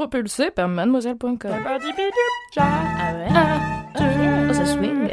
propulsé 0.00 0.50
par 0.56 0.66
mademoiselle.com. 0.66 1.50
Og 4.48 4.54
så 4.54 4.66
swing. 4.66 5.10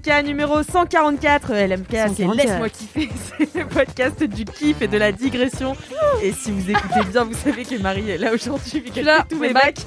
LMK 0.00 0.24
numéro 0.24 0.62
144. 0.62 1.52
LMK, 1.52 1.86
c'est 1.90 2.08
144. 2.24 2.34
Laisse-moi 2.36 2.68
kiffer, 2.68 3.08
c'est 3.38 3.54
le 3.54 3.66
podcast 3.66 4.22
du 4.22 4.44
kiff 4.44 4.80
et 4.82 4.88
de 4.88 4.96
la 4.96 5.12
digression. 5.12 5.76
Et 6.22 6.32
si 6.32 6.50
vous 6.50 6.70
écoutez 6.70 7.04
bien, 7.10 7.24
vous 7.24 7.34
savez 7.34 7.64
que 7.64 7.80
Marie 7.80 8.10
est 8.10 8.18
là 8.18 8.32
aujourd'hui, 8.32 8.80
vu 8.80 8.90
qu'elle 8.90 9.06
fait 9.06 9.28
tous 9.28 9.38
mes 9.38 9.52
bacs. 9.52 9.80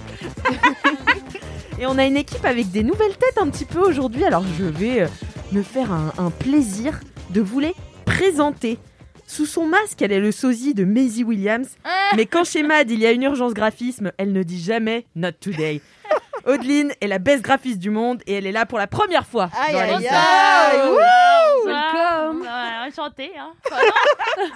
et 1.80 1.86
on 1.88 1.98
a 1.98 2.06
une 2.06 2.18
équipe 2.18 2.46
avec 2.46 2.70
des 2.72 2.84
nouvelles 2.84 3.18
têtes 3.18 3.38
un 3.40 3.50
petit 3.50 3.66
peu 3.66 3.80
aujourd'hui, 3.80 4.24
alors 4.24 4.44
je 4.58 4.66
vais 4.66 5.02
euh, 5.02 5.08
me 5.52 5.64
faire 5.64 5.92
un, 5.92 6.14
un 6.18 6.30
plaisir 6.30 7.00
de 7.32 7.42
vous 7.42 7.60
les 7.60 7.74
présenter. 8.06 8.78
Sous 9.26 9.46
son 9.46 9.66
masque, 9.66 10.02
elle 10.02 10.12
est 10.12 10.20
le 10.20 10.32
sosie 10.32 10.74
de 10.74 10.84
Maisie 10.84 11.24
Williams. 11.24 11.70
Mais 12.16 12.26
quand 12.26 12.44
chez 12.44 12.62
Mad, 12.62 12.92
il 12.92 13.00
y 13.00 13.08
a 13.08 13.12
une 13.12 13.24
urgence 13.24 13.54
graphisme, 13.54 14.12
elle 14.18 14.32
ne 14.32 14.44
dit 14.44 14.62
jamais 14.62 15.06
Not 15.16 15.32
today. 15.40 15.82
Audeline 16.46 16.92
est 17.00 17.08
la 17.08 17.20
best 17.20 17.42
graphiste 17.44 17.80
du 17.80 17.90
monde 17.90 18.22
et 18.28 18.34
elle 18.34 18.46
est 18.46 18.52
là 18.52 18.66
pour 18.66 18.78
la 18.78 18.88
première 18.88 19.26
fois. 19.26 19.50
dans 19.72 19.80
la 19.80 19.98
liste. 19.98 20.10
Welcome. 21.66 22.42
Ouais, 22.42 22.88
enchanté. 22.90 23.32
Hein. 23.40 23.54
Voilà. 23.70 23.92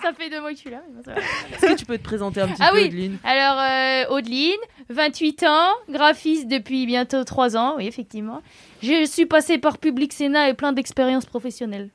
ça 0.01 0.13
fait 0.13 0.29
deux 0.29 0.41
mois 0.41 0.49
que 0.49 0.55
je 0.55 0.61
suis 0.61 0.69
là. 0.69 0.81
Est-ce 1.53 1.65
que 1.73 1.77
tu 1.77 1.85
peux 1.85 1.97
te 1.97 2.03
présenter 2.03 2.41
un 2.41 2.47
petit 2.47 2.61
Ah 2.61 2.71
peu, 2.71 2.77
oui. 2.77 2.87
Audeline 2.87 3.17
Alors, 3.23 3.59
euh, 3.61 4.15
Audeline, 4.15 4.59
28 4.89 5.43
ans, 5.43 5.69
graphiste 5.89 6.47
depuis 6.47 6.85
bientôt 6.85 7.23
3 7.23 7.55
ans, 7.55 7.75
oui, 7.77 7.87
effectivement. 7.87 8.41
Je 8.83 9.05
suis 9.05 9.25
passée 9.25 9.57
par 9.57 9.77
Public 9.77 10.11
Sénat 10.13 10.49
et 10.49 10.53
plein 10.53 10.73
d'expériences 10.73 11.25
professionnelles. 11.25 11.89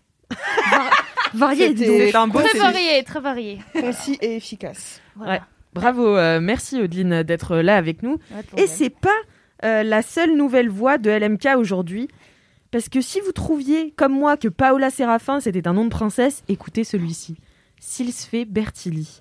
Varié, 1.34 1.74
donc. 1.74 2.14
un 2.14 2.26
beau 2.28 2.40
très 2.40 2.48
CV. 2.48 2.58
variées, 2.60 3.02
très 3.04 3.20
variées. 3.20 3.58
Concis 3.78 4.18
et 4.20 4.36
efficace. 4.36 5.00
Voilà. 5.16 5.32
Ouais. 5.34 5.40
Bravo, 5.74 6.16
euh, 6.16 6.40
merci 6.40 6.80
Audeline 6.82 7.22
d'être 7.22 7.56
là 7.56 7.76
avec 7.76 8.02
nous. 8.02 8.18
Ouais, 8.30 8.62
Et 8.62 8.66
c'est 8.66 8.90
pas 8.90 9.08
euh, 9.64 9.82
la 9.82 10.02
seule 10.02 10.36
nouvelle 10.36 10.68
voix 10.68 10.98
de 10.98 11.10
LMK 11.10 11.56
aujourd'hui. 11.56 12.08
Parce 12.70 12.88
que 12.88 13.00
si 13.00 13.20
vous 13.20 13.32
trouviez, 13.32 13.92
comme 13.96 14.12
moi, 14.12 14.36
que 14.36 14.48
Paola 14.48 14.90
Séraphin 14.90 15.40
c'était 15.40 15.68
un 15.68 15.74
nom 15.74 15.84
de 15.84 15.90
princesse, 15.90 16.42
écoutez 16.48 16.84
celui-ci. 16.84 17.36
Silsfé 17.78 18.44
Bertilli, 18.44 19.20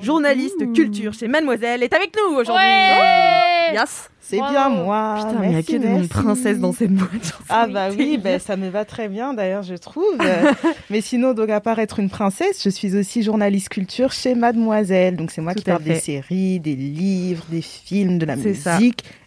journaliste 0.00 0.72
culture 0.72 1.12
chez 1.12 1.26
Mademoiselle, 1.26 1.82
est 1.82 1.92
avec 1.92 2.14
nous 2.16 2.36
aujourd'hui. 2.36 2.64
Ouais 2.64 3.48
Yes. 3.72 4.10
C'est 4.20 4.36
bien 4.36 4.68
moi. 4.68 5.14
Putain, 5.16 5.40
mais 5.40 5.48
il 5.48 5.52
y 5.54 5.56
a 5.56 5.62
que 5.62 5.72
des 5.72 5.78
noms 5.78 5.94
de 5.94 6.00
merci. 6.00 6.08
princesse 6.08 6.58
dans 6.58 6.72
cette 6.72 6.92
boîte. 6.92 7.32
Ah 7.48 7.66
bah 7.66 7.88
oui, 7.96 8.18
ben, 8.22 8.38
ça 8.38 8.58
me 8.58 8.68
va 8.68 8.84
très 8.84 9.08
bien 9.08 9.32
d'ailleurs, 9.32 9.62
je 9.62 9.74
trouve. 9.74 10.18
Mais 10.90 11.00
sinon, 11.00 11.32
donc 11.32 11.48
à 11.48 11.60
part 11.62 11.78
être 11.78 11.98
une 11.98 12.10
princesse, 12.10 12.62
je 12.62 12.68
suis 12.68 12.94
aussi 12.94 13.22
journaliste 13.22 13.70
culture 13.70 14.12
chez 14.12 14.34
Mademoiselle. 14.34 15.16
Donc 15.16 15.30
c'est 15.30 15.40
moi 15.40 15.54
Tout 15.54 15.60
qui 15.60 15.64
parle 15.64 15.82
des 15.82 15.94
séries, 15.94 16.60
des 16.60 16.76
livres, 16.76 17.44
des 17.48 17.62
films, 17.62 18.18
de 18.18 18.26
la 18.26 18.36
ça. 18.54 18.78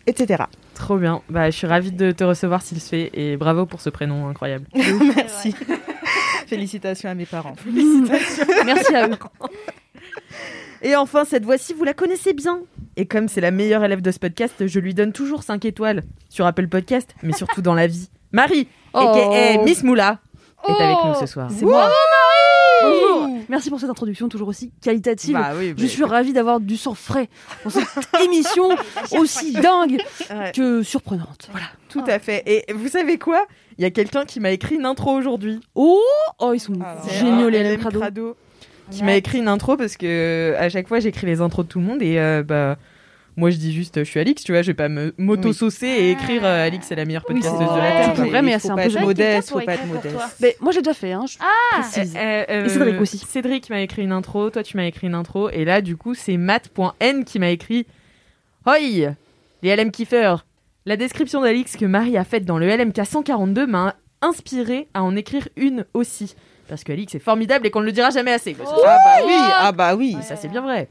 Etc. 0.08 0.44
Trop 0.76 0.98
bien. 0.98 1.22
Bah, 1.30 1.50
je 1.50 1.58
suis 1.58 1.68
ravie 1.68 1.92
de 1.92 2.12
te 2.12 2.24
recevoir, 2.24 2.62
Silsfé, 2.62 3.10
et 3.14 3.38
bravo 3.38 3.66
pour 3.66 3.82
ce 3.82 3.90
prénom 3.90 4.28
incroyable. 4.28 4.66
Merci. 5.16 5.56
Félicitations 6.48 7.10
à 7.10 7.14
mes 7.16 7.26
parents. 7.26 7.56
Merci 8.66 8.96
à 8.96 9.08
eux. 9.08 9.16
Et 10.84 10.96
enfin, 10.96 11.26
cette 11.26 11.46
voix-ci, 11.46 11.74
vous 11.74 11.84
la 11.84 11.94
connaissez 11.94 12.34
bien. 12.34 12.60
Et 12.98 13.06
comme 13.06 13.28
c'est 13.28 13.40
la 13.42 13.52
meilleure 13.52 13.84
élève 13.84 14.02
de 14.02 14.10
ce 14.12 14.18
podcast, 14.18 14.66
je 14.66 14.80
lui 14.80 14.96
donne 14.96 15.12
toujours 15.14 15.44
5 15.44 15.64
étoiles 15.66 16.02
sur 16.28 16.46
Apple 16.48 16.68
Podcast, 16.68 17.14
mais 17.22 17.34
surtout 17.34 17.62
dans 17.62 17.76
la 17.76 17.86
vie. 17.88 18.10
Marie, 18.32 18.68
Oh. 18.94 18.98
aka 18.98 19.64
Miss 19.64 19.84
Moula, 19.84 20.18
est 20.68 20.84
avec 20.84 20.98
nous 21.06 21.14
ce 21.20 21.26
soir. 21.28 21.50
C'est 21.52 21.66
moi. 21.66 21.84
Bonjour. 21.84 21.96
Merci 23.52 23.70
pour 23.70 23.82
cette 23.82 23.90
introduction 23.90 24.30
toujours 24.30 24.48
aussi 24.48 24.72
qualitative. 24.82 25.34
Bah 25.34 25.52
oui, 25.58 25.74
Je 25.78 25.86
suis 25.86 26.06
ravie 26.06 26.32
d'avoir 26.32 26.62
du 26.62 26.78
sang 26.78 26.94
frais 26.94 27.28
dans 27.66 27.70
cette 27.70 27.84
émission 28.24 28.70
aussi 29.12 29.52
dingue 29.52 30.02
Ouais, 30.30 30.54
que 30.56 30.84
surprenante. 30.84 31.50
Voilà. 31.52 31.66
tout 31.90 32.04
à 32.08 32.20
fait. 32.20 32.44
Et 32.46 32.72
vous 32.72 32.88
savez 32.88 33.18
quoi? 33.18 33.46
Il 33.78 33.82
y 33.82 33.86
a 33.86 33.92
quelqu'un 33.92 34.24
qui 34.24 34.40
m'a 34.40 34.52
écrit 34.52 34.76
une 34.76 34.86
intro 34.86 35.12
aujourd'hui. 35.12 35.60
Oh, 35.76 36.00
oh 36.40 36.54
ils 36.54 36.62
sont 36.62 36.80
Alors, 36.80 37.10
géniaux 37.10 37.50
les 37.50 37.62
LM 37.62 37.78
Crado. 37.78 38.00
Crado. 38.00 38.38
Qui 38.90 39.04
m'a 39.04 39.16
écrit 39.16 39.40
une 39.40 39.50
intro 39.50 39.76
parce 39.76 39.98
que 39.98 40.56
à 40.58 40.70
chaque 40.70 40.88
fois 40.88 41.02
j'écris 41.02 41.28
les 41.28 41.42
intros 41.42 41.66
de 41.66 41.72
tout 41.72 41.80
le 41.80 41.86
monde 41.86 42.02
et 42.02 42.20
euh, 42.20 42.44
bah 42.44 42.78
moi 43.38 43.50
je 43.50 43.58
dis 43.58 43.74
juste 43.74 44.00
je 44.00 44.04
suis 44.04 44.20
Alix, 44.20 44.44
tu 44.44 44.52
vois, 44.52 44.62
je 44.62 44.68
vais 44.68 44.74
pas 44.74 44.90
me 44.90 45.14
m'auto-saucer 45.18 45.88
et 45.88 46.12
écrire 46.12 46.44
euh, 46.46 46.66
Alix 46.68 46.92
est 46.92 46.96
la 46.96 47.06
meilleure 47.06 47.26
Oui, 47.30 47.36
podcasteuse 47.36 47.60
c'est- 47.68 47.74
de 47.76 47.80
la 47.80 47.92
tu 47.92 47.98
Terre. 48.16 48.26
pourrais, 48.26 48.42
mais 48.42 48.52
il 48.54 48.60
c'est 48.60 48.70
un 48.70 48.76
peu 48.76 49.00
modeste, 49.00 49.50
faut 49.50 49.60
pas 49.62 49.74
être 49.76 49.86
modeste. 49.88 50.16
Mais 50.42 50.56
moi 50.62 50.72
j'ai 50.72 50.82
déjà 50.82 50.94
fait, 50.94 51.12
hein. 51.14 51.26
je 51.28 51.38
Ah 51.40 51.80
précise. 51.82 52.16
Euh, 52.18 52.44
euh, 52.50 52.66
Et 52.66 52.70
Cédric 52.70 53.02
aussi. 53.02 53.18
Cédric 53.18 53.70
m'a 53.70 53.82
écrit 53.82 54.04
une 54.04 54.12
intro, 54.12 54.50
toi 54.50 54.64
tu 54.64 54.78
m'as 54.78 54.86
écrit 54.86 55.08
une 55.08 55.16
intro, 55.16 55.50
et 55.50 55.66
là 55.66 55.82
du 55.82 55.96
coup 55.98 56.14
c'est 56.14 56.38
Matt.n 56.38 57.24
qui 57.26 57.40
m'a 57.40 57.50
écrit 57.50 57.86
Hoi 58.66 58.80
Les 58.80 59.76
LM 59.76 59.92
kiffers 59.92 60.46
La 60.86 60.98
description 60.98 61.42
d'Alix 61.42 61.78
que 61.78 61.86
Marie 61.86 62.18
a 62.18 62.24
faite 62.24 62.46
dans 62.46 62.58
le 62.58 62.68
LMK 62.68 63.06
142 63.06 63.66
m'a 63.68 63.96
inspiré 64.22 64.88
à 64.94 65.04
en 65.04 65.16
écrire 65.16 65.48
une 65.56 65.86
aussi. 65.94 66.36
Parce 66.68 66.84
que 66.84 66.92
Alix 66.92 67.16
est 67.16 67.20
formidable 67.20 67.66
et 67.68 67.72
qu'on 67.72 67.82
ne 67.82 67.86
le 67.86 67.92
dira 67.92 68.12
jamais 68.12 68.32
assez. 68.32 68.56
Oh. 68.64 68.68
Ah 68.86 68.98
bah 69.04 69.26
oui, 69.26 69.34
ah 69.60 69.72
bah 69.72 69.96
oui. 69.96 70.16
Ça 70.22 70.36
c'est 70.36 70.48
bien 70.48 70.62
vrai. 70.62 70.90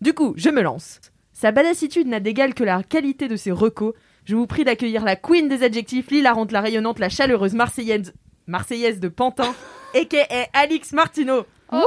Du 0.00 0.12
coup, 0.12 0.34
je 0.36 0.50
me 0.50 0.60
lance. 0.60 1.00
Sa 1.38 1.52
badassitude 1.52 2.06
n'a 2.06 2.18
d'égal 2.18 2.54
que 2.54 2.64
la 2.64 2.82
qualité 2.82 3.28
de 3.28 3.36
ses 3.36 3.52
recos. 3.52 3.92
Je 4.24 4.34
vous 4.34 4.46
prie 4.46 4.64
d'accueillir 4.64 5.04
la 5.04 5.16
queen 5.16 5.48
des 5.48 5.62
adjectifs, 5.62 6.10
l'hilarante, 6.10 6.50
la 6.50 6.62
rayonnante, 6.62 6.98
la 6.98 7.10
chaleureuse 7.10 7.52
marseillaise, 7.52 8.14
marseillaise 8.46 9.00
de 9.00 9.08
Pantin, 9.08 9.54
a.k.a. 9.94 10.46
Alix 10.58 10.92
Martineau. 10.94 11.44
Oh. 11.70 11.76
Ouh, 11.76 11.80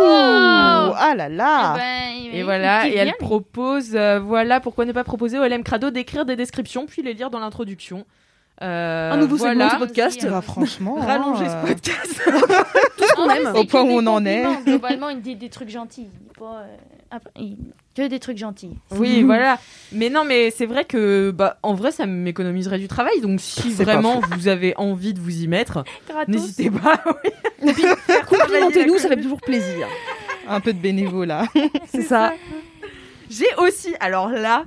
Oh. 0.00 0.92
ah 0.96 1.14
là 1.16 1.28
là. 1.28 1.74
Eh 1.76 1.78
ben, 1.78 2.24
il- 2.24 2.34
Et 2.34 2.38
il 2.40 2.44
voilà, 2.44 2.88
et 2.88 2.94
elle 2.96 3.08
bien, 3.08 3.14
propose, 3.20 3.94
euh, 3.94 4.18
voilà, 4.18 4.58
pourquoi 4.58 4.84
ne 4.84 4.90
pas 4.92 5.04
proposer 5.04 5.38
au 5.38 5.44
LM 5.44 5.62
Crado 5.62 5.90
d'écrire 5.90 6.24
des 6.24 6.34
descriptions, 6.34 6.86
puis 6.86 7.02
les 7.02 7.14
lire 7.14 7.30
dans 7.30 7.38
l'introduction. 7.38 8.04
Euh, 8.62 9.12
Un 9.12 9.16
nouveau 9.18 9.36
voilà. 9.36 9.68
segment 9.70 9.80
du 9.84 9.86
podcast. 9.86 10.26
Bah, 10.28 10.40
franchement. 10.42 10.94
Rallonger 11.00 11.44
hein, 11.46 11.62
ce 11.62 11.68
podcast. 11.68 12.22
En 13.16 13.24
vrai, 13.26 13.42
même. 13.44 13.52
c'est 13.54 13.60
Au 13.60 13.64
point 13.64 13.82
où 13.82 13.90
on 13.92 14.06
en 14.08 14.24
est. 14.26 14.44
Globalement, 14.64 15.08
il 15.10 15.20
dit 15.20 15.36
des 15.36 15.48
trucs 15.50 15.70
gentils. 15.70 16.08
Pas, 16.38 16.62
euh, 16.64 16.76
après, 17.12 17.30
il- 17.36 17.56
Que 17.98 18.06
des 18.06 18.20
trucs 18.20 18.38
gentils. 18.38 18.78
oui, 18.92 19.22
voilà. 19.26 19.58
Mais 19.90 20.08
non, 20.08 20.24
mais 20.24 20.52
c'est 20.52 20.66
vrai 20.66 20.84
que, 20.84 21.32
bah, 21.32 21.58
en 21.64 21.74
vrai, 21.74 21.90
ça 21.90 22.06
m'économiserait 22.06 22.78
du 22.78 22.86
travail. 22.86 23.20
Donc, 23.20 23.40
si 23.40 23.72
vraiment 23.72 24.20
vous 24.20 24.46
avez 24.46 24.72
envie 24.76 25.14
de 25.14 25.18
vous 25.18 25.42
y 25.42 25.48
mettre, 25.48 25.82
n'hésitez 26.28 26.70
pas. 26.70 27.02
oui. 27.64 27.72
Complimentez-nous, 28.28 28.98
ça 28.98 29.08
fait 29.08 29.20
toujours 29.20 29.40
plaisir. 29.40 29.88
Un 30.46 30.60
peu 30.60 30.72
de 30.72 30.78
bénévolat. 30.78 31.46
C'est 31.88 32.02
ça. 32.02 32.34
J'ai 33.28 33.52
aussi, 33.58 33.92
alors 33.98 34.28
là, 34.28 34.64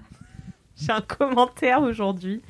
j'ai 0.75 0.91
un 0.91 0.99
commentaire 0.99 1.81
aujourd'hui. 1.83 2.41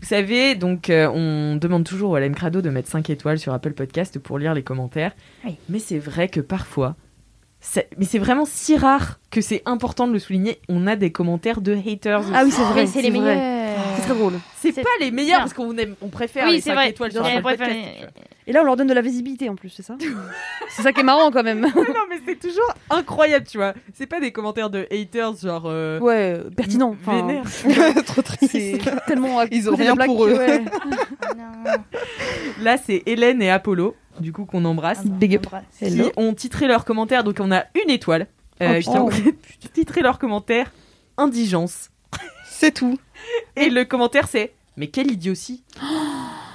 Vous 0.00 0.06
savez, 0.06 0.54
donc 0.54 0.88
euh, 0.88 1.10
on 1.10 1.56
demande 1.56 1.84
toujours 1.84 2.16
à 2.16 2.20
LM 2.20 2.34
Crado 2.34 2.62
de 2.62 2.70
mettre 2.70 2.88
5 2.88 3.10
étoiles 3.10 3.38
sur 3.38 3.52
Apple 3.52 3.74
Podcast 3.74 4.18
pour 4.18 4.38
lire 4.38 4.54
les 4.54 4.62
commentaires. 4.62 5.12
Oui. 5.44 5.56
Mais 5.68 5.78
c'est 5.78 5.98
vrai 5.98 6.28
que 6.28 6.40
parfois, 6.40 6.96
mais 7.98 8.06
c'est 8.06 8.18
vraiment 8.18 8.44
si 8.46 8.76
rare 8.76 9.18
que 9.30 9.40
c'est 9.40 9.62
important 9.66 10.08
de 10.08 10.12
le 10.12 10.18
souligner, 10.18 10.60
on 10.68 10.86
a 10.86 10.96
des 10.96 11.12
commentaires 11.12 11.60
de 11.60 11.74
haters. 11.74 12.22
Ah 12.34 12.42
oui, 12.44 12.50
c'est 12.50 12.62
vrai. 12.62 12.82
Mais 12.82 12.86
c'est 12.86 13.02
les 13.02 13.10
vrai. 13.10 13.20
meilleurs. 13.36 13.76
C'est 13.96 14.02
très 14.02 14.14
drôle. 14.14 14.32
C'est 14.58 14.72
pas 14.72 14.88
les 15.00 15.10
meilleurs 15.10 15.40
parce 15.40 15.52
qu'on 15.54 15.76
aime, 15.76 15.94
on 16.02 16.08
préfère 16.08 16.46
Oui, 16.46 16.52
les 16.54 16.60
c'est 16.60 16.70
5 16.70 16.74
vrai. 16.74 16.90
étoiles 16.90 17.12
sur. 17.12 17.22
Podcast. 17.42 17.70
Et 18.46 18.52
là, 18.52 18.62
on 18.62 18.64
leur 18.64 18.76
donne 18.76 18.88
de 18.88 18.94
la 18.94 19.02
visibilité 19.02 19.48
en 19.48 19.54
plus, 19.54 19.68
c'est 19.68 19.82
ça? 19.84 19.96
C'est 20.70 20.82
ça 20.82 20.92
qui 20.92 21.00
est 21.00 21.04
marrant 21.04 21.30
quand 21.30 21.42
même. 21.44 21.60
non 21.76 21.94
mais 22.08 22.18
c'est 22.26 22.38
toujours 22.40 22.72
incroyable, 22.88 23.46
tu 23.46 23.58
vois. 23.58 23.74
C'est 23.94 24.06
pas 24.06 24.18
des 24.18 24.32
commentaires 24.32 24.70
de 24.70 24.86
haters 24.90 25.36
genre 25.36 25.64
euh, 25.66 26.00
Ouais, 26.00 26.36
pertinent. 26.56 26.96
Enfin, 27.00 27.18
vénère. 27.26 27.44
Trop 28.06 28.22
triste. 28.22 28.50
C'est 28.50 28.78
tellement. 29.06 29.38
à 29.40 29.44
Ils 29.52 29.70
ont 29.70 29.76
rien 29.76 29.94
pour 29.94 30.24
eux. 30.26 30.34
ouais. 30.36 30.60
Non. 31.36 31.72
Là, 32.60 32.76
c'est 32.84 33.02
Hélène 33.06 33.40
et 33.42 33.50
Apollo, 33.50 33.94
du 34.20 34.32
coup 34.32 34.44
qu'on 34.44 34.64
embrasse. 34.64 34.98
Ah 35.02 35.08
bah, 35.08 35.16
Big 35.18 35.36
up. 35.36 35.46
embrasse. 35.46 35.64
qui 35.78 36.02
ont 36.16 36.34
titré 36.34 36.66
leurs 36.66 36.84
commentaires. 36.84 37.24
Donc 37.24 37.36
on 37.40 37.50
a 37.52 37.64
une 37.82 37.90
étoile. 37.90 38.26
euh, 38.62 38.80
Oh, 38.86 39.08
qui 39.20 39.28
ont 39.28 39.70
titré 39.74 40.02
leurs 40.02 40.18
commentaires. 40.18 40.70
indigence. 41.16 41.90
C'est 42.46 42.72
tout. 42.72 42.98
Et 43.56 43.70
le 43.70 43.84
commentaire 43.84 44.28
c'est 44.28 44.52
mais 44.76 44.86
quelle 44.88 45.10
idiotie. 45.10 45.62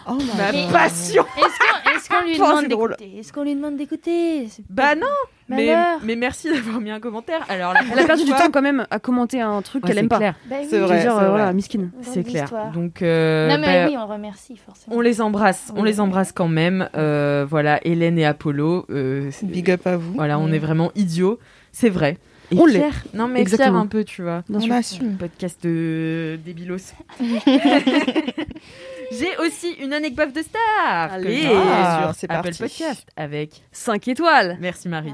Oh 0.08 0.18
Ma 0.38 0.52
passion. 0.72 1.26
Est-ce 1.38 1.60
qu'on 1.60 1.85
est-ce 2.06 2.10
qu'on 2.10 2.26
lui 2.26 2.38
demande 2.38 2.68
d'écouter 2.68 3.18
Est-ce 3.20 3.34
qu'on 3.34 3.44
lui 3.44 3.56
demande 3.56 3.76
d'écouter 3.78 4.48
Bah 4.70 4.96
non. 4.96 5.08
Mais, 5.48 6.16
merci 6.16 6.50
d'avoir 6.52 6.82
mis 6.82 6.90
un 6.92 7.00
commentaire. 7.00 7.46
Alors 7.50 7.74
Elle 7.92 8.00
a 8.00 8.06
perdu 8.06 8.24
du 8.24 8.32
temps 8.32 8.50
quand 8.52 8.62
même 8.62 8.88
à 8.90 9.00
commenter 9.00 9.42
un 9.42 9.62
truc 9.62 9.84
Ouais, 9.84 9.90
qu'elle 9.90 10.00
aime 10.00 10.08
pas. 10.10 10.20
Bah 10.20 10.34
oui, 10.52 10.68
C'est 10.70 10.80
vrai, 10.80 11.06
euh, 11.06 11.12
vrai. 11.12 11.30
voilà, 11.30 11.54
miskine. 11.54 11.92
C'est 12.02 12.24
clair. 12.24 12.50
Donc 12.74 13.02
euh, 13.02 13.50
non 13.50 13.58
mais 13.60 13.86
bah, 13.86 13.90
oui, 13.90 13.98
on 13.98 14.08
remercie 14.08 14.58
forcément. 14.58 14.96
on 14.96 15.02
les 15.02 15.22
embrasse, 15.22 15.72
on 15.76 15.84
les 15.84 16.00
embrasse 16.00 16.32
quand 16.32 16.48
même. 16.48 16.90
Euh, 16.96 17.46
voilà, 17.48 17.80
Hélène 17.86 18.18
et 18.18 18.26
Apollo. 18.26 18.86
euh, 18.90 19.30
Big 19.44 19.70
up 19.72 19.86
à 19.86 19.98
vous. 19.98 20.14
Voilà, 20.14 20.40
on 20.40 20.52
est 20.52 20.60
vraiment 20.60 20.92
idiots, 20.96 21.40
c'est 21.72 21.90
vrai. 21.90 22.18
Et 22.52 22.58
On 22.60 22.66
l'est. 22.66 22.90
Non 23.14 23.28
mais 23.28 23.42
Exactement. 23.42 23.72
fiers 23.80 23.84
un 23.84 23.88
peu, 23.88 24.04
tu 24.04 24.22
vois. 24.22 24.44
Bien 24.48 24.60
On 24.60 24.62
sûr. 24.62 24.74
assume. 24.74 25.18
Podcast 25.18 25.64
de 25.64 26.40
débilos. 26.46 26.94
J'ai 29.12 29.38
aussi 29.38 29.72
une 29.80 29.94
anecdote 29.94 30.34
de 30.34 30.42
star. 30.42 31.14
Allez. 31.14 31.42
j'ai 31.44 31.50
Ah, 31.56 32.02
sur 32.12 32.16
c'est 32.20 32.32
Apple 32.32 32.44
parti. 32.50 32.62
Podcast 32.64 33.08
avec. 33.16 33.64
5 33.72 34.08
étoiles. 34.08 34.58
Merci 34.60 34.90
Marie. 34.90 35.14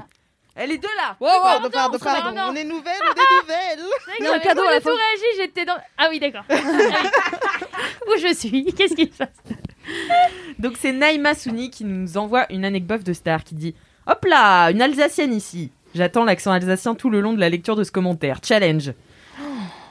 Elle 0.54 0.72
est 0.72 0.78
de 0.78 0.82
là. 0.96 1.16
Pardon, 1.18 1.42
pardon, 1.42 1.70
pardon, 1.70 1.98
pardon. 1.98 2.34
pardon. 2.34 2.52
On 2.52 2.54
est 2.54 2.64
nouvelles, 2.64 2.92
on 3.00 3.12
est 3.12 3.40
nouvelles. 3.40 3.86
C'est 4.20 4.28
un 4.28 4.38
cadeau 4.38 4.62
pas 4.62 4.68
à 4.68 4.72
la 4.72 4.78
du 4.80 4.84
tout 4.84 4.90
fin. 4.90 4.96
réagi, 4.96 5.24
j'étais 5.38 5.64
dans. 5.64 5.76
Ah 5.96 6.08
oui, 6.10 6.20
d'accord. 6.20 6.44
Où 6.50 8.18
je 8.20 8.34
suis? 8.34 8.64
Qu'est-ce 8.74 8.94
qui 8.94 9.04
se 9.06 9.16
passe? 9.16 9.28
Donc 10.58 10.74
c'est 10.78 10.92
Naïma 10.92 11.34
Souni 11.34 11.70
qui 11.70 11.84
nous 11.84 12.16
envoie 12.16 12.46
une 12.52 12.64
anecdote 12.64 13.02
de 13.02 13.12
star 13.14 13.42
qui 13.44 13.54
dit 13.54 13.74
Hop 14.06 14.24
là, 14.26 14.68
une 14.70 14.82
Alsacienne 14.82 15.32
ici. 15.32 15.70
J'attends 15.94 16.24
l'accent 16.24 16.52
alsacien 16.52 16.94
tout 16.94 17.10
le 17.10 17.20
long 17.20 17.32
de 17.32 17.40
la 17.40 17.48
lecture 17.48 17.76
de 17.76 17.84
ce 17.84 17.92
commentaire. 17.92 18.38
Challenge. 18.42 18.92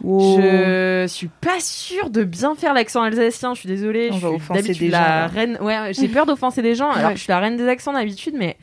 Wow. 0.01 0.39
Je 0.42 1.06
suis 1.07 1.27
pas 1.42 1.59
sûre 1.59 2.09
de 2.09 2.24
bien 2.24 2.56
faire 2.56 2.74
l'accent 2.74 3.03
alsacien, 3.03 3.53
je 3.53 3.59
suis 3.59 3.69
désolée. 3.69 4.09
On 4.12 4.15
je 4.15 4.19
va 4.21 4.27
suis 4.30 4.36
offenser 4.38 4.62
d'habitude 4.62 4.86
des 4.88 4.92
la 4.92 5.27
gens, 5.27 5.33
reine. 5.33 5.57
Ouais, 5.62 5.94
j'ai 5.94 6.07
peur 6.07 6.25
d'offenser 6.25 6.62
des 6.63 6.74
gens 6.74 6.89
alors 6.89 7.07
Ouais. 7.09 7.13
que 7.13 7.19
je 7.19 7.24
suis 7.24 7.31
la 7.31 7.39
reine 7.39 7.56
des 7.56 7.68
accents 7.68 7.94
d'habitude, 7.94 8.33
mais 8.36 8.57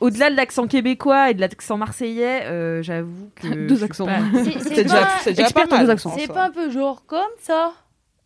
au-delà 0.00 0.30
de 0.30 0.36
l'accent 0.36 0.66
québécois 0.66 1.30
et 1.30 1.34
de 1.34 1.40
l'accent 1.42 1.76
marseillais, 1.76 2.44
euh, 2.44 2.82
j'avoue 2.82 3.30
que. 3.34 3.66
Deux 3.66 3.84
accents. 3.84 4.06
pas- 4.06 4.20
C'est 4.62 4.82
déjà, 4.84 5.08
déjà 5.26 5.42
Experte 5.42 5.68
pas 5.68 5.74
en 5.74 5.78
mal. 5.78 5.86
deux 5.86 5.92
accents. 5.92 6.10
en 6.10 6.16
c'est 6.18 6.28
pas 6.32 6.44
un 6.46 6.50
peu 6.50 6.70
genre 6.70 7.04
comme 7.06 7.20
ça 7.40 7.72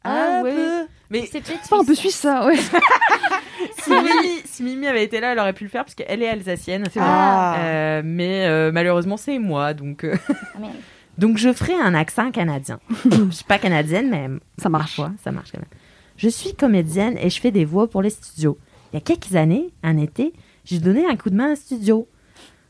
Ah 0.05 0.39
Un 0.39 0.43
ouais. 0.43 0.55
peu. 0.55 0.87
Mais 1.11 1.29
C'est 1.31 1.41
peut-être 1.41 1.61
C'est 1.63 1.71
pas 1.71 1.79
un 1.81 1.85
peu 1.85 1.95
suisse 1.95 2.17
ça, 2.17 2.47
ouais. 2.47 2.57
si 3.83 3.91
Mimi, 3.91 4.41
si 4.45 4.63
Mimi 4.63 4.87
avait 4.87 5.05
été 5.05 5.21
là, 5.21 5.33
elle 5.33 5.39
aurait 5.39 5.53
pu 5.53 5.65
le 5.65 5.71
faire 5.71 5.85
parce 5.85 5.95
qu'elle 5.95 6.23
est 6.23 6.29
alsacienne. 6.29 6.85
Ah. 6.99 7.57
Euh, 7.59 8.03
mais 8.05 8.47
euh, 8.47 8.71
malheureusement, 8.73 9.17
c'est 9.17 9.39
moi, 9.39 9.75
donc. 9.75 10.05
euh, 10.05 10.15
Ah. 10.57 10.67
Donc 11.19 11.37
je 11.37 11.53
ferai 11.53 11.75
un 11.75 11.93
accent 11.95 12.31
canadien. 12.31 12.81
je 13.11 13.31
suis 13.31 13.45
pas 13.45 13.59
canadienne, 13.59 14.09
mais 14.09 14.29
Ça 14.57 14.71
marche. 14.71 14.97
parfois, 14.97 15.15
ça 15.23 15.31
marche 15.33 15.53
quand 15.53 15.59
même. 15.59 15.69
Je 16.17 16.29
suis 16.31 16.55
comédienne 16.55 17.19
et 17.19 17.29
je 17.29 17.39
fais 17.41 17.51
des 17.51 17.67
voix 17.67 17.91
pour 17.91 18.01
les 18.01 18.09
studios. 18.09 18.57
Il 18.93 18.97
y 18.97 18.99
a 18.99 19.01
quelques 19.03 19.35
années, 19.37 19.69
un 19.83 19.99
été, 19.99 20.33
j'ai 20.65 20.79
donné 20.79 21.05
un 21.07 21.17
coup 21.17 21.29
de 21.29 21.35
main 21.35 21.49
à 21.49 21.53
un 21.53 21.57
studio. 21.57 22.09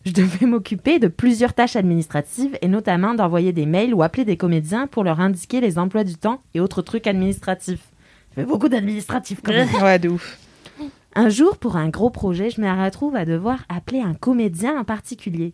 Je 0.06 0.12
devais 0.12 0.46
m'occuper 0.46 0.98
de 0.98 1.08
plusieurs 1.08 1.52
tâches 1.52 1.76
administratives 1.76 2.56
et 2.62 2.68
notamment 2.68 3.14
d'envoyer 3.14 3.52
des 3.52 3.66
mails 3.66 3.92
ou 3.94 4.02
appeler 4.02 4.24
des 4.24 4.36
comédiens 4.38 4.86
pour 4.86 5.04
leur 5.04 5.20
indiquer 5.20 5.60
les 5.60 5.78
emplois 5.78 6.04
du 6.04 6.14
temps 6.14 6.40
et 6.54 6.60
autres 6.60 6.80
trucs 6.82 7.06
administratifs. 7.06 7.86
Je 8.30 8.36
fais 8.36 8.44
beaucoup 8.46 8.68
d'administratifs 8.68 9.40
quand 9.44 9.52
même. 9.52 9.68
Ouais, 9.82 9.98
de 9.98 10.08
ouf. 10.08 10.38
Un 11.14 11.28
jour, 11.28 11.58
pour 11.58 11.76
un 11.76 11.88
gros 11.88 12.08
projet, 12.10 12.50
je 12.50 12.60
me 12.60 12.84
retrouve 12.84 13.16
à 13.16 13.24
devoir 13.24 13.64
appeler 13.68 14.00
un 14.00 14.14
comédien 14.14 14.78
en 14.80 14.84
particulier. 14.84 15.52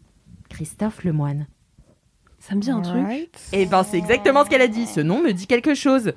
Christophe 0.49 1.03
Lemoine. 1.03 1.47
Ça 2.39 2.55
me 2.55 2.61
dit 2.61 2.71
un 2.71 2.81
truc. 2.83 2.97
Alright. 2.99 3.41
Et 3.53 3.67
ben 3.67 3.83
c'est 3.83 3.97
exactement 3.99 4.45
ce 4.45 4.51
qu'elle 4.51 4.63
a 4.63 4.69
dit. 4.69 4.87
Ce 4.87 5.01
nom 5.01 5.21
me 5.23 5.33
dit 5.33 5.47
quelque 5.49 5.75
chose. 5.75 6.13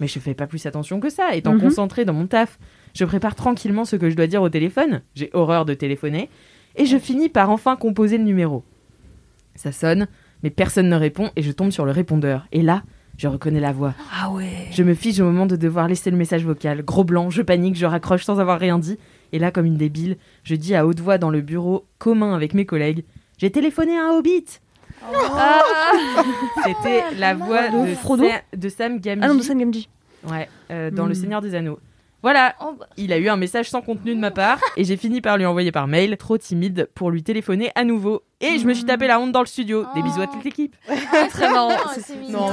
Mais 0.00 0.06
je 0.08 0.18
fais 0.18 0.34
pas 0.34 0.46
plus 0.46 0.66
attention 0.66 1.00
que 1.00 1.08
ça. 1.08 1.34
Étant 1.34 1.54
Mhm. 1.54 1.60
concentrée 1.62 2.04
dans 2.04 2.12
mon 2.12 2.26
taf, 2.26 2.58
je 2.94 3.04
prépare 3.06 3.34
tranquillement 3.34 3.84
ce 3.86 3.96
que 3.96 4.10
je 4.10 4.16
dois 4.16 4.26
dire 4.26 4.42
au 4.42 4.48
téléphone. 4.50 5.00
J'ai 5.14 5.30
horreur 5.32 5.64
de 5.64 5.72
téléphoner. 5.72 6.28
Et 6.76 6.86
je 6.86 6.98
finis 6.98 7.28
par 7.28 7.50
enfin 7.50 7.76
composer 7.76 8.18
le 8.18 8.24
numéro. 8.24 8.62
Ça 9.54 9.72
sonne, 9.72 10.06
mais 10.42 10.50
personne 10.50 10.88
ne 10.88 10.96
répond 10.96 11.30
et 11.36 11.42
je 11.42 11.52
tombe 11.52 11.70
sur 11.70 11.84
le 11.84 11.90
répondeur. 11.92 12.46
Et 12.52 12.62
là, 12.62 12.82
je 13.18 13.28
reconnais 13.28 13.60
la 13.60 13.72
voix. 13.72 13.94
Ah 14.18 14.30
ouais. 14.30 14.68
Je 14.70 14.82
me 14.82 14.94
fige 14.94 15.20
au 15.20 15.24
moment 15.24 15.46
de 15.46 15.56
devoir 15.56 15.88
laisser 15.88 16.10
le 16.10 16.16
message 16.16 16.44
vocal. 16.44 16.82
Gros 16.82 17.04
blanc, 17.04 17.28
je 17.30 17.42
panique, 17.42 17.76
je 17.76 17.86
raccroche 17.86 18.24
sans 18.24 18.40
avoir 18.40 18.58
rien 18.58 18.78
dit. 18.78 18.98
Et 19.32 19.38
là, 19.38 19.50
comme 19.50 19.66
une 19.66 19.76
débile, 19.76 20.16
je 20.44 20.54
dis 20.54 20.74
à 20.74 20.86
haute 20.86 21.00
voix 21.00 21.18
dans 21.18 21.30
le 21.30 21.40
bureau 21.40 21.84
commun 21.98 22.34
avec 22.34 22.54
mes 22.54 22.64
collègues 22.66 23.04
J'ai 23.38 23.50
téléphoné 23.50 23.96
à 23.98 24.06
un 24.06 24.10
hobbit 24.16 24.46
Ah, 25.02 25.60
C'était 26.66 27.02
la 27.18 27.34
voix 27.34 27.68
De 27.68 27.90
de, 27.90 27.94
Frodo 27.94 28.24
Sa- 28.24 28.56
de 28.56 28.68
Sam 28.68 28.98
Gamgee. 29.00 29.20
Ah 29.22 29.28
non, 29.28 29.34
de 29.34 29.42
Sam 29.42 29.58
Gamgee. 29.58 29.88
Ouais, 30.28 30.48
euh, 30.70 30.90
dans 30.90 31.06
Le 31.06 31.12
Hmm. 31.12 31.14
Seigneur 31.14 31.40
des 31.40 31.54
Anneaux. 31.54 31.78
Voilà, 32.22 32.54
oh, 32.60 32.74
bah, 32.78 32.86
il 32.96 33.12
a 33.12 33.18
eu 33.18 33.28
un 33.28 33.36
message 33.36 33.70
sans 33.70 33.80
contenu 33.80 34.14
de 34.14 34.20
ma 34.20 34.30
part 34.30 34.58
et 34.76 34.84
j'ai 34.84 34.96
fini 34.96 35.20
par 35.20 35.38
lui 35.38 35.46
envoyer 35.46 35.72
par 35.72 35.86
mail, 35.86 36.16
trop 36.18 36.36
timide 36.36 36.88
pour 36.94 37.10
lui 37.10 37.22
téléphoner 37.22 37.70
à 37.74 37.84
nouveau. 37.84 38.22
Et 38.42 38.58
je 38.58 38.66
me 38.66 38.74
suis 38.74 38.84
tapé 38.84 39.06
la 39.06 39.18
honte 39.20 39.32
dans 39.32 39.40
le 39.40 39.46
studio. 39.46 39.84
Des 39.94 40.02
bisous 40.02 40.20
à 40.20 40.26
toute 40.26 40.44
l'équipe. 40.44 40.76
Très 41.30 41.50
marrant. 41.50 41.70
C'est- 41.94 42.00
c'est 42.02 42.14
Non, 42.30 42.50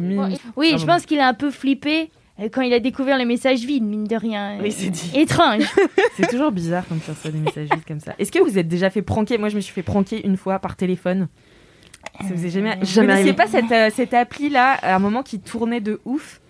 mignon. 0.00 0.28
C'est 0.30 0.40
Oui, 0.56 0.74
je 0.78 0.84
pense 0.84 1.06
qu'il 1.06 1.20
a 1.20 1.28
un 1.28 1.34
peu 1.34 1.50
flippé 1.50 2.10
euh, 2.40 2.48
quand 2.52 2.62
il 2.62 2.72
a 2.72 2.80
découvert 2.80 3.16
les 3.16 3.24
messages 3.24 3.60
vides, 3.60 3.84
mine 3.84 4.04
de 4.04 4.16
rien. 4.16 4.58
Oui, 4.60 4.72
c'est 4.72 4.90
dit. 4.90 5.10
Étrange. 5.14 5.62
C'est 6.16 6.28
toujours 6.28 6.50
bizarre 6.50 6.84
quand 6.88 6.96
tu 7.02 7.10
reçois 7.10 7.30
des 7.30 7.38
messages 7.38 7.68
vides 7.72 7.84
comme 7.86 8.00
ça. 8.00 8.14
Est-ce 8.18 8.32
que 8.32 8.40
vous 8.40 8.58
êtes 8.58 8.68
déjà 8.68 8.90
fait 8.90 9.02
pranker? 9.02 9.38
Moi, 9.38 9.48
je 9.50 9.56
me 9.56 9.60
suis 9.60 9.72
fait 9.72 9.82
pranker 9.82 10.24
une 10.26 10.36
fois 10.36 10.58
par 10.58 10.74
téléphone. 10.76 11.28
Ça 12.20 12.26
vous 12.34 12.44
est 12.46 12.50
jamais, 12.50 12.76
vous 12.80 12.84
Jamais 12.86 13.12
arrivé? 13.12 13.32
pas 13.32 13.46
cette, 13.46 13.70
euh, 13.72 13.88
cette 13.94 14.14
appli 14.14 14.48
là, 14.50 14.72
à 14.82 14.94
un 14.94 14.98
moment 14.98 15.22
qui 15.22 15.40
tournait 15.40 15.80
de 15.80 16.00
ouf 16.04 16.40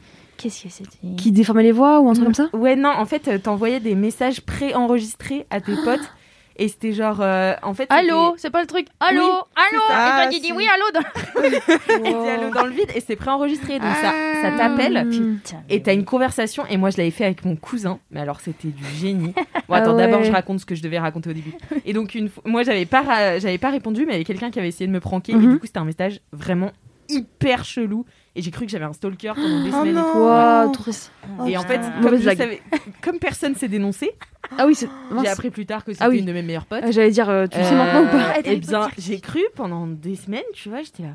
Qu'est-ce 0.44 0.62
que 0.64 0.69
c'était 0.69 1.17
Qui 1.17 1.32
déformait 1.32 1.62
les 1.62 1.73
voix 1.73 2.00
ou 2.00 2.08
un 2.11 2.12
truc 2.12 2.26
comme 2.26 2.35
ça 2.35 2.49
Ouais, 2.52 2.76
non, 2.76 2.91
en 2.91 3.06
fait, 3.06 3.29
euh, 3.29 3.38
t'envoyais 3.38 3.81
des 3.81 3.94
messages 3.94 4.43
pré-enregistrés 4.43 5.46
à 5.50 5.61
tes 5.62 5.75
potes. 5.85 6.12
Et 6.56 6.69
c'était 6.69 6.93
genre, 6.93 7.20
euh, 7.20 7.55
en 7.62 7.73
fait, 7.75 7.87
Allô, 7.91 8.35
c'est 8.37 8.50
pas 8.50 8.61
le 8.61 8.69
truc. 8.69 8.87
Allô, 9.00 9.23
Oui, 9.23 9.29
allô. 9.56 9.82
ça. 9.88 9.94
Et 9.94 10.11
toi, 10.11 10.25
Ah, 10.26 10.29
tu 10.31 10.38
dis 10.41 10.52
oui, 10.52 10.64
allô. 10.73 10.85
dans- 10.94 11.43
dit 12.23 12.29
allô 12.29 12.50
dans 12.55 12.67
le 12.67 12.70
vide 12.73 12.91
et 12.94 13.00
c'est 13.00 13.17
pré-enregistré, 13.17 13.81
donc 13.81 13.88
ça, 14.00 14.12
ça 14.43 14.50
t'appelle. 14.56 15.05
Hmm. 15.05 15.38
Putain. 15.38 15.62
Et 15.69 15.82
t'as 15.82 15.94
une 15.94 16.05
conversation, 16.05 16.64
et 16.70 16.76
moi 16.76 16.91
je 16.91 16.99
l'avais 16.99 17.11
fait 17.11 17.25
avec 17.25 17.44
mon 17.44 17.56
cousin, 17.56 17.99
mais 18.12 18.20
alors 18.20 18.38
c'était 18.41 18.69
du 18.69 18.85
génie. 19.00 19.32
Bon, 19.35 19.75
Ah 19.75 19.76
attends, 19.79 19.96
d'abord 19.96 20.23
je 20.23 20.31
raconte 20.31 20.61
ce 20.61 20.67
que 20.67 20.75
je 20.76 20.82
devais 20.82 20.99
raconter 21.00 21.31
au 21.31 21.32
début. 21.32 21.55
Et 21.85 21.93
donc, 21.93 22.14
une 22.14 22.29
fois- 22.29 22.43
moi 22.46 22.62
j'avais 22.62 22.87
pas, 22.87 23.02
ra- 23.02 23.38
j'avais 23.41 23.58
pas 23.58 23.70
répondu, 23.70 24.02
mais 24.06 24.12
il 24.12 24.14
y 24.14 24.17
avait 24.17 24.25
quelqu'un 24.25 24.50
qui 24.52 24.58
avait 24.61 24.69
essayé 24.69 24.87
de 24.87 24.93
me 24.93 25.00
pranker, 25.00 25.32
et 25.32 25.37
Mhm. 25.37 25.55
du 25.55 25.58
coup 25.58 25.67
c'était 25.67 25.79
un 25.81 25.85
message 25.85 26.20
vraiment 26.32 26.70
hyper 27.08 27.64
chelou. 27.64 28.05
Et 28.36 28.43
j'ai 28.43 28.50
cru 28.50 28.67
que 28.67 28.70
j'avais 28.72 28.84
un 28.84 28.93
stalker 28.93 29.32
pendant 29.34 29.62
des 29.62 29.70
Oh 29.70 29.79
semaines. 29.79 29.86
et 29.88 29.93
non. 29.93 30.12
tout. 30.12 30.19
Ouah, 30.19 30.69
triste. 30.72 31.12
Et 31.46 31.56
en 31.56 31.62
fait, 31.62 31.81
Ah. 31.82 32.00
comme, 32.03 32.17
je 32.19 32.24
savais, 32.34 32.60
comme 33.00 33.19
personne 33.20 33.55
s'est 33.55 33.69
dénoncé, 33.69 34.10
Ah 34.58 34.67
oui, 34.67 34.76
j'ai 34.76 35.29
appris 35.29 35.50
plus 35.50 35.67
tard 35.67 35.84
que 35.84 35.93
c'était 35.93 36.05
Ah 36.05 36.08
oui. 36.10 36.19
une 36.19 36.26
de 36.26 36.32
mes 36.32 36.43
meilleures 36.43 36.67
potes. 36.67 36.82
Ah, 36.84 36.91
J'allais 36.91 37.10
dire, 37.12 37.31
euh, 37.31 37.46
tu 37.46 37.58
le 37.58 37.64
sais 37.64 37.72
Euh, 37.72 37.76
maintenant 37.76 38.03
ou 38.03 38.06
pas 38.08 38.34
Eh 38.44 38.56
bien, 38.56 38.88
j'ai 38.98 39.20
cru 39.20 39.41
pendant 39.55 39.86
des 39.86 40.17
semaines, 40.17 40.43
tu 40.53 40.69
vois, 40.69 40.82
j'étais 40.82 41.05
là. 41.05 41.10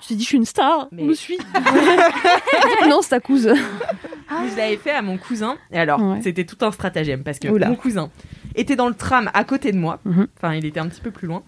Tu 0.00 0.08
t'es 0.08 0.14
dit, 0.14 0.22
je 0.24 0.28
suis 0.28 0.36
une 0.36 0.44
star, 0.44 0.88
Mais- 0.92 1.02
on 1.02 1.06
me 1.06 1.14
suit. 1.14 1.38
non, 2.88 3.00
c'est 3.02 3.10
ta 3.10 3.20
couse. 3.20 3.48
Je 3.52 4.56
l'avais 4.56 4.76
fait 4.76 4.90
à 4.90 5.02
mon 5.02 5.16
cousin. 5.18 5.56
Et 5.70 5.78
alors, 5.78 6.00
Ouais. 6.02 6.20
c'était 6.22 6.44
tout 6.44 6.56
un 6.64 6.70
stratagème 6.72 7.22
parce 7.22 7.38
que 7.38 7.48
Oula. 7.48 7.68
mon 7.68 7.76
cousin 7.76 8.10
était 8.54 8.76
dans 8.76 8.88
le 8.88 8.94
tram 8.94 9.30
à 9.34 9.44
côté 9.44 9.72
de 9.72 9.78
moi. 9.78 10.00
Mhm. 10.04 10.26
Enfin, 10.36 10.54
il 10.54 10.64
était 10.64 10.80
un 10.80 10.88
petit 10.88 11.00
peu 11.00 11.10
plus 11.10 11.28
loin. 11.28 11.42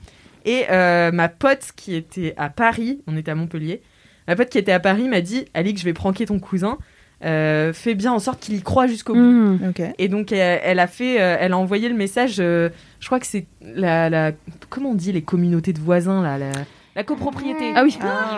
Et 0.44 0.64
euh, 0.70 1.10
ma 1.12 1.28
pote 1.28 1.70
qui 1.76 1.94
était 1.94 2.34
à 2.36 2.48
Paris, 2.50 3.00
on 3.06 3.16
était 3.16 3.30
à 3.30 3.34
Montpellier, 3.34 3.82
ma 4.28 4.36
pote 4.36 4.48
qui 4.48 4.58
était 4.58 4.72
à 4.72 4.80
Paris 4.80 5.08
m'a 5.08 5.20
dit 5.20 5.44
Alix, 5.54 5.80
je 5.80 5.84
vais 5.84 5.92
pranker 5.92 6.26
ton 6.26 6.38
cousin. 6.38 6.78
Euh, 7.24 7.72
fais 7.72 7.94
bien 7.94 8.12
en 8.12 8.18
sorte 8.18 8.40
qu'il 8.40 8.54
y 8.54 8.62
croit 8.62 8.86
jusqu'au 8.86 9.14
bout. 9.14 9.58
Ok. 9.70 9.80
Et 9.98 10.08
donc 10.08 10.30
elle, 10.32 10.60
elle 10.62 10.78
a 10.78 10.86
fait, 10.86 11.20
euh, 11.22 11.36
elle 11.40 11.52
a 11.52 11.56
envoyé 11.58 11.88
le 11.88 11.94
message. 11.94 12.36
euh, 12.38 12.68
je 13.00 13.06
crois 13.06 13.18
que 13.20 13.26
c'est 13.26 13.46
la, 13.62 14.10
la, 14.10 14.32
comment 14.68 14.90
on 14.90 14.94
dit 14.94 15.12
les 15.12 15.22
communautés 15.22 15.72
de 15.72 15.78
voisins 15.78 16.22
là, 16.22 16.36
la, 16.38 16.50
la 16.96 17.02
copropriété. 17.04 17.72
Ah 17.74 17.82
oui. 17.84 17.96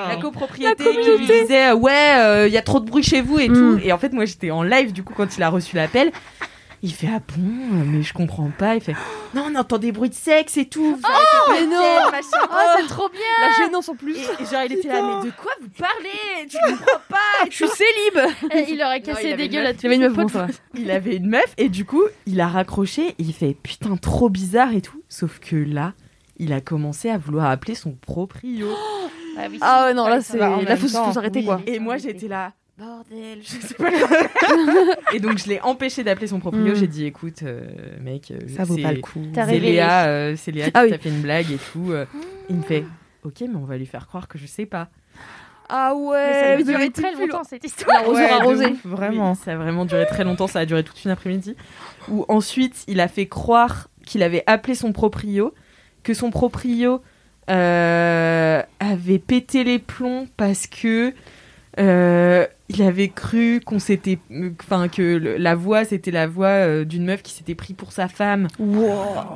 La 0.09 0.17
copropriété 0.21 0.85
La 0.85 0.91
qui 1.03 1.19
lui 1.19 1.27
disait 1.27 1.73
ouais 1.73 2.47
il 2.49 2.53
y 2.53 2.59
a 2.59 2.63
trop 2.63 2.79
de 2.79 2.87
bruit 2.89 3.03
chez 3.03 3.23
vous 3.23 3.39
et 3.41 3.49
Mm. 3.49 3.55
tout 3.55 3.81
et 3.83 3.93
en 3.93 3.99
fait 3.99 4.13
moi 4.13 4.25
j'étais 4.25 4.51
en 4.53 4.63
live 4.63 4.93
du 4.93 5.03
coup 5.03 5.15
quand 5.17 5.37
il 5.37 5.43
a 5.43 5.49
reçu 5.49 5.75
l'appel 5.75 6.13
il 6.83 6.93
fait 6.93 7.09
ah 7.11 7.21
bon 7.21 7.43
mais 7.87 8.03
je 8.03 8.13
comprends 8.13 8.51
pas 8.57 8.75
il 8.75 8.81
fait 8.81 8.95
non 9.35 9.47
on 9.51 9.55
entend 9.55 9.79
des 9.79 9.93
bruits 9.93 10.11
de 10.11 10.15
sexe 10.15 10.57
et 10.57 10.67
tout 10.67 10.97
vous 10.97 11.01
arrêtez 11.05 11.61
mais 11.67 11.75
non. 11.75 12.11
machin. 12.11 12.49
Oh, 12.51 12.55
c'est 12.79 12.87
trop 12.87 13.09
bien. 13.09 13.21
La 13.41 13.65
gênance 13.65 13.89
en 13.89 13.95
plus. 13.95 14.17
et, 14.17 14.43
et 14.43 14.45
genre 14.47 14.63
il 14.67 14.73
était 14.73 14.89
là 14.89 15.03
mais 15.23 15.29
de 15.29 15.35
quoi 15.37 15.53
vous 15.61 15.69
parlez? 15.79 16.47
Tu 16.49 16.57
comprends 16.69 17.01
pas 17.09 17.49
Je 17.51 17.55
suis 17.55 17.69
célib. 17.69 18.69
Il 18.69 18.83
aurait 18.83 18.99
il 18.99 19.03
cassé 19.03 19.33
avait 19.33 19.37
des 19.37 19.45
une 19.47 19.53
gueules 19.53 19.67
à 19.67 19.71
Il 19.73 19.83
y 19.83 19.87
avait 19.87 19.97
une 19.97 20.03
meuf, 20.03 20.13
tous 20.15 20.33
bon, 20.39 20.47
il 20.75 20.91
avait 20.91 21.17
une 21.17 21.27
meuf 21.29 21.55
et 21.57 21.69
du 21.69 21.85
coup 21.85 22.03
il 22.27 22.41
a 22.41 22.49
raccroché 22.49 23.09
et 23.09 23.15
il 23.19 23.33
fait 23.33 23.55
putain 23.55 23.97
trop 23.97 24.29
bizarre 24.29 24.73
et 24.73 24.81
tout 24.81 25.03
sauf 25.09 25.39
que 25.39 25.57
là 25.57 25.95
il 26.39 26.53
a 26.53 26.61
commencé 26.61 27.09
à 27.11 27.17
vouloir 27.19 27.47
appeler 27.51 27.75
son 27.75 27.93
proprio 27.93 28.69
Ah 29.39 29.47
oui, 29.51 29.59
Ah 29.61 29.87
ouais, 29.87 29.95
non, 29.95 30.07
là, 30.09 30.21
c'est. 30.21 30.37
Là, 30.39 30.77
faut 30.77 30.89
faut 30.89 31.13
s'arrêter, 31.13 31.39
oui. 31.41 31.45
quoi. 31.47 31.61
Et 31.67 31.79
moi 31.79 31.97
j'étais 31.97 32.29
là, 32.29 32.53
bordel, 32.79 33.41
je 33.43 33.49
sais 33.67 33.75
pas. 33.75 33.91
et 35.15 35.21
donc 35.21 35.39
je 35.39 35.49
l'ai 35.49 35.61
empêché 35.61 36.05
d'appeler 36.05 36.27
son 36.27 36.41
proprio. 36.41 36.73
Mm. 36.73 36.75
J'ai 36.77 36.87
dit, 36.87 37.05
écoute, 37.07 37.43
euh, 37.43 37.63
mec, 38.01 38.31
euh, 38.31 38.39
Ça 38.57 38.65
vaut 38.65 38.77
c'est- 38.77 38.83
pas 38.83 38.93
le 38.93 39.01
coup. 39.01 39.23
T'as 39.33 39.47
C'est. 39.47 39.59
Léa, 39.59 40.07
euh, 40.09 40.35
c'est 40.37 40.53
Léa 40.53 40.67
qui 40.67 40.71
Ah 40.75 40.83
oui. 40.85 40.91
t'a 40.91 40.99
fait 40.99 41.09
une 41.09 41.23
blague 41.23 41.51
et 41.51 41.59
tout. 41.73 41.93
euh. 41.93 42.05
Il 42.51 42.57
me 42.57 42.63
fait, 42.63 42.85
ok, 43.25 43.41
mais 43.41 43.57
on 43.57 43.65
va 43.65 43.77
lui 43.79 43.87
faire 43.87 44.07
croire 44.07 44.29
que 44.29 44.39
je 44.39 44.47
sais 44.47 44.67
pas. 44.67 44.89
Ah 45.69 45.93
Mais 45.97 46.33
ça 46.33 46.41
ouais, 46.57 46.61
a 46.61 46.63
duré 46.63 46.91
très 46.91 47.13
longtemps 47.15 47.43
cette 47.43 47.65
histoire. 47.65 48.01
L'arroseur 48.03 48.47
Ouais, 48.47 48.67
ouf, 48.71 48.85
Vraiment. 48.87 49.33
Oui, 49.33 49.39
ça 49.45 49.53
a 49.53 49.57
vraiment 49.57 49.85
duré 49.85 50.07
très 50.07 50.23
longtemps, 50.23 50.47
ça 50.47 50.61
a 50.61 50.65
duré 50.67 50.85
toute 50.85 51.05
une 51.05 51.11
après-midi. 51.11 51.57
Où 52.09 52.25
ensuite, 52.29 52.85
il 52.87 53.01
a 53.01 53.09
fait 53.09 53.27
croire 53.27 53.89
qu'il 54.07 54.23
avait 54.23 54.45
appelé 54.47 54.77
son 54.77 54.93
proprio, 54.93 55.53
que 56.05 56.15
son 56.15 56.31
proprio 56.31 57.03
euh, 57.51 58.63
avait 58.79 59.19
pété 59.19 59.65
les 59.65 59.79
plombs 59.81 60.29
parce 60.37 60.67
que 60.69 61.13
euh, 61.79 62.47
il 62.69 62.83
avait 62.83 63.09
cru 63.09 63.61
qu'on 63.65 63.79
s'était, 63.79 64.19
enfin 64.65 64.89
que 64.89 65.03
le- 65.03 65.37
la 65.37 65.55
voix 65.55 65.85
c'était 65.85 66.11
la 66.11 66.27
voix 66.27 66.47
euh, 66.49 66.85
d'une 66.85 67.05
meuf 67.05 67.23
qui 67.23 67.33
s'était 67.33 67.55
pris 67.55 67.75
pour 67.75 67.93
sa 67.93 68.09
femme, 68.09 68.49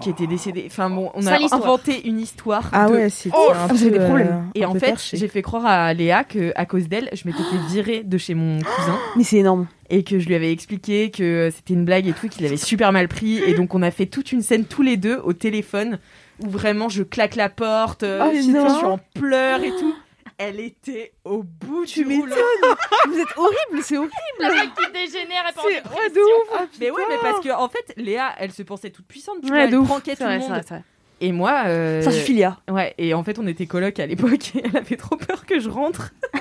qui 0.00 0.10
était 0.10 0.26
décédée. 0.26 0.64
Enfin 0.66 0.90
bon, 0.90 1.10
on 1.14 1.26
a 1.26 1.36
inventé 1.54 2.08
une 2.08 2.18
histoire. 2.18 2.68
Ah 2.72 2.88
de- 2.88 2.92
ouais, 2.94 3.08
c'était 3.10 3.36
Oh, 3.38 3.52
un 3.54 3.68
peu, 3.68 3.76
des 3.90 3.98
problèmes. 4.00 4.26
euh, 4.28 4.40
Et 4.54 4.64
en 4.64 4.74
fait, 4.74 4.94
j'ai 5.12 5.28
fait 5.28 5.42
croire 5.42 5.66
à 5.66 5.92
Léa 5.94 6.24
que 6.24 6.52
à 6.56 6.66
cause 6.66 6.88
d'elle, 6.88 7.08
je 7.12 7.26
m'étais 7.28 7.42
fait 7.42 7.72
virer 7.72 8.02
de 8.04 8.18
chez 8.18 8.34
mon 8.34 8.58
cousin 8.58 8.98
Mais 9.16 9.22
c'est 9.24 9.36
énorme. 9.38 9.66
et 9.90 10.02
que 10.02 10.18
je 10.18 10.26
lui 10.26 10.34
avais 10.34 10.50
expliqué 10.50 11.10
que 11.10 11.50
c'était 11.54 11.74
une 11.74 11.84
blague 11.84 12.08
et 12.08 12.12
tout, 12.12 12.28
qu'il 12.28 12.44
avait 12.46 12.56
super 12.56 12.90
mal 12.90 13.06
pris. 13.06 13.38
Et 13.38 13.54
donc, 13.54 13.74
on 13.74 13.82
a 13.82 13.90
fait 13.90 14.06
toute 14.06 14.32
une 14.32 14.42
scène 14.42 14.64
tous 14.64 14.82
les 14.82 14.96
deux 14.96 15.18
au 15.22 15.32
téléphone 15.34 15.98
où 16.42 16.48
vraiment 16.48 16.88
je 16.88 17.02
claque 17.02 17.36
la 17.36 17.48
porte, 17.50 18.02
euh, 18.02 18.18
Oh, 18.22 18.32
non. 18.50 18.68
je 18.68 18.74
suis 18.76 18.86
en 18.86 18.98
pleurs 19.14 19.62
et 19.62 19.70
tout. 19.78 19.94
Elle 20.42 20.58
était 20.58 21.12
au 21.24 21.42
bout 21.42 21.84
Tu 21.84 22.02
du 22.02 22.18
rouleau. 22.18 22.34
Vous 23.08 23.18
êtes 23.18 23.36
horrible, 23.36 23.82
c'est 23.82 23.98
horrible. 23.98 24.12
Le 24.38 24.54
mec 24.54 24.70
qui 24.74 24.90
dégénère 24.92 25.44
et 25.46 25.52
C'est 25.54 25.74
dépression. 25.74 25.98
ouais, 26.00 26.08
de 26.08 26.20
ouf. 26.62 26.68
Mais 26.80 26.90
ouais, 26.90 27.02
mais 27.10 27.16
parce 27.20 27.40
que 27.44 27.50
en 27.50 27.68
fait, 27.68 27.92
Léa, 27.98 28.32
elle 28.38 28.50
se 28.50 28.62
pensait 28.62 28.88
toute 28.88 29.06
puissante. 29.06 29.36
Tu 29.44 29.52
Ouais, 29.52 29.66
vois, 29.68 29.78
elle 29.80 29.84
pranquait 29.84 30.16
tout 30.16 30.22
le 30.22 30.28
vrai, 30.28 30.38
monde. 30.38 30.62
vrai. 30.66 30.82
Et 31.20 31.32
moi, 31.32 31.64
euh, 31.66 32.00
Ça 32.00 32.10
suffit, 32.10 32.32
Léa. 32.32 32.56
Ouais, 32.70 32.94
et 32.96 33.12
en 33.12 33.22
fait, 33.22 33.38
on 33.38 33.46
était 33.46 33.66
coloc 33.66 34.00
à 34.00 34.06
l'époque 34.06 34.56
et 34.56 34.62
elle 34.64 34.76
avait 34.78 34.96
trop 34.96 35.16
peur 35.16 35.44
que 35.44 35.58
je 35.60 35.68
rentre. 35.68 36.10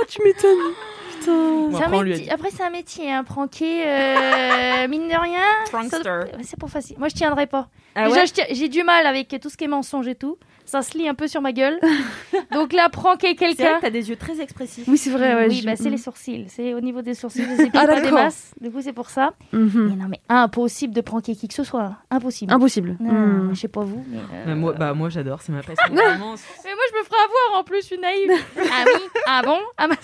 Ah, 0.00 0.04
tu 0.08 0.20
m'étonnes. 0.24 0.72
Putain. 1.20 1.32
Bon, 1.32 1.70
C'est 1.78 1.84
un 1.84 1.86
après, 1.86 2.02
métier- 2.02 2.28
c'est 2.56 2.62
un 2.64 2.70
métier, 2.70 3.12
hein, 3.12 3.22
pranker, 3.22 3.84
euh, 3.86 4.88
mine 4.88 5.06
de 5.08 5.14
rien. 5.20 5.40
Prankster. 5.70 6.02
ça- 6.02 6.26
C'est 6.42 6.58
pas 6.58 6.66
facile. 6.66 6.96
Moi, 6.98 7.08
je 7.08 7.14
tiendrai 7.14 7.46
pas. 7.46 7.68
Ah 7.94 8.08
Déjà, 8.08 8.20
ouais 8.22 8.26
tiens- 8.28 8.44
j'ai 8.50 8.68
du 8.68 8.82
mal 8.84 9.06
avec 9.06 9.28
tout 9.40 9.50
ce 9.50 9.56
qui 9.56 9.64
est 9.64 9.68
mensonge 9.68 10.08
et 10.08 10.14
tout. 10.14 10.38
Ça 10.64 10.80
se 10.80 10.96
lit 10.96 11.08
un 11.08 11.14
peu 11.14 11.26
sur 11.26 11.40
ma 11.42 11.52
gueule. 11.52 11.78
Donc 12.52 12.72
là, 12.72 12.88
pranker 12.88 13.34
C'est 13.38 13.44
vrai 13.44 13.54
quelqu'un. 13.56 13.76
que 13.76 13.80
t'as 13.82 13.90
des 13.90 14.08
yeux 14.08 14.16
très 14.16 14.40
expressifs. 14.40 14.84
Oui, 14.88 14.96
c'est 14.96 15.10
vrai. 15.10 15.34
Ouais, 15.34 15.48
oui, 15.48 15.56
je- 15.56 15.66
bah, 15.66 15.76
c'est 15.76 15.90
les 15.90 15.98
sourcils. 15.98 16.46
C'est 16.48 16.72
au 16.72 16.80
niveau 16.80 17.02
des 17.02 17.14
sourcils. 17.14 17.42
Je 17.42 17.64
Ah, 17.74 17.86
pas 17.86 17.96
des 17.96 18.02
d'accord. 18.02 18.12
masses. 18.12 18.54
Du 18.60 18.70
coup, 18.70 18.80
c'est 18.80 18.92
pour 18.92 19.10
ça. 19.10 19.34
Mhm. 19.52 19.88
Mais 19.90 19.96
non, 20.02 20.08
mais 20.08 20.20
impossible 20.28 20.94
de 20.94 21.00
pranker 21.00 21.34
qui 21.34 21.48
que 21.48 21.54
ce 21.54 21.64
soit. 21.64 21.96
Impossible. 22.10 22.52
Impossible. 22.52 22.96
Non, 23.00 23.10
Hmm. 23.12 23.50
je 23.54 23.60
sais 23.60 23.68
pas 23.68 23.80
vous, 23.82 24.04
mais. 24.08 24.18
euh, 24.18 24.44
Bah, 24.46 24.54
moi, 24.54 24.72
bah, 24.72 24.94
moi 24.94 25.08
j'adore, 25.10 25.42
c'est 25.42 25.52
ma 25.52 25.62
passion. 25.62 25.74
Vraiment, 25.92 26.34
Mais 26.64 26.70
moi, 26.74 26.84
je 26.92 26.98
me 26.98 27.04
ferai 27.04 27.16
avoir 27.22 27.60
en 27.60 27.64
plus, 27.64 27.80
je 27.82 27.86
suis 27.86 27.98
naïve. 27.98 28.30
ah 28.56 28.84
oui? 28.86 29.00
Ah 29.26 29.42
bon? 29.44 29.58
Ah 29.76 29.88
bah... 29.88 29.96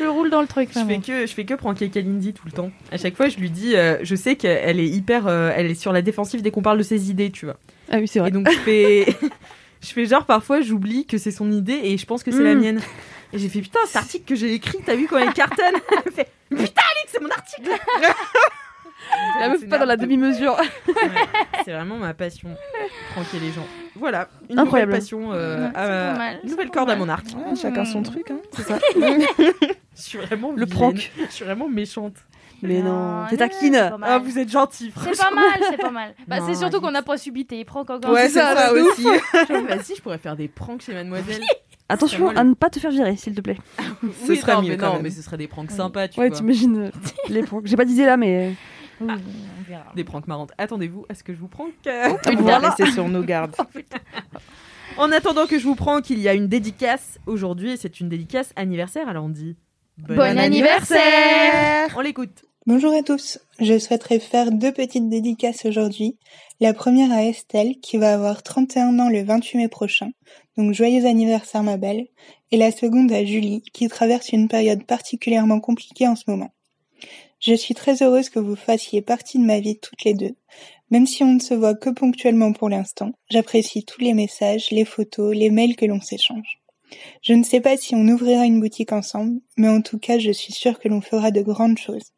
Je 0.00 0.04
roule 0.04 0.28
dans 0.28 0.42
le 0.42 0.46
truc. 0.46 0.68
Je 0.74 0.84
fais 0.84 0.98
que 0.98 1.26
je 1.26 1.32
fais 1.32 1.44
que 1.46 1.54
pranker 1.54 1.88
Kalindi 1.88 2.34
tout 2.34 2.44
le 2.44 2.52
temps. 2.52 2.70
À 2.92 2.98
chaque 2.98 3.16
fois, 3.16 3.28
je 3.28 3.38
lui 3.38 3.48
dis, 3.50 3.76
euh, 3.76 3.96
je 4.02 4.14
sais 4.14 4.36
qu'elle 4.36 4.78
est 4.78 4.86
hyper, 4.88 5.26
euh, 5.36 5.52
elle 5.54 5.70
est 5.70 5.74
sur 5.74 5.92
la 5.92 6.02
défensive 6.02 6.42
dès 6.42 6.50
qu'on 6.50 6.62
parle 6.62 6.78
de 6.78 6.82
ses 6.82 7.10
idées, 7.10 7.30
tu 7.30 7.44
vois. 7.46 7.56
Ah 7.90 7.98
oui, 7.98 8.08
c'est 8.08 8.18
vrai. 8.18 8.28
Et 8.28 8.32
donc 8.32 8.50
je 8.50 8.58
fais, 8.58 9.06
je 9.82 9.88
fais 9.92 10.06
genre 10.06 10.24
parfois 10.24 10.60
j'oublie 10.60 11.06
que 11.06 11.18
c'est 11.18 11.30
son 11.30 11.50
idée 11.52 11.80
et 11.84 11.98
je 11.98 12.06
pense 12.06 12.22
que 12.22 12.30
c'est 12.30 12.42
la 12.42 12.54
Mm. 12.54 12.60
mienne. 12.60 12.80
Et 13.32 13.38
j'ai 13.38 13.48
fait 13.48 13.60
putain 13.60 13.80
cet 13.86 13.96
article 13.96 14.24
que 14.24 14.34
j'ai 14.36 14.54
écrit, 14.54 14.78
t'as 14.86 14.94
vu 14.94 15.06
quand 15.08 15.18
elle 15.18 15.32
cartonne? 15.32 15.74
Elle 16.06 16.12
fait 16.12 16.28
putain 16.48 16.62
Alex, 16.62 17.08
c'est 17.12 17.20
mon 17.20 17.28
article. 17.30 17.70
La 19.40 19.48
meuf 19.50 19.68
pas 19.68 19.78
dans 19.78 19.84
la 19.84 19.96
demi-mesure. 19.96 20.56
Ouais, 20.58 20.94
c'est 21.64 21.72
vraiment 21.72 21.96
ma 21.96 22.12
passion, 22.14 22.48
pranker 23.12 23.38
les 23.38 23.52
gens. 23.52 23.66
Voilà, 23.94 24.28
une 24.50 24.58
Incroyable. 24.58 24.90
nouvelle 24.90 25.00
passion, 25.00 25.32
euh, 25.32 25.68
à- 25.74 26.14
mal, 26.16 26.34
une 26.34 26.40
c'est 26.42 26.50
nouvelle 26.50 26.70
corde 26.70 26.90
à 26.90 26.96
mon 26.96 27.08
arc. 27.08 27.24
Ouais, 27.36 27.54
chacun 27.54 27.84
son 27.84 28.02
truc, 28.02 28.30
hein. 28.30 28.38
C'est 28.56 28.62
ça. 28.64 28.78
Je 28.98 29.72
suis 29.94 30.18
vraiment 30.18 30.50
Le 30.50 30.64
vilaine. 30.64 30.68
prank. 30.68 31.12
Je 31.28 31.32
suis 31.32 31.44
vraiment 31.44 31.68
méchante. 31.68 32.14
Mais 32.62 32.80
non, 32.82 33.22
Non, 33.22 33.26
t'es 33.28 33.36
taquine. 33.36 33.74
c'est. 33.74 33.90
Ah, 34.02 34.18
vous 34.18 34.38
êtes 34.38 34.50
gentil. 34.50 34.92
C'est 34.96 35.16
pas 35.18 35.30
mal, 35.30 35.60
c'est 35.70 35.76
pas 35.76 35.90
mal. 35.90 36.14
Bah, 36.28 36.38
c'est 36.46 36.54
surtout 36.54 36.80
qu'on 36.80 36.90
n'a 36.90 37.02
pas 37.02 37.16
subi 37.18 37.44
tes 37.46 37.64
pranks 37.64 37.90
encore. 37.90 38.10
Ouais, 38.12 38.28
c'est 38.28 38.40
ça 38.40 38.72
de 38.72 38.80
aussi. 38.80 39.04
Vas-y, 39.04 39.94
je 39.96 40.02
pourrais 40.02 40.18
faire 40.18 40.36
des 40.36 40.48
pranks 40.48 40.80
chez 40.82 40.94
Mademoiselle. 40.94 41.42
Attention 41.88 42.30
à 42.30 42.42
ne 42.42 42.54
pas 42.54 42.68
te 42.70 42.80
faire 42.80 42.90
virer, 42.90 43.16
s'il 43.16 43.34
te 43.34 43.40
plaît. 43.40 43.58
Ce 44.26 44.34
serait 44.34 44.54
non, 44.54 44.62
mieux, 44.62 44.70
mais 44.70 44.76
quand 44.76 44.86
non, 44.88 44.92
même. 44.94 45.02
mais 45.02 45.10
ce 45.10 45.22
serait 45.22 45.36
des 45.36 45.46
pranks 45.46 45.70
sympas, 45.70 46.08
tu 46.08 46.18
Ouais, 46.18 46.28
vois. 46.28 46.36
t'imagines 46.36 46.86
euh, 46.86 46.90
les 47.28 47.42
pranks. 47.44 47.66
J'ai 47.66 47.76
pas 47.76 47.84
d'idée 47.84 48.04
là, 48.06 48.16
mais. 48.16 48.54
On 49.00 49.06
verra. 49.68 49.84
Des 49.94 50.02
pranks 50.04 50.26
marrantes. 50.26 50.50
Attendez-vous 50.58 51.04
à 51.08 51.14
ce 51.14 51.22
que 51.22 51.32
je 51.34 51.38
vous 51.38 51.48
prank. 51.48 51.70
On 51.86 51.90
va 51.90 52.32
Voilà. 52.38 52.68
rester 52.70 52.90
sur 52.90 53.06
nos 53.08 53.22
gardes. 53.22 53.54
En 54.96 55.12
attendant 55.12 55.46
que 55.46 55.58
je 55.58 55.64
vous 55.64 55.74
prank, 55.74 56.08
il 56.10 56.18
y 56.18 56.28
a 56.28 56.34
une 56.34 56.48
dédicace 56.48 57.18
aujourd'hui 57.26 57.72
et 57.72 57.76
c'est 57.76 58.00
une 58.00 58.08
dédicace 58.08 58.52
anniversaire. 58.56 59.08
Alors 59.08 59.24
on 59.24 59.28
Bon 59.98 60.38
anniversaire 60.38 61.94
On 61.96 62.02
l'écoute. 62.02 62.44
Bonjour 62.66 62.92
à 62.92 63.02
tous, 63.02 63.38
je 63.58 63.78
souhaiterais 63.78 64.18
faire 64.18 64.52
deux 64.52 64.70
petites 64.70 65.08
dédicaces 65.08 65.64
aujourd'hui. 65.64 66.18
La 66.60 66.74
première 66.74 67.10
à 67.12 67.24
Estelle 67.24 67.80
qui 67.80 67.96
va 67.96 68.12
avoir 68.12 68.42
31 68.42 68.98
ans 68.98 69.08
le 69.08 69.22
28 69.22 69.56
mai 69.56 69.68
prochain, 69.68 70.10
donc 70.58 70.74
joyeux 70.74 71.06
anniversaire 71.06 71.62
ma 71.62 71.78
belle. 71.78 72.08
Et 72.50 72.58
la 72.58 72.72
seconde 72.72 73.10
à 73.10 73.24
Julie 73.24 73.62
qui 73.72 73.88
traverse 73.88 74.28
une 74.28 74.48
période 74.48 74.84
particulièrement 74.84 75.60
compliquée 75.60 76.06
en 76.06 76.14
ce 76.14 76.24
moment. 76.26 76.52
Je 77.40 77.54
suis 77.54 77.74
très 77.74 78.02
heureuse 78.02 78.28
que 78.28 78.38
vous 78.38 78.56
fassiez 78.56 79.00
partie 79.00 79.38
de 79.38 79.44
ma 79.44 79.60
vie 79.60 79.78
toutes 79.78 80.04
les 80.04 80.14
deux. 80.14 80.34
Même 80.90 81.06
si 81.06 81.24
on 81.24 81.32
ne 81.32 81.40
se 81.40 81.54
voit 81.54 81.74
que 81.74 81.88
ponctuellement 81.88 82.52
pour 82.52 82.68
l'instant, 82.68 83.12
j'apprécie 83.30 83.86
tous 83.86 84.02
les 84.02 84.12
messages, 84.12 84.70
les 84.70 84.84
photos, 84.84 85.34
les 85.34 85.48
mails 85.48 85.74
que 85.74 85.86
l'on 85.86 86.02
s'échange. 86.02 86.60
Je 87.22 87.32
ne 87.32 87.42
sais 87.42 87.60
pas 87.60 87.76
si 87.76 87.94
on 87.94 88.06
ouvrira 88.08 88.44
une 88.44 88.60
boutique 88.60 88.92
ensemble, 88.92 89.40
mais 89.56 89.68
en 89.68 89.80
tout 89.82 89.98
cas 89.98 90.18
je 90.18 90.30
suis 90.30 90.52
sûre 90.52 90.78
que 90.78 90.88
l'on 90.88 91.00
fera 91.00 91.30
de 91.30 91.42
grandes 91.42 91.78
choses. 91.78 92.12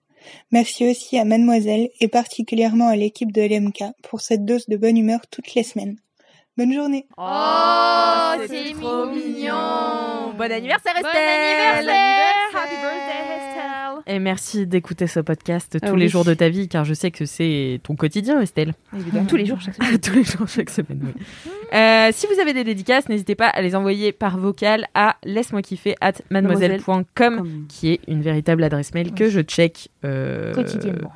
Merci 0.50 0.88
aussi 0.88 1.18
à 1.18 1.24
Mademoiselle 1.24 1.88
et 2.00 2.08
particulièrement 2.08 2.88
à 2.88 2.96
l'équipe 2.96 3.32
de 3.32 3.42
LMK 3.42 3.84
pour 4.02 4.20
cette 4.20 4.44
dose 4.44 4.66
de 4.66 4.76
bonne 4.76 4.96
humeur 4.96 5.20
toutes 5.30 5.54
les 5.54 5.62
semaines. 5.62 5.96
Bonne 6.56 6.72
journée. 6.72 7.06
Oh, 7.16 8.32
c'est 8.48 8.74
mignon. 8.74 10.34
Bon 10.36 10.50
anniversaire 10.50 10.94
Bon 11.00 11.08
Et 14.10 14.20
merci 14.20 14.66
d'écouter 14.66 15.06
ce 15.06 15.20
podcast 15.20 15.76
tous 15.78 15.86
Ah 15.86 15.90
les 15.94 16.04
oui. 16.04 16.08
jours 16.08 16.24
de 16.24 16.32
ta 16.32 16.48
vie 16.48 16.66
car 16.66 16.86
je 16.86 16.94
sais 16.94 17.10
que 17.10 17.26
c'est 17.26 17.78
ton 17.82 17.94
quotidien 17.94 18.40
Estelle. 18.40 18.72
Évidemment. 18.96 19.26
Tous 19.26 19.36
les 19.36 19.44
jours, 19.44 19.60
chaque 19.60 19.74
semaine. 19.74 19.98
tous 20.00 20.14
les 20.14 20.24
jours 20.24 20.48
chaque 20.48 20.70
semaine. 20.70 21.12
oui. 21.14 21.22
Euh, 21.74 22.08
si 22.12 22.26
vous 22.26 22.40
avez 22.40 22.54
des 22.54 22.64
dédicaces, 22.64 23.06
n'hésitez 23.10 23.34
pas 23.34 23.48
à 23.48 23.60
les 23.60 23.76
envoyer 23.76 24.12
par 24.12 24.38
vocal 24.38 24.86
à 24.94 25.16
laisse-moi 25.24 25.60
kiffer 25.60 25.94
at 26.00 26.14
mademoiselle.com 26.30 27.66
qui 27.68 27.90
est 27.92 28.00
une 28.08 28.22
véritable 28.22 28.64
adresse 28.64 28.94
mail 28.94 29.12
que 29.12 29.28
je 29.28 29.40
check 29.40 29.90
euh, 30.06 30.54
Quotidiennement. 30.54 31.12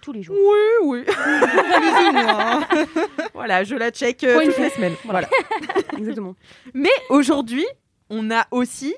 Tous 0.00 0.12
les 0.12 0.22
jours. 0.22 0.34
Oui, 0.40 0.86
oui. 0.86 1.04
voilà, 3.34 3.64
je 3.64 3.74
la 3.74 3.90
check 3.90 4.24
euh, 4.24 4.46
toutes 4.46 4.56
les 4.56 4.70
semaines. 4.70 4.94
Voilà. 5.04 5.28
Exactement. 5.98 6.34
Mais 6.72 6.88
aujourd'hui, 7.10 7.66
on 8.08 8.30
a 8.30 8.46
aussi 8.50 8.94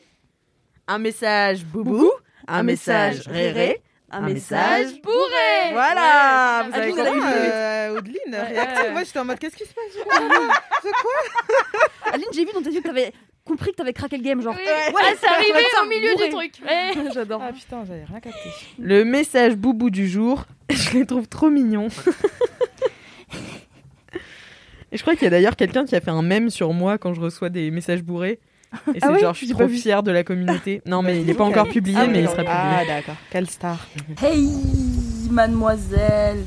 un 0.86 0.98
message 0.98 1.64
boubou, 1.64 2.08
un, 2.48 2.62
message 2.62 3.26
réré, 3.28 3.80
Un, 4.10 4.22
message 4.22 5.00
bourré. 5.02 5.72
Voilà, 5.72 6.64
vous 6.66 6.72
Ouais, 6.72 6.78
avez 6.78 6.90
Adeline, 6.92 7.12
compris. 7.14 7.30
Euh, 7.32 7.96
Audeline, 7.98 8.34
réactive. 8.34 8.90
Moi, 8.92 9.04
j'étais 9.04 9.18
en 9.18 9.24
mode, 9.24 9.38
qu'est-ce 9.38 9.56
qui 9.56 9.64
se 9.64 9.74
passe 9.74 10.18
Aline, 12.12 12.26
j'ai 12.32 12.44
vu 12.44 12.50
dans 12.52 12.62
tes 12.62 12.70
yeux 12.70 12.80
que 12.80 12.86
t'avais 12.88 13.12
compris 13.44 13.70
que 13.72 13.76
t'avais 13.76 13.92
craqué 13.92 14.16
le 14.16 14.22
game, 14.22 14.40
genre. 14.42 14.54
Oui. 14.56 14.62
Ah, 14.66 15.12
c'est 15.20 15.26
arrivé 15.28 15.52
Ouais, 15.54 15.60
au 15.84 15.88
milieu 15.88 16.12
bourré. 16.14 16.28
du 16.28 16.34
truc. 16.34 16.52
Ouais. 16.68 17.10
J'adore. 17.12 17.42
Ah 17.42 17.52
putain, 17.52 17.84
j'avais 17.86 18.04
rien 18.04 18.20
capté. 18.20 18.48
Le 18.78 19.04
message 19.04 19.56
boubou 19.56 19.90
du 19.90 20.08
jour, 20.08 20.44
je 20.70 20.98
les 20.98 21.06
trouve 21.06 21.26
trop 21.28 21.50
mignons. 21.50 21.88
Et 24.92 24.96
je 24.96 25.02
crois 25.02 25.14
qu'il 25.14 25.22
y 25.22 25.26
a 25.28 25.30
d'ailleurs 25.30 25.54
quelqu'un 25.56 25.84
qui 25.84 25.94
a 25.94 26.00
fait 26.00 26.10
un 26.10 26.22
mème 26.22 26.50
sur 26.50 26.72
moi 26.72 26.98
quand 26.98 27.14
je 27.14 27.20
reçois 27.20 27.48
des 27.48 27.70
messages 27.70 28.02
bourrés. 28.02 28.40
Et 28.94 29.00
c'est 29.00 29.06
Ah 29.06 29.12
ouais 29.12 29.20
genre, 29.20 29.32
je 29.34 29.38
suis 29.38 29.48
trop 29.48 29.68
fière 29.68 30.02
de 30.02 30.10
la 30.10 30.22
communauté. 30.24 30.82
Non, 30.86 31.02
mais 31.02 31.20
il 31.20 31.26
n'est 31.26 31.34
pas 31.34 31.44
encore 31.44 31.68
publié, 31.68 31.96
Ah, 32.00 32.06
mais 32.06 32.20
il 32.20 32.28
sera 32.28 32.36
publié. 32.44 32.52
Ah 32.54 32.82
d'accord, 32.86 33.16
quelle 33.30 33.48
star. 33.50 33.86
Hey 34.22 34.48
mademoiselle, 35.30 36.44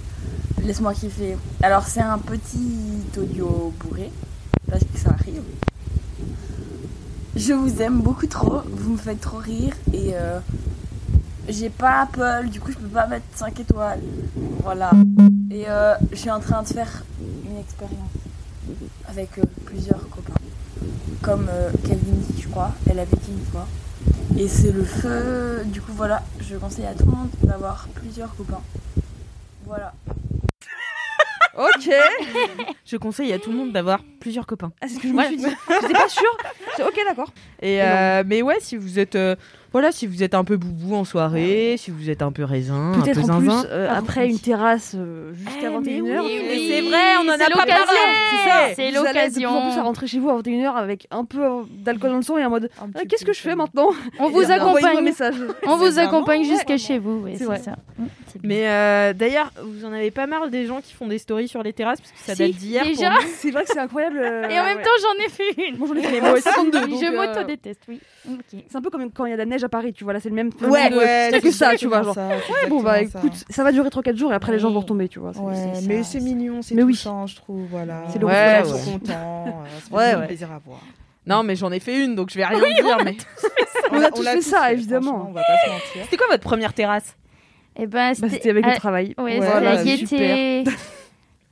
laisse-moi 0.64 0.94
kiffer. 0.94 1.38
Alors 1.62 1.84
c'est 1.84 2.02
un 2.02 2.18
petit 2.18 3.02
audio 3.18 3.74
bourré, 3.80 4.10
parce 4.70 4.84
que 4.84 4.98
ça 4.98 5.12
arrive. 5.12 5.42
Je 7.36 7.54
vous 7.54 7.82
aime 7.82 8.00
beaucoup 8.02 8.28
trop, 8.28 8.62
vous 8.70 8.92
me 8.94 8.98
faites 8.98 9.22
trop 9.22 9.38
rire 9.38 9.74
et 9.92 10.12
euh, 10.14 10.40
j'ai 11.50 11.70
pas 11.70 12.02
Apple, 12.02 12.50
du 12.50 12.60
coup 12.60 12.72
je 12.72 12.78
peux 12.78 12.88
pas 12.88 13.08
mettre 13.08 13.26
5 13.36 13.60
étoiles. 13.60 14.02
Voilà. 14.64 14.92
Et 15.50 15.64
euh, 15.68 15.96
je 16.12 16.18
suis 16.18 16.30
en 16.30 16.40
train 16.40 16.62
de 16.62 16.68
faire 16.68 17.04
une 17.20 17.58
expérience 17.58 17.98
avec 19.08 19.30
euh, 19.40 19.44
plusieurs 19.66 20.08
copains. 20.10 20.34
Comme 21.24 21.48
euh, 21.50 21.72
Calvin, 21.88 22.22
je 22.38 22.48
crois, 22.50 22.72
elle 22.90 23.00
a 23.00 23.06
vécu 23.06 23.32
une 23.32 23.46
fois. 23.46 23.66
Et 24.38 24.48
c'est 24.50 24.74
le 24.74 24.84
feu. 24.84 25.62
Du 25.66 25.82
coup, 25.82 25.94
voilà, 25.94 26.22
je 26.42 26.58
conseille 26.58 26.86
à 26.86 26.94
tout 26.94 27.06
le 27.06 27.12
monde 27.12 27.30
d'avoir 27.42 27.88
plusieurs 27.96 28.36
copains. 28.36 28.62
Voilà. 29.66 29.94
Ok. 31.58 31.90
Je 32.86 32.98
conseille 32.98 33.32
à 33.32 33.40
tout 33.40 33.52
le 33.52 33.58
monde 33.58 33.72
d'avoir 33.72 34.02
plusieurs 34.20 34.46
copains. 34.48 34.72
Ah, 34.82 34.88
c'est 34.88 34.96
ce 34.96 35.00
que 35.00 35.08
je 35.08 35.14
me 35.14 35.24
suis 35.24 35.38
dit. 35.38 35.46
J'étais 35.82 35.94
pas 35.94 36.10
sûre. 36.10 36.38
Ok, 36.80 37.00
d'accord. 37.08 37.32
Et 37.62 37.82
euh, 37.84 38.24
mais 38.26 38.42
ouais, 38.42 38.58
si 38.60 38.76
vous 38.76 38.98
êtes 38.98 39.16
euh, 39.16 39.36
voilà, 39.74 39.92
si 39.92 40.08
vous 40.08 40.24
êtes 40.24 40.34
un 40.36 40.44
peu 40.46 40.56
boubou 40.56 40.96
en 40.96 41.04
soirée, 41.04 41.76
si 41.78 41.92
vous 41.92 42.10
êtes 42.10 42.22
un 42.22 42.32
peu 42.32 42.44
raisin, 42.46 42.94
un 42.94 43.00
peu 43.00 43.02
Peut-être 43.12 43.30
en 43.30 43.40
plus, 43.40 43.50
euh, 43.72 43.90
après 43.92 44.30
une 44.30 44.40
terrasse 44.40 44.94
euh, 44.96 45.34
jusqu'à 45.34 45.70
Eh, 45.72 45.80
mais 45.84 46.00
21h. 46.00 46.02
oui, 46.02 46.12
Oui, 46.24 46.40
mais 46.48 46.52
oui, 46.56 46.68
c'est 46.70 46.82
vrai, 46.82 47.18
on 47.22 47.28
en 47.28 47.34
a 47.34 47.38
pas 47.38 47.50
l'occasion. 47.50 47.86
parlé. 47.86 48.00
C'est 48.32 48.50
ça, 48.50 48.60
c'est 48.76 48.92
Vous 48.92 49.06
allez 49.06 49.30
de 49.30 49.34
plus 49.34 49.46
en 49.46 49.54
l'occasion. 49.54 49.72
plus 49.72 49.80
à 49.80 49.84
rentrer 49.84 50.08
chez 50.08 50.20
vous 50.20 50.30
à 50.30 50.38
21h 50.42 50.76
avec 50.76 51.08
un 51.12 51.26
peu 51.26 51.42
d'alcool 51.70 52.12
dans 52.12 52.18
le 52.18 52.22
sang 52.24 52.38
et 52.38 52.46
en 52.46 52.50
mode 52.50 52.70
Ah, 52.80 52.86
petit 52.94 53.08
Qu'est-ce 53.08 53.26
que 53.26 53.34
je 53.34 53.40
fais 53.42 53.56
maintenant 53.56 53.90
On 54.20 54.30
vous 54.30 54.50
accompagne. 54.52 55.02
message. 55.04 55.36
On 55.68 55.76
vous 55.78 56.00
accompagne 56.00 56.44
jusqu'à 56.44 56.78
chez 56.78 57.00
vous. 57.00 57.22
ouais, 57.24 57.36
C'est 57.38 57.46
ça. 57.64 57.76
Mm. 57.98 58.04
Mais 58.44 58.68
euh, 58.68 59.14
d'ailleurs, 59.14 59.52
vous 59.64 59.86
en 59.86 59.94
avez 59.94 60.10
pas 60.12 60.26
marre 60.28 60.50
des 60.50 60.66
gens 60.66 60.82
qui 60.82 60.94
font 60.94 61.08
des 61.08 61.18
stories 61.20 61.48
sur 61.48 61.62
les 61.64 61.72
terrasses? 61.74 62.00
Parce 62.02 62.12
que 62.12 62.18
ça 62.20 62.36
Si, 62.36 62.42
date 62.42 62.58
d'hier. 62.60 62.84
C'est 63.38 63.52
vrai 63.52 63.64
que 63.64 63.70
c'est 63.72 63.80
incroyable. 63.80 64.18
euh, 64.18 64.50
Et 64.50 64.60
en 64.60 64.64
même 64.64 64.78
ouais. 64.78 64.84
temps, 64.84 64.90
j'en 65.02 65.26
ai 65.26 65.30
fait 65.30 65.70
une. 65.70 65.78
Moi, 65.78 65.88
j'en 65.90 65.96
ai 65.96 66.04
fait 66.04 66.20
moi 66.22 66.32
aussi 66.34 66.42
52. 66.42 66.80
donc, 66.88 67.00
je 67.02 67.06
euh, 67.06 67.12
m'auto-déteste, 67.28 67.82
oui. 67.88 68.00
C'est 68.70 68.76
un 68.76 68.82
peu 68.82 68.90
comme 68.90 69.12
quand 69.12 69.26
il 69.26 69.30
y 69.30 69.34
a 69.34 69.36
de 69.36 69.42
la 69.42 69.46
neige 69.46 69.63
à 69.64 69.70
Paris, 69.70 69.94
tu 69.94 70.04
vois. 70.04 70.14
Là, 70.14 70.20
c'est 70.20 70.30
le 70.30 70.36
même. 70.36 70.50
Ouais, 70.62 70.90
de- 70.90 70.96
Ouais, 70.98 71.30
c'est 71.32 71.42
que 71.42 71.52
ça, 71.52 71.76
tu 71.76 71.88
vois. 71.88 72.04
Genre. 72.04 72.14
ça, 72.16 72.30
Bon, 72.70 72.82
bah 72.82 73.02
écoute, 73.02 73.34
ça 73.50 73.64
va 73.64 73.72
durer 73.72 73.90
3-4 73.90 74.16
jours 74.16 74.32
et 74.32 74.36
après 74.36 74.52
les 74.52 74.60
gens 74.60 74.72
vont 74.72 74.80
retomber, 74.82 75.08
tu 75.10 75.20
vois. 75.20 75.32
Ouais, 75.32 75.54
mais 75.88 76.04
c'est 76.04 76.20
mignon, 76.20 76.62
c'est 76.62 76.76
Mais 76.76 76.84
oui. 76.84 76.94
touchant, 76.94 77.26
je 77.28 77.36
trouve. 77.36 77.66
Voilà. 77.70 78.04
C'est 78.10 78.20
le 78.20 78.26
Ouais, 78.28 78.60
reflet, 78.60 78.70
ils 78.70 78.74
ouais. 78.74 78.80
sont 78.80 78.92
contents. 79.00 79.46
euh, 79.48 79.96
Ouais, 79.98 80.16
ouais. 80.16 80.28
plaisir 80.28 80.52
à 80.52 80.60
voir. 80.66 80.80
Non, 81.26 81.42
mais 81.44 81.56
j'en 81.56 81.72
ai 81.72 81.80
fait 81.80 82.04
une, 82.04 82.16
donc 82.16 82.30
je 82.32 82.36
vais 82.38 82.46
rien 82.46 82.60
dire. 82.60 82.98
Mais 83.06 83.16
On 83.92 84.02
a 84.02 84.12
tous 84.12 84.24
fait 84.24 84.42
ça, 84.42 84.74
évidemment. 84.74 85.32
On 85.34 85.40
c'était 86.04 86.18
quoi 86.18 86.28
votre 86.30 86.44
première 86.44 86.74
terrasse? 86.74 87.16
Eh 87.80 87.88
ben, 87.88 88.14
Bah, 88.20 88.28
c'était 88.30 88.50
avec 88.50 88.66
le 88.66 88.76
travail. 88.76 89.16
Ouais, 89.18 89.40
Ouais, 89.40 89.42
c'était 89.42 89.62
la 89.62 89.84
gaieté. 89.84 90.64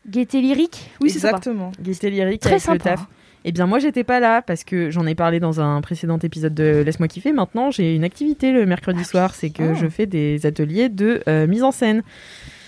Gaieté 0.07 0.41
lyrique. 0.41 0.89
Oui, 0.99 1.09
c'est 1.09 1.19
ça. 1.19 1.29
Exactement. 1.29 1.71
Gaieté 1.79 2.09
lyrique 2.09 2.41
Très 2.41 2.59
sympa. 2.59 2.95
Eh 3.43 3.51
bien, 3.51 3.65
moi, 3.65 3.79
j'étais 3.79 4.03
pas 4.03 4.19
là 4.19 4.41
parce 4.41 4.63
que 4.63 4.91
j'en 4.91 5.05
ai 5.07 5.15
parlé 5.15 5.39
dans 5.39 5.59
un 5.61 5.81
précédent 5.81 6.19
épisode 6.19 6.53
de 6.53 6.83
Laisse-moi 6.85 7.07
kiffer. 7.07 7.31
Maintenant, 7.31 7.71
j'ai 7.71 7.95
une 7.95 8.03
activité 8.03 8.51
le 8.51 8.65
mercredi 8.67 9.03
soir, 9.03 9.33
c'est 9.33 9.49
que 9.49 9.71
Oh. 9.71 9.75
je 9.75 9.87
fais 9.87 10.05
des 10.05 10.45
ateliers 10.45 10.89
de 10.89 11.23
euh, 11.27 11.47
mise 11.47 11.63
en 11.63 11.71
scène. 11.71 12.03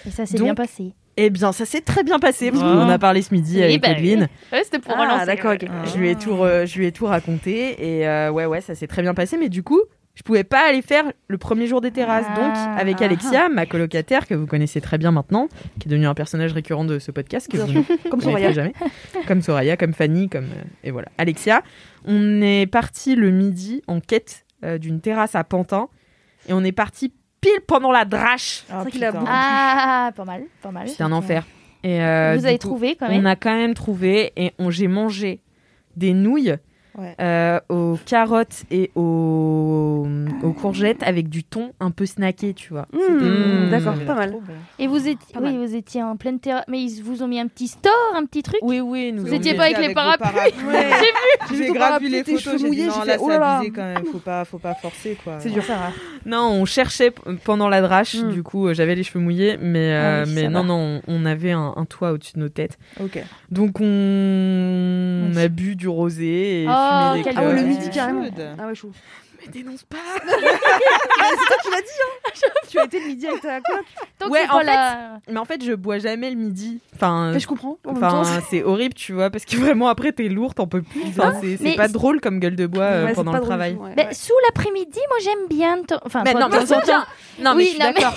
Et 0.08 0.10
ça 0.12 0.26
s'est 0.26 0.38
bien 0.40 0.56
passé. 0.56 0.94
Eh 1.16 1.30
bien, 1.30 1.52
ça 1.52 1.66
s'est 1.66 1.82
très 1.82 2.04
bien 2.04 2.18
passé 2.18 2.50
parce 2.50 2.64
Oh. 2.64 2.66
qu'on 2.66 2.82
en 2.82 2.90
a 2.90 2.98
parlé 2.98 3.22
ce 3.22 3.32
midi 3.36 3.58
Oui, 3.58 3.64
avec 3.64 3.82
bah 3.84 3.90
oui. 4.00 4.16
Ouais, 4.52 4.64
c'était 4.64 4.80
pour 4.80 4.96
Ah, 4.98 5.02
relancer. 5.04 5.26
d'accord, 5.28 5.54
ok. 5.54 5.68
Je 5.94 5.98
lui 6.00 6.10
ai 6.10 6.16
tout, 6.16 6.32
re- 6.32 6.66
je 6.66 6.80
lui 6.80 6.88
ai 6.88 6.92
tout 6.92 7.06
raconté 7.06 8.00
et 8.00 8.08
euh, 8.08 8.32
ouais, 8.32 8.48
ouais, 8.48 8.62
ça 8.62 8.74
s'est 8.74 8.88
très 8.88 9.04
bien 9.04 9.14
passé. 9.14 9.38
Mais 9.38 9.50
du 9.50 9.62
coup, 9.62 9.80
je 10.16 10.22
pouvais 10.24 10.44
pas 10.44 10.68
aller 10.68 10.82
faire 10.82 11.06
le 11.28 11.38
premier 11.38 11.66
jour 11.68 11.82
des 11.82 11.92
terrasses. 11.92 12.26
Ah. 12.30 12.36
Donc, 12.36 12.80
avec 12.80 12.98
Ah. 13.02 13.06
Alexia, 13.06 13.50
ma 13.50 13.66
colocataire 13.66 14.28
que 14.28 14.34
vous 14.36 14.46
connaissez 14.46 14.80
très 14.82 14.98
bien 14.98 15.12
maintenant, 15.12 15.48
qui 15.80 15.88
est 15.88 15.92
devenue 15.92 16.06
un 16.08 16.14
personnage 16.14 16.54
récurrent 16.54 16.86
de 16.86 17.00
ce 17.00 17.12
podcast, 17.12 17.48
que 17.52 17.58
Bien 17.58 17.66
vous 17.82 18.10
Comme 18.10 18.22
Soraya. 18.22 18.52
jamais, 18.52 18.74
comme 19.28 19.42
Soraya, 19.42 19.76
comme 19.78 19.94
Fanny, 19.94 20.30
comme 20.30 20.46
euh, 20.46 20.64
et 20.84 20.92
voilà, 20.92 21.08
Alexia. 21.18 21.64
On 22.06 22.42
est 22.42 22.68
parti 22.68 23.16
le 23.16 23.32
midi 23.32 23.82
en 23.88 24.00
quête 24.00 24.46
euh, 24.64 24.78
d'une 24.78 25.02
terrasse 25.02 25.36
à 25.36 25.44
Pantin 25.44 25.88
et 26.48 26.54
on 26.54 26.64
est 26.64 26.72
parti 26.72 27.12
pile 27.42 27.62
pendant 27.68 27.92
la 27.92 28.06
drache. 28.06 28.64
Ah, 28.70 28.82
vrai 28.84 28.92
qu'il 28.92 29.04
a 29.04 29.08
putain. 29.08 29.20
beaucoup- 29.22 29.32
Ah, 29.34 30.12
pas 30.16 30.26
mal, 30.26 30.44
pas 30.62 30.72
mal. 30.72 30.88
C'était 30.88 31.04
un 31.04 31.12
enfer. 31.12 31.46
Et 31.84 32.02
euh, 32.02 32.36
Vous 32.38 32.46
avez 32.46 32.58
coup, 32.60 32.68
trouvé 32.68 32.96
quand 32.96 33.08
On 33.08 33.12
même 33.12 33.26
a 33.26 33.36
quand 33.36 33.54
même 33.54 33.74
trouvé 33.74 34.32
et 34.38 34.54
on, 34.60 34.70
j'ai 34.70 34.88
mangé 34.88 35.42
des 35.98 36.14
nouilles 36.14 36.56
Ouais. 36.96 37.16
euh, 37.20 37.60
aux 37.70 37.98
carottes 38.06 38.64
et 38.70 38.92
aux, 38.96 40.06
aux 40.44 40.54
courgettes 40.54 41.02
avec 41.04 41.28
du 41.30 41.44
thon 41.44 41.72
un 41.80 41.90
peu 41.92 42.06
snacké, 42.06 42.54
tu 42.54 42.70
vois. 42.74 42.88
Mmh, 42.94 43.14
Mmh. 43.24 43.70
D'accord, 43.72 43.96
pas 44.06 44.14
mal. 44.16 44.36
Et 44.78 44.86
vous 44.88 45.08
étiez, 45.08 45.34
Pas 45.34 45.40
oui, 45.42 45.54
mal. 45.58 45.68
vous 45.68 45.76
étiez 45.76 46.04
en 46.04 46.16
pleine 46.18 46.40
terrasse. 46.40 46.66
Mais 46.68 46.82
ils 46.84 47.02
vous 47.02 47.24
ont 47.24 47.28
mis 47.28 47.40
un 47.40 47.48
petit 47.48 47.68
store, 47.68 47.92
un 48.16 48.26
petit 48.26 48.44
truc. 48.44 48.60
Oui, 48.62 48.80
oui, 48.80 49.12
nous 49.12 49.24
Vous 49.24 49.32
on 49.34 49.36
étiez 49.38 49.54
est- 49.54 49.58
pas 49.58 49.64
avec 49.64 49.80
les 49.80 49.94
parapluies. 49.94 50.30
Ouais. 50.68 50.90
J'ai 51.50 51.56
J'ai 51.58 51.68
ton 51.68 51.74
grave 51.74 52.02
vu 52.02 52.10
les 52.10 52.24
photos, 52.24 52.42
cheveux 52.42 52.58
j'ai 52.58 52.64
dit 52.64 52.70
mouillés, 52.70 52.86
non, 52.88 52.94
j'ai 53.02 53.08
là, 53.08 53.18
oh 53.20 53.24
c'est 53.26 53.34
là 53.34 53.40
là. 53.40 53.58
abusé 53.58 53.72
quand 53.72 53.84
même, 53.84 54.06
faut 54.12 54.18
pas, 54.20 54.46
faut 54.46 54.60
pas 54.60 54.74
forcer 54.76 55.18
quoi. 55.24 55.40
C'est 55.40 55.50
dur, 55.50 55.64
ça. 55.64 55.92
Non, 56.26 56.50
on 56.52 56.66
cherchait 56.66 57.12
pendant 57.44 57.68
la 57.70 57.82
drache, 57.82 58.16
Mm. 58.16 58.32
du 58.32 58.44
coup 58.44 58.68
euh, 58.68 58.74
j'avais 58.74 58.96
les 58.96 59.04
cheveux 59.04 59.20
mouillés, 59.24 59.58
mais, 59.62 59.92
euh, 59.94 60.22
Ah 60.24 60.28
oui, 60.28 60.34
mais 60.36 60.48
non, 60.50 60.62
va. 60.62 60.68
non, 60.68 61.02
on, 61.08 61.22
on 61.22 61.26
avait 61.26 61.52
un, 61.52 61.74
un 61.76 61.86
toit 61.86 62.12
au-dessus 62.14 62.34
de 62.36 62.40
nos 62.40 62.50
têtes. 62.50 62.78
Ok. 63.02 63.20
Donc 63.52 63.80
on, 63.82 65.30
on 65.32 65.36
a 65.38 65.48
bu 65.48 65.76
du 65.76 65.88
rosé 65.88 66.64
et 66.64 66.68
Oh, 66.68 66.72
fumé 66.72 67.18
des 67.18 67.24
quel 67.24 67.34
Ah 67.38 67.42
ouais, 67.48 67.54
le 67.56 67.62
clopes. 67.64 67.68
midi 67.68 67.90
carrément. 67.90 68.26
Ah 68.60 68.68
ouais, 68.68 68.76
chaud. 68.76 68.92
Mais 69.46 69.52
dénonce 69.52 69.84
pas 69.84 69.98
Tu 72.70 72.80
as 72.80 72.86
été 72.86 73.00
le 73.00 73.08
midi 73.08 73.28
avec 73.28 73.42
ta 73.42 73.62
coloc 73.62 73.86
Tant 74.20 74.28
que 74.28 74.32
Ouais, 74.32 74.40
c'est 74.44 74.50
en 74.50 74.54
pas 74.54 74.60
fait, 74.62 74.66
la- 74.66 75.20
Mais 75.30 75.38
en 75.40 75.46
fait, 75.46 75.64
je 75.64 75.74
bois 75.74 75.98
jamais 76.00 76.30
le 76.30 76.36
midi. 76.36 76.80
Enfin, 76.96 77.32
Mais 77.34 77.40
je 77.40 77.48
comprends. 77.48 77.78
En 77.86 77.94
même 77.94 78.04
Enfin, 78.04 78.42
c'est 78.50 78.64
horrible, 78.64 78.94
tu 78.96 79.14
vois, 79.14 79.30
parce 79.30 79.46
que 79.46 79.56
vraiment 79.58 79.88
après 79.88 80.12
t'es 80.12 80.28
lourd, 80.30 80.54
t'en 80.56 80.68
peux 80.68 80.82
plus. 80.82 81.02
Enfin, 81.08 81.34
c'est 81.42 81.58
c'est 81.58 81.64
mais 81.64 81.76
pas 81.76 81.88
c'est- 81.88 81.94
drôle 81.94 82.22
comme 82.22 82.40
gueule 82.40 82.56
de 82.56 82.66
bois 82.68 82.84
euh, 82.84 83.04
Ouais, 83.04 83.10
c'est 83.10 83.16
pendant 83.16 83.32
pas 83.32 83.38
le 83.40 83.44
drôle 83.44 83.50
travail. 83.50 83.74
ouais. 83.76 83.94
Ouais. 84.06 84.14
sous 84.14 84.34
l'après-midi, 84.46 85.00
moi 85.10 85.18
j'aime 85.24 85.48
bien. 85.50 85.78
de 85.78 85.86
temps- 85.86 86.00
Enfin, 86.06 86.22
Mais 86.24 86.34
pas 86.34 86.40
non, 86.40 86.48
de 86.48 86.52
mais 86.54 86.58
temps 86.60 86.64
on 86.76 86.78
en 86.78 86.82
s'entend. 86.82 87.00
temps. 87.02 87.08
Non, 87.40 87.52
mais 87.56 87.64
Oui, 87.64 87.66
je 87.66 87.70
suis 87.72 87.80
non, 87.80 87.86
mais- 87.96 88.02
d'accord. 88.02 88.16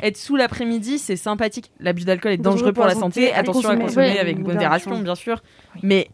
Être 0.00 0.16
sous 0.16 0.36
l'après-midi, 0.36 0.98
c'est 0.98 1.16
sympathique. 1.16 1.72
L'abus 1.80 2.04
d'alcool 2.04 2.30
est 2.32 2.36
Dangereux 2.36 2.58
dangereux 2.58 2.72
pour 2.72 2.84
la 2.86 2.94
santé. 2.94 3.32
à 3.32 3.38
Attention 3.38 3.70
à 3.70 3.72
consommer. 3.72 3.84
consommer 3.84 4.12
Ouais. 4.12 4.18
avec 4.20 4.38
modération, 4.38 4.90
Modération. 4.92 4.98
bien 5.00 5.14
sûr. 5.16 5.42
Mais 5.82 6.08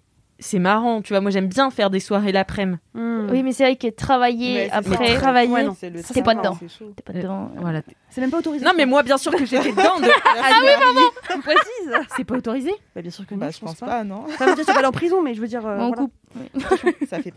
c'est 0.44 0.58
marrant, 0.58 1.00
tu 1.00 1.12
vois. 1.14 1.20
Moi, 1.22 1.30
j'aime 1.30 1.48
bien 1.48 1.70
faire 1.70 1.88
des 1.88 2.00
soirées 2.00 2.30
l'après-midi. 2.32 2.78
Mmh. 2.92 3.28
Oui, 3.30 3.42
mais 3.42 3.52
c'est 3.52 3.64
vrai 3.64 3.76
que 3.76 3.88
travailler 3.88 4.68
c'est 4.68 4.72
après, 4.72 5.14
travailler, 5.16 5.50
Ouais. 5.50 5.66
C'est 5.80 6.12
T'es 6.12 6.22
pas 6.22 6.34
dedans. 6.34 6.56
c'est 6.60 6.94
t'es 6.94 7.02
pas 7.02 7.12
dedans. 7.14 7.50
Voilà. 7.56 7.80
C'est 8.10 8.20
même 8.20 8.30
pas 8.30 8.38
autorisé. 8.38 8.64
Non, 8.64 8.72
mais 8.76 8.84
moi, 8.84 9.02
bien 9.02 9.16
sûr 9.16 9.32
que 9.32 9.44
j'étais 9.46 9.70
dedans. 9.72 9.98
De... 9.98 10.04
Ah 10.36 10.50
oui, 10.62 10.68
pardon. 10.78 11.00
Tu 11.30 11.38
précises. 11.40 12.06
C'est 12.16 12.24
pas 12.24 12.36
autorisé. 12.36 12.72
Bah, 12.94 13.00
bien 13.02 13.10
sûr 13.10 13.26
que 13.26 13.34
non. 13.34 13.40
Bah, 13.40 13.50
je 13.50 13.58
pense 13.58 13.74
pas, 13.76 14.04
non. 14.04 14.26
Ça 14.38 14.46
veut 14.46 14.54
dire 14.54 14.64
que 14.64 14.68
tu 14.70 14.72
vas 14.72 14.78
aller 14.78 14.86
en 14.88 14.92
prison, 14.92 15.22
mais 15.22 15.34
je 15.34 15.40
veux 15.40 15.48
dire. 15.48 15.66
euh, 15.66 15.76
On 15.78 15.88
voilà. 15.88 15.96
coupe. 15.96 16.12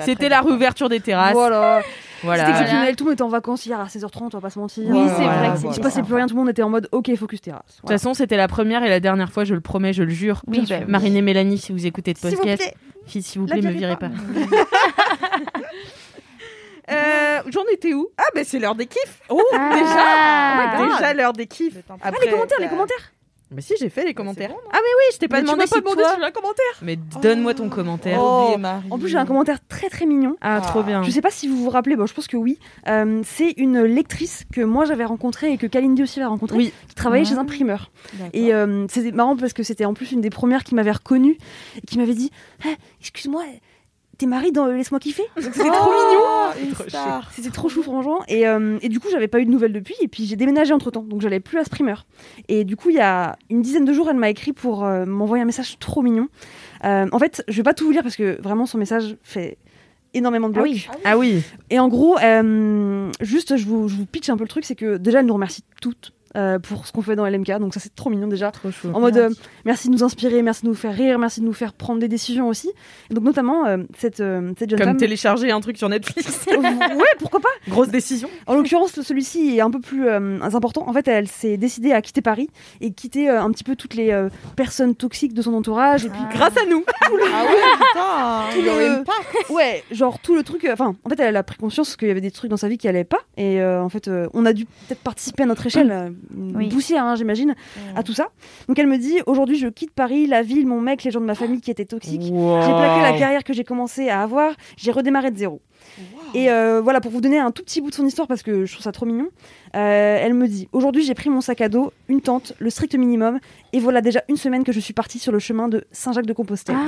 C'était 0.05 0.29
la 0.29 0.41
réouverture 0.41 0.89
des 0.89 0.99
terrasses. 0.99 1.33
Voilà. 1.33 1.57
Voilà. 1.59 1.81
C'était 1.81 2.23
Voilà. 2.23 2.49
exceptionnel. 2.49 2.95
Tout 2.95 3.03
le 3.03 3.09
monde 3.09 3.13
était 3.13 3.23
en 3.23 3.29
vacances 3.29 3.65
hier 3.65 3.79
à 3.79 3.85
16h30, 3.85 4.19
on 4.23 4.27
va 4.29 4.41
pas 4.41 4.49
se 4.49 4.59
mentir. 4.59 4.83
Oui, 4.87 5.03
c'est 5.07 5.23
vrai 5.23 5.23
voilà, 5.23 5.55
c'est 5.57 5.67
Il 5.67 5.73
se 5.73 5.79
passait 5.79 6.01
plus 6.03 6.15
rien, 6.15 6.25
tout 6.27 6.33
le 6.35 6.39
monde 6.39 6.49
était 6.49 6.63
en 6.63 6.69
mode 6.69 6.89
ok, 6.91 7.15
focus 7.15 7.41
terrasse. 7.41 7.75
De 7.75 7.81
toute 7.81 7.89
façon, 7.89 8.13
c'était 8.13 8.37
la 8.37 8.47
première 8.47 8.83
et 8.83 8.89
la 8.89 8.99
dernière 8.99 9.31
fois, 9.31 9.43
je 9.43 9.53
le 9.53 9.61
promets, 9.61 9.93
je 9.93 10.03
le 10.03 10.09
jure. 10.09 10.41
Oui, 10.47 10.65
bah, 10.67 10.75
oui. 10.79 10.85
Marine 10.87 11.15
et 11.15 11.21
Mélanie, 11.21 11.57
si 11.57 11.71
vous 11.71 11.85
écoutez 11.85 12.13
de 12.13 12.19
podcast, 12.19 12.73
s'il 13.07 13.41
vous 13.41 13.47
La 13.47 13.55
plaît, 13.55 13.61
me 13.63 13.71
virez 13.71 13.95
pas. 13.97 14.09
pas. 14.09 14.15
Euh, 16.89 17.41
J'en 17.49 17.63
étais 17.73 17.93
où? 17.93 18.07
Ah, 18.17 18.23
ben 18.33 18.45
c'est 18.45 18.59
l'heure 18.59 18.73
des 18.75 18.85
kiffs. 18.85 19.19
Oh, 19.27 19.41
Ah. 19.53 19.71
déjà, 19.73 20.79
Oh 20.79 20.85
déjà 20.95 21.13
l'heure 21.13 21.33
des 21.33 21.45
kiffs. 21.45 21.75
Ah, 22.01 22.11
les 22.23 22.31
commentaires, 22.31 22.59
les 22.61 22.69
commentaires. 22.69 23.11
Mais 23.49 23.61
si, 23.61 23.73
j'ai 23.79 23.87
fait 23.89 24.01
les 24.03 24.07
bah, 24.13 24.17
commentaires. 24.17 24.49
bon, 24.49 24.57
ah, 24.71 24.73
mais 24.75 24.79
oui, 24.81 25.03
je 25.13 25.17
t'ai 25.19 25.27
pas 25.29 25.37
Mais 25.37 25.43
tu 25.43 25.45
demandé 25.45 25.59
m'as 25.63 25.67
pas 25.67 25.75
si 25.77 25.81
demandé 25.81 26.01
toi- 26.01 26.09
si 26.09 26.15
tu 26.15 26.21
l'as 26.21 26.31
commentaire. 26.31 26.65
Mais 26.81 26.95
donne-moi 27.21 27.53
ton 27.53 27.69
commentaire. 27.69 28.19
Oh. 28.21 28.41
Oubliez 28.43 28.57
Marie. 28.57 28.87
En 28.91 28.99
plus, 28.99 29.07
j'ai 29.07 29.17
un 29.17 29.25
commentaire 29.25 29.59
très 29.69 29.87
très 29.89 30.05
mignon. 30.05 30.35
Ah, 30.41 30.59
trop 30.61 30.83
bien. 30.83 31.01
Je 31.03 31.11
sais 31.11 31.21
pas 31.21 31.31
si 31.31 31.47
vous 31.47 31.55
vous 31.63 31.69
rappelez, 31.69 31.95
bon, 31.95 32.05
je 32.07 32.13
pense 32.13 32.27
que 32.27 32.35
oui. 32.35 32.59
Euh, 32.89 33.21
c'est 33.25 33.51
une 33.57 33.81
lectrice 33.83 34.43
que 34.53 34.59
moi 34.61 34.83
j'avais 34.83 35.05
rencontrée 35.05 35.53
et 35.53 35.57
que 35.57 35.65
Kalindi 35.67 36.03
aussi 36.03 36.19
avait 36.19 36.27
rencontrée, 36.27 36.57
Oui. 36.57 36.73
qui 36.89 36.95
travaillait 36.95 37.25
Ah. 37.25 37.29
chez 37.29 37.37
un 37.37 37.45
primeur. 37.45 37.89
Et 38.33 38.53
euh, 38.53 38.85
c'était 38.89 39.11
marrant 39.13 39.37
parce 39.37 39.53
que 39.53 39.63
c'était 39.63 39.85
en 39.85 39.93
plus 39.93 40.11
une 40.11 40.19
des 40.21 40.29
premières 40.29 40.65
qui 40.65 40.75
m'avait 40.75 40.91
reconnue 40.91 41.37
et 41.77 41.81
qui 41.87 41.97
m'avait 41.97 42.15
dit 42.15 42.31
Eh, 42.65 42.75
Excuse-moi, 42.99 43.43
t'es 44.17 44.25
Marie 44.25 44.51
dans 44.51 44.65
Laisse-moi 44.67 44.99
kiffer 44.99 45.23
C'était 45.37 45.69
trop 45.69 45.91
mignon 45.91 46.21
Oh, 46.21 46.73
Trop 46.73 46.89
star. 46.89 47.29
C'était 47.31 47.49
trop 47.49 47.69
chou, 47.69 47.83
franchement. 47.83 48.21
Et, 48.27 48.47
euh, 48.47 48.77
et 48.81 48.89
du 48.89 48.99
coup, 48.99 49.07
j'avais 49.11 49.27
pas 49.27 49.39
eu 49.39 49.45
de 49.45 49.51
nouvelles 49.51 49.73
depuis. 49.73 49.95
Et 50.01 50.07
puis, 50.07 50.25
j'ai 50.25 50.35
déménagé 50.35 50.73
entre 50.73 50.91
temps. 50.91 51.03
Donc, 51.03 51.21
j'allais 51.21 51.39
plus 51.39 51.59
à 51.59 51.63
primeur. 51.63 52.05
Et 52.47 52.63
du 52.63 52.75
coup, 52.75 52.89
il 52.89 52.95
y 52.95 52.99
a 53.01 53.37
une 53.49 53.61
dizaine 53.61 53.85
de 53.85 53.93
jours, 53.93 54.09
elle 54.09 54.17
m'a 54.17 54.29
écrit 54.29 54.53
pour 54.53 54.83
euh, 54.85 55.05
m'envoyer 55.05 55.41
un 55.43 55.45
message 55.45 55.77
trop 55.79 56.01
mignon. 56.01 56.27
Euh, 56.83 57.05
en 57.11 57.19
fait, 57.19 57.43
je 57.47 57.57
vais 57.57 57.63
pas 57.63 57.73
tout 57.73 57.85
vous 57.85 57.91
lire 57.91 58.03
parce 58.03 58.15
que 58.15 58.41
vraiment, 58.41 58.65
son 58.65 58.77
message 58.77 59.17
fait 59.23 59.57
énormément 60.13 60.49
de 60.49 60.57
Ah 60.57 60.61
blocs. 60.61 60.71
oui. 60.71 60.87
Ah 61.03 61.17
oui. 61.17 61.43
Et 61.69 61.79
en 61.79 61.87
gros, 61.87 62.17
euh, 62.17 63.11
juste, 63.21 63.57
je 63.57 63.65
vous, 63.65 63.87
je 63.87 63.95
vous 63.95 64.05
pitch 64.05 64.29
un 64.29 64.37
peu 64.37 64.43
le 64.43 64.49
truc. 64.49 64.65
C'est 64.65 64.75
que 64.75 64.97
déjà, 64.97 65.19
elle 65.19 65.25
nous 65.25 65.33
remercie 65.33 65.63
toutes. 65.81 66.13
Euh, 66.35 66.59
pour 66.59 66.85
ce 66.87 66.91
qu'on 66.91 67.01
fait 67.01 67.15
dans 67.15 67.25
LMK, 67.25 67.59
donc 67.59 67.73
ça 67.73 67.79
c'est 67.79 67.95
trop 67.95 68.09
mignon 68.09 68.27
déjà. 68.27 68.51
Trop 68.51 68.71
chou. 68.71 68.89
En 68.93 68.99
mode 68.99 69.17
euh, 69.17 69.29
merci 69.65 69.87
de 69.87 69.93
nous 69.93 70.03
inspirer, 70.03 70.41
merci 70.41 70.63
de 70.63 70.67
nous 70.67 70.73
faire 70.75 70.93
rire, 70.93 71.17
merci 71.19 71.39
de 71.41 71.45
nous 71.45 71.53
faire 71.53 71.73
prendre 71.73 71.99
des 71.99 72.07
décisions 72.07 72.47
aussi. 72.47 72.69
Et 73.09 73.13
donc 73.13 73.23
notamment 73.23 73.65
euh, 73.65 73.77
cette, 73.97 74.19
euh, 74.19 74.51
cette 74.57 74.69
jeune 74.69 74.79
Comme 74.79 74.87
femme. 74.89 74.97
télécharger 74.97 75.51
un 75.51 75.59
truc 75.61 75.77
sur 75.77 75.89
Netflix. 75.89 76.45
ouais, 76.47 77.05
pourquoi 77.19 77.39
pas 77.39 77.47
Grosse 77.69 77.89
décision. 77.89 78.29
en 78.45 78.55
l'occurrence, 78.55 78.99
celui-ci 79.01 79.57
est 79.57 79.61
un 79.61 79.71
peu 79.71 79.79
plus 79.79 80.07
euh, 80.07 80.39
important. 80.41 80.87
En 80.87 80.93
fait, 80.93 81.07
elle 81.07 81.27
s'est 81.27 81.57
décidée 81.57 81.91
à 81.91 82.01
quitter 82.01 82.21
Paris 82.21 82.49
et 82.81 82.91
quitter 82.91 83.29
euh, 83.29 83.41
un 83.41 83.51
petit 83.51 83.63
peu 83.63 83.75
toutes 83.75 83.93
les 83.95 84.11
euh, 84.11 84.29
personnes 84.55 84.95
toxiques 84.95 85.33
de 85.33 85.41
son 85.41 85.53
entourage. 85.53 86.05
Et 86.05 86.09
puis, 86.09 86.19
Grâce 86.33 86.57
à 86.57 86.65
nous. 86.69 86.83
Ah 87.33 87.43
ouais, 87.43 88.51
putain. 88.55 88.97
Le- 88.97 89.03
part. 89.03 89.21
ouais, 89.49 89.83
genre 89.91 90.19
tout 90.19 90.35
le 90.35 90.43
truc. 90.43 90.65
euh, 90.65 90.73
Enfin, 90.73 90.95
en 91.03 91.09
fait, 91.09 91.19
elle 91.19 91.35
a 91.35 91.43
pris 91.43 91.57
conscience 91.57 91.95
qu'il 91.95 92.07
y 92.07 92.11
avait 92.11 92.21
des 92.21 92.31
trucs 92.31 92.49
dans 92.49 92.57
sa 92.57 92.67
vie 92.67 92.77
qui 92.77 92.87
allaient 92.87 93.03
pas. 93.03 93.19
Et 93.37 93.61
euh, 93.61 93.81
en 93.81 93.89
fait, 93.89 94.07
euh, 94.07 94.27
on 94.33 94.45
a 94.45 94.53
dû 94.53 94.65
peut-être 94.65 95.01
participer 95.01 95.43
à 95.43 95.45
notre 95.45 95.65
échelle, 95.67 95.91
euh, 95.91 96.09
une 96.35 96.55
Oui. 96.57 96.69
poussière, 96.69 97.03
hein, 97.03 97.15
j'imagine, 97.15 97.55
à 97.95 98.03
tout 98.03 98.13
ça. 98.13 98.29
Donc, 98.67 98.77
elle 98.79 98.87
me 98.87 98.97
dit 98.97 99.19
aujourd'hui, 99.25 99.57
je 99.57 99.67
quitte 99.67 99.91
Paris, 99.91 100.27
la 100.27 100.41
ville, 100.41 100.65
mon 100.67 100.81
mec, 100.81 101.03
les 101.03 101.11
gens 101.11 101.21
de 101.21 101.25
ma 101.25 101.35
famille 101.35 101.61
qui 101.61 101.71
étaient 101.71 101.85
toxiques. 101.85 102.21
J'ai 102.21 102.29
plaqué 102.31 103.01
la 103.01 103.17
carrière 103.17 103.43
que 103.43 103.53
j'ai 103.53 103.63
commencé 103.63 104.09
à 104.09 104.21
avoir, 104.21 104.53
j'ai 104.77 104.91
redémarré 104.91 105.31
de 105.31 105.37
zéro. 105.37 105.61
Et 106.33 106.49
euh, 106.51 106.81
voilà, 106.81 106.99
pour 107.01 107.11
vous 107.11 107.21
donner 107.21 107.39
un 107.39 107.51
tout 107.51 107.63
petit 107.63 107.81
bout 107.81 107.89
de 107.89 107.95
son 107.95 108.05
histoire, 108.05 108.27
parce 108.27 108.43
que 108.43 108.65
je 108.65 108.71
trouve 108.73 108.83
ça 108.83 108.91
trop 108.91 109.05
mignon, 109.05 109.27
euh, 109.75 110.19
elle 110.21 110.33
me 110.33 110.47
dit 110.47 110.67
Aujourd'hui, 110.71 111.03
j'ai 111.03 111.13
pris 111.13 111.29
mon 111.29 111.41
sac 111.41 111.61
à 111.61 111.69
dos, 111.69 111.91
une 112.09 112.21
tente, 112.21 112.53
le 112.59 112.69
strict 112.69 112.95
minimum, 112.95 113.39
et 113.73 113.79
voilà 113.79 114.01
déjà 114.01 114.21
une 114.27 114.37
semaine 114.37 114.63
que 114.63 114.71
je 114.71 114.79
suis 114.79 114.93
partie 114.93 115.19
sur 115.19 115.31
le 115.31 115.39
chemin 115.39 115.69
de 115.69 115.85
Saint-Jacques-de-Compostelle. 115.91 116.75
Ah. 116.77 116.87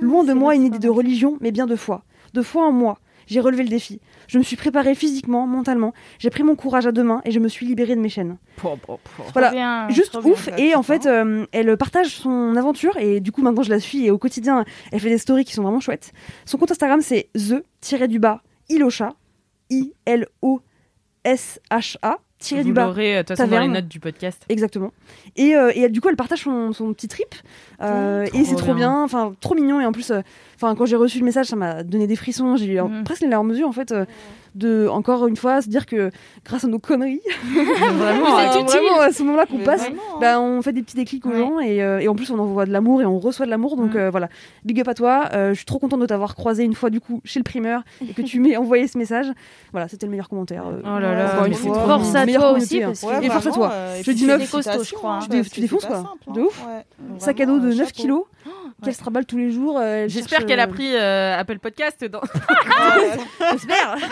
Loin 0.00 0.24
de 0.24 0.32
moi 0.32 0.54
une 0.54 0.64
idée 0.64 0.78
de 0.78 0.88
religion, 0.88 1.36
mais 1.40 1.52
bien 1.52 1.66
de 1.66 1.76
foi. 1.76 2.02
De 2.34 2.42
foi 2.42 2.66
en 2.66 2.72
moi. 2.72 2.98
J'ai 3.26 3.40
relevé 3.40 3.62
le 3.62 3.68
défi. 3.68 4.00
Je 4.28 4.38
me 4.38 4.42
suis 4.42 4.56
préparée 4.56 4.94
physiquement, 4.94 5.46
mentalement. 5.46 5.92
J'ai 6.18 6.30
pris 6.30 6.42
mon 6.42 6.54
courage 6.56 6.86
à 6.86 6.92
deux 6.92 7.02
mains 7.02 7.20
et 7.24 7.30
je 7.30 7.38
me 7.38 7.48
suis 7.48 7.66
libérée 7.66 7.94
de 7.96 8.00
mes 8.00 8.08
chaînes. 8.08 8.36
Voilà. 9.32 9.50
Bien, 9.50 9.88
Juste 9.90 10.18
bien. 10.20 10.30
ouf. 10.30 10.48
Et 10.58 10.74
en 10.74 10.82
fait, 10.82 11.06
euh, 11.06 11.46
elle 11.52 11.76
partage 11.76 12.08
son 12.16 12.56
aventure 12.56 12.96
et 12.96 13.20
du 13.20 13.32
coup, 13.32 13.42
maintenant, 13.42 13.62
je 13.62 13.70
la 13.70 13.80
suis 13.80 14.06
et 14.06 14.10
au 14.10 14.18
quotidien, 14.18 14.64
elle 14.92 15.00
fait 15.00 15.08
des 15.10 15.18
stories 15.18 15.44
qui 15.44 15.52
sont 15.54 15.62
vraiment 15.62 15.80
chouettes. 15.80 16.12
Son 16.46 16.58
compte 16.58 16.70
Instagram, 16.70 17.00
c'est 17.02 17.28
the-du-bas 17.34 18.42
Ilosha. 18.68 19.10
I-L-O-S-H-A. 21.24 22.18
Tiré 22.38 22.62
Vous 22.62 22.66
du 22.70 22.72
bas. 22.72 22.86
l'aurez, 22.86 23.14
euh, 23.18 23.22
de 23.22 23.28
toute 23.28 23.36
façon, 23.36 23.48
dans 23.48 23.60
les 23.60 23.68
notes 23.68 23.86
du 23.86 24.00
podcast. 24.00 24.44
Exactement. 24.48 24.90
Et, 25.36 25.54
euh, 25.54 25.70
et 25.76 25.82
elle, 25.82 25.92
du 25.92 26.00
coup, 26.00 26.08
elle 26.08 26.16
partage 26.16 26.40
son, 26.40 26.72
son 26.72 26.92
petit 26.92 27.06
trip. 27.06 27.36
Euh, 27.80 28.26
et 28.34 28.44
c'est 28.44 28.56
trop 28.56 28.74
bien. 28.74 28.90
bien. 28.90 29.02
Enfin, 29.04 29.32
trop 29.40 29.54
mignon. 29.54 29.80
Et 29.80 29.86
en 29.86 29.92
plus, 29.92 30.10
euh, 30.10 30.22
enfin, 30.62 30.74
quand 30.74 30.86
j'ai 30.86 30.96
reçu 30.96 31.18
le 31.18 31.24
message, 31.24 31.46
ça 31.46 31.56
m'a 31.56 31.82
donné 31.82 32.06
des 32.06 32.16
frissons. 32.16 32.56
J'ai 32.56 32.66
eu 32.74 32.80
Mhm. 32.80 33.04
presque 33.04 33.22
les 33.22 33.28
larmes 33.28 33.50
aux 33.50 33.54
yeux, 33.54 33.66
en 33.66 33.72
fait, 33.72 33.92
euh, 33.92 34.04
de, 34.54 34.86
encore 34.88 35.26
une 35.26 35.36
fois, 35.36 35.62
se 35.62 35.68
dire 35.70 35.86
que 35.86 36.10
grâce 36.44 36.64
à 36.64 36.68
nos 36.68 36.78
conneries, 36.78 37.20
Vraiment, 37.52 38.26
euh, 38.38 38.62
vraiment, 38.66 39.00
à 39.00 39.10
ce 39.12 39.22
moment-là 39.22 39.46
qu'on 39.46 39.58
passe, 39.60 39.80
vraiment, 39.82 40.02
hein. 40.14 40.18
bah, 40.20 40.40
on 40.40 40.60
fait 40.62 40.72
des 40.72 40.82
petits 40.82 40.96
déclics 40.96 41.24
aux 41.26 41.30
Ouais. 41.30 41.38
gens. 41.38 41.58
Et, 41.60 41.82
euh, 41.82 42.00
et 42.00 42.08
en 42.08 42.14
plus, 42.14 42.30
on 42.30 42.38
envoie 42.38 42.66
de 42.66 42.70
l'amour 42.72 43.00
et 43.02 43.06
on 43.06 43.18
reçoit 43.18 43.46
de 43.46 43.50
l'amour. 43.50 43.76
Donc 43.76 43.92
Mhm. 43.94 43.96
euh, 44.00 44.10
voilà. 44.10 44.28
Big 44.64 44.78
up 44.80 44.88
à 44.88 44.94
toi. 44.94 45.28
Euh, 45.32 45.50
je 45.50 45.54
suis 45.56 45.64
trop 45.64 45.78
contente 45.78 46.00
de 46.00 46.06
t'avoir 46.06 46.34
croisé 46.34 46.64
une 46.64 46.74
fois, 46.74 46.90
du 46.90 47.00
coup, 47.00 47.20
chez 47.24 47.40
le 47.40 47.44
primeur 47.44 47.82
et 48.06 48.12
que 48.12 48.22
tu 48.22 48.40
m'aies 48.40 48.56
envoyé 48.56 48.86
ce 48.88 48.98
message. 48.98 49.26
Voilà, 49.72 49.88
c'était 49.88 50.06
le 50.06 50.10
meilleur 50.10 50.28
commentaire. 50.28 50.64
euh, 50.66 50.80
Oh 50.84 50.98
là 51.00 51.14
là, 51.14 51.32
encore 51.32 51.46
une 51.46 51.54
c'est 51.54 51.68
fois. 51.68 51.78
trop 51.78 51.86
Force 51.86 52.14
à 52.14 52.26
toi 52.26 52.52
aussi, 52.52 52.82
hein. 52.82 52.86
parce 52.88 53.00
que 53.00 53.06
Ouais, 53.06 53.26
Et 53.26 53.30
force 53.30 53.46
à 53.46 53.50
toi. 53.52 53.72
Je 54.02 54.10
dis 54.12 54.18
puis 54.18 54.26
neuf. 54.26 54.36
félicitations, 54.48 54.82
je 54.84 54.94
crois, 54.94 55.12
hein. 55.14 55.18
hein, 55.22 55.42
Tu 55.50 55.60
défonces, 55.60 55.84
quoi. 55.86 55.96
simple, 55.96 56.34
De 56.34 56.40
hein. 56.40 56.44
ouf. 56.44 56.66
Ouais. 56.66 57.18
Sac 57.18 57.40
à 57.40 57.46
dos 57.46 57.54
de 57.54 57.58
Vraiment, 57.60 57.74
9 57.76 57.88
chapeau. 57.88 58.02
kilos, 58.02 58.24
qu'elle 58.82 58.94
se 58.94 59.02
raballe 59.04 59.26
tous 59.26 59.38
les 59.38 59.50
jours. 59.50 59.78
euh, 59.80 60.06
J'espère 60.08 60.38
cherche, 60.40 60.48
qu'elle 60.48 60.60
a 60.60 60.64
euh, 60.64 60.72
pris 60.72 60.94
euh, 60.94 61.38
Apple 61.38 61.58
Podcast 61.58 62.04
dans 62.04 62.20
J'espère. 63.52 63.96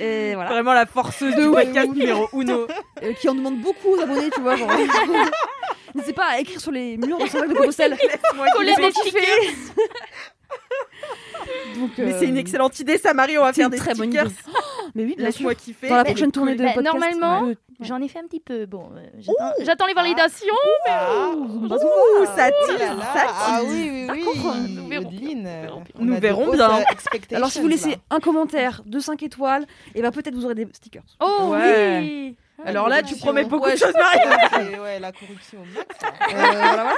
Et 0.00 0.34
voilà. 0.34 0.50
vraiment 0.50 0.72
la 0.72 0.86
forceuse 0.86 1.34
du 1.34 1.42
De 1.42 1.48
ouf. 1.48 1.54
podcast 1.54 1.90
numéro 1.92 2.28
uno. 2.32 2.66
Euh, 3.02 3.12
qui 3.14 3.28
en 3.28 3.34
demande 3.34 3.60
beaucoup 3.60 3.88
aux 3.94 4.00
abonnés, 4.00 4.30
tu 4.34 4.40
vois. 4.40 4.56
genre. 4.56 4.70
N'hésitez 5.94 6.12
pas 6.12 6.26
à 6.30 6.40
écrire 6.40 6.60
sur 6.60 6.70
les 6.70 6.96
murs 6.96 7.18
de 7.18 7.26
Saint-Jacques 7.26 7.48
de 7.50 7.54
Compostelle. 7.54 7.96
Des 7.96 8.90
kiffer. 9.02 9.54
Donc, 11.78 11.90
Mais 11.98 12.12
euh, 12.12 12.16
c'est 12.18 12.26
une 12.26 12.36
excellente 12.36 12.78
idée, 12.80 12.98
ça, 12.98 13.14
Marie. 13.14 13.38
On 13.38 13.42
va 13.44 13.52
faire 13.52 13.70
des 13.70 13.78
très 13.78 13.94
bonne 13.94 14.08
stickers. 14.10 14.26
idée. 14.26 14.34
Mais 14.94 15.04
oui, 15.04 15.14
bien 15.16 15.30
sûr. 15.30 15.48
Laisse-moi 15.48 15.54
kiffer. 15.54 15.88
Dans 15.88 15.96
la 15.96 16.02
Mais 16.04 16.10
prochaine 16.10 16.32
tournée 16.32 16.54
de 16.56 16.64
Bah, 16.64 16.72
podcast. 16.74 16.94
normalement, 16.94 17.46
ouais. 17.48 17.56
J'en 17.80 18.00
ai 18.02 18.08
fait 18.08 18.18
un 18.18 18.24
petit 18.26 18.40
peu. 18.40 18.66
Bon, 18.66 18.90
euh, 18.96 19.06
j'attends- 19.18 19.52
j'attends 19.64 19.86
les 19.86 19.94
validations. 19.94 20.54
Ah, 20.88 21.30
Ouh, 21.36 21.68
ça 21.68 21.76
oh 22.50 22.66
tire, 22.66 22.78
là 22.78 22.94
là. 22.94 23.02
ça 23.14 23.26
Ah 23.28 23.58
tire. 23.60 23.68
oui, 23.70 24.08
oui, 24.10 24.24
oui. 24.26 24.74
Nous 24.74 24.88
verrons. 24.88 25.06
Audeline, 25.08 25.46
euh, 25.46 25.66
on 25.94 26.04
Nous 26.04 26.12
a 26.12 26.16
de 26.16 26.20
verrons 26.20 26.48
hautes, 26.48 26.56
bien. 26.56 26.78
euh, 26.78 26.82
expectations, 26.90 27.36
Alors, 27.36 27.50
si 27.50 27.60
vous 27.60 27.68
laissez 27.68 27.90
là. 27.90 27.96
un 28.10 28.18
commentaire 28.20 28.82
de 28.84 28.98
5 28.98 29.22
étoiles, 29.22 29.64
et 29.94 30.02
ben 30.02 30.10
peut-être 30.10 30.34
vous 30.34 30.44
aurez 30.44 30.56
des 30.56 30.66
stickers. 30.72 31.04
Oh 31.20 31.50
Ouais. 31.52 31.98
oui. 32.00 32.36
Alors 32.64 32.88
là, 32.88 33.02
tu 33.02 33.14
promets 33.14 33.44
beaucoup 33.44 33.66
Ouais, 33.66 33.74
de 33.74 33.78
choses, 33.78 33.94
Marie. 33.94 34.76
Ouais, 34.80 34.98
la 34.98 35.12
corruption 35.12 35.60
au 35.60 35.78
max. 35.78 35.94
Euh, 36.02 36.34
voilà, 36.34 36.74
voilà. 36.74 36.94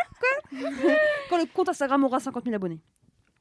Quoi 0.81 0.91
Quand 1.29 1.37
le 1.37 1.45
compte 1.53 1.69
Instagram 1.69 2.03
aura 2.05 2.19
50 2.21 2.45
000 2.45 2.57
abonnés. 2.57 2.79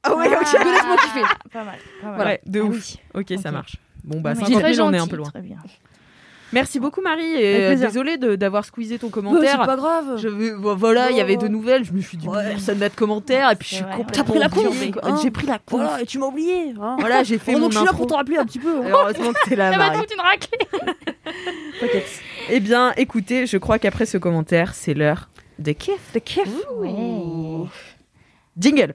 Ah 0.02 0.14
ouais, 0.14 0.28
ok. 0.28 0.42
Que 0.42 0.72
laisse-moi 0.72 0.96
kiffer. 0.96 1.22
Pas 1.52 1.64
mal. 1.64 1.78
Pas 2.00 2.06
mal. 2.08 2.14
Voilà, 2.16 2.38
de 2.46 2.60
Ah 2.60 2.64
ouf. 2.64 2.96
oui. 3.14 3.20
Ok, 3.20 3.38
ça 3.42 3.50
marche. 3.50 3.76
Bon, 4.04 4.20
bah, 4.20 4.32
Oui, 4.34 4.44
50 4.44 4.60
très 4.62 4.74
000, 4.74 4.88
on 4.88 4.92
est 4.94 4.98
un 4.98 5.06
peu 5.06 5.16
loin. 5.16 5.28
Très 5.28 5.42
bien. 5.42 5.58
Merci 6.52 6.80
beaucoup, 6.80 7.00
Marie. 7.00 7.22
Et 7.36 7.60
euh, 7.66 7.76
désolée 7.76 8.16
de- 8.16 8.34
d'avoir 8.34 8.64
squeezé 8.64 8.98
ton 8.98 9.06
Bah, 9.06 9.12
commentaire. 9.12 9.58
c'est 9.60 9.66
pas 9.66 9.76
grave. 9.76 10.16
Je 10.16 10.28
bon, 10.56 10.74
voilà, 10.74 11.10
il 11.12 11.16
y 11.16 11.20
avait 11.20 11.36
deux 11.36 11.46
nouvelles. 11.46 11.84
Je 11.84 11.92
me 11.92 12.00
suis 12.00 12.16
dit, 12.16 12.26
Ouais. 12.26 12.48
personne 12.48 12.78
n'a 12.78 12.88
de 12.88 12.94
commentaire. 12.96 13.48
Et 13.52 13.54
puis, 13.56 13.68
je 13.68 13.74
suis 13.76 13.84
complètement 13.84 14.24
T'as 14.24 14.24
pris 14.24 14.38
la 14.40 14.48
quoi. 14.90 15.00
hein. 15.04 15.18
J'ai 15.22 15.30
pris 15.30 15.46
la 15.46 15.58
conf. 15.60 15.80
Voilà, 15.80 16.02
et 16.02 16.06
tu 16.06 16.18
m'as 16.18 16.26
oublié. 16.26 16.74
hein. 16.82 16.96
Voilà, 16.98 17.22
j'ai 17.22 17.38
fait 17.38 17.52
Heureusement 17.52 17.60
mon 17.60 17.68
que 17.68 17.74
je 17.74 17.78
suis 17.78 17.86
là 17.86 17.92
pour 17.92 18.06
te 18.08 18.14
rappeler 18.14 18.36
un 18.38 18.46
petit 18.46 18.58
peu. 18.58 18.78
hein. 18.80 18.86
Alors, 18.86 19.02
heureusement 19.02 19.32
que 19.32 19.48
t'es 19.48 19.54
là, 19.54 19.70
Ça 19.72 19.78
va 19.78 19.86
Marie. 19.90 20.00
toute 20.00 20.12
une 20.12 20.20
raclée. 20.20 20.58
Eh 22.48 22.58
bien, 22.60 22.92
écoutez, 22.96 23.46
je 23.46 23.56
crois 23.58 23.78
qu'après 23.78 24.06
ce 24.06 24.18
commentaire, 24.18 24.74
c'est 24.74 24.94
l'heure 24.94 25.28
des 25.60 25.76
kiffs. 25.76 26.10
T'es 26.12 26.20
kiff. 26.20 26.48
Jingle. 28.58 28.94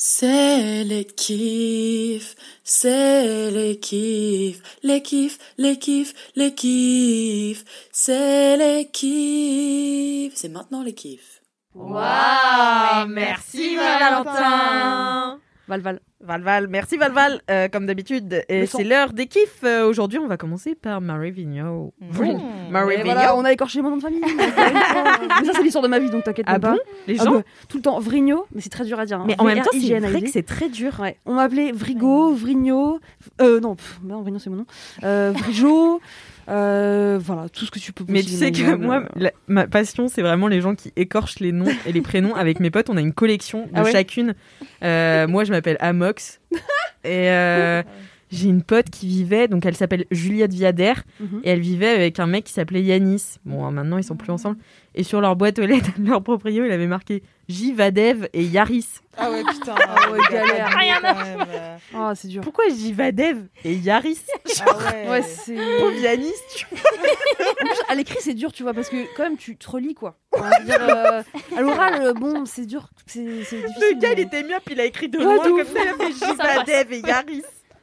C'est 0.00 0.84
les 0.84 1.04
kiffs, 1.04 2.36
c'est 2.62 3.50
les 3.50 3.80
kiffs, 3.80 4.62
les 4.84 5.02
kiffs, 5.02 5.38
les 5.58 5.76
kiffs, 5.76 6.14
les 6.36 6.54
kiffs, 6.54 7.64
c'est 7.90 8.56
les 8.56 8.88
kiffs, 8.92 10.36
c'est 10.36 10.50
maintenant 10.50 10.84
les 10.84 10.94
kiffs. 10.94 11.42
Waouh, 11.74 13.08
merci 13.08 13.74
Valentin. 13.74 15.40
Val, 15.68 15.80
Val. 15.82 16.00
Val 16.20 16.42
Val, 16.42 16.66
merci 16.66 16.96
Val 16.96 17.12
Val, 17.12 17.40
euh, 17.50 17.68
comme 17.68 17.86
d'habitude. 17.86 18.42
Et 18.48 18.66
c'est 18.66 18.82
l'heure 18.82 19.12
des 19.12 19.26
kiffs. 19.26 19.60
Euh, 19.62 19.86
Aujourd'hui, 19.88 20.18
on 20.18 20.26
va 20.26 20.36
commencer 20.36 20.74
par 20.74 21.00
Marie 21.00 21.30
Vigneault. 21.30 21.94
Mmh. 22.00 22.40
Marie 22.70 22.96
Vigneault. 22.96 23.04
voilà, 23.12 23.36
on 23.36 23.44
a 23.44 23.52
écorché 23.52 23.80
mon 23.82 23.90
nom 23.90 23.96
de 23.98 24.02
famille. 24.02 24.20
mais 24.26 25.46
ça, 25.46 25.52
c'est 25.54 25.62
l'histoire 25.62 25.82
de 25.84 25.88
ma 25.88 25.98
vie, 26.00 26.10
donc 26.10 26.24
t'inquiète 26.24 26.46
Ah 26.48 26.58
pas. 26.58 26.72
bon? 26.72 26.78
Les 27.06 27.20
Ah 27.20 27.24
gens 27.24 27.32
bah, 27.34 27.42
tout 27.68 27.76
le 27.76 27.82
temps, 27.82 28.00
Vrigno, 28.00 28.46
mais 28.54 28.60
c'est 28.60 28.68
très 28.70 28.84
dur 28.84 28.98
à 28.98 29.06
dire. 29.06 29.20
hein. 29.20 29.24
Mais 29.28 29.36
en 29.38 29.44
même 29.44 29.58
temps, 29.58 29.70
c'est 29.72 29.78
V-R-I-G-N-A-I-D. 29.78 30.12
vrai 30.18 30.22
que 30.26 30.30
c'est 30.32 30.42
très 30.42 30.68
dur. 30.68 30.98
Ouais. 31.00 31.16
On 31.26 31.34
m'appelait 31.34 31.70
Vrigo, 31.70 32.32
Vrigno. 32.34 32.98
Euh, 33.40 33.60
non, 33.60 33.76
pff, 33.76 34.00
non, 34.02 34.22
Vrigno, 34.22 34.38
c'est 34.40 34.50
mon 34.50 34.56
nom. 34.56 34.66
Euh, 35.04 35.32
Vrijo. 35.36 36.00
Euh, 36.48 37.18
voilà, 37.20 37.48
tout 37.48 37.64
ce 37.64 37.70
que 37.70 37.78
tu 37.78 37.92
peux 37.92 38.04
Mais 38.08 38.22
tu 38.22 38.30
sais 38.30 38.52
que 38.52 38.74
moi, 38.74 39.04
la- 39.16 39.32
ma 39.48 39.66
passion, 39.66 40.08
c'est 40.08 40.22
vraiment 40.22 40.48
les 40.48 40.60
gens 40.60 40.74
qui 40.74 40.92
écorchent 40.96 41.40
les 41.40 41.52
noms 41.52 41.66
et 41.86 41.92
les 41.92 42.00
prénoms. 42.00 42.34
Avec 42.34 42.60
mes 42.60 42.70
potes, 42.70 42.88
on 42.90 42.96
a 42.96 43.00
une 43.00 43.12
collection 43.12 43.64
de 43.66 43.70
Ah 43.74 43.82
ouais 43.82 43.92
chacune. 43.92 44.34
Euh, 44.82 45.26
moi, 45.28 45.44
je 45.44 45.50
m'appelle 45.52 45.76
Amox. 45.80 46.40
et 47.04 47.30
euh, 47.30 47.82
j'ai 48.30 48.48
une 48.48 48.62
pote 48.62 48.90
qui 48.90 49.06
vivait, 49.06 49.48
donc 49.48 49.64
elle 49.66 49.76
s'appelle 49.76 50.04
Juliette 50.10 50.52
Viader. 50.52 50.94
Mhm. 51.20 51.40
Et 51.44 51.50
elle 51.50 51.60
vivait 51.60 51.88
avec 51.88 52.18
un 52.20 52.26
mec 52.26 52.44
qui 52.44 52.52
s'appelait 52.52 52.82
Yanis. 52.82 53.36
Bon, 53.44 53.64
hein, 53.64 53.70
maintenant, 53.70 53.98
ils 53.98 54.04
sont 54.04 54.16
plus 54.16 54.30
ensemble. 54.30 54.58
Et 54.94 55.02
sur 55.02 55.20
leur 55.20 55.36
boîte 55.36 55.58
aux 55.58 55.66
lettres, 55.66 55.90
leur 55.98 56.22
proprio, 56.22 56.64
il 56.64 56.72
avait 56.72 56.86
marqué 56.86 57.22
J, 57.48 57.72
Vadev 57.72 58.28
et 58.32 58.44
Yaris. 58.44 58.86
Ah 59.16 59.30
ouais, 59.30 59.42
putain. 59.44 59.74
Ah 59.78 60.10
ouais, 60.10 60.18
galère. 60.30 60.68
Rien 60.76 60.96
quand 61.00 61.14
même. 61.14 61.44
euh. 61.48 61.76
Ah, 61.94 62.12
c'est 62.14 62.28
dur. 62.28 62.42
Pourquoi 62.42 62.64
J, 62.68 62.92
Vadev 62.92 63.38
et 63.64 63.74
Yaris 63.74 64.18
Ah 64.66 64.76
ouais. 64.76 65.10
Ouais, 65.10 65.22
c'est. 65.22 65.54
Yanis, 66.02 66.32
tu 66.54 66.66
à 67.88 67.94
l'écrit, 67.94 68.18
c'est 68.20 68.34
dur, 68.34 68.52
tu 68.52 68.62
vois, 68.62 68.74
parce 68.74 68.88
que 68.88 68.96
quand 69.16 69.22
même, 69.24 69.36
tu 69.36 69.56
te 69.56 69.70
relis, 69.70 69.94
quoi. 69.94 70.18
Dire, 70.64 70.76
euh, 70.80 71.22
à 71.56 71.60
l'oral, 71.60 72.02
euh, 72.02 72.12
bon, 72.12 72.44
c'est 72.44 72.66
dur. 72.66 72.88
C'est 73.06 73.24
c'est 73.44 73.56
difficile. 73.56 73.82
Le 73.94 74.00
gars, 74.00 74.12
il 74.12 74.20
était 74.20 74.42
mieux, 74.42 74.56
puis 74.64 74.74
il 74.74 74.80
a 74.80 74.84
écrit 74.84 75.08
de 75.08 75.18
Ouais, 75.18 75.24
loin 75.24 75.38
comme 75.44 75.64
ça. 75.64 75.80
Il 75.82 75.88
a 75.88 75.94
fait 75.94 76.12
J. 76.12 76.36
Vadev 76.36 76.92
et 76.92 77.00
Yaris. 77.00 77.42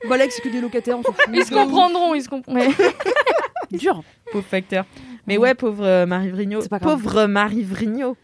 Bah, 0.10 0.18
là, 0.18 0.26
c'est 0.30 0.42
que 0.42 0.50
des 0.50 0.62
locataires. 0.62 0.98
Ils 1.34 1.46
se 1.46 1.54
comprendront, 1.54 2.14
ils 2.14 2.22
se 2.24 2.30
comprendront. 2.30 2.72
Dur. 3.72 4.04
Pauvre 4.32 4.46
facteur. 4.46 4.86
Mais 5.28 5.38
ouais, 5.38 5.54
pauvre 5.56 5.84
euh, 5.86 6.06
Marie 6.06 6.30
Vrigno. 6.30 6.62
C'est 6.62 6.70
pas 6.70 6.80
grave. 6.80 7.02
Pauvre 7.02 7.26
Marie 7.26 7.64
Vrigno. 7.64 8.16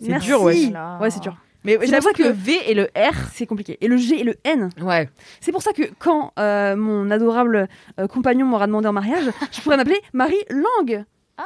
C'est 0.00 0.18
dur, 0.18 0.42
ouais. 0.42 0.72
Ouais, 1.00 1.10
c'est 1.10 1.22
dur. 1.22 1.36
Mais 1.64 1.76
C'est 1.80 1.88
j'avoue 1.88 2.08
que 2.12 2.18
que- 2.18 2.22
le 2.28 2.30
V 2.30 2.56
et 2.68 2.74
le 2.74 2.84
R. 2.96 3.14
C'est 3.32 3.46
compliqué. 3.46 3.78
Et 3.80 3.88
le 3.88 3.96
G 3.96 4.20
et 4.20 4.24
le 4.24 4.36
N. 4.44 4.70
Ouais. 4.80 5.08
C'est 5.40 5.50
pour 5.52 5.62
ça 5.62 5.72
que 5.72 5.82
quand 5.98 6.32
euh, 6.38 6.76
mon 6.76 7.10
adorable 7.10 7.68
euh, 7.98 8.06
compagnon 8.06 8.46
m'aura 8.46 8.66
demandé 8.66 8.86
en 8.88 8.92
mariage, 8.92 9.24
je 9.52 9.60
pourrais 9.60 9.76
m'appeler 9.76 10.00
Marie 10.12 10.36
Langue. 10.50 11.04
Ah, 11.36 11.44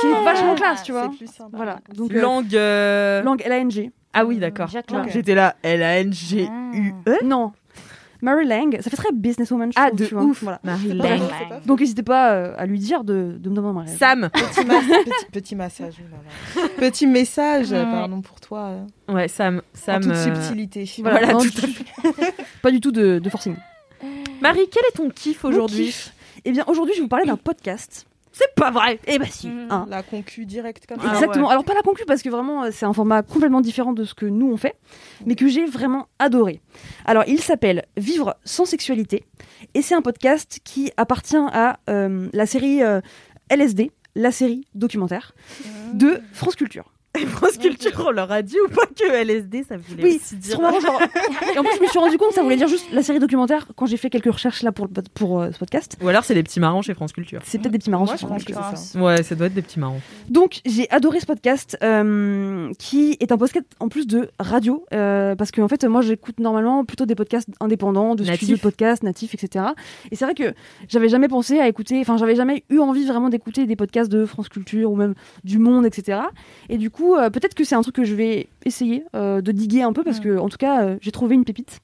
Qui 0.00 0.06
est 0.06 0.24
vachement 0.24 0.54
classe, 0.54 0.82
tu 0.84 0.92
vois. 0.92 1.08
C'est 1.10 1.16
plus 1.18 1.32
sympa. 1.32 1.56
Voilà. 1.56 1.78
Donc, 1.94 2.12
euh, 2.12 2.20
Langue. 2.20 2.54
euh, 2.54 3.22
langue 3.22 3.42
L-A-N-G. 3.44 3.90
Ah 4.12 4.24
oui, 4.24 4.38
d'accord. 4.38 4.68
J'étais 5.08 5.34
là. 5.34 5.56
L-A-N-G-U-E. 5.64 7.24
Non. 7.24 7.52
Marie 8.24 8.46
Lang. 8.46 8.76
Ça 8.80 8.90
fait 8.90 8.96
très 8.96 9.12
businesswoman, 9.12 9.70
je 9.70 9.78
Ah, 9.78 9.88
trouve, 9.88 10.00
de 10.00 10.06
tu 10.06 10.14
vois. 10.14 10.24
ouf. 10.24 10.42
Voilà. 10.42 10.58
Marie 10.64 10.88
C'est 10.88 10.94
Lang. 10.94 11.20
Donc, 11.66 11.80
n'hésitez 11.80 12.02
pas 12.02 12.32
euh, 12.32 12.54
à 12.56 12.66
lui 12.66 12.78
dire 12.78 13.04
de, 13.04 13.36
de 13.38 13.50
me 13.50 13.54
demander 13.54 13.74
mariage. 13.74 13.96
Sam. 13.98 14.30
Petit, 14.32 14.64
ma- 14.66 14.80
petit, 14.80 15.26
petit 15.32 15.54
massage. 15.56 15.94
là 15.98 16.62
là. 16.62 16.68
Petit 16.78 17.06
message, 17.06 17.70
pardon 17.70 18.20
pour 18.22 18.40
toi. 18.40 18.70
euh, 19.08 19.12
Ouais, 19.14 19.28
Sam. 19.28 19.62
Sam. 19.74 19.96
en 19.96 20.00
toute 20.00 20.10
euh, 20.12 20.24
subtilité. 20.24 20.90
Voilà, 21.00 21.32
non, 21.32 21.38
tout 21.40 21.50
tout- 21.50 22.12
pas 22.62 22.70
du 22.70 22.80
tout 22.80 22.92
de, 22.92 23.18
de 23.18 23.28
forcing. 23.30 23.54
Marie, 24.40 24.68
quel 24.70 24.82
est 24.88 24.96
ton 24.96 25.08
kiff 25.10 25.44
aujourd'hui? 25.44 25.94
Eh 26.44 26.52
bien, 26.52 26.64
aujourd'hui, 26.66 26.94
je 26.94 26.98
vais 27.00 27.04
vous 27.04 27.08
parler 27.08 27.26
d'un 27.26 27.36
podcast 27.36 28.06
C'est 28.36 28.52
pas 28.56 28.72
vrai. 28.72 28.98
Eh 29.06 29.18
bah 29.20 29.26
si. 29.30 29.48
Mhm. 29.48 29.68
hein. 29.70 29.86
La 29.88 30.02
concu 30.02 30.44
directe 30.44 30.86
comme 30.86 30.98
Ah 31.00 31.06
ça. 31.10 31.14
Exactement. 31.14 31.46
ouais. 31.46 31.52
Alors 31.52 31.64
pas 31.64 31.74
la 31.74 31.82
conclue 31.82 32.04
parce 32.04 32.20
que 32.20 32.28
vraiment 32.28 32.64
euh, 32.64 32.70
c'est 32.72 32.84
un 32.84 32.92
format 32.92 33.22
complètement 33.22 33.60
différent 33.60 33.92
de 33.92 34.04
ce 34.04 34.12
que 34.14 34.26
nous 34.26 34.50
on 34.50 34.56
fait, 34.56 34.74
mais 35.24 35.36
que 35.36 35.46
j'ai 35.46 35.64
vraiment 35.66 36.08
adoré. 36.18 36.60
Alors 37.04 37.22
il 37.28 37.40
s'appelle 37.40 37.84
Vivre 37.96 38.34
sans 38.44 38.64
sexualité 38.64 39.24
et 39.74 39.82
c'est 39.82 39.94
un 39.94 40.02
podcast 40.02 40.58
qui 40.64 40.90
appartient 40.96 41.36
à 41.36 41.78
euh, 41.88 42.28
la 42.32 42.46
série 42.46 42.82
euh, 42.82 43.00
LSD, 43.50 43.92
la 44.16 44.32
série 44.32 44.66
documentaire 44.74 45.32
de 45.92 46.20
France 46.32 46.56
Culture. 46.56 46.90
Et 47.20 47.26
France 47.26 47.58
Culture, 47.58 48.04
on 48.06 48.10
leur 48.10 48.30
a 48.32 48.42
dit 48.42 48.56
ou 48.64 48.68
pas 48.68 48.86
que 48.86 49.08
LSD, 49.12 49.64
ça 49.68 49.76
voulait 49.76 50.02
Oui, 50.02 50.10
aussi 50.16 50.20
c'est 50.30 50.38
dire. 50.38 50.52
trop 50.54 50.62
marrant. 50.62 50.80
genre- 50.80 51.00
Et 51.54 51.58
en 51.58 51.62
plus 51.62 51.76
je 51.78 51.82
me 51.82 51.86
suis 51.86 51.98
rendu 51.98 52.18
compte 52.18 52.30
que 52.30 52.34
ça 52.34 52.42
voulait 52.42 52.56
dire 52.56 52.66
juste 52.68 52.86
la 52.92 53.02
série 53.02 53.18
documentaire 53.20 53.68
quand 53.76 53.86
j'ai 53.86 53.96
fait 53.96 54.10
quelques 54.10 54.32
recherches 54.32 54.62
là 54.62 54.72
pour, 54.72 54.86
le- 54.86 55.02
pour 55.14 55.40
euh, 55.40 55.50
ce 55.52 55.58
podcast. 55.58 55.96
Ou 56.02 56.08
alors 56.08 56.24
c'est 56.24 56.34
des 56.34 56.42
petits 56.42 56.58
marrons 56.60 56.82
chez 56.82 56.92
France 56.94 57.12
Culture. 57.12 57.40
C'est 57.44 57.58
peut-être 57.58 57.72
des 57.72 57.78
petits 57.78 57.90
marrons. 57.90 58.04
Moi, 58.04 58.14
pense 58.14 58.20
France 58.28 58.44
Culture. 58.44 58.64
ça. 58.76 59.00
Ouais, 59.00 59.22
ça 59.22 59.34
doit 59.36 59.46
être 59.46 59.54
des 59.54 59.62
petits 59.62 59.78
marrons. 59.78 60.00
Donc 60.28 60.60
j'ai 60.66 60.90
adoré 60.90 61.20
ce 61.20 61.26
podcast 61.26 61.78
euh, 61.82 62.72
qui 62.78 63.16
est 63.20 63.30
un 63.32 63.38
podcast 63.38 63.66
en 63.80 63.88
plus 63.88 64.06
de 64.06 64.28
radio 64.40 64.84
euh, 64.92 65.34
parce 65.36 65.50
que 65.52 65.60
en 65.60 65.68
fait 65.68 65.84
moi 65.84 66.00
j'écoute 66.02 66.40
normalement 66.40 66.84
plutôt 66.84 67.06
des 67.06 67.14
podcasts 67.14 67.48
indépendants, 67.60 68.14
de 68.16 68.24
studios 68.24 68.56
de 68.56 68.60
podcasts 68.60 69.02
natifs, 69.02 69.34
etc. 69.34 69.66
Et 70.10 70.16
c'est 70.16 70.24
vrai 70.24 70.34
que 70.34 70.52
j'avais 70.88 71.08
jamais 71.08 71.28
pensé 71.28 71.60
à 71.60 71.68
écouter, 71.68 72.00
enfin 72.00 72.16
j'avais 72.16 72.34
jamais 72.34 72.64
eu 72.70 72.78
envie 72.80 73.06
vraiment 73.06 73.28
d'écouter 73.28 73.66
des 73.66 73.76
podcasts 73.76 74.10
de 74.10 74.26
France 74.26 74.48
Culture 74.48 74.90
ou 74.90 74.96
même 74.96 75.14
du 75.44 75.58
Monde, 75.58 75.86
etc. 75.86 76.18
Et 76.68 76.76
du 76.78 76.90
coup 76.90 77.03
euh, 77.12 77.30
peut-être 77.30 77.54
que 77.54 77.64
c'est 77.64 77.74
un 77.74 77.82
truc 77.82 77.94
que 77.94 78.04
je 78.04 78.14
vais 78.14 78.48
essayer 78.64 79.04
euh, 79.14 79.40
de 79.40 79.52
diguer 79.52 79.82
un 79.82 79.92
peu 79.92 80.02
parce 80.02 80.20
que 80.20 80.38
en 80.38 80.48
tout 80.48 80.56
cas 80.56 80.82
euh, 80.82 80.96
j'ai 81.00 81.12
trouvé 81.12 81.34
une 81.34 81.44
pépite. 81.44 81.80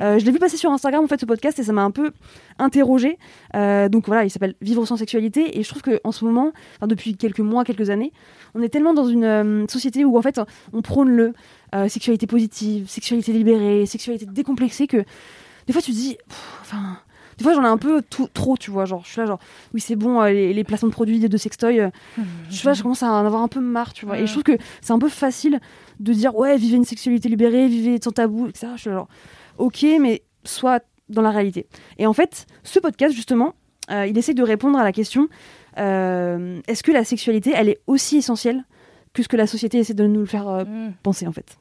Euh, 0.00 0.18
je 0.18 0.24
l'ai 0.24 0.32
vu 0.32 0.38
passer 0.38 0.56
sur 0.56 0.70
Instagram 0.70 1.04
en 1.04 1.08
fait 1.08 1.20
ce 1.20 1.26
podcast 1.26 1.58
et 1.58 1.64
ça 1.64 1.72
m'a 1.72 1.82
un 1.82 1.90
peu 1.90 2.12
interrogé. 2.58 3.18
donc 3.54 4.06
voilà, 4.06 4.24
il 4.24 4.30
s'appelle 4.30 4.54
Vivre 4.60 4.84
sans 4.86 4.96
sexualité 4.96 5.58
et 5.58 5.62
je 5.62 5.68
trouve 5.68 5.82
que 5.82 6.00
en 6.04 6.12
ce 6.12 6.24
moment, 6.24 6.52
enfin, 6.76 6.86
depuis 6.86 7.16
quelques 7.16 7.40
mois, 7.40 7.64
quelques 7.64 7.90
années, 7.90 8.12
on 8.54 8.62
est 8.62 8.68
tellement 8.68 8.94
dans 8.94 9.06
une 9.06 9.66
société 9.68 10.04
où 10.04 10.16
en 10.16 10.22
fait 10.22 10.40
on 10.72 10.82
prône 10.82 11.10
le 11.10 11.32
sexualité 11.88 12.26
positive, 12.26 12.88
sexualité 12.88 13.32
libérée, 13.32 13.86
sexualité 13.86 14.26
décomplexée 14.26 14.86
que 14.86 15.04
des 15.66 15.72
fois 15.72 15.82
tu 15.82 15.90
te 15.90 15.96
dis, 15.96 16.16
enfin. 16.62 16.98
Des 17.40 17.44
fois, 17.44 17.54
j'en 17.54 17.64
ai 17.64 17.68
un 17.68 17.78
peu 17.78 18.02
tout- 18.02 18.28
trop, 18.32 18.56
tu 18.56 18.70
vois. 18.70 18.84
Genre, 18.84 19.02
je 19.04 19.10
suis 19.10 19.18
là, 19.20 19.26
genre, 19.26 19.38
oui, 19.74 19.80
c'est 19.80 19.96
bon, 19.96 20.20
euh, 20.20 20.30
les, 20.30 20.52
les 20.52 20.62
placements 20.64 20.88
de 20.90 20.92
produits 20.94 21.18
de 21.18 21.36
sextoy. 21.36 21.80
euh, 21.80 21.88
je 22.50 22.56
sais 22.56 22.62
pas, 22.64 22.74
je 22.74 22.82
commence 22.82 23.02
à 23.02 23.10
en 23.10 23.24
avoir 23.26 23.42
un 23.42 23.48
peu 23.48 23.60
marre, 23.60 23.92
tu 23.94 24.04
vois. 24.06 24.18
Et 24.18 24.26
je 24.26 24.32
trouve 24.32 24.42
que 24.42 24.58
c'est 24.82 24.92
un 24.92 24.98
peu 24.98 25.08
facile 25.08 25.58
de 25.98 26.12
dire, 26.12 26.36
ouais, 26.36 26.56
vivez 26.58 26.76
une 26.76 26.84
sexualité 26.84 27.28
libérée, 27.30 27.66
vivez 27.66 27.98
sans 28.02 28.10
tabou, 28.12 28.46
etc. 28.46 28.68
Je 28.76 28.80
suis 28.82 28.90
là, 28.90 28.96
genre, 28.96 29.08
ok, 29.58 29.84
mais 30.00 30.22
soit 30.44 30.82
dans 31.08 31.22
la 31.22 31.30
réalité. 31.30 31.66
Et 31.98 32.06
en 32.06 32.12
fait, 32.12 32.46
ce 32.62 32.78
podcast, 32.78 33.14
justement, 33.14 33.54
euh, 33.90 34.06
il 34.06 34.16
essaie 34.18 34.34
de 34.34 34.42
répondre 34.42 34.78
à 34.78 34.84
la 34.84 34.92
question 34.92 35.28
euh, 35.78 36.60
est-ce 36.68 36.82
que 36.82 36.92
la 36.92 37.04
sexualité, 37.04 37.52
elle 37.54 37.68
est 37.68 37.78
aussi 37.86 38.16
essentielle 38.18 38.64
que 39.12 39.22
ce 39.22 39.28
que 39.28 39.36
la 39.36 39.46
société 39.46 39.78
essaie 39.78 39.94
de 39.94 40.06
nous 40.06 40.20
le 40.20 40.26
faire 40.26 40.48
euh, 40.48 40.64
penser, 41.02 41.26
en 41.26 41.32
fait 41.32 41.56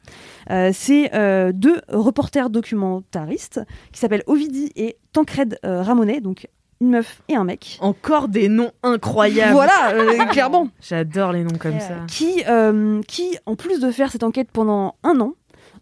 Euh, 0.52 0.70
C'est 0.74 1.14
euh, 1.16 1.52
deux 1.54 1.82
reporters 1.90 2.50
documentaristes 2.50 3.62
qui 3.92 4.00
s'appellent 4.00 4.24
Ovidi 4.28 4.72
et 4.76 4.98
Tancred 5.14 5.58
euh, 5.66 5.82
Ramonet, 5.82 6.22
donc 6.22 6.48
une 6.82 6.92
meuf 6.92 7.22
et 7.28 7.36
un 7.36 7.44
mec. 7.44 7.78
Encore 7.82 8.28
des 8.30 8.48
noms 8.50 8.72
incroyables. 8.84 9.52
Voilà, 9.54 9.94
euh, 9.94 10.26
clairement. 10.32 10.70
J'adore 10.82 11.34
les 11.34 11.44
noms 11.44 11.58
comme 11.60 11.80
ça. 11.80 11.96
Qui, 12.08 12.44
euh, 12.48 13.02
qui, 13.08 13.38
en 13.46 13.56
plus 13.56 13.80
de 13.82 13.92
faire 13.92 14.12
cette 14.12 14.24
enquête 14.24 14.50
pendant 14.54 14.96
un 15.04 15.20
an, 15.20 15.34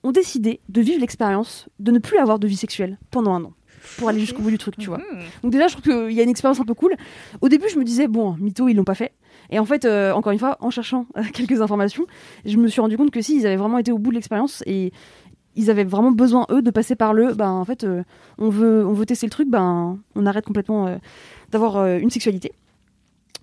ont 0.04 0.12
décidé 0.12 0.62
de 0.70 0.82
vivre 0.82 1.00
l'expérience 1.02 1.68
de 1.80 1.92
ne 1.92 2.00
plus 2.00 2.18
avoir 2.18 2.40
de 2.40 2.48
vie 2.48 2.56
sexuelle 2.58 2.98
pendant 3.12 3.34
un 3.34 3.44
an. 3.44 3.54
Pour 3.98 4.10
aller 4.10 4.20
jusqu'au 4.20 4.42
bout 4.42 4.50
du 4.50 4.58
truc, 4.58 4.78
tu 4.78 4.88
vois. 4.88 5.00
Donc 5.44 5.52
déjà, 5.52 5.68
je 5.68 5.78
trouve 5.78 5.84
qu'il 5.84 6.16
y 6.16 6.20
a 6.20 6.24
une 6.24 6.30
expérience 6.30 6.60
un 6.60 6.66
peu 6.66 6.74
cool. 6.74 6.96
Au 7.42 7.50
début, 7.50 7.68
je 7.70 7.78
me 7.80 7.84
disais, 7.84 8.08
bon, 8.08 8.36
mytho, 8.40 8.68
ils 8.68 8.76
l'ont 8.76 8.84
pas 8.84 8.96
fait. 8.96 9.14
Et 9.50 9.60
en 9.60 9.66
fait, 9.66 9.86
euh, 9.86 10.12
encore 10.12 10.34
une 10.34 10.40
fois, 10.40 10.58
en 10.60 10.70
cherchant 10.70 11.06
euh, 11.18 11.24
quelques 11.34 11.62
informations, 11.62 12.06
je 12.46 12.58
me 12.58 12.68
suis 12.68 12.82
rendu 12.82 12.98
compte 12.98 13.12
que 13.12 13.22
si, 13.22 13.38
ils 13.38 13.48
avaient 13.48 13.56
vraiment 13.56 13.78
été 13.78 13.92
au 13.92 13.98
bout 13.98 14.10
de 14.10 14.16
l'expérience 14.16 14.64
et 14.66 14.92
ils 15.58 15.72
avaient 15.72 15.84
vraiment 15.84 16.12
besoin, 16.12 16.46
eux, 16.52 16.62
de 16.62 16.72
passer 16.72 16.96
par 16.96 17.14
le, 17.14 17.34
ben, 17.34 17.50
en 17.50 17.66
fait, 17.66 17.84
euh, 17.84 18.04
on, 18.38 18.50
veut, 18.50 18.86
on 18.86 18.94
veut 18.94 19.06
tester 19.06 19.26
le 19.26 19.32
truc, 19.32 19.50
ben, 19.50 19.98
on 20.16 20.26
arrête 20.26 20.46
complètement 20.46 20.88
euh, 20.88 20.98
d'avoir 21.52 21.78
euh, 21.78 21.98
une 21.98 22.12
sexualité. 22.12 22.54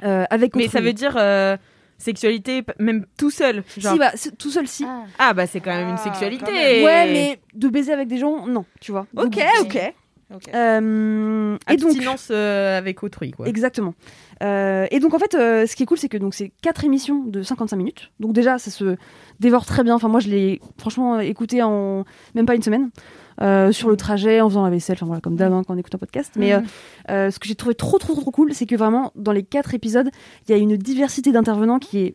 Euh, 0.05 0.25
avec 0.31 0.55
Mais 0.55 0.69
ça 0.69 0.81
veut 0.81 0.93
dire 0.93 1.15
euh, 1.17 1.57
sexualité, 1.99 2.63
même 2.79 3.07
tout 3.17 3.31
seul. 3.31 3.65
Genre. 3.77 3.93
Si, 3.93 3.99
bah, 3.99 4.13
tout 4.39 4.51
seul, 4.51 4.69
si. 4.69 4.87
Ah, 5.19 5.35
bah 5.35 5.47
c'est 5.47 5.61
quand 5.61 5.75
même 5.75 5.89
une 5.89 5.99
sexualité. 5.99 6.85
Ouais, 6.85 7.13
mais 7.13 7.39
de 7.55 7.69
baiser 7.69 7.93
avec 7.93 8.09
des 8.09 8.19
gens, 8.19 8.47
non, 8.47 8.65
tu 8.81 8.93
vois. 8.93 9.07
Ok, 9.17 9.39
Donc, 9.59 9.79
ok. 10.35 10.55
Euh, 10.55 11.57
et 11.71 11.77
donc, 11.77 11.97
euh, 12.31 12.79
avec 12.79 13.03
autrui, 13.03 13.31
quoi. 13.33 13.47
Exactement. 13.47 13.95
Euh, 14.43 14.87
et 14.91 15.01
donc 15.01 15.15
en 15.15 15.19
fait, 15.19 15.35
euh, 15.35 15.67
ce 15.67 15.77
qui 15.77 15.83
est 15.83 15.87
cool, 15.87 15.99
c'est 15.99 16.09
que 16.09 16.17
donc 16.17 16.35
c'est 16.35 16.53
quatre 16.63 16.85
émissions 16.85 17.25
de 17.25 17.43
55 17.43 17.77
minutes. 17.77 18.11
Donc 18.21 18.33
déjà, 18.33 18.59
ça 18.59 18.71
se 18.71 18.97
dévore 19.41 19.65
très 19.67 19.85
bien. 19.85 19.95
Enfin 19.95 20.09
moi, 20.09 20.21
je 20.21 20.29
l'ai 20.29 20.61
franchement 20.79 21.21
écouté 21.21 21.63
en 21.63 22.05
même 22.35 22.47
pas 22.47 22.55
une 22.55 22.63
semaine. 22.63 22.91
sur 23.73 23.89
le 23.89 23.97
trajet, 23.97 24.41
en 24.41 24.49
faisant 24.49 24.65
la 24.65 24.71
vaisselle, 24.71 24.97
enfin 24.97 25.07
voilà, 25.07 25.21
comme 25.21 25.37
d'hab 25.37 25.53
hein, 25.53 25.63
quand 25.67 25.75
on 25.75 25.79
écoute 25.79 25.95
un 25.95 25.99
podcast. 25.99 26.33
Mais 26.37 26.53
ce 27.09 27.39
que 27.39 27.47
j'ai 27.47 27.55
trouvé 27.55 27.75
trop, 27.75 27.99
trop, 27.99 28.15
trop 28.15 28.31
cool, 28.31 28.55
c'est 28.55 28.67
que 28.67 28.77
vraiment, 28.77 29.13
dans 29.17 29.33
les 29.33 29.43
quatre 29.43 29.75
épisodes, 29.75 30.11
il 30.47 30.53
y 30.53 30.55
a 30.55 30.59
une 30.59 30.77
diversité 30.77 31.33
d'intervenants 31.33 31.79
qui 31.79 31.99
est 31.99 32.15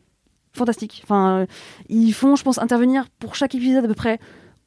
fantastique. 0.54 1.02
Enfin, 1.04 1.46
ils 1.90 2.12
font, 2.12 2.36
je 2.36 2.44
pense, 2.44 2.58
intervenir 2.58 3.08
pour 3.20 3.36
chaque 3.36 3.56
épisode 3.56 3.86
à 3.86 3.88
peu 3.88 3.94
près 3.94 4.20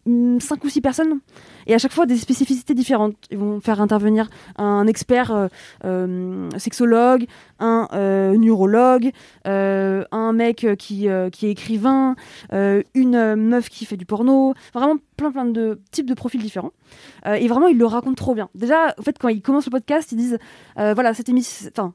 5 0.07 0.65
ou 0.65 0.69
6 0.69 0.81
personnes 0.81 1.21
et 1.67 1.75
à 1.75 1.79
chaque 1.79 1.93
fois 1.93 2.07
des 2.07 2.17
spécificités 2.17 2.75
différentes. 2.75 3.15
Ils 3.31 3.39
vont 3.39 3.61
faire 3.61 3.81
intervenir 3.81 4.29
un 4.57 4.87
expert 4.87 5.31
euh, 5.31 5.49
euh, 5.85 6.49
sexologue, 6.59 7.27
un 7.61 7.89
euh, 7.93 8.37
neurologue, 8.37 9.11
un 9.45 10.33
mec 10.33 10.67
qui, 10.79 11.09
qui 11.33 11.47
est 11.47 11.51
écrivain, 11.51 12.17
une 12.53 13.35
meuf 13.37 13.69
qui 13.69 13.85
fait 13.85 13.97
du 13.97 14.07
porno, 14.07 14.55
vraiment 14.75 14.97
plein 15.17 15.31
plein 15.31 15.45
de 15.45 15.81
types 15.91 16.07
de 16.07 16.15
profils 16.15 16.41
différents. 16.41 16.73
Et 17.27 17.47
vraiment, 17.47 17.69
ils 17.69 17.79
le 17.79 17.87
racontent 17.87 18.15
trop 18.15 18.35
bien. 18.35 18.49
Déjà, 18.55 18.95
en 18.99 19.03
fait, 19.03 19.17
quand 19.19 19.29
ils 19.29 19.43
commencent 19.43 19.67
le 19.67 19.71
podcast, 19.71 20.11
ils 20.13 20.17
disent 20.17 20.39
voilà, 20.77 21.15
cet, 21.15 21.31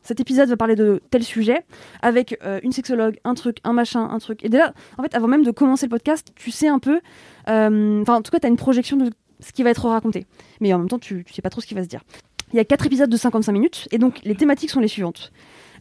cet 0.01 0.19
épisode 0.19 0.49
va 0.49 0.57
parler 0.57 0.75
de 0.75 1.01
tel 1.09 1.23
sujet 1.23 1.65
avec 2.01 2.39
une 2.63 2.71
sexologue, 2.71 3.17
un 3.23 3.33
truc, 3.33 3.57
un 3.63 3.73
machin, 3.73 4.07
un 4.09 4.19
truc. 4.19 4.43
Et 4.43 4.49
déjà, 4.49 4.73
en 4.97 5.03
fait, 5.03 5.15
avant 5.15 5.27
même 5.27 5.43
de 5.43 5.51
commencer 5.51 5.85
le 5.85 5.91
podcast, 5.91 6.31
tu 6.35 6.51
sais 6.51 6.67
un 6.67 6.79
peu, 6.79 7.01
enfin, 7.47 8.15
en 8.15 8.21
tout 8.21 8.31
cas, 8.31 8.39
tu 8.39 8.45
as 8.45 8.49
une 8.49 8.57
projection 8.57 8.97
de 8.97 9.11
ce 9.39 9.51
qui 9.51 9.63
va 9.63 9.69
être 9.69 9.87
raconté. 9.87 10.25
Mais 10.61 10.73
en 10.73 10.79
même 10.79 10.89
temps, 10.89 10.99
tu, 10.99 11.23
tu 11.23 11.33
sais 11.33 11.41
pas 11.41 11.49
trop 11.49 11.61
ce 11.61 11.67
qui 11.67 11.73
va 11.73 11.83
se 11.83 11.87
dire. 11.87 12.01
Il 12.53 12.57
y 12.57 12.59
a 12.59 12.65
quatre 12.65 12.85
épisodes 12.85 13.09
de 13.09 13.17
55 13.17 13.51
minutes, 13.51 13.87
et 13.91 13.97
donc 13.97 14.19
les 14.23 14.35
thématiques 14.35 14.69
sont 14.69 14.79
les 14.79 14.87
suivantes. 14.87 15.31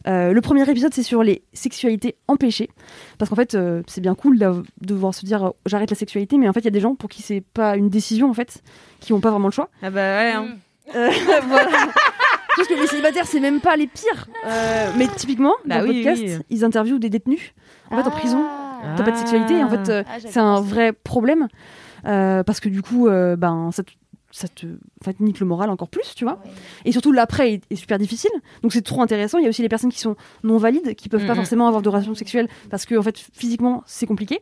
Euh, 0.05 0.31
le 0.31 0.41
premier 0.41 0.69
épisode, 0.69 0.93
c'est 0.93 1.03
sur 1.03 1.23
les 1.23 1.41
sexualités 1.53 2.15
empêchées. 2.27 2.69
Parce 3.17 3.29
qu'en 3.29 3.35
fait, 3.35 3.55
euh, 3.55 3.81
c'est 3.87 3.99
bien 4.01 4.15
cool 4.15 4.37
de 4.37 4.63
devoir 4.81 5.13
se 5.13 5.25
dire 5.25 5.43
euh, 5.45 5.49
j'arrête 5.65 5.89
la 5.89 5.95
sexualité, 5.97 6.37
mais 6.37 6.47
en 6.47 6.53
fait, 6.53 6.59
il 6.61 6.65
y 6.65 6.69
a 6.69 6.71
des 6.71 6.79
gens 6.79 6.95
pour 6.95 7.09
qui 7.09 7.21
c'est 7.21 7.41
pas 7.41 7.75
une 7.77 7.89
décision, 7.89 8.29
en 8.29 8.33
fait, 8.33 8.61
qui 8.99 9.11
n'ont 9.13 9.19
pas 9.19 9.31
vraiment 9.31 9.47
le 9.47 9.53
choix. 9.53 9.69
Ah 9.81 9.89
bah 9.89 9.99
ouais. 9.99 10.31
hein. 10.33 10.47
Euh, 10.95 11.09
voilà. 11.47 11.69
Parce 12.55 12.67
que 12.69 12.73
les 12.73 12.87
célibataires, 12.87 13.27
c'est 13.27 13.39
même 13.39 13.59
pas 13.59 13.75
les 13.75 13.87
pires. 13.87 14.27
Euh, 14.45 14.91
mais 14.97 15.07
typiquement, 15.07 15.53
Bah 15.65 15.79
dans 15.79 15.87
le 15.87 15.93
podcast, 15.93 16.21
oui. 16.25 16.37
ils 16.49 16.63
interviewent 16.65 16.99
des 16.99 17.09
détenus. 17.09 17.53
En 17.91 17.97
fait, 18.01 18.07
en 18.07 18.11
prison, 18.11 18.43
t'as 18.95 19.03
pas 19.03 19.11
de 19.11 19.17
sexualité. 19.17 19.55
Et 19.59 19.63
en 19.63 19.69
fait, 19.69 19.89
euh, 19.89 20.03
Ah, 20.07 20.17
c'est 20.19 20.39
un 20.39 20.61
vrai 20.61 20.93
problème. 20.93 21.47
Euh, 22.05 22.43
parce 22.43 22.59
que 22.59 22.69
du 22.69 22.81
coup, 22.81 23.07
euh, 23.07 23.35
ben, 23.35 23.69
ça 23.71 23.83
te, 23.83 23.91
ça 24.31 24.47
te 24.47 24.65
enfin, 25.01 25.13
te 25.13 25.23
nique 25.23 25.39
le 25.39 25.45
moral 25.45 25.69
encore 25.69 25.89
plus, 25.89 26.13
tu 26.15 26.23
vois. 26.23 26.41
Et 26.85 26.91
surtout, 26.91 27.11
l'après 27.11 27.53
est, 27.53 27.63
est 27.69 27.75
super 27.75 27.97
difficile. 27.97 28.31
Donc, 28.61 28.71
c'est 28.71 28.81
trop 28.83 29.01
intéressant. 29.01 29.39
Il 29.39 29.43
y 29.43 29.45
a 29.47 29.49
aussi 29.49 29.61
les 29.61 29.69
personnes 29.69 29.91
qui 29.91 29.99
sont 29.99 30.15
non 30.43 30.57
valides, 30.57 30.95
qui 30.95 31.09
peuvent 31.09 31.25
pas 31.25 31.35
forcément 31.35 31.67
avoir 31.67 31.81
de 31.81 31.89
relations 31.89 32.13
sexuelles 32.15 32.47
parce 32.69 32.85
que, 32.85 32.95
en 32.95 33.01
fait, 33.01 33.17
physiquement, 33.33 33.83
c'est 33.87 34.05
compliqué. 34.05 34.39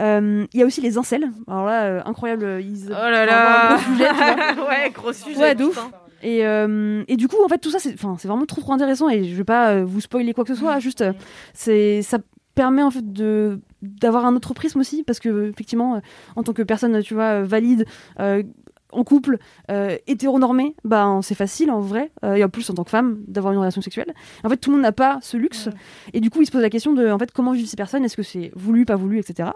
Euh, 0.00 0.46
Il 0.52 0.60
y 0.60 0.62
a 0.62 0.66
aussi 0.66 0.80
les 0.80 0.98
incels. 0.98 1.30
Alors 1.46 1.66
là, 1.66 1.82
euh, 1.84 2.00
incroyable. 2.04 2.58
Ils, 2.62 2.86
Oh 2.90 2.92
là 2.92 3.26
là. 3.26 3.76
gros 3.78 3.82
sujet, 3.84 4.08
tu 4.08 4.54
vois. 4.56 4.68
ouais, 4.68 4.90
gros 4.90 5.12
sujet. 5.12 5.40
Ouais, 5.40 5.54
de 5.54 5.64
ouf. 5.64 5.70
putain. 5.76 5.90
Et, 6.20 6.44
euh, 6.44 7.04
et 7.06 7.16
du 7.16 7.28
coup, 7.28 7.36
en 7.44 7.48
fait, 7.48 7.58
tout 7.58 7.70
ça, 7.70 7.78
c'est 7.78 7.94
enfin, 7.94 8.16
c'est 8.18 8.26
vraiment 8.26 8.44
trop, 8.46 8.60
trop 8.60 8.72
intéressant. 8.72 9.08
Et 9.08 9.22
je 9.24 9.34
vais 9.36 9.44
pas 9.44 9.70
euh, 9.70 9.84
vous 9.84 10.00
spoiler 10.00 10.34
quoi 10.34 10.42
que 10.44 10.52
ce 10.52 10.58
soit. 10.58 10.78
Juste, 10.80 11.00
euh, 11.02 11.12
c'est 11.54 12.02
ça 12.02 12.18
permet 12.58 12.82
en 12.82 12.90
fait 12.90 13.12
de 13.12 13.60
d'avoir 13.82 14.26
un 14.26 14.34
autre 14.34 14.52
prisme 14.52 14.80
aussi 14.80 15.04
parce 15.04 15.20
que 15.20 15.50
effectivement, 15.50 15.94
euh, 15.94 16.00
en 16.34 16.42
tant 16.42 16.52
que 16.52 16.64
personne, 16.64 17.00
tu 17.02 17.14
vois, 17.14 17.40
euh, 17.40 17.44
valide. 17.44 17.86
euh, 18.18 18.42
en 18.90 19.04
couple, 19.04 19.36
euh, 19.70 19.98
hétéronormé, 20.06 20.74
ben 20.82 21.20
c'est 21.20 21.34
facile 21.34 21.70
en 21.70 21.78
vrai, 21.78 22.10
euh, 22.24 22.36
et 22.36 22.42
en 22.42 22.48
plus 22.48 22.70
en 22.70 22.74
tant 22.74 22.84
que 22.84 22.90
femme, 22.90 23.18
d'avoir 23.28 23.52
une 23.52 23.58
relation 23.58 23.82
sexuelle. 23.82 24.14
En 24.44 24.48
fait, 24.48 24.56
tout 24.56 24.70
le 24.70 24.76
monde 24.76 24.82
n'a 24.82 24.92
pas 24.92 25.18
ce 25.20 25.36
luxe, 25.36 25.68
et 26.14 26.20
du 26.20 26.30
coup, 26.30 26.40
il 26.40 26.46
se 26.46 26.50
pose 26.50 26.62
la 26.62 26.70
question 26.70 26.94
de, 26.94 27.10
en 27.10 27.18
fait, 27.18 27.30
comment 27.30 27.52
vivent 27.52 27.68
ces 27.68 27.76
personnes, 27.76 28.02
est-ce 28.06 28.16
que 28.16 28.22
c'est 28.22 28.50
voulu, 28.56 28.86
pas 28.86 28.96
voulu, 28.96 29.18
etc. 29.18 29.50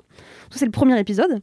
Ça, 0.51 0.59
c'est 0.59 0.67
le 0.67 0.71
premier 0.71 1.01
épisode. 1.01 1.41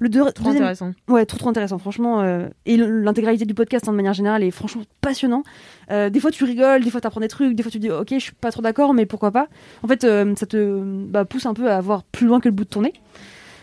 Le 0.00 0.08
deux- 0.08 0.20
Trop 0.32 0.44
deuxième, 0.46 0.62
intéressant. 0.62 0.92
Ouais, 1.08 1.24
trop 1.26 1.38
trop 1.38 1.50
intéressant, 1.50 1.78
franchement. 1.78 2.22
euh, 2.22 2.48
et 2.66 2.76
l'intégralité 2.76 3.44
du 3.44 3.54
podcast, 3.54 3.86
hein, 3.86 3.92
de 3.92 3.96
manière 3.96 4.14
générale, 4.14 4.42
est 4.42 4.50
franchement 4.50 4.82
passionnant. 5.00 5.42
Euh, 5.90 6.10
des 6.10 6.18
fois, 6.20 6.30
tu 6.30 6.42
rigoles, 6.44 6.82
des 6.82 6.90
fois, 6.90 7.00
tu 7.00 7.06
apprends 7.06 7.20
des 7.20 7.28
trucs, 7.28 7.54
des 7.54 7.62
fois, 7.62 7.70
tu 7.70 7.78
dis, 7.78 7.90
ok, 7.90 8.08
je 8.10 8.18
suis 8.18 8.32
pas 8.32 8.50
trop 8.50 8.62
d'accord, 8.62 8.94
mais 8.94 9.06
pourquoi 9.06 9.30
pas. 9.30 9.46
En 9.82 9.88
fait, 9.88 10.02
euh, 10.04 10.34
ça 10.36 10.46
te 10.46 10.82
bah, 11.06 11.24
pousse 11.24 11.46
un 11.46 11.54
peu 11.54 11.70
à 11.70 11.80
voir 11.80 12.02
plus 12.02 12.26
loin 12.26 12.40
que 12.40 12.48
le 12.48 12.54
bout 12.54 12.64
de 12.64 12.70
ton 12.70 12.82
nez. 12.82 12.94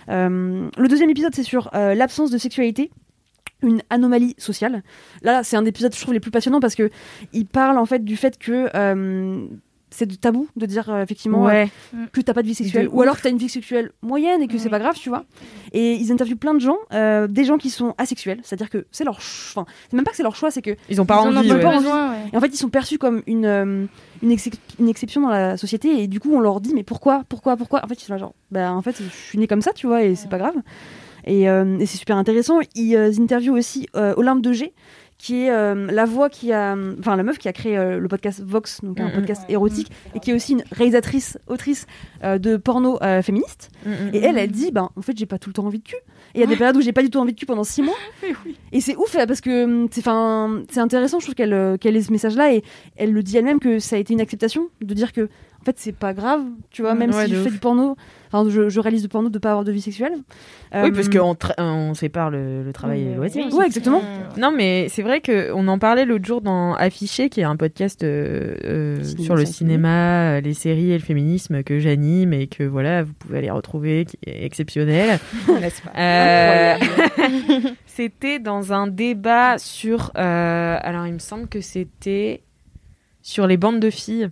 Le 0.09 0.87
deuxième 0.87 1.09
épisode, 1.09 1.33
c'est 1.35 1.43
sur 1.43 1.69
l'absence 1.73 2.31
de 2.31 2.37
sexualité. 2.37 2.91
Une 3.63 3.81
anomalie 3.89 4.35
sociale. 4.37 4.83
Là, 5.23 5.43
c'est 5.43 5.57
un 5.57 5.65
épisode, 5.65 5.95
je 5.95 5.99
trouve, 5.99 6.13
les 6.13 6.19
plus 6.19 6.29
passionnants 6.29 6.59
parce 6.59 6.75
que 6.75 6.91
il 7.33 7.47
parle 7.47 7.79
en 7.79 7.87
fait 7.87 8.05
du 8.05 8.15
fait 8.15 8.37
que 8.37 8.69
euh, 8.75 9.47
c'est 9.97 10.05
de 10.05 10.15
tabou 10.15 10.47
de 10.55 10.65
dire 10.65 10.89
euh, 10.89 11.01
effectivement 11.03 11.43
Ouais. 11.43 11.69
euh, 11.95 12.05
que 12.11 12.21
t'as 12.21 12.33
pas 12.33 12.43
de 12.43 12.47
vie 12.47 12.53
sexuelle 12.55 12.85
De 12.87 12.91
ou 12.91 13.01
alors 13.01 13.17
que 13.17 13.23
t'as 13.23 13.29
une 13.31 13.37
vie 13.37 13.49
sexuelle 13.49 13.91
moyenne 14.01 14.41
et 14.41 14.47
que 14.47 14.57
c'est 14.57 14.69
pas 14.69 14.79
grave, 14.79 14.95
tu 14.95 15.09
vois. 15.09 15.25
Et 15.73 15.93
ils 15.93 16.11
interviewent 16.11 16.37
plein 16.37 16.53
de 16.53 16.59
gens, 16.59 16.77
euh, 16.93 17.27
des 17.27 17.43
gens 17.45 17.57
qui 17.57 17.69
sont 17.69 17.95
asexuels, 17.97 18.39
c'est-à-dire 18.43 18.69
que 18.69 18.85
c'est 18.91 19.03
leur 19.03 19.15
enfin, 19.17 19.65
c'est 19.89 19.95
même 19.95 20.05
pas 20.05 20.11
que 20.11 20.17
c'est 20.17 20.23
leur 20.23 20.35
choix, 20.35 20.51
c'est 20.51 20.61
que 20.61 20.75
Ils 20.89 21.01
ont 21.01 21.05
pas 21.05 21.19
en 21.19 21.35
envie, 21.35 21.51
ont 21.51 21.55
ouais. 21.55 21.61
pas 21.61 21.79
ouais. 21.79 22.17
Et 22.31 22.37
en 22.37 22.39
fait, 22.39 22.47
ils 22.47 22.57
sont 22.57 22.69
perçus 22.69 22.97
comme 22.99 23.23
une 23.27 23.45
euh, 23.45 23.85
une, 24.21 24.31
excep- 24.31 24.59
une 24.79 24.87
exception 24.89 25.21
dans 25.21 25.29
la 25.29 25.57
société 25.57 26.01
et 26.03 26.07
du 26.07 26.19
coup, 26.19 26.31
on 26.33 26.39
leur 26.39 26.61
dit 26.61 26.73
mais 26.75 26.83
pourquoi, 26.83 27.23
pourquoi, 27.27 27.57
pourquoi? 27.57 27.83
En 27.83 27.87
fait, 27.87 27.95
ils 27.95 28.05
sont 28.05 28.13
là 28.13 28.19
genre 28.19 28.33
bah 28.51 28.71
en 28.73 28.81
fait, 28.81 28.95
je 29.01 29.09
suis 29.27 29.37
né 29.39 29.47
comme 29.47 29.61
ça, 29.61 29.73
tu 29.73 29.87
vois, 29.87 30.03
et 30.03 30.15
c'est 30.15 30.29
pas 30.29 30.37
grave. 30.37 30.55
Et, 31.25 31.49
euh, 31.49 31.77
et 31.79 31.85
c'est 31.85 31.97
super 31.97 32.15
intéressant. 32.15 32.59
Ils 32.75 32.95
euh, 32.95 33.11
interviewent 33.19 33.57
aussi 33.57 33.87
euh, 33.97 34.13
Olympe 34.15 34.41
de 34.41 34.53
G, 34.53 34.73
qui 35.17 35.45
est 35.45 35.51
euh, 35.51 35.87
la 35.91 36.05
voix 36.05 36.29
qui 36.29 36.53
a, 36.53 36.75
enfin 36.99 37.15
la 37.15 37.23
meuf 37.23 37.39
qui 37.39 37.47
a 37.47 37.53
créé 37.53 37.75
euh, 37.77 37.99
le 37.99 38.07
podcast 38.07 38.41
Vox, 38.45 38.81
donc 38.83 38.99
un 38.99 39.07
Mhm. 39.07 39.13
podcast 39.13 39.41
érotique, 39.49 39.91
et 40.13 40.19
qui 40.19 40.29
est 40.29 40.33
aussi 40.33 40.53
une 40.53 40.63
réalisatrice, 40.71 41.39
autrice 41.47 41.87
euh, 42.23 42.37
de 42.37 42.55
porno 42.57 43.01
euh, 43.01 43.21
féministe. 43.23 43.69
Et 44.13 44.19
elle, 44.19 44.37
elle 44.37 44.51
dit, 44.51 44.71
ben 44.71 44.89
en 44.95 45.01
fait, 45.01 45.17
j'ai 45.17 45.25
pas 45.25 45.39
tout 45.39 45.49
le 45.49 45.53
temps 45.53 45.65
envie 45.65 45.79
de 45.79 45.83
cul. 45.83 45.95
Et 46.35 46.39
il 46.39 46.41
y 46.41 46.43
a 46.43 46.47
des 46.47 46.55
périodes 46.55 46.77
où 46.77 46.81
j'ai 46.81 46.91
pas 46.93 47.01
du 47.01 47.09
tout 47.09 47.17
envie 47.19 47.33
de 47.33 47.39
cul 47.39 47.45
pendant 47.47 47.63
six 47.63 47.81
mois. 47.81 47.95
Et 48.71 48.79
c'est 48.81 48.95
ouf 48.95 49.15
parce 49.27 49.41
que 49.41 49.87
c'est, 49.91 50.01
enfin, 50.01 50.61
c'est 50.69 50.81
intéressant, 50.81 51.19
je 51.19 51.25
trouve 51.25 51.35
qu'elle, 51.35 51.77
qu'elle 51.79 51.95
ait 51.95 52.01
ce 52.01 52.11
message-là 52.11 52.53
et 52.53 52.63
elle 52.95 53.11
le 53.13 53.23
dit 53.23 53.37
elle-même 53.37 53.59
que 53.59 53.79
ça 53.79 53.95
a 53.95 53.99
été 53.99 54.13
une 54.13 54.21
acceptation 54.21 54.69
de 54.81 54.93
dire 54.93 55.13
que 55.13 55.29
en 55.61 55.65
fait 55.65 55.75
c'est 55.79 55.95
pas 55.95 56.13
grave, 56.13 56.43
tu 56.69 56.81
vois, 56.83 56.93
même 56.93 57.11
Ouais, 57.11 57.25
si 57.25 57.31
je 57.33 57.41
fais 57.41 57.49
du 57.49 57.57
porno, 57.59 57.95
enfin 58.31 58.49
je, 58.49 58.69
je 58.69 58.79
réalise 58.79 59.01
du 59.01 59.07
porno 59.07 59.29
de 59.29 59.39
pas 59.39 59.49
avoir 59.51 59.63
de 59.63 59.71
vie 59.71 59.81
sexuelle. 59.81 60.13
Oui, 60.73 60.79
Euh, 60.79 60.91
parce 60.91 61.07
qu'on 61.09 61.33
tra- 61.33 61.53
on 61.59 61.93
sépare 61.93 62.29
le, 62.29 62.63
le 62.63 62.73
travail 62.73 63.01
et 63.03 63.05
le 63.11 63.15
loisir. 63.15 63.45
oui. 63.45 63.53
Ouais, 63.53 63.65
exactement. 63.67 64.01
Non, 64.37 64.51
mais 64.55 64.87
c'est 64.89 65.01
vrai 65.01 65.21
qu'on 65.21 65.67
en 65.67 65.79
parlait 65.79 66.05
l'autre 66.05 66.25
jour 66.25 66.41
dans 66.41 66.73
Affiché, 66.73 67.29
qui 67.29 67.39
est 67.39 67.45
un 67.45 67.55
podcast 67.55 68.03
euh, 68.03 68.55
euh, 68.65 69.03
Cinéma 69.03 69.23
sur 69.23 69.35
le 69.35 69.45
cinéma, 69.45 70.35
euh, 70.37 70.41
les 70.41 70.53
séries 70.53 70.91
et 70.91 70.97
le 70.97 71.03
féminisme 71.03 71.63
que 71.63 71.79
j'anime 71.79 72.33
et 72.33 72.47
que 72.47 72.63
voilà, 72.63 73.03
vous 73.03 73.13
pouvez 73.13 73.37
aller 73.37 73.49
retrouver, 73.51 74.05
qui 74.05 74.17
est 74.25 74.43
exceptionnel. 74.45 75.19
N'est-ce 75.61 75.81
pas 75.81 75.91
Euh, 75.97 76.77
c'était 77.85 78.39
dans 78.39 78.73
un 78.73 78.87
débat 78.87 79.57
sur. 79.57 80.11
euh, 80.17 80.77
alors, 80.81 81.07
il 81.07 81.13
me 81.13 81.19
semble 81.19 81.47
que 81.47 81.61
c'était 81.61 82.41
sur 83.21 83.47
les 83.47 83.57
bandes 83.57 83.79
de 83.79 83.89
filles. 83.89 84.29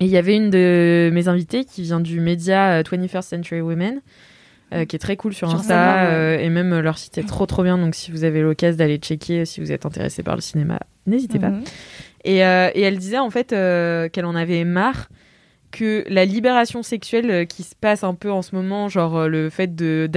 Et 0.00 0.04
il 0.04 0.10
y 0.10 0.16
avait 0.16 0.36
une 0.36 0.50
de 0.50 1.10
mes 1.12 1.28
invitées 1.28 1.64
qui 1.64 1.82
vient 1.82 2.00
du 2.00 2.20
média 2.20 2.78
euh, 2.78 2.82
21st 2.82 3.22
Century 3.22 3.60
Women, 3.60 4.00
euh, 4.72 4.84
qui 4.84 4.96
est 4.96 4.98
très 5.00 5.16
cool 5.16 5.34
sur 5.34 5.52
Insta. 5.52 5.74
Ouais. 5.74 6.10
euh, 6.12 6.38
et 6.38 6.50
même 6.50 6.72
euh, 6.72 6.82
leur 6.82 6.98
site 6.98 7.18
est 7.18 7.26
trop 7.26 7.46
trop 7.46 7.62
bien. 7.64 7.78
Donc, 7.78 7.94
si 7.94 8.10
vous 8.10 8.24
avez 8.24 8.42
l'occasion 8.42 8.76
d'aller 8.78 8.98
checker, 8.98 9.44
si 9.44 9.60
vous 9.60 9.72
êtes 9.72 9.86
intéressé 9.86 10.22
par 10.22 10.34
le 10.36 10.40
cinéma, 10.40 10.78
n'hésitez 11.06 11.38
pas. 11.38 11.50
Mhm. 11.50 11.64
Et, 12.24 12.44
euh, 12.44 12.70
et 12.74 12.82
elle 12.82 12.98
disait 12.98 13.18
en 13.18 13.30
fait 13.30 13.52
euh, 13.52 14.08
qu'elle 14.08 14.26
en 14.26 14.34
avait 14.34 14.64
marre 14.64 15.08
que 15.70 16.04
la 16.08 16.24
libération 16.24 16.82
sexuelle 16.82 17.30
euh, 17.30 17.44
qui 17.44 17.62
se 17.62 17.74
passe 17.78 18.02
un 18.02 18.14
peu 18.14 18.30
en 18.30 18.40
ce 18.42 18.54
moment, 18.54 18.88
genre 18.88 19.16
euh, 19.18 19.28
le 19.28 19.50
fait 19.50 19.74
de 19.74 20.08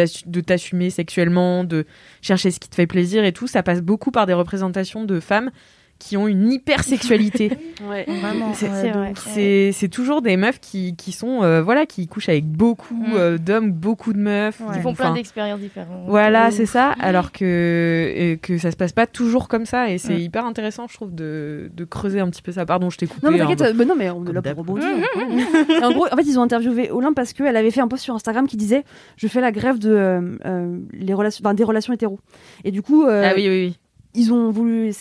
t'assumer 0.45 0.89
sexuellement, 0.89 1.63
de 1.63 1.85
chercher 2.21 2.51
ce 2.51 2.59
qui 2.59 2.69
te 2.69 2.75
fait 2.75 2.87
plaisir 2.87 3.23
et 3.25 3.33
tout, 3.33 3.47
ça 3.47 3.61
passe 3.61 3.81
beaucoup 3.81 4.11
par 4.11 4.25
des 4.27 4.33
représentations 4.33 5.03
de 5.03 5.19
femmes 5.19 5.51
qui 6.01 6.17
ont 6.17 6.27
une 6.27 6.51
hypersexualité. 6.51 7.51
Ouais. 7.89 8.05
Vraiment, 8.07 8.53
C'est- 8.53 9.87
toujours 9.89 10.21
des 10.21 10.37
meufs 10.37 10.59
qui, 10.59 10.95
qui 10.95 11.11
sont, 11.11 11.41
euh, 11.43 11.61
voilà, 11.63 11.85
qui 11.87 12.07
couchent 12.07 12.29
avec 12.29 12.45
beaucoup 12.45 12.93
Mm. 12.93 13.13
euh, 13.15 13.37
d'hommes, 13.39 13.71
beaucoup 13.71 14.13
de 14.13 14.19
meufs. 14.19 14.61
Ils 14.75 14.81
font 14.81 14.93
plein 14.93 15.13
d'expériences 15.13 15.59
différentes. 15.59 16.05
voilà, 16.07 16.51
c'est 16.51 16.65
ça. 16.67 16.91
Alors 16.99 17.31
que, 17.31 18.37
que 18.41 18.57
ça 18.59 18.69
se 18.71 18.75
passe 18.77 18.93
pas 18.93 19.07
toujours 19.07 19.47
comme 19.47 19.65
ça. 19.65 19.89
Et 19.89 19.97
c'est 19.97 20.19
hyper 20.19 20.45
intéressant, 20.45 20.87
je 20.87 20.93
trouve, 20.93 21.13
de, 21.13 21.71
de 21.73 21.83
creuser 21.85 22.19
un 22.19 22.29
petit 22.29 22.41
peu 22.43 22.51
ça. 22.51 22.65
Pardon, 22.65 22.89
je 22.91 22.97
t'ai 22.97 23.07
coupé. 23.07 23.25
Non 23.25 23.31
mais 23.31 23.41
hein, 23.41 23.47
t'inquiète, 23.47 23.61
euh, 23.61 23.73
bah 23.73 23.85
non 23.85 23.95
mais 23.97 24.09
on 24.11 24.25
est 24.25 24.31
là 24.33 24.41
pour 24.41 24.57
rebondir. 24.59 24.87
Et 24.87 25.83
en 25.83 25.91
gros, 25.91 26.05
en 26.11 26.15
fait, 26.15 26.23
ils 26.23 26.37
ont 26.39 26.43
interviewé 26.43 26.91
Olympe 26.91 27.15
parce 27.15 27.33
qu'elle 27.33 27.57
avait 27.57 27.71
fait 27.71 27.81
un 27.81 27.87
post 27.87 28.03
sur 28.03 28.13
Instagram 28.15 28.47
qui 28.47 28.57
disait 28.57 28.83
je 29.17 29.27
fais 29.27 29.41
la 29.41 29.51
grève 29.51 29.79
de 29.79 29.89
euh, 29.91 30.21
euh, 30.45 30.77
les 30.93 31.13
relations, 31.13 31.51
des 31.53 31.63
relations 31.63 31.93
hétéro. 31.93 32.19
Et 32.63 32.71
du 32.71 32.81
coup, 32.83 33.05
euh, 33.05 33.23
Ah 33.29 33.33
oui, 33.35 33.47
oui, 33.49 33.65
oui. 33.65 33.77
Ils 34.13 34.33
ont 34.33 34.51
voulu, 34.51 34.91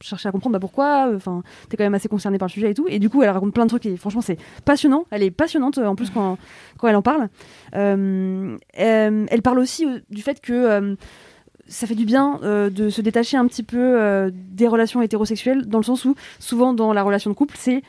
chercher 0.00 0.28
à 0.28 0.32
comprendre 0.32 0.54
bah, 0.54 0.60
pourquoi. 0.60 1.10
Enfin, 1.14 1.42
t'es 1.68 1.76
quand 1.76 1.84
même 1.84 1.94
assez 1.94 2.08
concerné 2.08 2.38
par 2.38 2.48
le 2.48 2.52
sujet 2.52 2.70
et 2.70 2.74
tout. 2.74 2.86
Et 2.88 2.98
du 2.98 3.08
coup, 3.08 3.22
elle 3.22 3.30
raconte 3.30 3.54
plein 3.54 3.64
de 3.64 3.68
trucs 3.68 3.86
et 3.86 3.96
franchement, 3.96 4.20
c'est 4.20 4.38
passionnant. 4.64 5.06
Elle 5.10 5.22
est 5.22 5.30
passionnante 5.30 5.78
euh, 5.78 5.86
en 5.86 5.94
plus 5.94 6.10
quand 6.10 6.38
quand 6.78 6.88
elle 6.88 6.96
en 6.96 7.02
parle. 7.02 7.28
Euh, 7.74 8.56
euh, 8.78 9.26
elle 9.28 9.42
parle 9.42 9.58
aussi 9.58 9.86
du 10.10 10.22
fait 10.22 10.40
que 10.40 10.96
ça 11.66 11.86
fait 11.86 11.94
du 11.94 12.06
bien 12.06 12.40
de 12.42 12.88
se 12.88 13.00
détacher 13.02 13.36
un 13.36 13.46
petit 13.46 13.62
peu 13.62 14.30
des 14.32 14.66
relations 14.66 15.02
hétérosexuelles, 15.02 15.66
dans 15.66 15.78
le 15.78 15.84
sens 15.84 16.04
où 16.04 16.14
souvent 16.38 16.72
dans 16.72 16.92
la 16.92 17.02
relation 17.02 17.30
de 17.30 17.34
couple, 17.34 17.56
c'est 17.58 17.82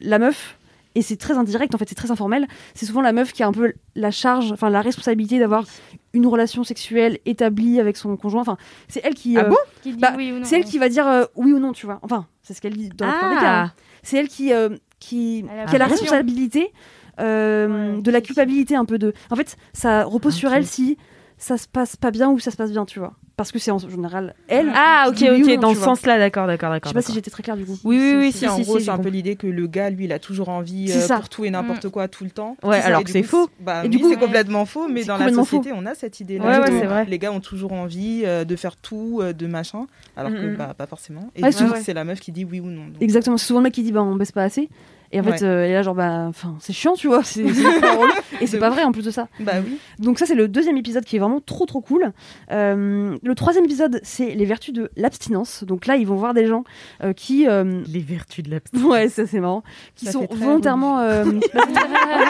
la 0.00 0.18
meuf. 0.18 0.57
Et 0.94 1.02
c'est 1.02 1.16
très 1.16 1.34
indirect, 1.34 1.74
en 1.74 1.78
fait, 1.78 1.88
c'est 1.88 1.94
très 1.94 2.10
informel. 2.10 2.46
C'est 2.74 2.86
souvent 2.86 3.02
la 3.02 3.12
meuf 3.12 3.32
qui 3.32 3.42
a 3.42 3.46
un 3.46 3.52
peu 3.52 3.72
la 3.94 4.10
charge, 4.10 4.52
enfin 4.52 4.70
la 4.70 4.80
responsabilité 4.80 5.38
d'avoir 5.38 5.64
une 6.12 6.26
relation 6.26 6.64
sexuelle 6.64 7.18
établie 7.26 7.78
avec 7.78 7.96
son 7.96 8.16
conjoint. 8.16 8.40
Enfin, 8.40 8.56
c'est 8.88 9.00
elle 9.04 9.14
qui. 9.14 9.36
Ah 9.36 9.44
euh, 9.44 9.48
bon 9.48 9.56
Qui 9.82 9.92
dit 9.92 9.98
bah, 9.98 10.14
oui 10.16 10.32
ou 10.32 10.38
non. 10.38 10.44
c'est 10.44 10.56
elle 10.56 10.64
qui 10.64 10.78
va 10.78 10.88
dire 10.88 11.06
euh, 11.06 11.24
oui 11.36 11.52
ou 11.52 11.58
non, 11.58 11.72
tu 11.72 11.86
vois. 11.86 11.98
Enfin, 12.02 12.26
c'est 12.42 12.54
ce 12.54 12.60
qu'elle 12.60 12.76
dit 12.76 12.88
dans 12.88 13.08
plupart 13.08 13.30
des 13.30 13.36
cas. 13.36 13.42
Ah. 13.44 13.62
hein. 13.64 13.72
C'est 14.02 14.16
elle 14.16 14.28
qui, 14.28 14.52
euh, 14.52 14.70
qui, 14.98 15.44
Elle 15.52 15.60
a 15.60 15.66
qui 15.66 15.74
a 15.76 15.78
la 15.78 15.86
responsabilité 15.86 16.72
euh, 17.20 17.96
Ouais, 17.96 18.00
de 18.00 18.10
la 18.10 18.20
culpabilité 18.20 18.74
un 18.74 18.84
peu 18.84 18.98
de. 18.98 19.12
En 19.30 19.36
fait, 19.36 19.56
ça 19.72 20.04
repose 20.04 20.34
sur 20.34 20.50
Ok. 20.50 20.56
elle 20.56 20.66
si 20.66 20.96
ça 21.38 21.56
se 21.56 21.66
passe 21.68 21.96
pas 21.96 22.10
bien 22.10 22.30
ou 22.30 22.38
ça 22.38 22.50
se 22.50 22.56
passe 22.56 22.70
bien, 22.72 22.84
tu 22.84 22.98
vois. 22.98 23.14
Parce 23.36 23.52
que 23.52 23.60
c'est 23.60 23.70
en 23.70 23.78
général 23.78 24.34
elle. 24.48 24.68
Ah, 24.74 25.06
ok, 25.08 25.14
ok, 25.22 25.46
non, 25.46 25.56
dans 25.60 25.74
ce 25.74 25.80
sens-là, 25.80 26.18
d'accord, 26.18 26.48
d'accord, 26.48 26.70
Je 26.70 26.74
d'accord. 26.74 26.88
sais 26.90 26.94
pas 26.94 27.02
si 27.02 27.12
j'étais 27.12 27.30
très 27.30 27.44
claire 27.44 27.56
du 27.56 27.64
coup. 27.64 27.78
Oui, 27.84 27.96
oui, 27.96 28.14
oui, 28.18 28.32
Si, 28.32 28.38
si, 28.38 28.48
en 28.48 28.56
si, 28.56 28.64
gros, 28.64 28.78
si, 28.80 28.86
c'est 28.86 28.90
un 28.90 28.98
peu 28.98 29.10
l'idée 29.10 29.36
que 29.36 29.46
le 29.46 29.66
gars, 29.68 29.90
lui, 29.90 30.06
il 30.06 30.12
a 30.12 30.18
toujours 30.18 30.48
envie 30.48 30.90
euh, 30.90 31.06
pour 31.16 31.28
tout 31.28 31.44
et 31.44 31.50
n'importe 31.50 31.88
quoi 31.88 32.08
tout 32.08 32.24
le 32.24 32.30
temps. 32.30 32.56
Ouais, 32.64 32.80
alors 32.80 33.04
que 33.04 33.10
c'est 33.10 33.22
faux. 33.22 33.48
Bah, 33.60 33.82
Et 33.84 33.88
oui, 33.88 33.90
du 33.90 34.00
coup, 34.00 34.08
c'est 34.10 34.18
complètement 34.18 34.66
faux, 34.66 34.88
mais 34.88 35.04
dans 35.04 35.16
la 35.16 35.32
société, 35.32 35.70
on 35.72 35.86
a 35.86 35.94
cette 35.94 36.18
idée-là. 36.18 36.44
Ouais, 36.44 36.58
ouais, 36.68 36.86
vrai. 36.86 37.04
Les 37.04 37.20
gars 37.20 37.30
ont 37.30 37.38
toujours 37.38 37.72
envie 37.72 38.22
euh, 38.24 38.44
de 38.44 38.56
faire 38.56 38.74
tout, 38.76 39.20
euh, 39.22 39.32
de 39.32 39.46
machin, 39.46 39.86
alors 40.16 40.32
que 40.32 40.46
Mhm. 40.46 40.56
bah, 40.56 40.74
pas 40.76 40.86
forcément. 40.88 41.30
Et 41.36 41.42
c'est 41.52 41.94
la 41.94 42.02
meuf 42.02 42.18
qui 42.18 42.32
dit 42.32 42.44
oui 42.44 42.58
ou 42.58 42.66
non. 42.66 42.86
Exactement, 43.00 43.36
c'est 43.36 43.46
souvent 43.46 43.60
le 43.60 43.64
mec 43.64 43.74
qui 43.74 43.84
dit 43.84 43.92
bah 43.92 44.02
on 44.02 44.16
baisse 44.16 44.32
pas 44.32 44.42
assez. 44.42 44.68
Et 45.10 45.20
en 45.20 45.22
fait, 45.22 45.30
Ouais. 45.30 45.42
euh, 45.44 45.72
là 45.72 45.82
genre 45.82 45.94
bah 45.94 46.26
enfin 46.28 46.56
c'est 46.60 46.72
chiant, 46.72 46.94
tu 46.94 47.06
vois, 47.08 47.24
c'est 47.24 47.46
c'est 47.52 47.80
pas 47.80 47.94
relou. 47.96 48.12
Et 48.40 48.46
c'est 48.46 48.58
pas 48.58 48.68
vrai 48.70 48.84
en 48.84 48.92
plus 48.92 49.02
de 49.04 49.10
ça. 49.10 49.28
Bah 49.40 49.54
oui. 49.64 49.78
Donc 49.98 50.18
ça 50.18 50.26
c'est 50.26 50.34
le 50.34 50.48
deuxième 50.48 50.76
épisode 50.76 51.04
qui 51.04 51.16
est 51.16 51.18
vraiment 51.18 51.40
trop 51.40 51.64
trop 51.66 51.80
cool. 51.80 52.12
Euh, 52.50 53.16
le 53.22 53.34
troisième 53.34 53.64
épisode 53.64 54.00
c'est 54.02 54.34
les 54.34 54.44
vertus 54.44 54.74
de 54.74 54.90
l'abstinence. 54.96 55.64
Donc 55.64 55.86
là 55.86 55.96
ils 55.96 56.06
vont 56.06 56.16
voir 56.16 56.34
des 56.34 56.46
gens 56.46 56.64
euh, 57.02 57.12
qui 57.12 57.48
euh, 57.48 57.82
Les 57.86 58.00
vertus 58.00 58.44
de 58.44 58.50
la 58.50 58.86
ouais 58.88 59.08
ça 59.08 59.26
c'est 59.26 59.40
marrant, 59.40 59.62
qui 59.94 60.06
Ça 60.06 60.12
sont 60.12 60.26
volontairement 60.30 61.00
euh, 61.00 61.24
bah, 61.54 61.62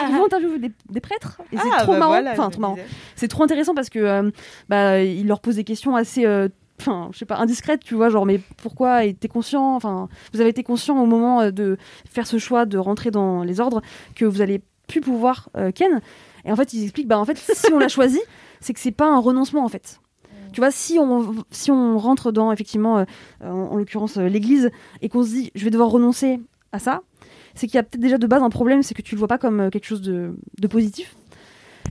ils 0.09 0.15
vont 0.15 0.25
interviewer 0.25 0.59
des, 0.59 0.71
des 0.89 0.99
prêtres 1.01 1.41
et 1.51 1.57
c'est 1.57 1.63
Ah, 1.75 1.83
trop 1.83 1.93
bah 1.93 1.99
marrant. 1.99 2.11
voilà, 2.11 2.31
enfin 2.31 2.49
trop 2.49 2.61
marrant. 2.61 2.77
C'est 3.15 3.27
trop 3.27 3.43
intéressant 3.43 3.73
parce 3.75 3.89
que 3.89 3.99
euh, 3.99 4.31
bah 4.69 5.01
ils 5.01 5.27
leur 5.27 5.39
posent 5.41 5.55
des 5.57 5.63
questions 5.63 5.95
assez 5.95 6.25
euh, 6.25 6.47
Enfin, 6.79 7.09
je 7.11 7.17
sais 7.17 7.25
pas, 7.25 7.37
indiscrètes, 7.37 7.81
tu 7.83 7.95
vois, 7.95 8.09
genre, 8.09 8.25
mais 8.25 8.39
pourquoi 8.57 9.03
était 9.03 9.27
conscient, 9.27 9.75
enfin, 9.75 10.07
vous 10.33 10.39
avez 10.39 10.49
été 10.49 10.63
conscient 10.63 10.97
au 11.01 11.05
moment 11.05 11.41
euh, 11.41 11.51
de 11.51 11.77
faire 12.09 12.25
ce 12.25 12.37
choix 12.37 12.65
de 12.65 12.77
rentrer 12.77 13.11
dans 13.11 13.43
les 13.43 13.59
ordres 13.59 13.81
que 14.15 14.25
vous 14.25 14.41
allez 14.41 14.61
plus 14.87 15.01
pouvoir 15.01 15.49
euh, 15.55 15.71
Ken. 15.71 16.01
Et 16.45 16.51
en 16.51 16.55
fait, 16.55 16.73
ils 16.73 16.83
expliquent, 16.83 17.07
bah, 17.07 17.19
en 17.19 17.25
fait, 17.25 17.37
si 17.37 17.71
on 17.71 17.79
l'a 17.79 17.87
choisi, 17.87 18.19
c'est 18.59 18.73
que 18.73 18.79
c'est 18.79 18.91
pas 18.91 19.07
un 19.07 19.19
renoncement, 19.19 19.63
en 19.63 19.69
fait. 19.69 19.99
Tu 20.51 20.61
vois, 20.61 20.71
si 20.71 20.97
on, 20.99 21.35
si 21.51 21.69
on 21.71 21.97
rentre 21.97 22.31
dans, 22.31 22.51
effectivement, 22.51 22.99
euh, 22.99 23.05
en, 23.43 23.71
en 23.71 23.75
l'occurrence, 23.75 24.17
euh, 24.17 24.27
l'église, 24.27 24.71
et 25.01 25.09
qu'on 25.09 25.23
se 25.23 25.29
dit, 25.29 25.51
je 25.55 25.63
vais 25.63 25.69
devoir 25.69 25.89
renoncer 25.89 26.39
à 26.71 26.79
ça, 26.79 27.01
c'est 27.55 27.67
qu'il 27.67 27.75
y 27.75 27.79
a 27.79 27.83
peut-être 27.83 28.01
déjà 28.01 28.17
de 28.17 28.27
base 28.27 28.41
un 28.41 28.49
problème, 28.49 28.83
c'est 28.83 28.93
que 28.93 29.01
tu 29.01 29.15
le 29.15 29.19
vois 29.19 29.27
pas 29.27 29.37
comme 29.37 29.69
quelque 29.69 29.85
chose 29.85 30.01
de, 30.01 30.35
de 30.59 30.67
positif. 30.67 31.15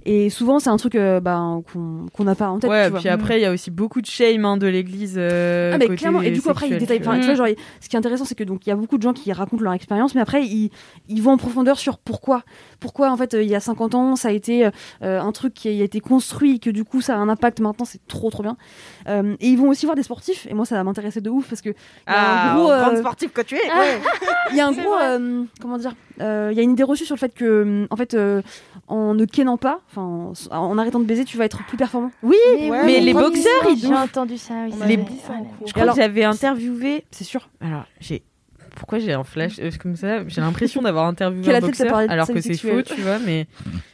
Et 0.05 0.31
souvent, 0.31 0.59
c'est 0.59 0.71
un 0.71 0.77
truc 0.77 0.95
euh, 0.95 1.21
bah, 1.21 1.41
qu'on 1.73 2.07
qu'on 2.13 2.25
n'a 2.25 2.35
pas 2.35 2.49
en 2.49 2.59
tête. 2.59 2.71
Ouais, 2.71 2.85
tu 2.87 2.91
vois. 2.91 3.01
puis 3.01 3.09
après, 3.09 3.39
il 3.39 3.43
y 3.43 3.47
a 3.47 3.53
aussi 3.53 3.71
beaucoup 3.71 4.01
de 4.01 4.07
shame 4.07 4.45
hein, 4.45 4.57
de 4.57 4.67
l'église. 4.67 5.17
euh, 5.19 5.73
Ah 5.75 5.79
mais 5.79 5.87
côté 5.87 5.99
clairement 5.99 6.23
et 6.23 6.31
du 6.31 6.41
coup 6.43 6.51
après 6.51 6.69
ils 6.69 6.79
détaillent 6.79 7.01
enfin, 7.01 7.15
tu 7.15 7.21
tu 7.21 7.27
vois 7.27 7.35
genre 7.35 7.47
ce 7.81 7.89
qui 7.89 7.97
est 7.97 7.99
intéressant 7.99 8.25
c'est 8.25 8.35
que 8.35 8.45
donc 8.45 8.67
il 8.67 8.71
y 8.71 8.73
a 8.73 8.77
beaucoup 8.77 8.97
de 8.97 9.03
gens 9.03 9.13
qui 9.13 9.33
racontent 9.33 9.63
leur 9.63 9.73
expérience 9.73 10.15
mais 10.15 10.21
après 10.21 10.45
ils, 10.45 10.71
ils 11.09 11.23
vont 11.23 11.33
en 11.33 11.37
profondeur 11.37 11.79
sur 11.79 11.99
pourquoi 11.99 12.43
pourquoi 12.81 13.11
en 13.11 13.17
fait 13.17 13.35
euh, 13.35 13.43
il 13.43 13.49
y 13.49 13.55
a 13.55 13.61
50 13.61 13.95
ans 13.95 14.17
ça 14.17 14.29
a 14.29 14.33
été 14.33 14.67
euh, 14.67 15.21
un 15.21 15.33
truc 15.33 15.55
qui 15.55 15.69
a 15.69 15.85
été 15.85 16.01
construit 16.01 16.57
et 16.57 16.59
que 16.59 16.71
du 16.71 16.85
coup 16.85 17.01
ça 17.01 17.15
a 17.15 17.19
un 17.19 17.29
impact 17.29 17.61
maintenant 17.61 17.85
c'est 17.85 18.01
trop 18.07 18.31
trop 18.31 18.43
bien 18.43 18.57
Euh, 19.09 19.37
et 19.41 19.49
ils 19.49 19.57
vont 19.57 19.69
aussi 19.69 19.87
voir 19.87 19.97
des 19.97 20.03
sportifs 20.03 20.47
et 20.51 20.55
moi 20.55 20.67
ça 20.67 20.85
m'intéressait 20.85 21.21
de 21.23 21.31
ouf 21.31 21.49
parce 21.49 21.63
que 21.63 21.71
y 21.71 21.73
a 21.73 21.75
Ah, 22.09 22.53
un 22.53 22.57
gros 22.57 22.71
euh, 22.71 22.97
sportive 22.97 23.31
que 23.31 23.41
tu 23.41 23.55
es. 23.57 23.61
il 24.51 24.57
y 24.57 24.61
a 24.61 24.67
un 24.67 24.73
gros 24.73 24.95
euh, 25.01 25.45
comment 25.63 25.79
dire 25.79 25.95
euh, 26.21 26.49
il 26.53 26.57
y 26.57 26.61
a 26.61 26.63
une 26.63 26.73
idée 26.73 26.83
reçue 26.83 27.05
sur 27.07 27.15
le 27.15 27.21
fait 27.21 27.33
que 27.35 27.87
en 27.91 27.97
fait 27.97 28.15
euh, 28.15 28.43
en 28.87 29.15
ne 29.15 29.25
kennant 29.25 29.57
pas 29.57 29.81
enfin 29.91 30.03
en, 30.51 30.57
en 30.57 30.79
arrêtant 30.79 31.01
de 31.01 31.05
baiser 31.05 31.25
tu 31.25 31.37
vas 31.39 31.45
être 31.47 31.65
plus 31.67 31.77
performant 31.77 32.11
oui 32.23 32.37
Mais, 32.59 32.71
Ouais, 32.71 32.81
oui, 32.81 32.87
mais 32.87 33.01
les 33.01 33.15
boxeurs, 33.15 33.53
ils 33.71 33.79
J'ai 33.79 33.87
ont- 33.89 33.97
entendu 33.97 34.37
ça. 34.37 34.55
Oui, 34.67 34.97
dit 34.99 35.05
ça 35.27 35.33
cours. 35.59 35.67
Je 35.67 35.73
crois 35.73 35.83
Alors- 35.85 35.95
que 35.95 36.01
j'avais 36.03 36.25
interviewé. 36.25 37.05
c'est 37.11 37.25
sûr 37.25 37.49
Alors, 37.61 37.85
j'ai. 38.01 38.23
Pourquoi 38.77 38.99
j'ai 39.01 39.13
un 39.13 39.25
flash 39.25 39.55
euh, 39.59 39.71
comme 39.83 39.97
ça 39.97 40.29
J'ai 40.29 40.41
l'impression 40.41 40.83
d'avoir 40.83 41.07
interviewé 41.07 41.45
Quelle 41.45 41.57
un 41.57 41.61
boxeur, 41.61 41.97
alors 41.97 42.29
que 42.29 42.41
c'est 42.41 42.55
faux, 42.57 42.83
tu 42.83 43.01
vois. 43.01 43.19
Mais 43.25 43.47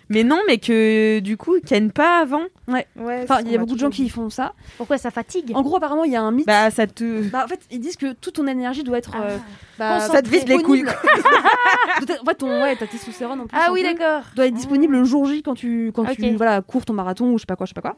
Mais 0.09 0.23
non, 0.25 0.39
mais 0.47 0.59
que 0.59 1.21
du 1.21 1.37
coup, 1.37 1.57
ils 1.57 1.63
tiennent 1.63 1.91
pas 1.93 2.21
avant. 2.21 2.43
Ouais. 2.69 2.87
Ouais, 2.97 3.21
Enfin, 3.25 3.41
il 3.45 3.51
y 3.51 3.55
a 3.55 3.59
beaucoup 3.59 3.75
de 3.75 3.79
gens 3.81 3.91
qui 3.91 4.09
font 4.09 4.31
ça. 4.31 4.53
Pourquoi 4.77 4.99
ça 4.99 5.11
fatigue? 5.11 5.53
En 5.55 5.63
gros, 5.63 5.77
apparemment, 5.77 6.05
il 6.05 6.13
y 6.13 6.17
a 6.17 6.23
un 6.23 6.31
mythe. 6.31 6.47
Bah, 6.47 6.71
ça 6.71 6.87
te. 6.87 7.23
Bah, 7.31 7.43
en 7.45 7.49
fait, 7.49 7.61
ils 7.71 7.81
disent 7.81 7.97
que 7.97 8.13
toute 8.13 8.35
ton 8.35 8.47
énergie 8.47 8.83
doit 8.85 8.99
être. 8.99 9.13
euh, 9.17 9.37
Ah. 9.39 9.99
bah, 9.99 10.01
Ça 10.01 10.23
te 10.23 10.29
vise 10.29 10.47
les 10.47 10.59
couilles, 10.59 10.85
en 12.23 12.25
fait, 12.27 12.35
ton, 12.37 12.49
ouais, 12.63 12.77
ta 12.77 12.87
testostérone 12.87 13.41
en 13.41 13.47
plus. 13.47 13.59
Ah 13.61 13.71
oui, 13.73 13.83
d'accord. 13.83 14.23
Doit 14.37 14.47
être 14.47 14.55
disponible 14.55 14.95
le 14.95 15.05
jour 15.05 15.27
J 15.27 15.43
quand 15.43 15.55
tu, 15.55 15.91
quand 15.95 16.05
tu 16.05 16.35
voilà, 16.37 16.61
cours 16.63 16.85
ton 16.85 16.93
marathon 16.93 17.33
ou 17.33 17.39
je 17.39 17.43
sais 17.43 17.47
pas 17.47 17.57
quoi, 17.57 17.67
je 17.67 17.71
sais 17.71 17.75
pas 17.75 17.81
quoi. 17.81 17.97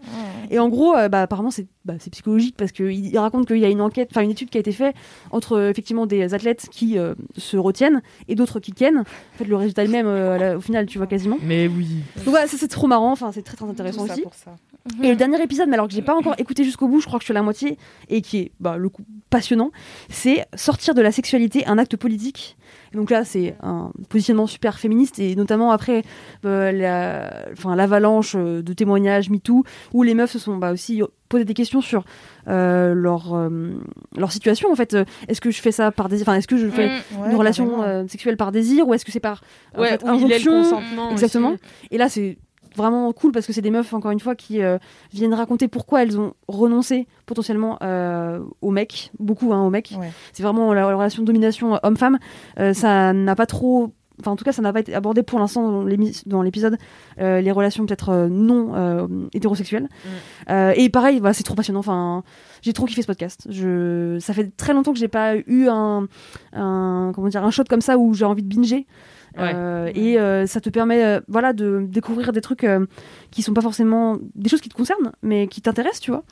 Et 0.51 0.59
en 0.59 0.69
gros, 0.69 0.95
euh, 0.97 1.09
bah, 1.09 1.23
apparemment, 1.23 1.51
c'est 1.51 1.67
bah, 1.85 1.95
c'est 1.99 2.11
psychologique 2.11 2.57
parce 2.57 2.73
qu'il 2.73 2.91
il 3.07 3.19
raconte 3.19 3.47
qu'il 3.47 3.59
y 3.59 3.65
a 3.65 3.69
une 3.69 3.81
enquête, 3.81 4.09
enfin 4.11 4.23
une 4.23 4.31
étude 4.31 4.51
qui 4.51 4.59
a 4.59 4.61
été 4.61 4.73
faite 4.73 4.95
entre 5.31 5.53
euh, 5.57 5.71
effectivement 5.71 6.07
des 6.07 6.35
athlètes 6.35 6.67
qui 6.71 6.99
euh, 6.99 7.15
se 7.37 7.57
retiennent 7.57 8.03
et 8.29 8.35
d'autres 8.35 8.59
qui 8.61 8.73
tiennent. 8.73 8.99
En 9.01 9.39
fait, 9.39 9.45
le 9.45 9.57
résultat 9.57 9.83
est 9.83 9.87
le 9.87 9.93
même 9.93 10.07
euh, 10.07 10.57
au 10.57 10.61
final, 10.61 10.87
tu 10.87 10.99
vois 10.99 11.07
quasiment. 11.07 11.39
Mais 11.43 11.69
oui. 11.69 11.95
Donc 12.16 12.26
voilà, 12.28 12.47
ça 12.47 12.57
c'est 12.59 12.68
trop 12.68 12.86
marrant, 12.86 13.12
enfin 13.12 13.30
c'est 13.32 13.42
très 13.42 13.57
très 13.57 13.64
Tout 13.66 13.70
intéressant 13.72 14.07
ça 14.07 14.12
aussi. 14.14 14.22
pour 14.22 14.34
ça. 14.34 14.57
Et 15.03 15.09
le 15.09 15.16
dernier 15.16 15.42
épisode, 15.42 15.68
mais 15.68 15.74
alors 15.74 15.88
que 15.88 15.94
j'ai 15.94 16.03
pas 16.03 16.14
encore 16.14 16.34
écouté 16.38 16.62
jusqu'au 16.62 16.86
bout, 16.86 17.01
je 17.01 17.07
crois 17.07 17.18
que 17.18 17.22
je 17.24 17.26
suis 17.26 17.32
à 17.32 17.34
la 17.34 17.42
moitié, 17.42 17.76
et 18.09 18.22
qui 18.22 18.38
est 18.38 18.53
bah, 18.61 18.76
le 18.76 18.88
coup 18.88 19.03
passionnant, 19.30 19.72
c'est 20.09 20.47
sortir 20.55 20.94
de 20.94 21.03
la 21.03 21.11
sexualité 21.11 21.66
un 21.66 21.76
acte 21.78 21.97
politique. 21.97 22.57
Et 22.92 22.97
donc 22.97 23.11
là, 23.11 23.24
c'est 23.24 23.57
un 23.62 23.90
positionnement 24.09 24.47
super 24.47 24.78
féministe, 24.78 25.18
et 25.18 25.34
notamment 25.34 25.72
après 25.72 26.05
euh, 26.44 26.70
la- 26.70 27.47
enfin, 27.53 27.74
l'avalanche 27.74 28.34
euh, 28.36 28.62
de 28.62 28.72
témoignages 28.74 29.28
MeToo, 29.28 29.64
où 29.92 30.03
les 30.05 30.14
meufs 30.14 30.30
se 30.30 30.38
sont 30.38 30.57
bah, 30.57 30.70
aussi 30.72 31.03
posé 31.28 31.44
des 31.44 31.55
questions 31.55 31.80
sur 31.80 32.05
euh, 32.49 32.94
leur, 32.94 33.34
euh, 33.34 33.74
leur 34.16 34.32
situation. 34.32 34.70
En 34.70 34.76
fait, 34.76 34.94
Euh, 34.94 35.05
est-ce 35.28 35.40
que 35.40 35.51
je 35.51 35.61
fais 35.61 35.72
ça 35.72 35.90
par 35.90 36.09
désir 36.09 36.24
Enfin, 36.28 36.36
est-ce 36.38 36.49
que 36.49 36.57
je 36.57 36.68
fais 36.68 36.86
Mm. 36.88 37.20
Ouais, 37.22 37.30
une 37.30 37.36
relation 37.36 37.82
euh, 37.82 38.05
sexuelle 38.09 38.36
par 38.36 38.53
désir, 38.53 38.86
ou 38.88 38.94
est-ce 38.94 39.05
que 39.05 39.12
c'est 39.12 39.20
par 39.20 39.42
en 39.76 39.80
Ouais, 39.82 39.88
fait, 39.90 40.03
où 40.05 40.07
il 40.14 40.30
est 40.32 40.38
le 40.38 40.51
injonction 40.51 40.62
consentement. 40.62 41.11
Exactement. 41.11 41.51
aussi. 41.51 41.61
Et 41.90 41.99
là, 41.99 42.09
c'est 42.09 42.38
vraiment 42.76 43.11
cool 43.12 43.32
parce 43.32 43.47
que 43.47 43.53
c'est 43.55 43.62
des 43.62 43.70
meufs, 43.70 43.92
encore 43.94 44.11
une 44.11 44.20
fois, 44.20 44.34
qui 44.34 44.62
euh, 44.62 44.76
viennent 45.12 45.32
raconter 45.34 45.66
pourquoi 45.66 46.03
elles 46.03 46.20
ont 46.20 46.34
renoncé 46.47 47.07
potentiellement 47.24 47.78
euh, 47.82 48.40
aux 48.61 48.70
mecs, 48.70 49.11
beaucoup 49.18 49.53
hein, 49.55 49.62
aux 49.62 49.70
mecs. 49.70 49.94
Ouais. 49.99 50.11
C'est 50.34 50.42
vraiment 50.42 50.74
la, 50.74 50.82
la 50.82 50.94
relation 50.94 51.22
de 51.22 51.26
domination 51.26 51.78
homme-femme. 51.82 52.18
Euh, 52.61 52.74
ça 52.74 53.12
n'a 53.14 53.34
pas 53.34 53.47
trop. 53.47 53.92
Enfin, 54.21 54.31
en 54.31 54.37
tout 54.37 54.45
cas, 54.45 54.53
ça 54.53 54.62
n'a 54.62 54.73
pas 54.73 54.81
été 54.81 54.95
abordé 54.95 55.23
pour 55.23 55.39
l'instant 55.39 55.85
dans 56.27 56.43
l'épisode. 56.43 56.79
euh, 57.21 57.41
les 57.41 57.53
relations 57.53 57.85
peut-être 57.85 58.09
euh, 58.11 58.29
non 58.29 58.75
euh, 58.75 59.07
hétérosexuelles. 59.35 59.89
Euh, 60.51 60.73
et 60.77 60.89
pareil, 60.89 61.21
c'est 61.33 61.43
trop 61.43 61.55
passionnant. 61.55 61.81
Enfin, 61.81 62.23
j'ai 62.62 62.73
trop 62.73 62.87
kiffé 62.87 63.03
ce 63.03 63.07
podcast. 63.07 63.47
Je... 63.51 64.19
Ça 64.21 64.33
fait 64.33 64.57
très 64.57 64.73
longtemps 64.73 64.93
que 64.93 64.99
j'ai 64.99 65.09
pas 65.09 65.37
eu 65.37 65.69
un, 65.69 66.07
un 66.53 67.12
comment 67.14 67.29
dire 67.29 67.45
un 67.45 67.51
shot 67.51 67.64
comme 67.69 67.81
ça 67.81 67.99
où 67.99 68.14
j'ai 68.14 68.25
envie 68.25 68.43
de 68.43 68.49
binger. 68.49 68.87
Ouais. 69.39 69.53
Euh, 69.55 69.91
et 69.95 70.18
euh, 70.18 70.47
ça 70.47 70.61
te 70.61 70.70
permet 70.70 71.05
euh, 71.05 71.20
voilà 71.28 71.53
de 71.53 71.84
découvrir 71.89 72.32
des 72.32 72.41
trucs 72.41 72.64
euh, 72.64 72.87
qui 73.30 73.43
sont 73.43 73.53
pas 73.53 73.61
forcément 73.61 74.16
des 74.34 74.49
choses 74.49 74.61
qui 74.62 74.68
te 74.70 74.74
concernent 74.74 75.12
mais 75.22 75.47
qui 75.47 75.61
t'intéressent 75.61 76.01
tu 76.01 76.11
vois 76.11 76.22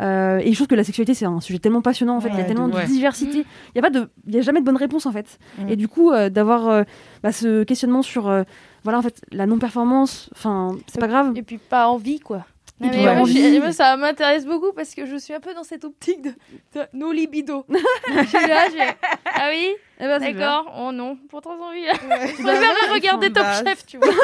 Euh, 0.00 0.38
et 0.38 0.50
je 0.50 0.54
trouve 0.56 0.66
que 0.66 0.74
la 0.74 0.84
sexualité 0.84 1.12
c'est 1.14 1.26
un 1.26 1.40
sujet 1.40 1.58
tellement 1.58 1.82
passionnant 1.82 2.16
en 2.16 2.20
fait 2.20 2.28
il 2.28 2.34
y 2.34 2.38
a 2.38 2.40
Ouais, 2.42 2.46
tellement 2.46 2.68
de 2.68 2.80
diversité 2.86 3.38
il 3.40 3.76
y 3.76 3.78
a 3.78 3.82
pas 3.82 3.90
de 3.90 4.08
il 4.26 4.34
y 4.34 4.38
a 4.38 4.42
jamais 4.42 4.60
de 4.60 4.64
bonne 4.64 4.76
réponse 4.76 5.04
en 5.06 5.12
fait 5.12 5.38
Mm. 5.58 5.68
et 5.68 5.76
du 5.76 5.88
coup 5.88 6.10
euh, 6.10 6.28
d'avoir 6.30 6.68
euh, 6.68 6.82
bah, 7.22 7.32
ce 7.32 7.64
questionnement 7.64 8.02
sur 8.02 8.28
euh, 8.28 8.42
voilà 8.84 8.98
en 8.98 9.02
fait 9.02 9.20
la 9.32 9.46
non 9.46 9.58
performance 9.58 10.30
enfin 10.32 10.76
c'est 10.86 11.00
pas 11.00 11.08
grave 11.08 11.32
Et 11.36 11.42
puis 11.42 11.58
pas 11.58 11.88
envie, 11.88 12.20
quoi. 12.20 12.44
Et 12.82 12.84
Non, 12.84 12.90
puis 12.90 13.04
mais 13.42 13.50
moi, 13.58 13.60
moi, 13.66 13.72
ça 13.72 13.94
m'intéresse 13.98 14.46
beaucoup 14.46 14.72
parce 14.74 14.94
que 14.94 15.04
je 15.04 15.16
suis 15.16 15.34
un 15.34 15.40
peu 15.40 15.52
dans 15.54 15.64
cette 15.64 15.84
optique 15.84 16.22
de, 16.22 16.30
de 16.74 16.80
no 16.94 17.12
libido. 17.12 17.66
je 17.68 18.24
suis 18.26 18.46
là, 18.48 18.64
j'ai- 18.72 18.96
Ah 19.26 19.48
oui? 19.50 19.66
Eh 20.02 20.06
ben, 20.06 20.18
c'est. 20.20 20.32
D'accord. 20.32 20.72
Oh 20.80 20.92
non, 20.92 21.16
pour 21.28 21.40
très 21.42 21.50
envie. 21.52 21.80
Ouais. 21.82 22.34
Je 22.38 22.42
préfère 22.42 22.94
regarder 22.94 23.30
Top 23.32 23.42
Bah, 23.44 23.62
Chef, 23.64 23.84
tu 23.86 23.98
vois. 23.98 24.08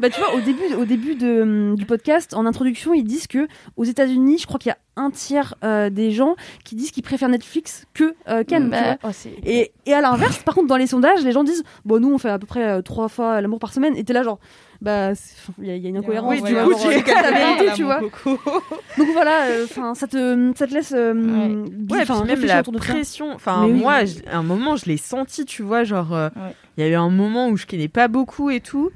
Bah, 0.00 0.10
tu 0.10 0.18
vois, 0.20 0.34
au 0.34 0.40
début, 0.40 0.74
au 0.76 0.84
début 0.84 1.14
de, 1.14 1.42
hum, 1.42 1.74
du 1.76 1.86
podcast, 1.86 2.34
en 2.34 2.46
introduction, 2.46 2.94
ils 2.94 3.04
disent 3.04 3.28
que 3.28 3.46
aux 3.76 3.84
États-Unis, 3.84 4.38
je 4.38 4.46
crois 4.46 4.58
qu'il 4.58 4.70
y 4.70 4.72
a 4.72 4.78
un 4.96 5.10
tiers 5.12 5.54
euh, 5.62 5.88
des 5.88 6.10
gens 6.10 6.34
qui 6.64 6.74
disent 6.74 6.90
qu'ils 6.90 7.04
préfèrent 7.04 7.28
Netflix 7.28 7.84
que 7.94 8.14
euh, 8.28 8.42
tu 8.42 8.58
Bah, 8.58 8.80
vois. 8.82 8.96
oh, 9.04 9.08
c'est- 9.12 9.34
Et, 9.44 9.70
et 9.86 9.94
à 9.94 10.00
l'inverse, 10.00 10.38
par 10.38 10.56
contre, 10.56 10.66
dans 10.66 10.76
les 10.76 10.88
sondages, 10.88 11.22
les 11.22 11.30
gens 11.30 11.44
disent 11.44 11.62
Bon, 11.84 12.00
nous, 12.00 12.12
on 12.12 12.18
fait 12.18 12.28
à 12.28 12.40
peu 12.40 12.46
près 12.46 12.68
euh, 12.68 12.82
trois 12.82 13.08
fois 13.08 13.40
l'amour 13.40 13.60
par 13.60 13.72
semaine. 13.72 13.96
Et 13.96 14.02
t'es 14.02 14.12
là, 14.12 14.24
genre, 14.24 14.40
bah, 14.80 15.12
il 15.58 15.66
y, 15.66 15.70
a- 15.70 15.76
il 15.76 15.82
y 15.82 15.86
a 15.86 15.88
une 15.88 15.96
incohérence. 15.98 16.30
Oui, 16.32 16.42
du 16.42 16.54
coup, 16.54 17.10
la 17.22 17.30
vérité, 17.30 17.66
tu 17.74 17.84
vois. 17.84 18.00
Donc 18.98 19.08
voilà, 19.12 19.46
euh, 19.46 19.64
enfin, 19.64 19.94
ça, 19.94 20.06
te, 20.06 20.52
ça 20.56 20.66
te 20.66 20.74
laisse. 20.74 20.92
euh, 20.96 21.64
Ouais, 21.90 22.00
enfin, 22.02 22.20
puis 22.26 22.28
même 22.36 22.44
la 22.44 22.62
pression. 22.62 23.32
Enfin, 23.34 23.64
oui. 23.66 23.72
moi, 23.72 24.00
à 24.30 24.36
un 24.36 24.42
moment, 24.42 24.76
je 24.76 24.86
l'ai 24.86 24.96
senti, 24.96 25.44
tu 25.44 25.62
vois, 25.62 25.84
genre, 25.84 26.14
euh, 26.14 26.28
il 26.36 26.42
Ouais. 26.42 26.54
y 26.78 26.82
a 26.82 26.88
eu 26.92 26.94
un 26.94 27.10
moment 27.10 27.48
où 27.48 27.56
je 27.56 27.66
connais 27.66 27.88
pas 27.88 28.08
beaucoup 28.08 28.50
et 28.50 28.60
tout, 28.60 28.90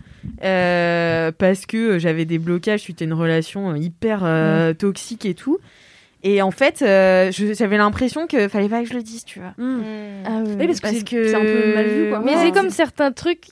euh, 0.45 1.33
parce 1.37 1.67
que 1.67 1.99
j'avais 1.99 2.25
des 2.25 2.39
blocages 2.39 2.81
suite 2.81 3.03
à 3.03 3.05
une 3.05 3.13
relation 3.15 3.75
hyper 3.75 4.21
toxique 4.79 5.25
et 5.27 5.35
tout. 5.35 5.59
Et 6.25 6.43
en 6.43 6.51
fait, 6.51 6.83
euh, 6.83 7.31
j'avais 7.31 7.77
l'impression 7.77 8.27
que 8.27 8.49
fallait 8.49 8.69
pas 8.69 8.83
que 8.83 8.89
je 8.89 8.95
le 8.95 9.03
dise, 9.03 9.25
tu 9.25 9.39
vois. 9.39 9.53
Hum. 9.59 9.85
Ah 10.27 10.31
oui, 10.45 10.57
Oui, 10.59 10.67
parce 10.67 10.81
que 10.81 10.83
Parce 10.83 10.97
c'est 10.99 11.05
que- 11.09 11.29
c'est 11.29 11.35
un 11.37 11.41
peu 11.41 11.75
mal 11.75 11.87
vu, 11.87 12.09
quoi. 12.11 12.19
Mais 12.21 12.35
Ouais. 12.35 12.43
c'est 12.47 12.51
comme 12.53 12.71
certains 12.71 13.13
trucs 13.13 13.43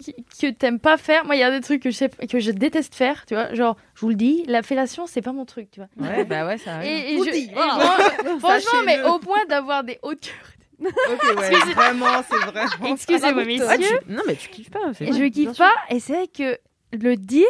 que 0.41 0.51
t'aimes 0.51 0.81
pas 0.81 0.97
faire. 0.97 1.25
Moi, 1.25 1.37
il 1.37 1.41
y 1.41 1.45
a 1.45 1.51
des 1.53 1.61
trucs 1.61 1.81
que 1.83 1.91
je, 1.91 1.97
sais, 1.97 2.09
que 2.29 2.41
je 2.41 2.51
déteste 2.51 2.95
faire, 2.97 3.25
tu 3.25 3.35
vois. 3.35 3.55
Genre, 3.55 3.77
je 3.95 4.01
vous 4.01 4.09
le 4.09 4.15
dis, 4.17 4.43
la 4.49 4.63
fellation, 4.63 5.07
c'est 5.07 5.23
pas 5.23 5.33
mon 5.33 5.45
truc, 5.45 5.71
tu 5.71 5.79
vois. 5.81 5.89
Ouais, 6.09 6.25
bah 6.25 6.45
ouais, 6.47 6.59
ça 6.59 6.75
arrive. 6.77 6.91
Et, 6.91 7.13
et 7.13 7.17
Vous 7.17 7.25
je- 7.25 7.31
le 7.31 7.35
dis, 7.37 7.45
et 7.45 7.55
voilà. 7.55 7.73
fran- 7.75 8.39
franchement, 8.41 8.81
mais 8.85 9.01
au 9.05 9.19
point 9.21 9.45
d'avoir 9.49 9.85
des 9.85 9.99
hautes 10.03 10.21
cœurs. 10.21 10.89
Ok, 11.13 11.39
ouais, 11.39 11.73
vraiment, 11.75 12.07
c'est 12.29 12.37
vraiment. 12.51 12.93
Excusez-moi, 12.95 13.45
messieurs. 13.45 13.67
Ah, 13.71 13.79
tu- 13.79 14.13
Non, 14.13 14.23
mais 14.27 14.35
tu 14.35 14.49
kiffes 14.49 14.71
pas. 14.71 14.81
Et 15.01 15.13
je 15.13 15.25
kiffe 15.29 15.57
pas. 15.57 15.73
Et 15.89 16.01
c'est 16.01 16.13
vrai 16.15 16.27
que 16.27 16.59
le 16.93 17.17
dire, 17.17 17.47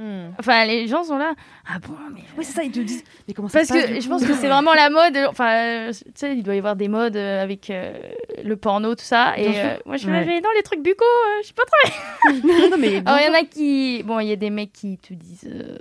Hmm. 0.00 0.30
enfin, 0.38 0.64
les 0.64 0.86
gens 0.88 1.04
sont 1.04 1.18
là. 1.18 1.34
Ah 1.68 1.78
bon, 1.78 1.92
mais. 2.14 2.20
Ouais, 2.38 2.42
c'est 2.42 2.52
ça, 2.54 2.62
ils 2.62 2.72
te 2.72 2.80
disent 2.80 3.04
Mais 3.28 3.34
comment 3.34 3.48
ça 3.48 3.58
Parce 3.58 3.68
se 3.68 3.74
passe, 3.74 3.86
que 3.90 4.00
je 4.00 4.08
pense 4.08 4.24
que 4.24 4.32
c'est 4.32 4.48
vraiment 4.48 4.72
la 4.72 4.88
mode. 4.88 5.16
Enfin, 5.28 5.50
euh, 5.88 5.92
tu 5.92 6.10
sais, 6.14 6.34
il 6.34 6.42
doit 6.42 6.54
y 6.54 6.58
avoir 6.58 6.74
des 6.76 6.88
modes 6.88 7.16
euh, 7.16 7.42
avec 7.42 7.68
euh, 7.68 7.92
le 8.42 8.56
porno, 8.56 8.94
tout 8.94 9.04
ça. 9.04 9.34
Et 9.36 9.46
euh, 9.60 9.76
moi, 9.84 9.96
je 9.96 10.02
suis 10.02 10.10
Ouais. 10.10 10.20
là, 10.20 10.24
mais 10.26 10.40
non, 10.40 10.48
les 10.56 10.62
trucs 10.62 10.82
buccaux, 10.82 11.04
euh, 11.04 11.42
je 11.42 11.48
sais 11.48 11.52
pas 11.54 11.64
trop. 11.64 12.32
non, 12.70 12.76
mais 12.78 13.02
Alors, 13.04 13.20
il 13.20 13.26
y 13.26 13.28
en 13.28 13.34
a 13.38 13.44
qui. 13.44 14.02
Bon, 14.04 14.20
il 14.20 14.28
y 14.28 14.32
a 14.32 14.36
des 14.36 14.48
mecs 14.50 14.72
qui 14.72 14.96
te 14.96 15.12
disent. 15.12 15.48
euh, 15.52 15.76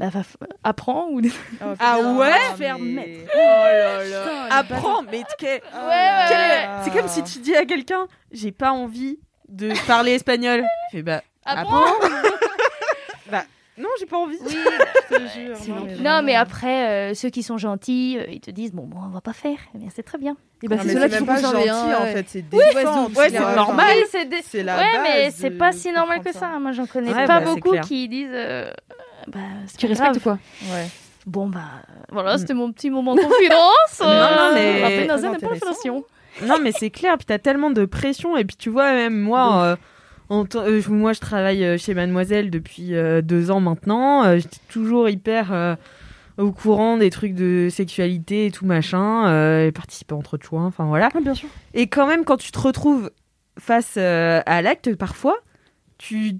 Bah, 0.00 0.08
va- 0.08 0.22
apprends 0.64 1.06
ou 1.10 1.20
des... 1.20 1.30
Oh, 1.62 1.74
Ah 1.78 1.98
ouais? 2.00 2.32
Faire 2.56 2.78
mais- 2.80 3.06
mettre. 3.06 3.32
Oh 3.34 3.38
là 3.38 4.04
là. 4.04 4.22
Putain, 4.24 4.56
Apprends, 4.56 5.02
mais 5.02 5.22
que- 5.38 5.44
Ouais, 5.46 5.60
ouais, 5.60 6.24
quel- 6.28 6.38
ouais. 6.38 6.68
c'est 6.82 6.90
comme 6.90 7.08
si 7.08 7.22
tu 7.22 7.38
dis 7.38 7.54
à 7.54 7.64
quelqu'un, 7.66 8.08
j'ai 8.32 8.50
pas 8.52 8.72
envie 8.72 9.18
de 9.48 9.72
parler 9.86 10.12
espagnol. 10.12 10.64
Il 10.92 10.96
fait 10.96 11.02
bah 11.02 11.22
Apprends. 11.44 11.80
bah 12.00 12.08
non, 13.78 13.88
j'ai 14.00 14.06
pas 14.06 14.16
envie. 14.18 14.36
Oui, 14.44 14.54
Je 15.10 15.16
te 15.16 15.20
jure, 15.38 15.56
C'est 15.56 15.68
non, 15.70 15.76
mais 15.84 15.92
Non, 15.94 16.02
vraiment. 16.02 16.22
mais 16.22 16.34
après, 16.34 17.10
euh, 17.10 17.14
ceux 17.14 17.30
qui 17.30 17.42
sont 17.42 17.58
gentils, 17.58 18.18
euh, 18.18 18.24
ils 18.30 18.40
te 18.40 18.50
disent 18.50 18.72
bon, 18.72 18.84
bon, 18.86 18.98
on 19.04 19.08
va 19.10 19.20
pas 19.20 19.32
faire. 19.32 19.58
Eh 19.74 19.78
bien, 19.78 19.88
c'est 19.94 20.02
très 20.02 20.18
bien. 20.18 20.36
Et 20.62 20.68
bah, 20.68 20.76
Non, 20.76 20.82
c'est 20.84 20.92
ceux-là 20.94 21.08
faut 21.18 21.24
pas 21.24 21.40
gentil 21.40 21.68
hein, 21.68 21.98
en 22.00 22.06
fait, 22.06 22.24
c'est 22.28 22.42
défendre. 22.48 23.16
ouais, 23.16 23.30
tu 23.30 23.36
c'est 23.36 23.54
normal. 23.56 23.86
Oui, 23.96 24.36
c'est 24.44 24.62
la 24.62 24.76
ouais, 24.78 25.00
mais 25.02 25.30
c'est 25.30 25.50
pas 25.50 25.72
si 25.72 25.92
normal 25.92 26.20
que 26.22 26.32
ça. 26.32 26.58
Moi, 26.58 26.72
j'en 26.72 26.86
connais 26.86 27.12
Ouais, 27.14 27.26
pas 27.26 27.40
bah, 27.40 27.54
beaucoup 27.54 27.76
qui 27.80 28.08
disent. 28.08 28.28
euh, 28.32 28.70
bah, 29.28 29.38
Tu 29.78 29.86
pas 29.86 29.92
respectes 29.94 30.20
grave. 30.20 30.22
quoi 30.22 30.38
Ouais. 30.74 30.86
Bon, 31.26 31.46
bah, 31.48 31.60
voilà, 32.10 32.34
Mm. 32.34 32.38
c'était 32.38 32.54
mon 32.54 32.72
petit 32.72 32.90
moment 32.90 33.14
de 33.14 33.20
confidence. 33.20 34.00
Non, 34.00 34.08
non, 34.08 34.54
mais-. 34.54 35.06
Non, 36.46 36.56
mais 36.62 36.72
c'est 36.72 36.90
clair. 36.90 37.16
Puis 37.18 37.26
t'as 37.26 37.38
tellement 37.38 37.70
de 37.70 37.84
pression. 37.84 38.36
Et 38.36 38.44
puis 38.44 38.56
tu 38.56 38.70
vois, 38.70 38.92
même 38.92 39.18
moi, 39.18 39.76
en 40.28 40.44
euh, 40.56 40.82
moi, 40.88 41.12
je 41.12 41.20
travaille 41.20 41.64
euh, 41.64 41.78
chez 41.78 41.94
Mademoiselle 41.94 42.50
depuis 42.50 42.94
euh, 42.94 43.22
deux 43.22 43.50
ans 43.50 43.60
maintenant. 43.60 44.24
Euh, 44.24 44.38
J'étais 44.38 44.58
toujours 44.68 45.08
hyper 45.08 45.76
au 46.36 46.52
courant 46.52 46.96
des 46.98 47.10
trucs 47.10 47.34
de 47.34 47.68
sexualité 47.70 48.46
et 48.46 48.50
tout 48.50 48.64
machin. 48.66 49.64
Et 49.66 49.72
participer 49.72 50.14
entre 50.14 50.38
choix. 50.42 50.62
Enfin 50.62 50.84
voilà. 50.86 51.08
Ah, 51.14 51.20
bien 51.20 51.34
sûr. 51.34 51.48
Et 51.74 51.86
quand 51.88 52.06
même, 52.06 52.24
quand 52.24 52.36
tu 52.36 52.52
te 52.52 52.58
retrouves 52.58 53.10
face 53.58 53.96
à 53.96 54.62
l'acte, 54.62 54.94
parfois, 54.94 55.36
tu 55.98 56.34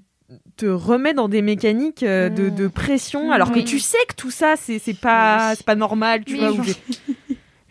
te 0.57 0.65
remets 0.67 1.13
dans 1.15 1.27
des 1.27 1.41
mécaniques 1.41 2.03
euh, 2.03 2.29
de, 2.29 2.49
de 2.49 2.67
pression, 2.67 3.31
alors 3.31 3.51
que 3.51 3.59
tu 3.59 3.79
sais 3.79 3.97
que 4.07 4.13
tout 4.15 4.29
ça, 4.29 4.53
c'est 4.57 4.79
pas, 4.99 5.53
pas 5.65 5.75
normal, 5.75 6.23
tu 6.23 6.33
Oui, 6.33 6.39
vois. 6.39 6.51
ou 6.51 6.63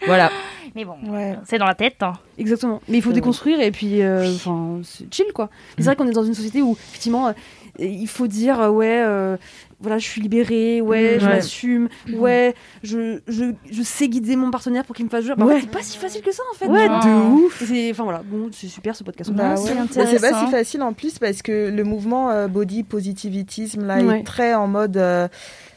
voilà. 0.06 0.30
Mais 0.74 0.84
bon, 0.84 0.96
Ouais. 1.08 1.36
c'est 1.44 1.58
dans 1.58 1.66
la 1.66 1.74
tête. 1.74 2.02
hein. 2.02 2.12
Exactement. 2.38 2.80
Mais 2.88 2.98
il 2.98 3.02
faut 3.02 3.10
C'est 3.10 3.14
déconstruire 3.16 3.60
et 3.60 3.70
puis, 3.70 4.02
euh, 4.02 4.34
enfin, 4.34 4.80
c'est 4.84 5.12
chill 5.12 5.32
quoi. 5.34 5.50
C'est 5.78 5.84
vrai 5.84 5.96
qu'on 5.96 6.06
est 6.08 6.12
dans 6.12 6.24
une 6.24 6.34
société 6.34 6.62
où 6.62 6.72
effectivement, 6.72 7.28
euh, 7.28 7.32
il 7.78 8.06
faut 8.08 8.26
dire 8.26 8.60
euh, 8.60 8.68
ouais, 8.70 9.02
euh, 9.06 9.36
voilà, 9.80 9.98
je 9.98 10.04
suis 10.06 10.20
libérée, 10.20 10.80
ouais, 10.80 11.16
Mm, 11.16 11.20
je 11.20 11.24
ouais. 11.26 11.32
m'assume, 11.34 11.88
ouais, 12.14 12.54
je, 12.82 13.20
je, 13.28 13.52
je 13.70 13.82
sais 13.82 14.08
guider 14.08 14.34
mon 14.34 14.50
partenaire 14.50 14.84
pour 14.84 14.96
qu'il 14.96 15.04
me 15.04 15.10
fasse 15.10 15.24
jouer. 15.24 15.34
Bah, 15.36 15.44
en 15.44 15.48
Ouais. 15.48 15.54
fait, 15.60 15.66
c'est 15.66 15.70
pas 15.70 15.82
si 15.82 15.98
facile 15.98 16.22
que 16.22 16.32
ça 16.32 16.42
en 16.52 16.56
fait. 16.56 16.66
Ouais, 16.66 16.88
de 16.88 17.30
ouf. 17.34 17.62
Et 17.62 17.66
c'est- 17.66 17.90
Enfin 17.92 18.02
voilà, 18.04 18.22
bon, 18.24 18.48
c'est 18.52 18.66
super 18.66 18.96
ce 18.96 19.04
podcast. 19.04 19.30
Bah 19.32 19.56
c'est 19.56 19.72
ouais. 19.74 19.78
C'est 19.90 20.20
pas 20.20 20.44
si 20.44 20.50
facile 20.50 20.82
en 20.82 20.92
plus 20.92 21.18
parce 21.18 21.42
que 21.42 21.70
le 21.70 21.84
mouvement 21.84 22.30
euh, 22.30 22.48
body 22.48 22.82
positivisme 22.82 23.86
là 23.86 23.98
Ouais. 24.02 24.20
est 24.20 24.24
très 24.24 24.54
en 24.54 24.66
mode 24.66 24.96
euh, 24.96 25.28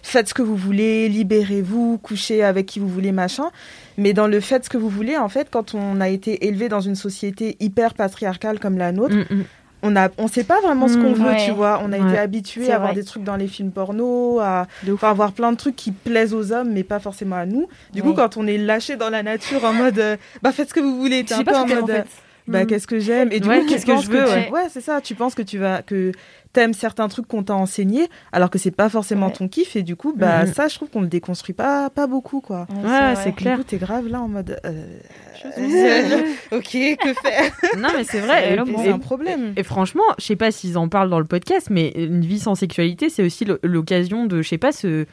faites 0.02 0.30
ce 0.30 0.34
que 0.34 0.42
vous 0.42 0.56
voulez, 0.56 1.08
libérez-vous, 1.10 2.00
couchez 2.00 2.44
avec 2.44 2.66
qui 2.66 2.80
vous 2.80 2.88
voulez, 2.90 3.12
machin. 3.12 3.52
Mais 3.98 4.14
dans 4.14 4.26
le 4.28 4.40
faites 4.40 4.66
ce 4.66 4.70
que 4.70 4.78
vous 4.78 4.90
voulez, 4.90 5.18
en 5.18 5.30
fait, 5.30 5.50
quand 5.52 5.76
on 5.76 6.02
a 6.02 6.10
été 6.10 6.48
élevé 6.48 6.70
dans 6.70 6.80
une 6.82 6.96
société 6.96 7.56
hyper 7.60 7.94
patriarcale 7.94 8.60
comme 8.60 8.78
la 8.80 8.92
nôtre, 8.92 9.16
Mm, 9.16 9.26
mm. 9.36 9.44
On 9.84 9.96
a, 9.96 10.10
on 10.18 10.28
sait 10.28 10.44
pas 10.44 10.60
vraiment 10.62 10.88
ce 10.88 10.96
qu'on 10.98 11.12
Mm, 11.12 11.14
veut, 11.16 11.30
ouais. 11.32 11.46
tu 11.46 11.52
vois. 11.52 11.82
On 11.84 11.92
a 11.92 11.98
Ouais. 12.00 12.10
été 12.10 12.18
habitué 12.18 12.72
à 12.72 12.76
avoir 12.76 12.92
vrai. 12.94 13.02
des 13.02 13.06
trucs 13.06 13.24
dans 13.24 13.36
les 13.36 13.48
films 13.48 13.72
porno, 13.72 14.40
à 14.40 14.68
avoir 15.02 15.32
plein 15.32 15.52
de 15.52 15.58
trucs 15.58 15.76
qui 15.76 15.92
plaisent 15.92 16.34
aux 16.34 16.52
hommes, 16.52 16.72
mais 16.72 16.84
pas 16.84 17.00
forcément 17.00 17.36
à 17.38 17.46
nous. 17.46 17.68
Du 17.94 18.04
coup, 18.04 18.14
quand 18.14 18.38
on 18.38 18.46
est 18.48 18.58
lâché 18.58 18.96
dans 18.96 19.10
la 19.10 19.24
nature 19.24 19.64
en 19.66 19.74
mode, 19.74 20.00
euh, 20.00 20.18
bah 20.42 20.52
faites 20.52 20.70
ce 20.70 20.74
que 20.74 20.80
vous 20.80 20.98
voulez, 20.98 21.24
t'es 21.24 21.34
un 21.34 21.44
pas 21.44 21.52
peu 21.52 21.58
en 21.58 21.66
t'aimes, 21.66 21.78
en 21.80 21.82
mode, 21.82 21.90
euh, 21.90 21.96
fait. 22.04 22.08
bah 22.48 22.64
Mm. 22.64 22.68
qu'est-ce 22.68 22.88
que 22.88 23.00
j'aime? 23.00 23.30
Et 23.32 23.40
du 23.40 23.48
coup 23.50 23.66
qu'est-ce 23.68 23.86
que 23.86 23.98
je 24.02 24.10
veux, 24.10 24.26
tu- 24.26 24.52
ouais 24.52 24.68
c'est 24.70 24.82
ça 24.82 25.00
tu 25.02 25.16
penses 25.16 25.36
que 25.36 25.42
tu 25.44 25.58
vas 25.58 25.82
que 25.84 26.12
t'aimes 26.54 26.74
certains 26.74 27.08
trucs 27.08 27.28
qu'on 27.28 27.44
t'a 27.44 27.56
enseigné 27.56 28.08
alors 28.32 28.50
que 28.50 28.58
c'est 28.60 28.72
pas 28.72 28.90
forcément 28.90 29.28
Ouais. 29.28 29.34
ton 29.34 29.48
kiff 29.48 29.76
et 29.76 29.84
du 29.84 29.96
coup 29.96 30.14
bah 30.16 30.46
Mhm. 30.46 30.54
ça 30.54 30.68
je 30.68 30.76
trouve 30.76 30.90
qu'on 30.90 31.02
le 31.02 31.08
déconstruit 31.08 31.54
pas 31.56 31.90
pas 31.90 32.08
beaucoup 32.08 32.42
quoi 32.42 32.68
Ouais, 32.84 33.14
c'est 33.24 33.32
clair. 33.34 33.58
du 33.58 33.64
coup 33.64 33.70
t'es 33.70 33.78
grave 33.78 34.08
là 34.08 34.22
en 34.22 34.28
mode 34.28 34.58
euh, 34.66 35.00
ok 36.52 36.72
que 36.72 37.14
faire? 37.14 37.52
Non, 37.78 37.90
mais 37.96 38.04
c'est 38.04 38.20
vrai. 38.20 38.58
C'est 38.78 38.90
un 38.90 39.00
problème 39.00 39.54
Et 39.58 39.64
franchement, 39.64 40.04
je 40.20 40.26
sais 40.26 40.36
pas 40.36 40.52
s'ils 40.52 40.78
en 40.78 40.88
parlent 40.88 41.10
dans 41.10 41.20
le 41.20 41.26
podcast, 41.26 41.68
mais 41.72 41.90
une 41.96 42.22
vie 42.22 42.40
sans 42.40 42.56
sexualité, 42.56 43.10
c'est 43.10 43.24
aussi 43.24 43.46
l'o- 43.46 43.58
l'occasion 43.64 44.26
de, 44.26 44.42
je 44.42 44.48
sais 44.50 44.58
pas, 44.58 44.72
se 44.72 45.06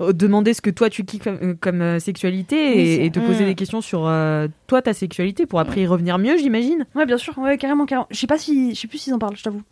euh, 0.00 0.12
demander 0.12 0.54
ce 0.54 0.60
que 0.60 0.70
toi 0.70 0.90
tu 0.90 1.04
kiffes 1.04 1.24
comme, 1.24 1.56
comme, 1.56 1.80
euh, 1.82 1.98
sexualité 1.98 2.56
Oui, 2.74 3.04
et, 3.06 3.10
te 3.10 3.20
poser 3.20 3.44
Mm. 3.44 3.48
des 3.48 3.54
questions 3.54 3.80
sur 3.80 4.06
euh, 4.06 4.48
toi 4.66 4.82
ta 4.82 4.92
sexualité 4.92 5.46
pour 5.46 5.60
après 5.60 5.82
y 5.82 5.86
revenir 5.86 6.18
mieux, 6.18 6.36
j'imagine. 6.36 6.86
Ouais, 6.94 7.06
bien 7.06 7.18
sûr, 7.18 7.36
ouais, 7.38 7.56
carrément, 7.58 7.86
carrément. 7.86 8.06
Je 8.10 8.18
sais 8.18 8.26
pas 8.26 8.38
si, 8.38 8.74
je 8.74 8.80
sais 8.80 8.88
plus 8.88 8.98
s'ils 8.98 9.14
en 9.14 9.18
parlent, 9.18 9.36
je 9.36 9.42
t'avoue. 9.42 9.62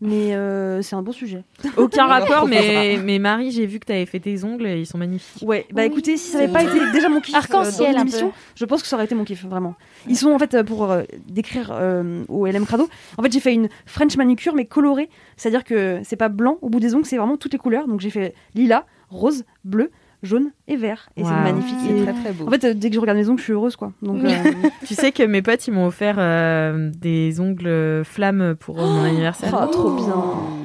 Mais 0.00 0.34
euh, 0.34 0.82
c'est 0.82 0.96
un 0.96 1.02
bon 1.02 1.12
sujet. 1.12 1.44
Aucun 1.76 2.06
rapport, 2.06 2.46
mais, 2.46 2.98
mais 3.02 3.18
Marie, 3.18 3.50
j'ai 3.50 3.66
vu 3.66 3.78
que 3.78 3.86
t'avais 3.86 4.06
fait 4.06 4.20
tes 4.20 4.44
ongles 4.44 4.66
et 4.66 4.80
ils 4.80 4.86
sont 4.86 4.98
magnifiques. 4.98 5.46
Ouais, 5.46 5.66
bah 5.72 5.82
Oui, 5.82 5.88
écoutez, 5.88 6.16
si 6.16 6.30
ça 6.30 6.38
c'est 6.38 6.44
avait 6.44 6.52
pas 6.52 6.62
été 6.62 6.78
déjà 6.92 7.08
mon 7.08 7.20
kiff 7.20 7.34
euh, 7.34 7.38
Arc-en-ciel, 7.38 7.92
dans 7.92 7.98
l'émission, 7.98 8.32
je 8.54 8.64
pense 8.64 8.82
que 8.82 8.88
ça 8.88 8.96
aurait 8.96 9.06
été 9.06 9.14
mon 9.14 9.24
kiff, 9.24 9.44
vraiment. 9.44 9.74
Ils 10.08 10.16
sont 10.16 10.32
en 10.32 10.38
fait 10.38 10.54
euh, 10.54 10.64
pour 10.64 10.90
euh, 10.90 11.02
décrire 11.28 11.70
euh, 11.72 12.24
au 12.28 12.46
LM 12.46 12.66
Crado. 12.66 12.88
En 13.16 13.22
fait, 13.22 13.32
j'ai 13.32 13.40
fait 13.40 13.54
une 13.54 13.68
French 13.86 14.16
manicure 14.16 14.54
mais 14.54 14.66
colorée, 14.66 15.08
c'est-à-dire 15.36 15.64
que 15.64 16.00
c'est 16.04 16.16
pas 16.16 16.28
blanc 16.28 16.58
au 16.62 16.68
bout 16.68 16.80
des 16.80 16.94
ongles, 16.94 17.06
c'est 17.06 17.16
vraiment 17.16 17.36
toutes 17.36 17.52
les 17.52 17.58
couleurs. 17.58 17.86
Donc 17.86 18.00
j'ai 18.00 18.10
fait 18.10 18.34
lilas, 18.54 18.84
rose, 19.10 19.44
bleu, 19.64 19.90
jaune 20.24 20.50
et 20.66 20.76
vert, 20.76 21.08
et 21.16 21.22
c'est 21.24 21.30
magnifique. 21.30 21.76
c'est 21.86 21.96
Et- 21.98 22.02
très 22.02 22.12
très 22.12 22.32
beau 22.32 22.46
En 22.46 22.50
fait, 22.50 22.64
euh, 22.64 22.74
dès 22.74 22.88
que 22.88 22.94
je 22.96 23.00
regarde 23.00 23.18
mes 23.18 23.28
ongles, 23.28 23.38
je 23.38 23.44
suis 23.44 23.52
heureuse, 23.52 23.76
quoi. 23.76 23.92
Donc, 24.02 24.24
euh, 24.24 24.28
Tu 24.86 24.94
sais 24.94 25.12
que 25.12 25.22
mes 25.22 25.42
potes, 25.42 25.66
ils 25.66 25.72
m'ont 25.72 25.86
offert 25.86 26.16
euh, 26.18 26.90
des 26.98 27.38
ongles 27.40 28.02
flammes 28.04 28.54
pour 28.58 28.78
euh, 28.80 28.86
mon 28.86 29.04
anniversaire. 29.04 29.54
oh, 29.62 29.66
trop 29.70 29.90
bien. 29.94 30.14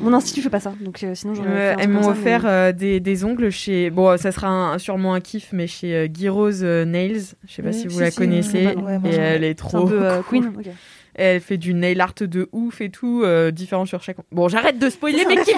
Mon 0.04 0.14
institut 0.14 0.42
fait 0.42 0.50
pas 0.50 0.60
ça, 0.62 0.74
donc 0.82 1.04
euh, 1.04 1.14
sinon 1.16 1.34
j'aurais. 1.36 1.50
Euh, 1.50 1.76
elles 1.78 1.90
m'ont 1.90 2.08
offert 2.08 2.44
mais- 2.44 2.50
euh, 2.50 2.72
des, 2.72 3.00
des 3.00 3.26
ongles 3.26 3.50
chez. 3.52 3.90
Bon, 3.90 4.18
ça 4.18 4.32
sera 4.32 4.48
un- 4.48 4.78
sûrement 4.78 5.14
un 5.14 5.20
kiff, 5.20 5.50
mais 5.52 5.68
chez 5.68 5.94
euh, 5.96 6.08
Guy 6.08 6.30
Rose 6.30 6.64
Nails. 6.64 7.22
Je 7.48 7.54
sais 7.54 7.62
pas 7.62 7.70
Oui, 7.70 7.74
si 7.76 7.88
vous 7.88 7.94
si, 7.96 8.00
la 8.00 8.12
si, 8.12 8.18
connaissez. 8.18 8.66
ouais, 8.68 9.00
et 9.06 9.16
elle 9.16 9.44
est 9.44 9.56
trop. 9.56 9.86
un 9.86 9.88
peu 9.88 10.06
euh, 10.06 10.22
cool. 10.30 10.40
Queen. 10.54 10.74
Elle 11.22 11.42
fait 11.42 11.58
du 11.58 11.74
nail 11.74 12.00
art 12.00 12.14
de 12.20 12.48
ouf 12.54 12.80
et 12.80 12.90
tout, 12.90 13.24
euh, 13.26 13.52
différent 13.52 13.86
sur 13.86 14.02
chaque. 14.02 14.16
Bon, 14.32 14.48
j'arrête 14.48 14.80
de 14.80 14.90
spoiler 14.90 15.26
mes 15.26 15.36
kiffs. 15.38 15.54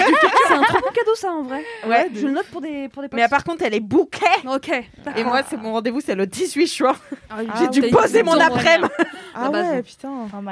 C'est 0.48 0.54
un 0.54 0.64
trop 0.64 0.80
bon 0.80 0.92
cadeau, 0.94 1.14
ça, 1.16 1.32
en 1.32 1.44
vrai. 1.44 1.62
Ouais, 1.88 2.10
je 2.16 2.26
le 2.26 2.34
note 2.34 2.48
pour 2.48 2.62
des, 2.62 2.90
pour 2.90 3.04
des. 3.04 3.10
Mais 3.14 3.28
par 3.28 3.44
contre, 3.44 3.64
elle 3.64 3.76
est 3.76 3.80
bouquet. 3.80 4.26
Ok. 4.52 4.72
Et 5.16 5.24
moi, 5.24 5.42
c'est 5.48 5.58
mon 5.58 5.74
rendez-vous, 5.74 6.02
c'est 6.02 6.16
le 6.16 6.26
18 6.26 6.66
juin. 6.74 6.96
Ah 7.30 7.36
J'ai 7.60 7.68
dû 7.68 7.82
oui. 7.82 7.92
poser 7.92 8.24
mon 8.24 8.40
après-midi. 8.40 8.90
ah 9.36 9.50
base. 9.50 9.68
ouais 9.76 9.84
putain. 9.84 10.10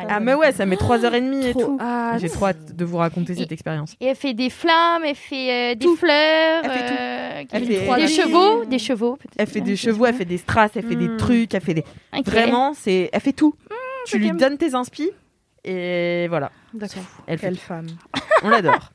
Ah, 0.08 0.20
mais 0.20 0.34
ouais, 0.36 0.52
ça 0.52 0.66
met 0.68 0.76
3h30 0.76 1.44
et 1.48 1.52
Trop. 1.54 1.62
tout. 1.64 1.78
Ah, 1.82 2.14
J'ai 2.20 2.30
trop 2.30 2.46
hâte 2.48 2.76
de 2.76 2.86
vous 2.86 2.98
raconter 2.98 3.34
cette 3.36 3.52
expérience. 3.52 3.96
Et 4.00 4.06
elle 4.06 4.16
fait 4.16 4.34
des 4.36 4.50
flammes, 4.52 5.04
elle 5.06 5.16
fait 5.16 5.72
euh, 5.72 5.76
des 5.76 5.86
Tout. 5.86 5.96
fleurs, 5.96 6.62
Elle 6.64 6.72
fait 6.72 6.88
tout. 6.88 6.94
euh, 7.00 7.44
Elle 7.52 7.62
qui- 7.64 7.76
fait- 7.76 7.96
des 7.96 8.08
chevaux, 8.08 8.66
des 8.66 8.80
chevaux. 8.80 9.18
Elle 9.38 9.48
fait 9.48 9.62
des 9.62 9.76
chevaux, 9.76 10.06
elle 10.06 10.14
fait 10.16 10.26
des 10.26 10.38
strass, 10.38 10.72
elle 10.76 10.84
fait 10.84 10.96
des 10.96 11.08
Mm. 11.08 11.18
trucs, 11.18 11.54
elle 11.56 11.62
fait 11.62 11.74
des. 11.74 11.84
Vraiment, 12.26 12.74
c'est. 12.76 13.10
Elle 13.12 13.22
fait 13.22 13.34
tout. 13.34 13.56
Tu 14.10 14.20
lui 14.20 14.32
donnes 14.32 14.58
tes 14.58 14.74
inspi 14.76 15.10
et 15.64 16.28
voilà. 16.30 16.52
D'accord. 16.74 17.04
Elle 17.28 17.38
fait 17.38 17.48
quelle 17.48 17.58
femme 17.58 17.88
On 18.44 18.50
l'adore. 18.50 18.92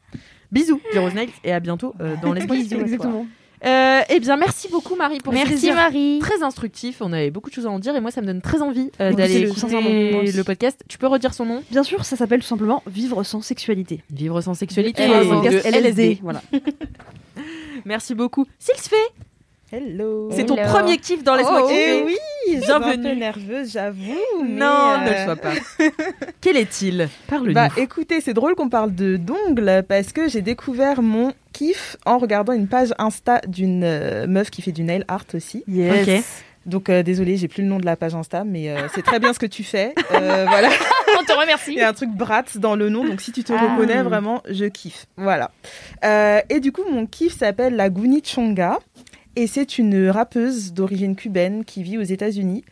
Bisous, 0.51 0.81
Rose 0.95 1.15
Nails, 1.15 1.31
et 1.43 1.53
à 1.53 1.61
bientôt 1.61 1.95
euh, 2.01 2.15
dans 2.23 2.33
les 2.35 2.47
Bisous. 2.47 2.81
Exactement. 2.81 3.27
Euh, 3.65 4.03
eh 4.11 4.21
bien, 4.21 4.37
merci 4.37 4.69
beaucoup 4.69 4.95
Marie 4.95 5.19
pour 5.21 5.33
Merci 5.33 5.73
Marie. 5.73 6.19
Très 6.21 6.43
instructif, 6.43 6.99
on 7.01 7.13
avait 7.15 7.31
beaucoup 7.31 7.49
de 7.49 7.55
choses 7.55 7.65
à 7.67 7.71
en 7.71 7.79
dire 7.79 7.97
et 7.97 8.01
moi 8.01 8.11
ça 8.11 8.21
me 8.21 8.27
donne 8.27 8.43
très 8.43 8.61
envie 8.61 8.91
euh, 9.01 9.13
d'aller 9.15 9.39
le- 9.41 9.49
écouter 9.49 10.33
le 10.33 10.43
podcast. 10.45 10.83
Tu 10.87 10.99
peux 10.99 11.07
redire 11.07 11.33
son 11.33 11.47
nom? 11.47 11.63
Bien 11.71 11.83
sûr, 11.83 12.05
ça 12.05 12.15
s'appelle 12.17 12.41
tout 12.41 12.47
simplement 12.47 12.83
Vivre 12.87 13.23
sans 13.23 13.41
sexualité. 13.41 14.03
Vivre 14.11 14.41
sans 14.43 14.53
sexualité 14.53 15.05
et 15.05 15.29
podcast 15.29 15.65
LSD. 15.67 16.19
Voilà. 16.23 16.43
Merci 17.85 18.15
beaucoup. 18.15 18.47
S'il 18.59 18.77
se 18.79 18.89
fait, 18.89 18.97
hello 19.75 20.29
c'est 20.33 20.47
ton 20.47 20.57
Hello. 20.57 20.69
premier 20.73 20.99
kiff 20.99 21.23
dans 21.25 21.35
les 21.35 21.43
oh, 21.45 21.51
Laisse-moi 21.53 21.73
eh 21.73 22.03
oui 22.05 22.17
je 22.57 22.61
suis 22.61 22.71
un 22.71 22.81
peu 22.81 22.97
Bienvenue. 22.97 23.17
nerveuse 23.17 23.73
j'avoue 23.73 24.45
Non, 24.47 24.99
ne 25.01 25.09
euh, 25.09 25.11
le 25.11 25.25
sois 25.25 25.37
pas. 25.37 25.53
Quel 26.41 26.57
est-il? 26.59 27.09
Parle-nous. 27.27 27.55
Bah 27.55 27.69
écoutez, 27.79 28.21
c'est 28.21 28.35
drôle 28.35 28.55
qu'on 28.55 28.69
parle 28.69 28.95
de 28.95 29.17
d'ongles 29.17 29.83
parce 29.89 30.13
que 30.13 30.29
j'ai 30.29 30.43
découvert 30.43 31.01
mon 31.03 31.33
kiff 31.53 31.97
en 32.05 32.19
regardant 32.19 32.53
une 32.53 32.69
page 32.69 32.93
Insta 32.99 33.41
d'une 33.49 33.83
euh, 33.83 34.27
meuf 34.27 34.51
qui 34.51 34.61
fait 34.63 34.73
du 34.73 34.83
nail 34.85 35.05
art 35.09 35.25
aussi. 35.33 35.65
Yes. 35.67 36.43
Donc 36.67 36.89
euh, 36.91 37.03
désolée, 37.03 37.37
j'ai 37.39 37.49
plus 37.49 37.63
le 37.63 37.69
nom 37.69 37.79
de 37.79 37.87
la 37.87 37.97
page 37.97 38.15
Insta, 38.15 38.45
mais 38.45 38.69
euh, 38.71 38.89
c'est 38.95 39.03
très 39.03 39.19
bien 39.19 39.33
ce 39.33 39.39
que 39.39 39.47
tu 39.47 39.65
fais. 39.65 39.95
Euh, 40.13 40.45
voilà, 40.49 40.69
On 41.19 41.25
te 41.25 41.33
remercie. 41.33 41.73
il 41.73 41.79
y 41.79 41.83
a 41.83 41.89
un 41.89 41.93
truc 41.95 42.11
Bratz 42.11 42.59
dans 42.59 42.77
le 42.77 42.89
nom, 42.91 43.05
donc 43.07 43.21
si 43.23 43.33
tu 43.33 43.43
te 43.43 43.53
Ah. 43.55 43.73
reconnais 43.75 44.03
vraiment, 44.03 44.43
je 44.51 44.67
kiffe. 44.67 45.07
Voilà. 45.17 45.51
Euh, 46.05 46.41
et 46.51 46.61
du 46.61 46.73
coup, 46.73 46.83
mon 46.91 47.07
kiff 47.07 47.37
s'appelle 47.39 47.75
la 47.77 47.89
Guni 47.91 48.23
Chonga 48.25 48.79
et 49.37 49.47
c'est 49.47 49.79
une 49.79 50.09
rappeuse 50.11 50.73
d'origine 50.73 51.17
cubaine 51.17 51.65
qui 51.65 51.83
vit 51.83 51.99
aux 51.99 52.03
États-Unis. 52.03 52.65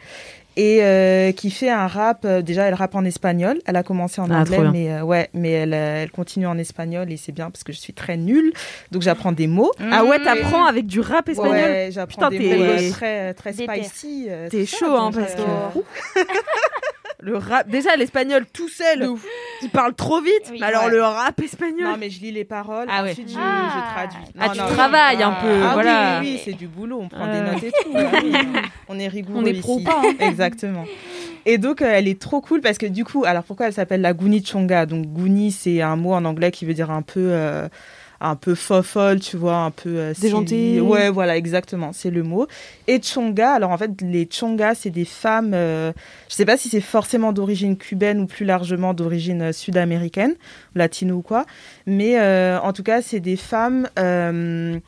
Et 0.54 0.80
euh, 0.82 1.32
qui 1.32 1.50
fait 1.50 1.70
un 1.70 1.86
rap. 1.86 2.26
euh, 2.26 2.42
déjà, 2.42 2.64
elle 2.64 2.74
rappe 2.74 2.94
en 2.94 3.06
espagnol. 3.06 3.58
Elle 3.64 3.76
a 3.76 3.82
commencé 3.82 4.20
en 4.20 4.30
Ah, 4.30 4.40
anglais, 4.42 4.58
mais 4.70 4.92
euh, 4.92 5.00
ouais, 5.02 5.30
mais 5.32 5.50
elle, 5.50 5.72
elle 5.72 6.10
continue 6.10 6.46
en 6.46 6.58
espagnol 6.58 7.10
et 7.10 7.16
c'est 7.16 7.32
bien 7.32 7.50
parce 7.50 7.64
que 7.64 7.72
je 7.72 7.78
suis 7.78 7.94
très 7.94 8.18
nulle. 8.18 8.52
Donc 8.90 9.00
j'apprends 9.00 9.32
des 9.32 9.46
mots. 9.46 9.72
Ah 9.80 10.04
ouais, 10.04 10.22
t'apprends 10.22 10.66
avec 10.66 10.86
du 10.86 11.00
rap 11.00 11.26
espagnol 11.30 11.54
Ouais, 11.56 11.88
j'apprends 11.90 12.28
Putain, 12.28 12.38
des 12.38 12.50
t'es- 12.50 12.58
mots 12.58 12.90
très 12.92 13.32
très 13.32 13.52
spicy. 13.54 14.28
T'es 14.50 14.66
chaud, 14.66 14.94
hein, 14.94 15.10
parce 15.10 15.34
que 15.34 15.40
le 17.20 17.38
rap. 17.38 17.68
Déjà, 17.70 17.96
l'espagnol 17.96 18.44
tout 18.52 18.68
seul, 18.68 19.08
il 19.62 19.70
parle 19.70 19.94
trop 19.94 20.20
vite. 20.20 20.32
Oui. 20.50 20.58
mais 20.60 20.66
alors 20.66 20.84
Ouais. 20.86 20.90
le 20.90 21.02
rap 21.02 21.40
espagnol. 21.40 21.84
Non, 21.90 21.96
mais 21.98 22.10
je 22.10 22.20
lis 22.20 22.32
les 22.32 22.44
paroles. 22.44 22.86
Ah 22.90 23.02
ouais. 23.02 23.10
Ensuite, 23.12 23.30
je, 23.30 23.36
Ah. 23.38 23.68
je 23.74 23.94
traduis. 23.94 24.32
Ah, 24.38 24.48
tu 24.50 24.58
non, 24.58 24.66
travailles 24.66 25.22
un 25.22 25.34
ah, 25.38 25.42
peu, 25.42 25.62
ah 25.64 25.70
voilà. 25.74 26.18
Oui, 26.20 26.32
oui, 26.34 26.40
c'est 26.44 26.52
du 26.52 26.66
boulot. 26.68 27.00
On 27.02 27.08
prend 27.08 27.26
Euh. 27.26 27.32
des 27.32 27.50
notes 27.52 27.62
et 27.64 27.70
tout. 27.70 27.90
oui, 28.24 28.32
on 28.88 28.98
est 28.98 29.08
rigoureux 29.08 29.42
On 29.42 29.46
est 29.46 29.54
pro 29.60 29.76
ici. 29.78 29.84
pas, 29.84 30.00
hein. 30.04 30.14
Exactement. 30.20 30.84
Et 31.44 31.58
donc, 31.58 31.82
euh, 31.82 31.90
elle 31.92 32.06
est 32.08 32.20
trop 32.20 32.40
cool 32.40 32.60
parce 32.60 32.78
que 32.78 32.86
du 32.86 33.04
coup, 33.04 33.24
alors 33.24 33.42
pourquoi 33.42 33.66
elle 33.66 33.72
s'appelle 33.72 34.00
la 34.00 34.12
Guni 34.12 34.44
Chonga? 34.44 34.86
Donc, 34.86 35.06
Guni, 35.06 35.50
c'est 35.50 35.80
un 35.82 35.96
mot 35.96 36.12
en 36.12 36.24
anglais 36.24 36.50
qui 36.52 36.64
veut 36.64 36.74
dire 36.74 36.90
un 36.90 37.02
peu. 37.02 37.20
euh, 37.32 37.68
un 38.23 38.37
peu 38.37 38.55
fofolle, 38.55 39.20
tu 39.20 39.37
vois, 39.37 39.57
un 39.57 39.70
peu 39.70 39.99
euh, 39.99 40.14
Déjantée. 40.20 40.81
Ouais, 40.81 41.11
voilà, 41.11 41.37
exactement, 41.37 41.93
c'est 41.93 42.11
le 42.11 42.23
mot. 42.23 42.47
Et 42.87 43.03
Chonga, 43.03 43.53
alors 43.53 43.70
en 43.70 43.79
fait, 43.79 43.91
les 44.01 44.29
Chonga, 44.31 44.75
c'est 44.75 44.91
des 44.91 45.05
femmes, 45.05 45.53
euh, 45.55 45.93
je 46.29 46.35
sais 46.35 46.45
pas 46.45 46.57
si 46.57 46.68
c'est 46.68 46.81
forcément 46.81 47.33
d'origine 47.33 47.77
cubaine 47.77 48.20
ou 48.20 48.27
plus 48.27 48.45
largement 48.45 48.95
d'origine 48.95 49.43
euh, 49.43 49.53
sud-américaine, 49.53 50.35
latino 50.75 51.16
ou 51.16 51.23
quoi, 51.23 51.45
mais 51.87 52.18
euh, 52.20 52.59
en 52.61 52.73
tout 52.73 52.85
cas, 52.85 53.03
c'est 53.03 53.20
des 53.20 53.37
femmes 53.37 53.89
euh, 53.99 54.79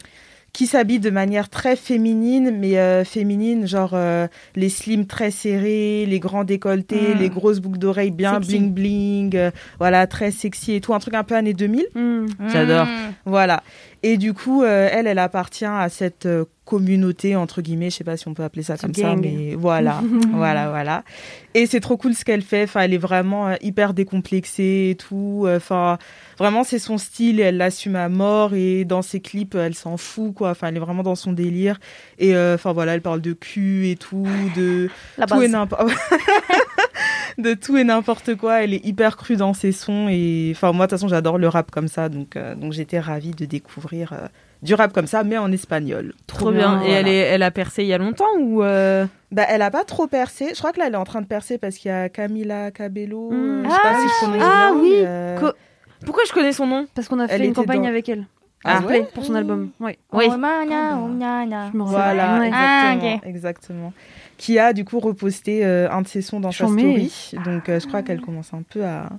qui 0.55 0.66
s'habillent 0.68 1.00
de 1.00 1.11
manière 1.11 1.48
très 1.50 1.74
féminine, 1.76 2.57
mais 2.59 2.78
euh, 2.78 3.05
féminine, 3.05 3.66
genre 3.66 3.90
euh, 3.92 4.28
les 4.55 4.68
slims 4.70 5.05
très 5.05 5.30
serrés, 5.32 6.07
les 6.07 6.20
grands 6.20 6.44
décolletés, 6.44 7.14
Mm. 7.14 7.18
les 7.18 7.28
grosses 7.28 7.59
boucles 7.59 7.78
d'oreilles 7.80 8.12
bien 8.12 8.34
Sexy. 8.34 8.48
bling 8.59 8.72
bling, 8.72 9.36
euh, 9.36 9.50
voilà, 9.80 10.07
très 10.07 10.30
sexy 10.30 10.74
et 10.74 10.80
tout, 10.80 10.94
un 10.94 11.00
truc 11.00 11.14
un 11.14 11.24
peu 11.24 11.34
années 11.34 11.55
2000. 11.55 11.84
Hmm. 11.96 12.26
J'adore. 12.52 12.86
Mmh. 12.86 13.12
Voilà. 13.26 13.62
Et 14.05 14.16
du 14.16 14.32
coup, 14.32 14.62
euh, 14.62 14.88
elle, 14.92 15.07
elle 15.09 15.18
appartient 15.18 15.64
à 15.64 15.88
cette 15.88 16.26
euh, 16.26 16.44
communauté, 16.66 17.34
entre 17.36 17.61
guillemets, 17.61 17.90
je 17.90 17.96
sais 17.96 18.05
pas 18.05 18.16
si 18.16 18.28
on 18.28 18.34
peut 18.34 18.42
appeler 18.44 18.62
ça 18.62 18.76
comme 18.76 18.94
ça, 18.94 19.16
mais 19.16 19.55
voilà, 19.57 20.02
voilà, 20.32 20.68
voilà. 20.70 21.05
Et 21.55 21.66
c'est 21.66 21.80
trop 21.80 21.96
cool 21.96 22.14
ce 22.14 22.24
qu'elle 22.24 22.42
fait. 22.42 22.64
Enfin, 22.64 22.82
elle 22.82 22.94
est 22.94 22.98
vraiment 22.98 23.55
hyper 23.61 23.92
décomplexée 23.92 24.90
et 24.92 24.94
tout. 24.94 25.46
Enfin, 25.48 25.98
vraiment, 26.39 26.64
c'est 26.64 26.78
son 26.78 26.99
style 26.99 27.41
et 27.41 27.45
elle 27.45 27.57
l'assume 27.57 27.97
à 27.97 28.09
mort. 28.09 28.55
Et 28.55 28.85
dans 28.85 29.03
ses 29.03 29.20
clips, 29.20 29.55
elle 29.55 29.74
s'en 29.74 29.97
fout, 29.97 30.35
quoi. 30.35 30.51
Enfin, 30.51 30.68
elle 30.68 30.76
est 30.76 30.80
vraiment 30.80 31.03
dans 31.03 31.14
son 31.14 31.32
délire. 31.32 31.78
Et 32.18 32.35
euh, 32.35 32.55
enfin, 32.55 32.72
voilà, 32.72 32.95
elle 32.95 33.03
parle 33.03 33.20
de 33.20 33.32
cul 33.32 33.89
et 33.91 33.97
tout, 33.97 34.26
de 34.57 34.89
La 35.18 35.26
tout 35.26 35.43
et 35.43 35.49
n'importe 35.49 35.89
de 37.39 37.55
tout 37.55 37.76
et 37.76 37.85
n'importe 37.85 38.35
quoi. 38.37 38.62
Elle 38.62 38.74
est 38.74 38.85
hyper 38.85 39.16
crue 39.16 39.37
dans 39.37 39.55
ses 39.55 39.72
sons 39.72 40.09
et 40.09 40.53
enfin 40.55 40.72
moi 40.72 40.87
de 40.87 40.91
toute 40.91 40.99
façon 40.99 41.09
j'adore 41.09 41.39
le 41.39 41.49
rap 41.49 41.70
comme 41.70 41.89
ça 41.89 42.09
donc 42.09 42.37
euh, 42.37 42.55
donc 42.55 42.72
j'étais 42.72 43.01
ravie 43.01 43.32
de 43.32 43.45
découvrir 43.45 44.12
euh, 44.12 44.26
du 44.62 44.74
rap 44.74 44.93
comme 44.93 45.07
ça 45.09 45.24
mais 45.24 45.37
en 45.37 45.51
espagnol. 45.51 46.12
Trop 46.26 46.53
bien. 46.53 46.80
Et 46.85 46.91
elle, 46.91 47.09
est, 47.09 47.16
elle 47.18 47.43
a 47.43 47.51
percé 47.51 47.82
il 47.82 47.89
y 47.89 47.93
a 47.93 47.99
longtemps 47.99 48.30
ou 48.41 48.62
euh, 48.62 49.05
Bah 49.32 49.45
elle 49.49 49.62
a 49.62 49.70
pas 49.70 49.85
trop 49.85 50.07
percé. 50.07 50.51
Je 50.55 50.59
crois 50.59 50.72
que 50.72 50.78
là 50.78 50.87
elle 50.87 50.95
est 50.95 50.99
en 50.99 51.05
train 51.05 51.22
de 51.22 51.26
percer 51.26 51.59
parce 51.59 51.76
qu'il 51.76 51.91
y 51.91 51.95
a 51.95 52.09
Camila 52.09 52.70
Cabello. 52.70 53.30
euh, 53.32 53.62
Mm. 53.62 53.64
je 53.64 53.70
sais 53.70 53.82
pas 53.82 54.01
si 54.01 54.07
je 54.09 54.24
prononce 54.24 54.43
Ah 54.45 54.70
bien, 54.72 54.80
oui. 54.82 54.91
mais, 55.01 55.05
euh, 55.07 55.53
Pourquoi 56.05 56.24
je 56.26 56.32
connais 56.32 56.52
son 56.52 56.66
nom 56.66 56.86
Parce 56.94 57.09
qu'on 57.09 57.18
a 57.20 57.24
Elle 57.26 57.40
fait 57.42 57.46
une 57.46 57.55
campagne 57.55 57.82
dans- 57.82 57.88
avec 57.88 58.09
elle. 58.09 58.26
Ah 58.66 58.80
ouais 58.80 59.07
pour 59.12 59.24
son 59.26 59.34
album. 59.34 59.70
Ouais. 59.78 59.98
Oui. 60.12 60.24
Oh, 60.26 60.36
mana, 60.38 60.98
oh. 60.98 61.09
Je 61.11 61.76
me 61.76 61.82
rappelle. 61.82 61.92
Voilà, 62.16 62.38
Ouais. 62.40 62.46
exactement, 62.46 63.20
Ah, 63.22 63.28
exactement. 63.28 63.92
Qui 64.38 64.59
a 64.59 64.72
du 64.72 64.86
coup 64.86 65.00
reposté 65.00 65.64
euh, 65.66 65.90
un 65.90 66.00
de 66.00 66.09
ses 66.09 66.22
sons 66.22 66.40
dans 66.40 66.50
sa 66.50 66.64
Chambé. 66.64 67.09
story. 67.09 67.44
Donc 67.44 67.68
euh, 67.68 67.78
je 67.78 67.86
crois 67.86 68.02
qu'elle 68.02 68.22
commence 68.22 68.55
un 68.55 68.62
peu 68.62 68.82
à, 68.84 69.11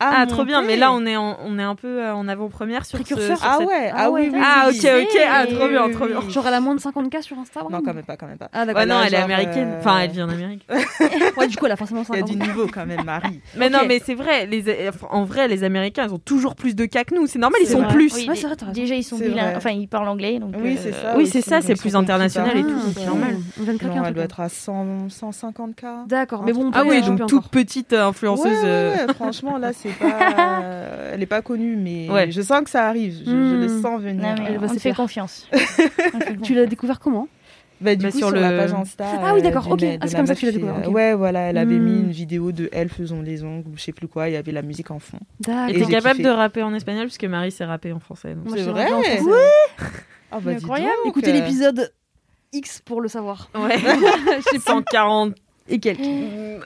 à 0.00 0.20
Ah, 0.20 0.26
trop 0.26 0.44
bien. 0.44 0.62
Mais 0.62 0.76
là, 0.76 0.92
on 0.92 1.04
est, 1.06 1.16
en- 1.16 1.36
on 1.44 1.58
est 1.58 1.62
un 1.62 1.74
peu 1.74 2.02
euh, 2.02 2.14
en 2.14 2.28
avant-première 2.28 2.84
sur 2.84 2.98
ce. 2.98 3.04
Sur 3.04 3.38
Ah 3.42 3.56
cette- 3.58 3.66
ouais, 3.66 3.90
ah 3.94 4.10
oui, 4.10 4.30
oui, 4.32 4.40
Ah, 4.42 4.66
oui, 4.68 4.78
ok, 4.78 4.90
oui. 4.94 5.02
ok. 5.04 5.20
Ah, 5.30 5.46
trop 5.46 5.68
bien, 5.68 5.86
Oui, 5.86 5.92
trop 5.92 6.04
oui, 6.04 6.10
bien. 6.10 6.20
oui. 6.24 6.30
Genre, 6.32 6.46
elle 6.46 6.54
a 6.54 6.60
moins 6.60 6.74
de 6.74 6.80
50K 6.80 7.22
sur 7.22 7.38
Instagram 7.38 7.72
Non, 7.72 7.80
quand 7.82 7.94
même 7.94 8.04
pas, 8.04 8.16
quand 8.16 8.26
même 8.26 8.38
pas. 8.38 8.48
Ah, 8.52 8.66
d'accord. 8.66 8.80
Ouais, 8.82 8.86
non, 8.86 8.96
Là, 8.98 9.04
elle 9.06 9.14
est 9.14 9.16
américaine. 9.16 9.68
euh, 9.74 9.78
Enfin, 9.80 9.98
elle 10.00 10.10
vit 10.10 10.22
en 10.22 10.28
Amérique. 10.28 10.66
Ouais, 11.36 11.46
du 11.48 11.56
coup, 11.56 11.66
elle 11.66 11.72
a 11.72 11.76
forcément 11.76 12.02
Il 12.08 12.14
y 12.14 12.18
a 12.18 12.26
50. 12.26 12.30
du 12.38 12.48
niveau 12.48 12.66
quand 12.72 12.86
même, 12.86 13.04
Marie. 13.04 13.40
Mais 13.56 13.66
Ok. 13.66 13.72
non, 13.72 13.78
mais 13.86 14.00
c'est 14.04 14.14
vrai. 14.14 14.46
Les, 14.46 14.64
en 15.10 15.24
vrai, 15.24 15.48
les 15.48 15.64
Américains, 15.64 16.04
ils 16.06 16.12
ont 16.14 16.18
toujours 16.18 16.54
plus 16.54 16.74
de 16.74 16.86
cas 16.86 17.04
que 17.04 17.14
nous. 17.14 17.26
C'est 17.26 17.38
normal, 17.38 17.60
ils 17.62 17.68
sont 17.68 17.82
vrai. 17.82 17.92
plus. 17.94 18.14
Oui, 18.14 18.26
Ouais, 18.28 18.34
vrai, 18.34 18.56
déjà 18.72 18.94
ils 18.94 19.02
sont 19.02 19.18
bilingues, 19.18 19.54
enfin 19.56 19.70
ils 19.70 19.86
parlent 19.88 20.08
anglais 20.08 20.38
donc. 20.38 20.54
Oui, 20.58 20.74
euh, 20.76 20.80
c'est 20.82 20.92
ça. 20.92 21.14
Oui, 21.16 21.26
c'est 21.26 21.40
ça, 21.42 21.60
c'est 21.60 21.74
plus 21.74 21.94
international 21.96 22.56
et 22.56 22.62
tout, 22.62 22.70
c'est 22.94 23.06
normal. 23.06 23.36
Elle 24.06 24.14
doit 24.14 24.24
être 24.24 24.40
à 24.40 24.48
100, 24.48 25.08
150K. 25.08 26.06
D'accord, 26.06 26.42
mais 26.44 26.52
bon, 26.52 26.66
on 26.66 26.70
Ah 26.74 26.82
oui, 26.86 27.00
donc 27.02 27.26
toute 27.26 27.48
petite 27.48 27.92
euh, 27.92 28.06
influenceuse. 28.08 28.46
Euh, 28.64 29.06
franchement, 29.14 29.58
là, 29.58 29.72
c'est 29.72 29.85
pas. 29.92 30.62
euh, 30.62 31.10
Elle 31.14 31.22
est 31.22 31.26
pas 31.26 31.42
connue, 31.42 31.76
mais 31.76 32.08
Ouais. 32.10 32.30
je 32.30 32.40
sens 32.42 32.62
que 32.62 32.70
ça 32.70 32.86
arrive. 32.88 33.18
Je, 33.24 33.30
je 33.30 33.30
le 33.56 33.66
Hmm. 33.68 33.82
sens 33.82 34.00
venir. 34.00 34.22
Non, 34.22 34.34
mais 34.42 34.58
on 34.60 34.68
se 34.68 34.74
te 34.74 34.78
fait 34.80 34.92
confiance. 34.94 35.48
Tu 36.42 36.54
l'as 36.54 36.66
découvert 36.66 36.98
comment 37.00 37.28
Bah, 37.80 37.94
du 37.94 38.04
Bah, 38.06 38.10
coup, 38.10 38.18
sur 38.18 38.28
sur, 38.28 38.36
le- 38.36 38.40
la 38.42 38.50
page 38.52 38.72
Insta. 38.72 39.04
Ah 39.22 39.32
oui, 39.34 39.40
euh, 39.40 39.42
d'accord, 39.42 39.76
d'une- 39.76 39.88
ok. 39.94 39.98
Ah, 40.00 40.06
c'est 40.08 40.16
comme 40.16 40.26
ça 40.26 40.34
que 40.34 40.40
tu 40.40 40.46
l'as 40.46 40.52
découvert, 40.52 40.76
euh. 40.86 40.90
Ouais, 40.90 41.14
voilà, 41.14 41.40
elle 41.40 41.58
avait 41.58 41.76
Hmm. 41.78 41.84
mis 41.84 42.00
une 42.00 42.10
vidéo 42.10 42.50
de 42.52 42.68
elle 42.72 42.88
faisant 42.88 43.20
les 43.20 43.44
ongles 43.44 43.68
ou 43.68 43.76
je 43.76 43.82
sais 43.82 43.92
plus 43.92 44.08
quoi. 44.08 44.28
Il 44.28 44.32
y 44.32 44.36
avait 44.36 44.52
la 44.52 44.62
musique 44.62 44.90
en 44.90 44.98
fond. 44.98 45.18
Et 45.68 45.74
t'es 45.74 45.80
capable 45.84 46.16
kiffé. 46.16 46.22
de 46.22 46.30
rapper 46.30 46.62
en 46.62 46.72
espagnol 46.74 47.04
puisque 47.06 47.24
Marie 47.24 47.50
s'est 47.52 47.64
rappée 47.66 47.92
en 47.92 48.00
français. 48.00 48.34
C'est 48.54 48.62
vrai. 48.62 48.90
Ouais. 48.92 49.20
Ah 50.32 50.38
bah, 50.40 50.50
Incroyable. 50.52 50.90
Écoutez 51.06 51.30
euh, 51.30 51.34
l'épisode 51.34 51.92
X 52.52 52.80
pour 52.84 53.00
le 53.00 53.08
savoir. 53.08 53.48
Ouais. 53.54 53.76
140 54.66 55.34
Et 55.68 55.78
quelques. 55.80 56.00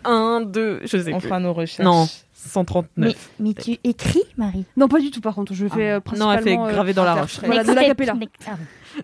1, 0.04 0.40
2, 0.42 0.80
je 0.82 0.86
sais 0.98 1.12
On 1.12 1.18
plus. 1.18 1.28
fera 1.28 1.40
nos 1.40 1.52
recherches. 1.52 1.84
Non, 1.84 2.02
Mais, 2.04 2.08
139. 2.34 3.30
mais 3.40 3.54
tu 3.54 3.78
écris 3.84 4.22
Marie? 4.36 4.64
Non, 4.76 4.88
pas 4.88 5.00
du 5.00 5.10
tout, 5.10 5.20
par 5.20 5.34
contre. 5.34 5.54
Je 5.54 5.66
fais 5.68 5.90
euh, 5.90 5.94
Non, 5.96 6.00
principalement. 6.00 6.32
elle 6.34 6.42
fait 6.42 6.58
euh, 6.58 6.72
graver 6.72 6.92
dans 6.94 7.04
la 7.04 7.14
roche. 7.14 7.38
Voilà, 7.44 7.64
de 7.64 7.70
step, 7.72 8.00
next- 8.00 8.46
ah. 8.48 8.56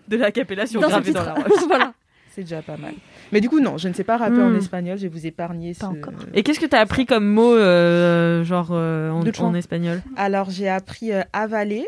De 0.07 0.17
la 0.17 0.31
capellation 0.31 0.79
Dans 0.81 0.87
ce 0.87 0.91
gravée 0.93 1.11
dans 1.11 1.21
titre. 1.23 1.33
la 1.35 1.43
roche. 1.43 1.63
voilà. 1.67 1.93
C'est 2.29 2.41
déjà 2.43 2.61
pas 2.61 2.77
mal. 2.77 2.93
Mais 3.31 3.41
du 3.41 3.49
coup, 3.49 3.59
non, 3.59 3.77
je 3.79 3.87
ne 3.87 3.93
sais 3.93 4.03
pas 4.03 4.17
rapper 4.17 4.41
en 4.41 4.49
Hmm. 4.51 4.57
espagnol. 4.57 4.97
Je 4.97 5.03
vais 5.03 5.07
vous 5.09 5.25
épargner 5.25 5.73
Pas 5.73 5.87
ce... 5.87 5.91
encore. 5.91 6.13
Et 6.35 6.43
qu'est-ce 6.43 6.59
que 6.59 6.67
t'as 6.67 6.79
appris 6.79 7.05
comme 7.07 7.25
mot, 7.27 7.53
euh, 7.55 8.43
genre 8.43 8.67
euh, 8.71 9.09
en, 9.11 9.53
espagnol? 9.55 10.01
Alors, 10.15 10.51
j'ai 10.51 10.69
appris 10.69 11.11
euh, 11.11 11.23
avaler. 11.33 11.87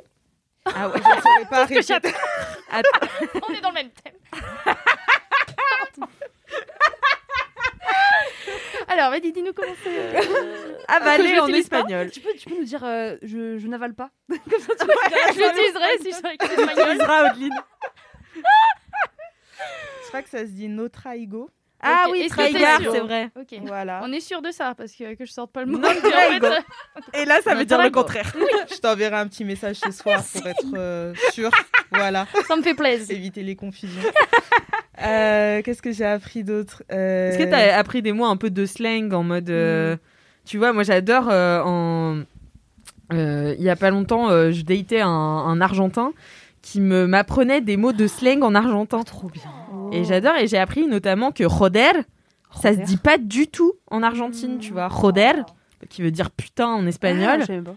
Ah 0.65 0.89
ouais. 0.89 0.95
Je 1.03 1.07
ne 1.09 1.21
saurais 1.21 1.45
pas 1.49 1.65
répéter. 1.65 1.93
On 3.47 3.53
est 3.53 3.61
dans 3.61 3.69
le 3.69 3.73
même 3.75 3.89
thème. 4.03 4.13
Alors, 8.87 9.09
vas-y, 9.11 9.31
dis-nous 9.31 9.53
comment 9.53 9.73
c'est. 9.83 10.15
euh, 10.15 10.77
Avaler 10.87 11.35
je 11.35 11.39
en 11.41 11.47
espagnol. 11.47 12.11
Tu 12.11 12.19
peux, 12.21 12.33
tu 12.33 12.49
peux 12.49 12.55
nous 12.55 12.63
dire 12.63 12.83
euh, 12.83 13.17
je, 13.21 13.57
je 13.57 13.67
n'avale 13.67 13.93
pas 13.93 14.09
Comme 14.29 14.37
ça, 14.59 14.73
tu 14.75 14.85
Je 14.85 15.39
l'utiliserai 15.39 15.97
si 16.01 16.09
je 16.11 16.15
suis 16.15 16.25
avec 16.25 16.41
l'espagnol. 16.41 16.95
Isra 16.95 17.25
Odeline. 17.31 17.53
Je 18.35 20.07
crois 20.07 20.21
que 20.23 20.29
ça 20.29 20.39
se 20.39 20.51
dit 20.51 20.67
no 20.69 20.89
traigo. 20.89 21.49
Ah 21.81 22.05
Ok, 22.07 22.11
oui, 22.13 22.27
Traigar, 22.27 22.79
c'est 22.81 22.99
vrai. 22.99 23.29
Ok. 23.39 23.57
Voilà. 23.65 24.01
On 24.03 24.11
est 24.11 24.19
sûr 24.19 24.41
de 24.41 24.51
ça 24.51 24.73
parce 24.77 24.91
que 24.91 25.15
que 25.15 25.25
je 25.25 25.31
sorte 25.31 25.51
pas 25.51 25.61
le 25.63 25.71
mot. 25.71 25.77
Non, 25.77 25.87
Et 25.87 25.91
en 25.91 26.01
fait, 26.01 26.09
Traigo. 26.09 26.47
Et 27.13 27.25
là, 27.25 27.39
ça 27.41 27.53
Non, 27.53 27.59
veut 27.59 27.65
dire 27.65 27.81
le 27.81 27.89
contraire. 27.89 28.31
Je 28.69 28.77
t'enverrai 28.79 29.15
un 29.15 29.27
petit 29.27 29.45
message 29.45 29.77
ce 29.77 29.91
soir 29.91 30.21
pour 30.33 30.45
être 30.47 30.65
euh, 30.75 31.13
sûr. 31.31 31.49
Voilà. 31.91 32.27
ça 32.47 32.55
me 32.57 32.61
fait 32.61 32.73
plaisir. 32.73 33.15
Éviter 33.15 33.43
les 33.43 33.55
confusions. 33.55 34.01
Euh, 35.01 35.61
Qu'est-ce 35.61 35.81
que 35.81 35.93
j'ai 35.93 36.03
appris 36.05 36.43
d'autre 36.43 36.83
Euh, 36.91 37.29
Est-ce 37.29 37.37
que 37.37 37.49
t'as 37.49 37.77
appris 37.77 38.01
des 38.01 38.11
mots 38.11 38.25
un 38.25 38.35
peu 38.35 38.49
de 38.49 38.65
slang 38.65 39.13
en 39.13 39.23
mode. 39.23 39.49
euh, 39.49 39.95
Tu 40.43 40.57
vois, 40.57 40.73
moi 40.73 40.83
j'adore 40.83 41.29
euh, 41.31 41.61
en. 41.63 42.23
euh, 43.13 43.55
Il 43.57 43.63
y 43.63 43.69
a 43.69 43.77
pas 43.77 43.91
longtemps, 43.91 44.29
euh, 44.29 44.51
je 44.51 44.61
datais 44.63 44.99
un, 44.99 45.07
un 45.07 45.61
Argentin 45.61 46.11
qui 46.61 46.81
me 46.81 47.07
m'apprenait 47.07 47.61
des 47.61 47.77
mots 47.77 47.93
de 47.93 48.07
slang 48.07 48.43
en 48.43 48.53
argentin. 48.55 49.03
Trop 49.03 49.29
bien. 49.29 49.43
Et 49.91 50.03
j'adore, 50.03 50.35
et 50.35 50.47
j'ai 50.47 50.57
appris 50.57 50.87
notamment 50.87 51.31
que 51.31 51.47
joder, 51.47 51.91
ça 52.61 52.73
se 52.73 52.79
dit 52.79 52.97
pas 52.97 53.17
du 53.17 53.47
tout 53.47 53.73
en 53.91 54.03
Argentine, 54.03 54.57
tu 54.59 54.73
vois. 54.73 54.89
Joder, 54.89 55.31
qui 55.89 56.01
veut 56.01 56.11
dire 56.11 56.31
putain 56.31 56.67
en 56.67 56.85
Ah, 56.85 56.89
espagnol. 56.89 57.45
pas. 57.63 57.71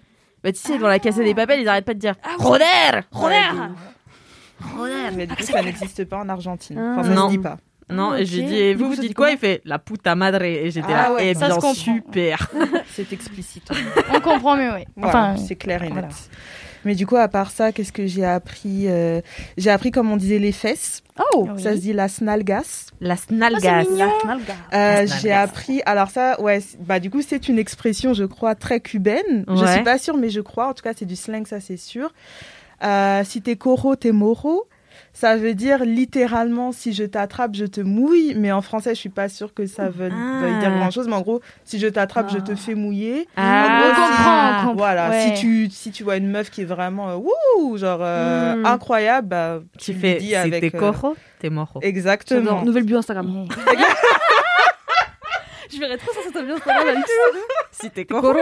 Bah 0.44 0.50
tu 0.52 0.58
sais, 0.58 0.78
dans 0.78 0.88
la 0.88 0.98
Casa 0.98 1.22
des 1.22 1.34
Papels, 1.34 1.60
ils 1.60 1.68
arrêtent 1.68 1.84
pas 1.84 1.94
de 1.94 1.98
dire 2.00 2.14
joder, 2.40 2.64
Ouais, 2.92 3.02
joder. 3.12 3.34
de- 5.10 5.16
Mais 5.16 5.26
du 5.26 5.34
coup, 5.36 5.42
ça 5.42 5.62
n'existe 5.62 6.04
pas 6.04 6.18
en 6.18 6.28
Argentine. 6.28 6.78
Ah. 6.78 6.94
Enfin, 6.98 7.08
ça 7.08 7.14
Non. 7.14 7.26
se 7.26 7.30
dit 7.32 7.38
pas. 7.38 7.58
Non, 7.90 8.14
et 8.14 8.24
j'ai 8.24 8.42
dit, 8.42 8.54
et 8.56 8.74
vous, 8.74 8.84
coup, 8.84 8.90
vous 8.94 9.00
dites 9.00 9.08
dit 9.08 9.14
quoi? 9.14 9.30
Il 9.32 9.36
fait 9.38 9.60
la 9.64 9.78
puta 9.78 10.14
madre. 10.14 10.42
Et 10.42 10.70
j'étais 10.70 10.92
Ah 10.94 11.08
là, 11.10 11.12
ouais, 11.14 11.30
eh 11.30 11.34
bien, 11.34 11.74
super. 11.74 12.48
C'est 12.88 13.12
explicite. 13.12 13.68
On 14.14 14.20
comprend 14.20 14.56
mieux, 14.56 14.72
oui. 14.74 14.84
Voilà, 14.96 15.32
Enfin, 15.32 15.36
c'est 15.36 15.56
clair 15.56 15.82
et 15.82 15.90
net. 15.90 16.06
Mais 16.84 16.94
du 16.94 17.06
coup, 17.06 17.16
à 17.16 17.28
part 17.28 17.50
ça, 17.50 17.72
qu'est-ce 17.72 17.92
que 17.92 18.06
j'ai 18.06 18.24
appris 18.24 18.88
euh, 18.88 19.20
J'ai 19.56 19.70
appris 19.70 19.90
comme 19.90 20.10
on 20.10 20.16
disait 20.16 20.38
les 20.38 20.52
fesses. 20.52 21.02
Oh 21.34 21.48
Oui. 21.54 21.62
Ça 21.62 21.72
se 21.74 21.78
dit 21.80 21.92
las 21.92 22.20
nalgas. 22.20 22.86
La 23.00 23.14
Ah, 23.14 23.16
snalgas. 23.16 23.84
c'est 23.84 23.90
mignon. 23.90 24.10
Euh, 24.72 25.06
j'ai 25.20 25.32
appris. 25.32 25.82
Alors 25.86 26.10
ça, 26.10 26.40
ouais, 26.40 26.60
bah 26.80 26.98
du 27.00 27.10
coup, 27.10 27.22
c'est 27.22 27.48
une 27.48 27.58
expression, 27.58 28.14
je 28.14 28.24
crois, 28.24 28.54
très 28.54 28.80
cubaine. 28.80 29.44
Je 29.48 29.52
Ouais. 29.62 29.72
suis 29.74 29.82
pas 29.84 29.98
sûre, 29.98 30.16
mais 30.16 30.30
je 30.30 30.40
crois. 30.40 30.68
En 30.68 30.74
tout 30.74 30.82
cas, 30.82 30.92
c'est 30.96 31.04
du 31.06 31.16
slang, 31.16 31.46
ça 31.46 31.60
c'est 31.60 31.76
sûr. 31.76 32.12
Euh, 32.82 33.22
si 33.24 33.42
t'es 33.42 33.56
coro, 33.56 33.94
t'es 33.96 34.12
moro. 34.12 34.66
Ça 35.14 35.36
veut 35.36 35.52
dire 35.54 35.84
littéralement 35.84 36.72
si 36.72 36.94
je 36.94 37.04
t'attrape, 37.04 37.54
je 37.54 37.66
te 37.66 37.80
mouille. 37.82 38.34
Mais 38.34 38.50
en 38.50 38.62
français, 38.62 38.94
je 38.94 38.98
suis 39.00 39.08
pas 39.10 39.28
sûre 39.28 39.52
que 39.52 39.66
ça 39.66 39.88
veut, 39.90 40.10
Ah. 40.10 40.40
veuille 40.40 40.58
dire 40.58 40.70
grand 40.70 40.90
chose. 40.90 41.06
Mais 41.06 41.14
en 41.14 41.20
gros, 41.20 41.40
si 41.64 41.78
je 41.78 41.86
t'attrape, 41.86 42.30
je 42.32 42.38
te 42.38 42.54
fais 42.54 42.74
mouiller. 42.74 43.28
Ah. 43.36 43.42
En 43.42 43.78
gros, 43.78 43.90
On 43.90 43.94
si- 43.94 44.00
comprend, 44.10 44.48
on 44.48 44.54
comprend. 44.60 44.74
Voilà, 44.74 45.10
Ouais. 45.10 45.20
si 45.36 45.40
tu 45.40 45.68
si 45.70 45.90
tu 45.90 46.02
vois 46.02 46.16
une 46.16 46.30
meuf 46.30 46.50
qui 46.50 46.62
est 46.62 46.64
vraiment 46.66 47.10
euh, 47.10 47.16
wouh, 47.16 47.76
genre 47.76 48.00
euh, 48.02 48.56
Mm. 48.56 48.66
incroyable, 48.66 49.28
bah, 49.28 49.60
Tu 49.78 49.92
fais, 49.92 50.14
dis 50.16 50.28
si 50.28 50.34
avec 50.34 50.60
t'es 50.70 50.74
euh, 50.76 50.80
cojo, 50.92 51.14
t'es 51.40 51.50
moro. 51.50 51.78
Exactement. 51.82 52.62
Nouvelle 52.62 52.84
bio 52.84 52.96
Instagram. 52.98 53.46
Je 55.72 55.78
verrais 55.78 55.96
trop 55.96 56.12
ça, 56.12 56.20
ça 56.24 56.30
t'a 56.32 56.42
bien 56.42 56.56
Instagram. 56.56 56.86
Si 57.70 57.90
t'es 57.90 58.04
Coro, 58.04 58.34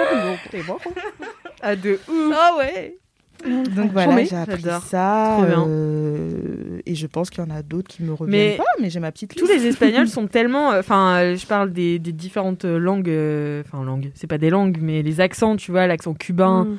Ah, 1.62 1.76
de 1.76 2.00
ouf. 2.08 2.34
Ah 2.36 2.56
ouais. 2.58 2.96
Donc 3.44 3.92
voilà, 3.92 4.10
Chambé. 4.10 4.26
j'ai 4.26 4.36
appris 4.36 4.62
J'adore. 4.62 4.82
ça. 4.82 5.34
Trop 5.38 5.46
bien. 5.46 5.64
euh, 5.68 6.80
et 6.86 6.94
je 6.94 7.06
pense 7.06 7.30
qu'il 7.30 7.42
y 7.42 7.46
en 7.46 7.50
a 7.50 7.62
d'autres 7.62 7.88
qui 7.88 8.02
me 8.02 8.12
reviennent 8.12 8.50
Mais 8.50 8.56
pas, 8.56 8.64
mais 8.80 8.90
j'ai 8.90 9.00
ma 9.00 9.10
petite 9.12 9.34
Tous 9.36 9.46
liste. 9.48 9.60
les 9.62 9.66
Espagnols 9.68 10.08
sont 10.10 10.26
tellement. 10.26 10.68
Enfin, 10.70 11.16
euh, 11.18 11.36
je 11.36 11.46
parle 11.46 11.72
des, 11.72 11.98
des 11.98 12.12
différentes 12.12 12.64
langues. 12.64 13.08
euh, 13.08 13.62
Enfin, 13.66 13.84
langues. 13.84 14.10
C'est 14.14 14.26
pas 14.26 14.38
des 14.38 14.50
langues, 14.50 14.78
mais 14.80 15.02
les 15.02 15.20
accents, 15.20 15.56
tu 15.56 15.70
vois, 15.70 15.86
l'accent 15.86 16.14
cubain. 16.14 16.64
Mm. 16.64 16.78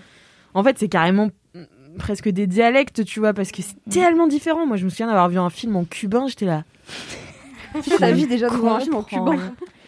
En 0.53 0.63
fait, 0.63 0.77
c'est 0.79 0.89
carrément 0.89 1.29
mm, 1.55 1.63
presque 1.97 2.29
des 2.29 2.47
dialectes, 2.47 3.03
tu 3.05 3.19
vois, 3.19 3.33
parce 3.33 3.51
que 3.51 3.61
c'est 3.61 3.75
tellement 3.89 4.27
différent. 4.27 4.65
Moi, 4.67 4.77
je 4.77 4.85
me 4.85 4.89
souviens 4.89 5.07
d'avoir 5.07 5.29
vu 5.29 5.37
un 5.39 5.49
film 5.49 5.75
en 5.75 5.83
cubain, 5.85 6.25
j'étais 6.27 6.45
là. 6.45 6.63
Ta 7.99 8.11
vie 8.11 8.27
déjà 8.27 8.49
de 8.49 8.55
voir 8.55 8.75
un 8.75 8.79
film 8.81 8.95
en 8.95 9.03
cubain. 9.03 9.37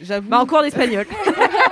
J'avoue. 0.02 0.30
Bah, 0.30 0.40
encore 0.40 0.62
l'espagnol. 0.62 1.06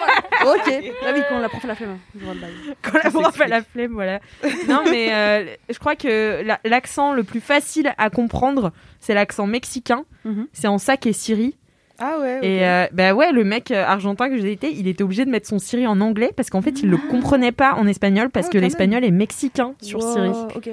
ok. 0.46 0.84
Ah 1.06 1.12
oui, 1.14 1.22
quand 1.30 1.40
la 1.40 1.50
prof 1.50 1.64
a 1.64 1.68
la 1.68 1.76
flemme. 1.76 1.98
Bail. 2.16 2.52
Quand 2.82 3.00
la 3.04 3.10
prof 3.12 3.42
a 3.42 3.48
la 3.48 3.62
flemme, 3.64 3.92
voilà. 3.94 4.20
Non, 4.68 4.82
mais 4.90 5.14
euh, 5.14 5.46
je 5.70 5.80
crois 5.80 5.96
que 5.96 6.42
la- 6.44 6.60
l'accent 6.64 7.14
le 7.14 7.24
plus 7.24 7.40
facile 7.42 7.94
à 7.98 8.10
comprendre, 8.10 8.72
c'est 9.00 9.14
l'accent 9.14 9.48
mexicain. 9.48 10.04
Mhm. 10.26 10.48
C'est 10.54 10.68
en 10.68 10.78
sac 10.78 11.06
et 11.06 11.14
Siri. 11.14 11.56
Ah 12.00 12.18
ouais. 12.20 12.40
Et 12.42 12.66
euh, 12.66 12.88
bah 12.94 13.14
ouais, 13.14 13.32
le 13.32 13.44
mec 13.44 13.70
euh, 13.72 13.84
argentin 13.86 14.30
que 14.30 14.38
j'ai 14.40 14.52
été, 14.52 14.72
il 14.72 14.88
était 14.88 15.04
obligé 15.04 15.24
de 15.26 15.30
mettre 15.30 15.48
son 15.48 15.60
Siri 15.60 15.86
en 15.86 16.02
anglais 16.02 16.32
parce 16.36 16.50
qu'en 16.50 16.62
fait, 16.62 16.82
il 16.82 16.90
le 16.90 16.98
comprenait 16.98 17.52
pas 17.52 17.74
en 17.76 17.86
espagnol 17.86 18.30
parce 18.32 18.48
Ah, 18.48 18.52
que 18.54 18.58
l'espagnol 18.58 19.04
est 19.06 19.12
mexicain 19.12 19.74
sur 19.82 20.00
Wow, 20.00 20.14
Siri. 20.14 20.30
Ok. 20.56 20.70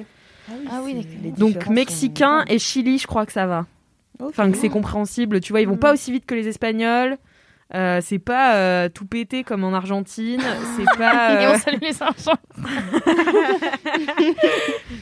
Ah 0.70 0.80
oui, 0.82 0.94
d'accord. 0.94 1.10
les 1.22 1.30
Donc 1.32 1.66
mexicain 1.68 2.40
sont- 2.46 2.54
et 2.54 2.58
Chili, 2.58 2.98
je 2.98 3.06
crois 3.06 3.26
que 3.26 3.32
ça 3.32 3.46
va. 3.46 3.66
Enfin, 4.20 4.50
que 4.50 4.56
c'est 4.56 4.70
compréhensible. 4.70 5.40
Tu 5.40 5.52
vois, 5.52 5.60
ils 5.60 5.68
vont 5.68 5.76
pas 5.76 5.92
aussi 5.92 6.10
vite 6.10 6.24
que 6.26 6.34
les 6.34 6.48
Espagnols. 6.48 7.18
Euh, 7.74 8.00
c'est 8.02 8.18
pas 8.18 8.54
euh, 8.56 8.88
tout 8.88 9.04
pété 9.04 9.44
comme 9.44 9.62
en 9.62 9.74
Argentine. 9.74 10.40
C'est 10.76 10.84
pas. 10.98 11.42
Et 11.42 11.46
euh, 11.46 11.52
on 11.54 11.58
salue 11.58 11.82
les 11.82 12.02
Argentins. 12.02 12.38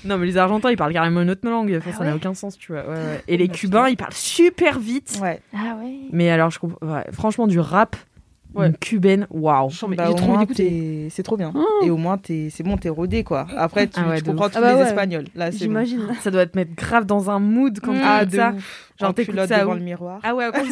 Non, 0.05 0.19
mais 0.19 0.27
les 0.27 0.37
Argentins, 0.37 0.71
ils 0.71 0.77
parlent 0.77 0.93
carrément 0.93 1.23
une 1.23 1.31
autre 1.31 1.49
langue. 1.49 1.75
Enfin, 1.79 1.93
ça 1.93 2.05
n'a 2.05 2.15
aucun 2.15 2.35
sens, 2.35 2.57
tu 2.59 2.73
vois. 2.73 2.83
Ouais, 2.83 2.95
ouais. 2.95 3.25
Et 3.29 3.37
les 3.37 3.49
Cubains, 3.49 3.89
ils 3.89 3.97
parlent 3.97 4.13
super 4.13 4.79
vite. 4.79 5.19
Ouais. 5.21 5.41
Ah 5.53 5.77
ouais. 5.83 5.97
Mais 6.13 6.31
alors, 6.31 6.51
je 6.51 6.59
comprends. 6.61 6.87
ouais, 6.87 7.05
franchement, 7.13 7.47
du 7.47 7.59
rap, 7.59 7.97
Ouais. 8.57 8.67
une 8.69 8.77
cubaine, 8.77 9.27
waouh. 9.31 9.69
Bah, 9.69 9.73
j'ai 10.07 10.13
au 10.13 10.15
trop 10.15 10.25
envie 10.25 10.27
moins, 10.29 10.41
d'écouter. 10.41 10.65
t'es- 10.69 11.09
c'est 11.11 11.23
trop 11.23 11.37
bien. 11.37 11.53
Oh. 11.55 11.65
Et 11.85 11.91
au 11.91 11.97
moins, 11.97 12.17
t'es- 12.19 12.49
c'est 12.51 12.63
bon, 12.63 12.77
t'es 12.77 12.89
rodé, 12.89 13.23
quoi. 13.25 13.47
Après, 13.57 13.87
tu, 13.87 14.01
Ah 14.03 14.09
ouais, 14.09 14.19
tu 14.21 14.25
comprends 14.31 14.49
tous 14.49 14.57
Ah 14.57 14.61
bah 14.61 14.73
les 14.73 14.79
ouais. 14.83 14.87
Espagnols. 14.89 15.27
Là, 15.35 15.47
c'est 15.53 15.59
bon. 15.59 15.65
J'imagine. 15.65 16.09
Ça 16.23 16.31
doit 16.31 16.47
te 16.47 16.57
mettre 16.57 16.75
grave 16.75 17.05
dans 17.07 17.31
un 17.31 17.39
mood 17.39 17.79
quand 17.81 17.93
Mm. 17.93 17.97
tu 17.97 18.03
Ah, 18.05 18.17
écoutes 18.23 18.33
de 18.33 18.37
ça. 18.37 18.53
ouf. 18.57 18.93
Genre, 19.01 19.15
t'écoutes 19.15 19.37
ça 19.47 19.59
devant 19.61 19.73
où 19.73 19.75
le 19.75 19.81
miroir. 19.81 20.21
Ah 20.23 20.35
ouais, 20.35 20.49
quand 20.55 20.63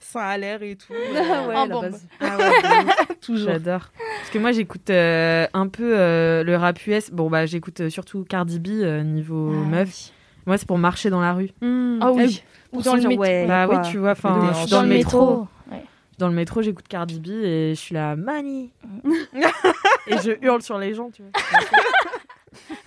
Sans 0.00 0.20
à 0.20 0.36
l'air 0.38 0.62
et 0.62 0.74
tout. 0.76 0.92
Ah 1.14 1.20
ouais, 1.48 1.54
En 1.54 1.66
la 1.66 1.74
bombe. 1.74 1.82
base. 1.90 2.06
Ah 2.20 2.36
ouais, 2.38 2.44
de 2.62 2.86
ouf. 3.12 3.18
Toujours. 3.20 3.50
J'adore. 3.52 3.90
Parce 4.18 4.30
que 4.32 4.38
moi, 4.38 4.52
j'écoute 4.52 4.88
euh, 4.90 5.46
un 5.52 5.68
peu 5.68 5.96
euh, 5.98 6.42
le 6.44 6.56
rap 6.56 6.84
US. 6.86 7.10
Bon, 7.10 7.28
bah, 7.28 7.46
j'écoute 7.46 7.80
euh, 7.80 7.90
surtout 7.90 8.24
Cardi 8.24 8.58
B 8.58 8.68
niveau 9.04 9.52
Ah 9.52 9.68
meuf. 9.68 10.10
Moi, 10.46 10.56
c'est 10.58 10.66
pour 10.66 10.78
marcher 10.78 11.10
dans 11.10 11.20
la 11.20 11.34
rue. 11.34 11.50
Mm. 11.60 11.98
Ah 12.00 12.12
oui. 12.12 12.42
Ou 12.72 12.82
dans 12.82 12.94
le 12.96 13.02
métro. 13.02 13.22
ouais, 13.22 13.46
bah 13.46 13.66
quoi. 13.66 13.80
oui, 13.82 13.90
tu 13.90 13.98
vois, 13.98 14.10
enfin, 14.12 14.38
ouf. 14.40 14.48
je 14.54 14.60
suis 14.62 14.70
dans, 14.70 14.76
Dans 14.78 14.82
le 14.82 14.88
le 14.88 14.94
métro. 14.96 15.46
Dans 16.18 16.28
le 16.28 16.34
métro, 16.34 16.62
j'écoute 16.62 16.88
Cardi 16.88 17.20
B 17.20 17.28
et 17.28 17.74
je 17.74 17.80
suis 17.80 17.94
là, 17.94 18.16
Mani 18.16 18.72
Et 20.06 20.16
je 20.18 20.32
hurle 20.42 20.62
sur 20.62 20.78
les 20.78 20.94
gens, 20.94 21.10
tu 21.10 21.22
vois. 21.22 21.32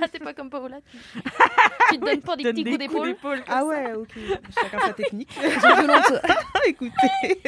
Ah, 0.01 0.07
t'es 0.07 0.19
pas 0.19 0.33
comme 0.33 0.49
Paola. 0.49 0.77
Tu, 1.13 1.19
tu 1.93 1.99
te 1.99 2.05
donnes 2.05 2.21
pas 2.21 2.35
des 2.35 2.43
petits 2.43 2.63
des 2.63 2.87
coups 2.87 3.03
d'épaule. 3.07 3.41
Ah 3.47 3.65
ouais, 3.65 3.93
ok. 3.95 4.09
Chacun 4.55 4.79
sa 4.87 4.93
technique. 4.93 5.29
Écoutez. 6.67 7.41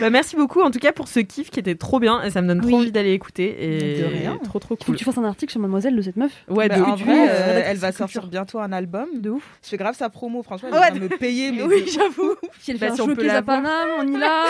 Bah, 0.00 0.10
merci 0.10 0.36
beaucoup 0.36 0.60
en 0.62 0.70
tout 0.70 0.78
cas 0.78 0.92
pour 0.92 1.08
ce 1.08 1.20
kiff 1.20 1.50
qui 1.50 1.60
était 1.60 1.74
trop 1.74 1.98
bien 2.00 2.22
et 2.22 2.30
ça 2.30 2.42
me 2.42 2.48
donne 2.48 2.60
trop 2.60 2.76
envie 2.78 2.92
d'aller 2.92 3.12
écouter. 3.12 3.56
Et 3.60 4.00
De 4.00 4.04
rien. 4.06 4.38
Trop 4.44 4.58
trop 4.58 4.74
Il 4.74 4.78
faut 4.78 4.84
cool. 4.86 4.94
que 4.94 4.98
tu 4.98 5.04
fasses 5.04 5.18
un 5.18 5.24
article 5.24 5.52
sur 5.52 5.60
Mademoiselle 5.60 5.96
de 5.96 6.02
cette 6.02 6.16
meuf. 6.16 6.32
Ouais, 6.48 6.68
Bah, 6.68 6.76
de 6.78 6.82
en 6.82 6.94
vrai, 6.94 7.28
euh, 7.30 7.62
elle 7.64 7.76
va 7.78 7.88
culture. 7.88 7.98
sortir 8.10 8.26
bientôt 8.28 8.58
un 8.60 8.72
album. 8.72 9.06
De 9.14 9.30
ouf. 9.30 9.44
Je 9.62 9.68
fais 9.70 9.76
grave 9.76 9.96
sa 9.96 10.08
promo, 10.10 10.42
franchement, 10.42 10.68
elle 10.72 10.78
Ouais, 10.78 10.90
va 10.90 10.98
me 10.98 11.08
payer. 11.08 11.50
Mais 11.52 11.62
Oui, 11.62 11.84
j'avoue. 11.92 12.34
Si 12.60 12.70
elle 12.72 12.78
Bah, 12.78 12.86
fait 12.86 12.92
un 12.92 12.94
si 12.96 13.00
on 13.02 13.06
peut 13.06 13.14
showcase 13.14 13.26
la 13.28 13.36
à. 13.38 13.42
Paname, 13.42 13.88
on 13.98 14.06
y 14.06 14.16
l'a. 14.18 14.44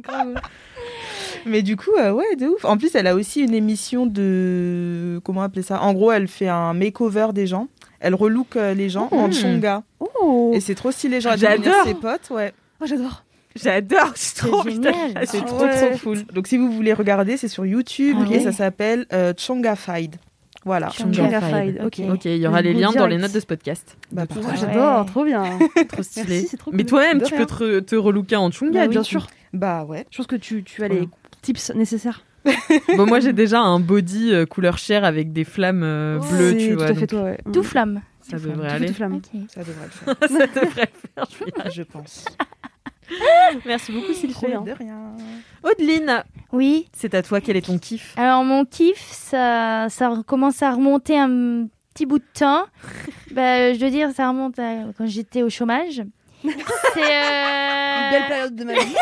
Grave. 0.00 0.34
Mais 1.46 1.62
du 1.62 1.76
coup, 1.76 1.90
euh, 1.98 2.12
ouais, 2.12 2.36
de 2.36 2.46
ouf. 2.46 2.64
En 2.64 2.76
plus, 2.76 2.94
elle 2.94 3.06
a 3.06 3.14
aussi 3.14 3.40
une 3.40 3.54
émission 3.54 4.06
de. 4.06 5.20
Comment 5.24 5.42
appeler 5.42 5.62
ça? 5.62 5.80
En 5.82 5.92
gros, 5.94 6.12
elle 6.12 6.28
fait 6.28 6.48
un 6.48 6.74
makeover 6.74 7.28
des 7.32 7.46
gens. 7.46 7.68
Elle 8.00 8.14
relook 8.14 8.56
euh, 8.56 8.74
les 8.74 8.88
gens 8.88 9.08
en 9.12 9.28
Mmh. 9.28 9.32
chonga. 9.32 9.82
Oh, 10.00 10.50
Et 10.54 10.60
c'est 10.60 10.74
trop 10.74 10.90
stylé. 10.90 11.20
Genre, 11.20 11.36
J'adore. 11.36 11.84
ses 11.84 11.94
potes, 11.94 12.30
ouais. 12.30 12.52
Oh, 12.80 12.86
j'adore. 12.86 13.22
J'adore, 13.54 14.12
c'est 14.14 14.36
trop 14.48 14.60
Ah, 15.14 15.24
c'est 15.26 15.38
j'adore. 15.38 15.44
trop, 15.58 15.64
ouais. 15.66 15.90
trop 15.90 15.98
cool. 16.02 16.24
Donc, 16.32 16.46
si 16.46 16.56
vous 16.56 16.70
voulez 16.72 16.92
regarder, 16.94 17.36
c'est 17.36 17.48
sur 17.48 17.66
YouTube 17.66 18.16
Ah 18.20 18.24
et 18.26 18.38
ouais. 18.38 18.40
ça 18.40 18.50
s'appelle 18.52 19.06
euh, 19.12 19.34
Chongafied. 19.36 20.16
Voilà. 20.64 20.88
Chongafied, 20.90 21.80
ok. 21.84 22.00
Ok, 22.12 22.24
il 22.24 22.36
y 22.38 22.46
aura 22.46 22.62
Le 22.62 22.68
les 22.70 22.74
liens 22.80 22.92
dans 22.92 23.06
les 23.06 23.18
notes 23.18 23.32
de 23.32 23.40
ce 23.40 23.46
podcast. 23.46 23.96
Bah. 24.10 24.24
Ouais. 24.34 24.42
J'adore, 24.58 25.06
trop 25.06 25.24
bien. 25.24 25.44
Trop 25.88 26.02
stylé. 26.02 26.26
Merci, 26.28 26.48
c'est 26.48 26.56
trop 26.56 26.70
Mais 26.72 26.84
toi-même, 26.84 27.20
tu 27.22 27.34
peux 27.34 27.46
te, 27.46 27.80
te 27.80 27.94
relooker 27.96 28.36
en 28.36 28.50
chunga, 28.50 28.82
Bah 28.82 28.88
bien 28.88 29.02
sûr. 29.02 29.26
Bah, 29.52 29.84
ouais. 29.84 30.06
Je 30.10 30.16
pense 30.16 30.26
que 30.26 30.36
tu, 30.36 30.62
tu 30.64 30.82
as 30.82 30.88
les 30.88 31.08
tips 31.42 31.72
nécessaires. 31.74 32.24
Bon, 32.96 33.06
moi, 33.06 33.20
j'ai 33.20 33.32
déjà 33.32 33.60
un 33.60 33.78
body 33.78 34.32
euh, 34.34 34.46
couleur 34.46 34.76
chair 34.78 35.04
avec 35.04 35.32
des 35.32 35.44
flammes 35.44 35.82
euh, 35.84 36.18
bleues, 36.18 36.56
tu 36.56 36.70
tout 36.70 36.76
vois. 36.76 36.84
à 36.86 36.94
fait 36.94 37.00
donc 37.00 37.08
toi, 37.10 37.22
ouais. 37.22 37.38
Tout 37.52 37.62
flamme. 37.62 38.02
ça 38.20 38.36
devrait 38.38 38.54
Tout 38.68 38.74
aller. 38.74 38.92
flamme. 38.92 39.20
Ça 39.54 39.60
devrait 39.62 39.84
le 39.84 39.90
faire, 39.90 40.16
ça 40.22 40.46
devrait 40.60 40.90
le 40.92 41.08
faire. 41.14 41.26
je 41.30 41.34
suis 41.34 41.44
là. 41.56 41.70
je 41.70 41.82
pense. 41.82 42.24
Merci 43.66 43.92
beaucoup, 43.92 44.12
Sylvie. 44.12 44.32
Trop 44.34 44.46
bien. 44.48 44.62
De 44.62 44.72
rien. 44.72 45.12
Audeline, 45.62 46.24
Oui. 46.52 46.88
c'est 46.92 47.14
à 47.14 47.22
toi. 47.22 47.40
Quel 47.40 47.56
est 47.56 47.66
ton 47.66 47.78
kiff? 47.78 48.14
Alors 48.16 48.42
mon 48.42 48.64
kiff, 48.64 49.06
ça, 49.10 49.86
ça 49.90 50.10
commence 50.26 50.62
à 50.62 50.72
remonter 50.72 51.18
un 51.18 51.66
petit 51.94 52.06
bout 52.06 52.18
de 52.18 52.24
temps. 52.34 52.64
bah, 53.32 53.72
je 53.74 53.78
veux 53.78 53.90
dire, 53.90 54.10
ça 54.16 54.28
remonte 54.28 54.58
à 54.58 54.76
quand 54.96 55.06
j'étais 55.06 55.42
au 55.42 55.50
chômage. 55.50 56.02
C'est 56.42 56.48
euh, 56.48 58.02
Une 58.04 58.10
belle 58.10 58.26
période 58.28 58.56
de 58.56 58.64
ma 58.64 58.72
vie. 58.72 58.96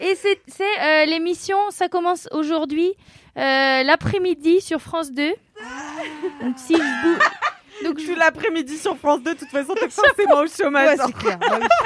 Et 0.00 0.14
c'est 0.14 0.38
euh, 0.80 1.04
l'émission, 1.06 1.56
ça 1.70 1.88
commence 1.88 2.28
aujourd'hui 2.32 2.92
euh, 3.36 3.82
l'après-midi 3.82 4.60
sur 4.60 4.80
France 4.80 5.10
2. 5.12 5.28
Donc 6.42 6.54
si 6.56 6.74
je 6.74 6.78
bou- 6.80 7.22
donc 7.84 7.98
je 7.98 8.04
suis 8.04 8.14
l'après-midi 8.14 8.78
sur 8.78 8.96
France 8.96 9.22
2, 9.22 9.34
de 9.34 9.38
toute 9.38 9.48
façon, 9.50 9.74
t'es 9.74 9.88
forcément 9.90 10.40
au 10.40 10.46
chômage. 10.46 10.98
Ouais, 10.98 11.04
c'est 11.06 11.12
clair. 11.16 11.38
Bah 11.38 11.58
oui. 11.60 11.66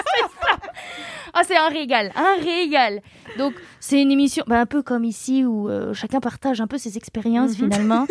Ah, 1.34 1.42
c'est 1.46 1.56
un 1.56 1.68
régal, 1.68 2.10
un 2.16 2.36
régal. 2.42 3.00
Donc, 3.36 3.52
c'est 3.80 4.00
une 4.00 4.10
émission 4.10 4.42
bah, 4.46 4.60
un 4.60 4.66
peu 4.66 4.82
comme 4.82 5.04
ici 5.04 5.44
où 5.44 5.68
euh, 5.68 5.92
chacun 5.92 6.20
partage 6.20 6.60
un 6.62 6.66
peu 6.66 6.78
ses 6.78 6.96
expériences 6.96 7.54
finalement. 7.54 8.06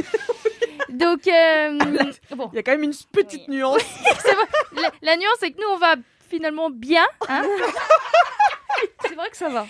Donc, 0.89 1.27
euh, 1.27 1.77
bon, 2.35 2.49
Il 2.53 2.57
y 2.57 2.59
a 2.59 2.63
quand 2.63 2.71
même 2.73 2.83
une 2.83 2.93
petite 3.11 3.47
nuance. 3.49 3.81
c'est 4.21 4.33
vrai. 4.33 4.45
La, 4.75 4.91
la 5.01 5.17
nuance, 5.17 5.35
c'est 5.39 5.49
que 5.51 5.57
nous, 5.59 5.67
on 5.73 5.77
va 5.77 5.95
finalement 6.29 6.69
bien. 6.69 7.03
hein. 7.27 7.41
C'est 9.01 9.15
vrai 9.15 9.29
que 9.29 9.37
ça 9.37 9.49
va. 9.49 9.65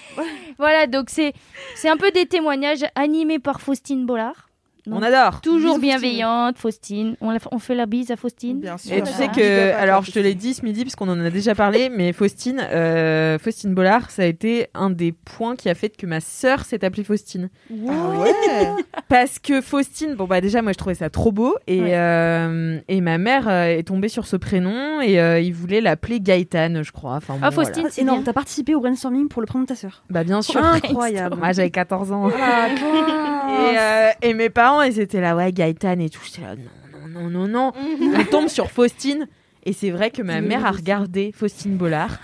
voilà, 0.57 0.87
donc 0.87 1.09
c'est 1.09 1.33
un 1.85 1.97
peu 1.97 2.11
des 2.11 2.25
témoignages 2.25 2.85
animés 2.95 3.39
par 3.39 3.61
Faustine 3.61 4.05
Bollard. 4.05 4.46
On 4.91 5.01
adore. 5.01 5.41
Toujours 5.41 5.79
bienveillante, 5.79 6.57
Faustine. 6.57 7.15
On, 7.21 7.31
la- 7.31 7.39
on 7.51 7.59
fait 7.59 7.75
la 7.75 7.85
bise 7.85 8.11
à 8.11 8.15
Faustine. 8.15 8.59
Bien 8.59 8.77
sûr. 8.77 8.93
Et 8.95 9.01
tu 9.01 9.11
sais 9.11 9.27
Big 9.27 9.35
que, 9.37 9.73
alors 9.75 10.03
je 10.03 10.11
te 10.11 10.19
l'ai 10.19 10.33
dit 10.33 10.53
ce 10.53 10.63
midi 10.63 10.83
parce 10.83 10.95
qu'on 10.95 11.09
en 11.09 11.19
a 11.19 11.29
déjà 11.29 11.55
parlé, 11.55 11.89
mais 11.95 12.13
Faustine, 12.13 12.61
euh, 12.71 13.37
Faustine 13.39 13.73
Bollard, 13.73 14.09
ça 14.11 14.23
a 14.23 14.25
été 14.25 14.67
un 14.73 14.89
des 14.89 15.11
points 15.11 15.55
qui 15.55 15.69
a 15.69 15.75
fait 15.75 15.89
que 15.89 16.05
ma 16.05 16.19
sœur 16.21 16.65
s'est 16.65 16.83
appelée 16.85 17.03
Faustine. 17.03 17.49
Ah 17.71 17.91
ouais. 18.19 18.31
Parce 19.09 19.39
que 19.39 19.61
Faustine, 19.61 20.15
bon 20.15 20.25
bah 20.25 20.41
déjà 20.41 20.61
moi 20.61 20.71
je 20.73 20.77
trouvais 20.77 20.95
ça 20.95 21.09
trop 21.09 21.31
beau 21.31 21.55
et, 21.67 21.81
Ouais. 21.81 21.91
euh, 21.95 22.79
et 22.87 22.99
ma 23.01 23.17
mère 23.17 23.47
euh, 23.47 23.65
est 23.77 23.83
tombée 23.87 24.09
sur 24.09 24.25
ce 24.27 24.35
prénom 24.35 24.99
et 25.01 25.19
euh, 25.19 25.39
il 25.39 25.53
voulait 25.53 25.79
l'appeler 25.81 26.19
Gaëtane, 26.19 26.83
je 26.83 26.91
crois. 26.91 27.13
Enfin, 27.15 27.35
Ah, 27.41 27.51
Faustine, 27.51 27.75
voilà. 27.83 27.89
c'est 27.91 28.01
énorme. 28.01 28.17
bien. 28.19 28.25
T'as 28.25 28.33
participé 28.33 28.75
au 28.75 28.79
brainstorming 28.81 29.27
pour 29.29 29.41
le 29.41 29.45
prénom 29.47 29.63
de 29.63 29.67
ta 29.69 29.75
sœur. 29.75 30.03
Bah 30.09 30.23
bien 30.23 30.41
sûr. 30.41 30.61
Incroyable. 30.63 31.37
Moi 31.37 31.51
j'avais 31.53 31.69
14 31.69 32.11
ans. 32.11 32.29
Ah, 32.37 32.67
euh, 33.49 34.09
et 34.21 34.33
mes 34.33 34.49
parents, 34.49 34.76
ils 34.81 34.99
étaient 34.99 35.21
là, 35.21 35.35
ouais, 35.35 35.51
Gaëtane 35.51 36.01
et 36.01 36.09
tout. 36.09 36.21
J'étais 36.25 36.41
là, 36.41 36.55
non, 36.55 37.07
non, 37.07 37.29
non, 37.29 37.47
non, 37.47 37.47
non. 37.47 37.73
On 38.19 38.23
tombe 38.25 38.47
sur 38.47 38.69
Faustine. 38.71 39.27
Et 39.63 39.73
c'est 39.73 39.89
vrai 39.91 40.11
que 40.11 40.21
ma 40.21 40.39
mère 40.41 40.65
a 40.65 40.71
regardé 40.71 41.31
Faustine 41.33 41.75
Bollard. 41.75 42.19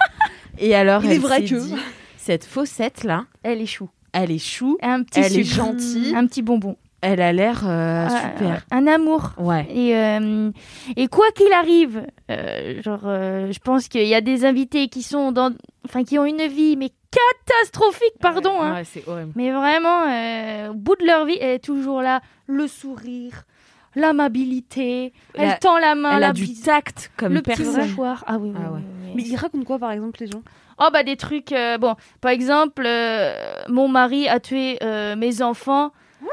Et 0.59 0.75
alors, 0.75 1.03
Il 1.03 1.11
est 1.11 1.15
elle 1.15 1.21
vrai 1.21 1.41
s'est 1.47 1.55
que- 1.55 1.59
dit, 1.61 1.75
cette 2.17 2.45
faussette 2.45 3.03
là, 3.03 3.25
Elle 3.43 3.59
est 3.61 3.65
chou. 3.65 3.89
elle 4.13 4.31
est 4.31 4.37
chou, 4.39 4.77
Un 4.81 5.03
petit 5.03 5.19
elle 5.19 5.37
est 5.39 5.43
gentille, 5.43 6.15
Un 6.15 6.25
petit 6.27 6.41
bonbon. 6.41 6.77
elle 7.01 7.19
a 7.19 7.33
l'air 7.33 7.63
euh, 7.67 8.07
Ah, 8.09 8.31
super. 8.37 8.65
Un 8.71 8.87
amour. 8.87 9.31
Ouais. 9.37 9.67
Et, 9.69 9.97
euh, 9.97 10.51
et 10.95 11.07
quoi 11.07 11.25
qu'il 11.35 11.51
arrive, 11.51 12.05
euh, 12.31 12.81
genre, 12.81 13.01
euh, 13.05 13.51
je 13.51 13.59
pense 13.59 13.89
qu'il 13.89 14.07
y 14.07 14.15
a 14.15 14.21
des 14.21 14.45
invités 14.45 14.87
qui 14.87 15.01
sont 15.03 15.33
dans, 15.33 15.51
enfin, 15.85 16.03
qui 16.05 16.17
ont 16.17 16.25
une 16.25 16.47
vie 16.47 16.77
mais 16.77 16.91
catastrophique, 17.13 18.13
pardon, 18.19 18.61
hein. 18.61 18.73
Ouais, 18.75 18.83
c'est 18.83 19.07
horrible. 19.07 19.31
Mais 19.35 19.51
vraiment, 19.51 20.03
euh, 20.07 20.69
au 20.69 20.73
bout 20.73 20.95
de 20.95 21.05
leur 21.05 21.25
vie, 21.25 21.37
elle 21.39 21.51
est 21.55 21.59
toujours 21.63 22.01
là, 22.01 22.21
le 22.47 22.67
sourire, 22.67 23.43
l'amabilité, 23.95 25.13
elle 25.35 25.47
La- 25.49 25.57
tend 25.57 25.77
la 25.77 25.95
main, 25.95 26.15
Elle 26.15 26.21
la 26.21 26.27
a 26.29 26.33
du 26.33 26.53
tact 26.53 27.11
comme 27.17 27.33
le 27.33 27.41
petit 27.41 27.61
personne. 27.63 27.81
mouchoir. 27.81 28.23
Ah 28.27 28.37
oui, 28.37 28.51
oui, 28.53 28.61
Ah 28.63 28.71
ouais. 28.71 28.79
oui. 28.79 29.11
Mais 29.15 29.23
ils 29.23 29.35
racontent 29.35 29.63
quoi, 29.65 29.79
par 29.79 29.91
exemple, 29.91 30.19
les 30.21 30.27
gens? 30.27 30.41
Oh 30.79 30.87
bah 30.91 31.03
des 31.03 31.17
trucs, 31.17 31.51
euh, 31.51 31.77
bon, 31.77 31.95
par 32.19 32.31
exemple, 32.31 32.83
euh, 32.85 33.33
mon 33.69 33.87
mari 33.87 34.27
a 34.27 34.39
tué 34.39 34.77
euh, 34.81 35.15
mes 35.15 35.41
enfants 35.43 35.91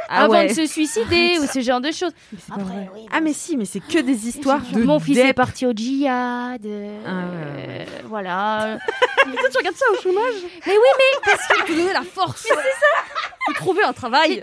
Ah 0.08 0.24
avant 0.24 0.32
ouais. 0.34 0.48
de 0.48 0.54
se 0.54 0.66
suicider 0.66 1.38
ou 1.40 1.46
ce 1.46 1.60
genre 1.60 1.80
de 1.80 1.90
choses. 1.92 2.12
Mais 2.32 2.38
Après, 2.50 2.90
oui, 2.94 3.06
Ah 3.12 3.20
mais 3.20 3.32
si, 3.32 3.56
mais 3.56 3.64
c'est 3.64 3.80
que 3.80 3.98
des 4.00 4.28
histoires 4.28 4.60
de 4.72 4.82
Mon 4.82 4.98
fils 5.00 5.18
est 5.18 5.32
parti 5.32 5.66
au 5.66 5.72
djihad. 5.72 6.64
euh, 6.66 6.98
Ah 7.06 7.10
ouais, 7.10 7.86
euh, 7.88 8.02
voilà. 8.04 8.78
tu 9.22 9.58
regardes 9.58 9.76
ça 9.76 9.84
au 9.92 10.02
chômage? 10.02 10.34
Mais 10.66 10.72
oui, 10.72 10.78
mais 10.98 11.32
Parce 11.32 11.66
qu'il 11.66 11.84
la 11.92 12.02
force. 12.02 12.42
c'est 12.42 12.54
ça. 12.54 13.54
Trouver 13.54 13.82
un 13.82 13.92
travail. 13.92 14.42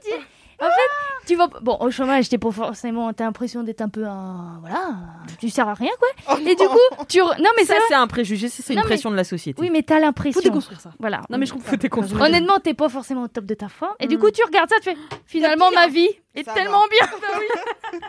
En 0.59 0.65
fait, 0.65 1.27
tu 1.27 1.35
vas. 1.35 1.47
Bon, 1.61 1.77
au 1.79 1.91
chômage, 1.91 2.29
t'es 2.29 2.37
pas 2.37 2.51
forcément. 2.51 3.13
T'as 3.13 3.25
l'impression 3.25 3.63
d'être 3.63 3.81
un 3.81 3.89
peu 3.89 4.05
un. 4.05 4.57
Voilà. 4.61 4.95
Tu 5.39 5.49
sers 5.49 5.67
à 5.67 5.73
rien, 5.73 5.91
quoi. 5.99 6.39
Et 6.39 6.55
du 6.55 6.67
coup, 6.67 7.05
tu. 7.07 7.19
re- 7.19 7.39
Non, 7.41 7.49
mais 7.57 7.63
ça 7.65 7.75
ça. 7.75 7.79
c'est 7.89 7.93
un 7.95 8.07
préjugé, 8.07 8.47
ça, 8.49 8.63
c'est 8.65 8.73
une 8.73 8.79
Non, 8.79 8.83
mais- 8.85 8.89
pression 8.89 9.11
de 9.11 9.15
la 9.15 9.23
société. 9.23 9.61
Oui, 9.61 9.69
mais 9.69 9.83
t'as 9.83 9.99
l'impression. 9.99 10.41
Faut 10.41 10.47
déconstruire 10.47 10.79
ça. 10.79 10.91
Voilà. 10.99 11.21
Non, 11.29 11.37
mais 11.37 11.45
je 11.45 11.53
comprends. 11.53 11.69
Faut 11.69 11.75
déconstruire. 11.75 12.23
Honnêtement, 12.23 12.59
t'es 12.59 12.73
pas 12.73 12.89
forcément 12.89 13.23
au 13.23 13.27
top 13.27 13.45
de 13.45 13.53
ta 13.53 13.67
forme. 13.69 13.93
Et 13.99 14.07
du 14.07 14.17
Mm. 14.17 14.19
coup, 14.19 14.31
tu 14.31 14.43
regardes 14.43 14.69
ça, 14.69 14.77
tu 14.77 14.89
fais. 14.89 14.97
Finalement, 15.25 15.69
ma 15.71 15.87
vie 15.87 16.09
est 16.33 16.43
Ça 16.43 16.53
tellement 16.53 16.83
bien. 16.89 17.07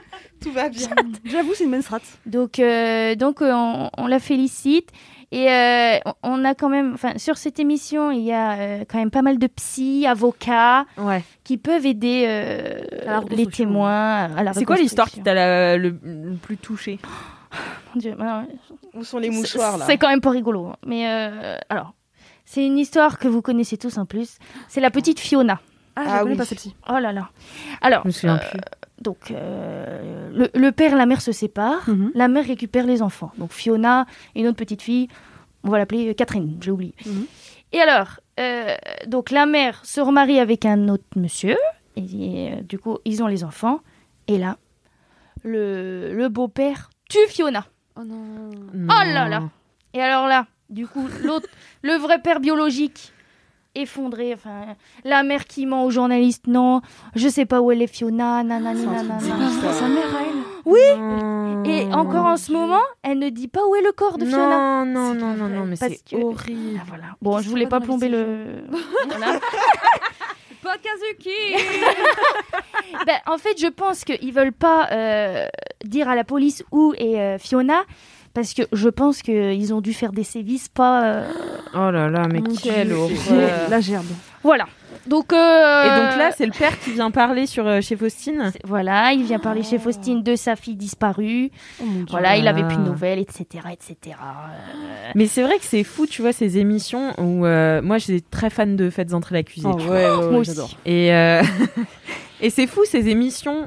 Tout 0.42 0.53
va 0.53 0.68
bien. 0.68 0.88
J'avoue, 1.24 1.53
c'est 1.55 1.64
une 1.64 1.70
bonne 1.72 1.82
strat. 1.82 1.99
Donc, 2.26 2.59
euh, 2.59 3.14
donc 3.16 3.42
euh, 3.42 3.53
on, 3.53 3.90
on 3.99 4.07
la 4.07 4.20
félicite. 4.20 4.90
Et 5.31 5.51
euh, 5.51 5.99
on- 6.22 6.43
a 6.45 6.55
quand 6.55 6.70
même, 6.70 6.93
enfin, 6.95 7.12
sur 7.18 7.37
cette 7.37 7.59
émission, 7.61 8.11
il 8.11 8.20
y 8.22 8.33
a 8.33 8.53
euh, 8.53 8.85
quand 8.89 8.97
même 8.99 9.11
pas 9.11 9.20
mal 9.22 9.39
de 9.39 9.47
psy, 9.47 10.07
avocats 10.07 10.87
Ouais. 10.97 11.22
qui 11.45 11.59
peuvent 11.59 11.85
aider 11.85 12.24
euh, 12.26 12.81
les 13.31 13.47
témoins 13.47 14.35
à 14.35 14.43
la 14.43 14.55
C'est 14.55 14.64
quoi 14.64 14.76
l'histoire 14.76 15.11
qui 15.11 15.20
t'a 15.22 15.76
le, 15.76 15.89
le 16.03 16.35
plus 16.37 16.57
touché? 16.57 16.99
Mon 17.95 18.01
Dieu, 18.01 18.14
ouais, 18.18 18.59
Où 18.95 19.05
sont 19.05 19.18
les 19.18 19.29
mouchoirs 19.31 19.76
là? 19.79 19.85
C'est 19.87 19.99
quand 19.99 20.09
même 20.09 20.20
pas 20.22 20.31
rigolo. 20.31 20.66
hein. 20.68 20.76
Mais 20.87 21.09
euh, 21.11 21.57
alors, 21.68 21.93
c'est 22.47 22.64
une 22.64 22.79
histoire 22.79 23.18
que 23.18 23.29
vous 23.29 23.43
connaissez 23.43 23.76
tous 23.76 23.99
en 23.99 24.07
plus. 24.07 24.39
C'est 24.68 24.81
la 24.81 24.91
petite 24.91 25.20
Fiona. 25.20 25.61
Ah, 26.01 26.05
je 26.05 26.11
Ah 26.11 26.18
connais 26.20 26.30
oui. 26.32 26.36
pas 26.38 26.44
celle-ci. 26.44 26.74
Oh 26.88 26.99
là 26.99 27.12
là. 27.12 27.30
Alors, 27.80 28.03
Je 28.03 28.09
me 28.09 28.12
souviens 28.12 28.36
euh, 28.36 28.51
plus. 28.51 28.61
donc, 29.01 29.30
euh, 29.30 30.30
le, 30.32 30.49
le 30.55 30.72
père 30.72 30.92
et 30.92 30.96
la 30.96 31.07
mère 31.07 31.20
se 31.20 31.32
séparent. 31.32 31.88
Mhm. 31.88 32.12
La 32.14 32.28
mère 32.28 32.46
récupère 32.46 32.86
les 32.86 33.03
enfants. 33.03 33.32
Donc 33.38 33.53
Fiona 33.53 34.07
et 34.34 34.40
une 34.40 34.46
autre 34.46 34.57
petite 34.59 34.82
fille, 34.82 35.09
on 35.64 35.70
va 35.70 35.78
l'appeler 35.78 36.14
Catherine, 36.14 36.57
j'ai 36.61 36.70
oublié. 36.70 36.94
Mhm. 37.07 37.26
Et 37.72 37.80
alors, 37.80 38.20
euh, 38.40 38.74
donc 39.07 39.30
la 39.30 39.44
mère 39.46 39.84
se 39.84 40.01
remarie 40.01 40.38
avec 40.40 40.64
un 40.64 40.88
autre 40.88 41.05
monsieur, 41.16 41.57
et 41.96 42.51
euh, 42.53 42.61
du 42.62 42.78
coup, 42.78 42.99
ils 43.05 43.22
ont 43.22 43.26
les 43.26 43.42
enfants. 43.44 43.80
Et 44.28 44.38
là, 44.38 44.57
le, 45.42 46.14
le 46.14 46.28
beau-père 46.28 46.90
tue 47.09 47.18
Fiona. 47.28 47.64
Oh 47.96 48.05
non. 48.05 48.51
Oh 48.74 48.88
là 49.05 49.28
là 49.28 49.42
Et 49.94 50.01
alors 50.01 50.26
là, 50.28 50.46
du 50.70 50.86
coup, 50.86 51.07
l'autre, 51.24 51.49
le 51.82 51.94
vrai 51.94 52.20
père 52.22 52.40
biologique, 52.40 53.12
effondré. 53.81 54.33
Enfin, 54.35 54.74
la 55.05 55.22
mère 55.22 55.45
qui 55.47 55.66
ment 55.66 55.85
aux 55.85 55.91
journalistes, 55.91 56.47
non, 56.47 56.81
je 57.14 57.29
sais 57.29 57.47
pas 57.47 57.61
où 57.61 57.70
elle 57.72 57.83
est 57.83 57.87
Fiona, 57.87 58.43
nanani, 58.43 58.87
nanana. 58.87 59.18
Sa 59.20 59.89
mère 59.89 60.14
à 60.16 60.22
elle. 60.22 60.43
Oui. 60.64 61.70
Et 61.70 61.85
encore 61.93 62.26
en 62.26 62.37
ce 62.37 62.53
moment, 62.53 62.81
elle 63.03 63.18
ne 63.18 63.29
dit 63.31 63.49
pas 63.49 63.61
où 63.66 63.74
est 63.74 63.83
le 63.83 63.93
corps 63.93 64.18
de 64.18 64.24
Fiona. 64.26 64.85
Non, 64.85 65.14
non, 65.14 65.14
non, 65.14 65.35
non, 65.35 65.49
non, 65.49 65.64
mais 65.66 65.76
c'est 65.76 66.01
que- 66.09 66.16
horrible. 66.22 66.79
Ah, 66.81 66.85
voilà. 66.89 67.05
Bon, 67.22 67.39
je 67.41 67.49
voulais 67.49 67.66
pas 67.66 67.81
plomber 67.81 68.09
le. 68.09 68.62
voilà. 69.09 69.39
Ben, 73.06 73.16
en 73.26 73.38
fait, 73.38 73.58
je 73.60 73.66
pense 73.68 74.04
qu'ils 74.04 74.32
veulent 74.32 74.52
pas 74.52 74.88
euh, 74.92 75.46
dire 75.84 76.08
à 76.08 76.14
la 76.14 76.24
police 76.24 76.64
où 76.72 76.94
est 76.96 77.18
euh, 77.18 77.38
Fiona. 77.38 77.82
Parce 78.34 78.54
que 78.54 78.62
je 78.72 78.88
pense 78.88 79.22
qu'ils 79.22 79.74
ont 79.74 79.80
dû 79.80 79.92
faire 79.94 80.12
des 80.12 80.22
sévices 80.24 80.68
pas. 80.68 81.04
euh, 81.04 81.30
Oh 81.74 81.90
là 81.90 82.08
là, 82.08 82.28
mais 82.30 82.40
quelle 82.62 82.92
horreur. 82.92 83.10
La 83.70 83.80
gerbe. 83.80 84.06
Voilà. 84.44 84.66
Donc. 85.09 85.32
euh, 85.32 85.84
Et 85.84 85.88
donc 85.88 86.16
là, 86.18 86.30
c'est 86.36 86.46
le 86.46 86.52
père 86.52 86.78
qui 86.80 86.92
vient 86.92 87.11
parler 87.11 87.46
sur 87.46 87.66
euh, 87.66 87.80
chez 87.80 87.96
Faustine. 87.96 88.52
Voilà, 88.64 89.12
il 89.12 89.24
vient 89.24 89.38
parler 89.38 89.62
chez 89.62 89.78
Faustine 89.78 90.22
de 90.22 90.36
sa 90.36 90.54
fille 90.56 90.76
disparue. 90.76 91.50
Oh. 91.82 91.84
Voilà, 92.11 92.36
il 92.36 92.46
avait 92.46 92.62
plus 92.64 92.76
de 92.76 92.82
Ah. 92.82 92.88
nouvelles, 92.88 93.18
etc. 93.18 93.44
etc. 93.72 94.16
Euh, 94.20 95.11
Mais 95.14 95.26
c'est 95.26 95.42
vrai 95.42 95.59
que 95.59 95.64
c'est 95.64 95.84
fou, 95.84 96.06
tu 96.06 96.22
vois, 96.22 96.32
ces 96.32 96.59
émissions 96.59 97.12
où 97.18 97.44
euh, 97.46 97.80
moi, 97.82 97.98
j'étais 97.98 98.24
très 98.30 98.50
fan 98.50 98.76
de 98.76 98.90
Faites 98.90 99.14
entrer 99.14 99.34
l'accusé. 99.34 99.66
Oh, 99.70 99.76
ouais, 99.76 99.88
ouais, 99.88 100.11
ouais, 100.16 100.30
Moi 100.30 100.38
aussi. 100.40 100.76
Et, 100.86 101.12
euh, 101.14 101.42
et 102.40 102.50
c'est 102.50 102.66
fou 102.66 102.82
ces 102.84 103.09
émissions 103.09 103.66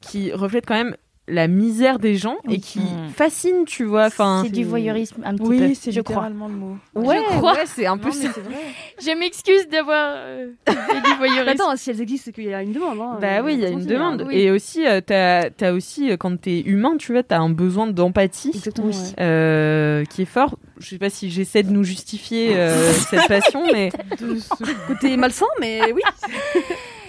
qui 0.00 0.32
reflètent 0.32 0.66
quand 0.66 0.74
même 0.76 0.96
la 1.28 1.48
misère 1.48 1.98
des 1.98 2.16
gens 2.16 2.36
et 2.48 2.58
qui 2.58 2.78
Mm. 2.80 3.08
fascinent, 3.14 3.64
tu 3.66 3.84
vois. 3.84 4.06
Enfin, 4.06 4.42
c'est 4.44 4.52
du 4.52 4.64
voyeurisme 4.64 5.22
un 5.24 5.32
petit 5.34 5.42
peu. 5.42 5.48
Oui, 5.66 5.74
c'est 5.74 5.92
je 5.92 6.00
crois. 6.00 6.28
le 6.28 6.34
mot. 6.34 6.76
ouais, 6.94 7.18
je 7.30 7.36
crois. 7.36 7.52
ouais, 7.54 7.66
c'est 7.66 7.86
un 7.86 7.96
peu 7.98 8.08
Non, 8.08 8.14
c'est 8.14 8.28
vrai. 8.28 8.54
Je 9.00 9.16
m'excuse 9.18 9.68
d'avoir 9.68 10.14
euh, 10.16 10.50
fait 10.66 10.72
du 11.04 11.14
voyeurisme. 11.18 11.48
Attends, 11.48 11.76
si 11.76 11.90
elles 11.90 12.00
existent, 12.00 12.24
c'est 12.26 12.32
qu'il 12.32 12.44
y 12.50 12.54
a 12.54 12.62
une 12.62 12.72
demande. 12.72 12.98
Hein. 13.00 13.18
Bah 13.20 13.42
oui, 13.44 13.54
il 13.54 13.60
y 13.60 13.64
a 13.66 13.68
une 13.68 13.84
demande. 13.86 14.24
oui. 14.26 14.38
Et 14.38 14.50
aussi, 14.50 14.86
euh, 14.86 15.00
t'as 15.04 15.50
as 15.60 15.72
aussi, 15.72 16.10
euh, 16.10 16.16
quand 16.16 16.36
t'es 16.40 16.60
humain, 16.60 16.96
tu 16.98 17.12
vois, 17.12 17.22
t'as 17.22 17.38
un 17.38 17.50
besoin 17.50 17.86
d'empathie 17.86 18.52
ouais. 18.78 18.92
euh, 19.20 20.04
qui 20.06 20.22
est 20.22 20.24
fort. 20.26 20.56
Je 20.80 20.88
sais 20.90 20.98
pas 20.98 21.10
si 21.10 21.30
j'essaie 21.30 21.62
de 21.62 21.70
nous 21.70 21.84
justifier 21.84 22.56
euh, 22.56 22.92
cette 23.10 23.26
passion, 23.28 23.62
mais 23.72 23.90
De 24.20 24.36
ce 24.36 24.86
côté 24.86 25.16
malsain, 25.16 25.46
mais 25.60 25.80
oui. 25.92 26.02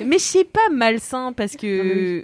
mais 0.06 0.18
je 0.18 0.24
sais 0.24 0.44
pas 0.44 0.70
malsain 0.72 1.34
parce 1.34 1.56
que 1.56 2.24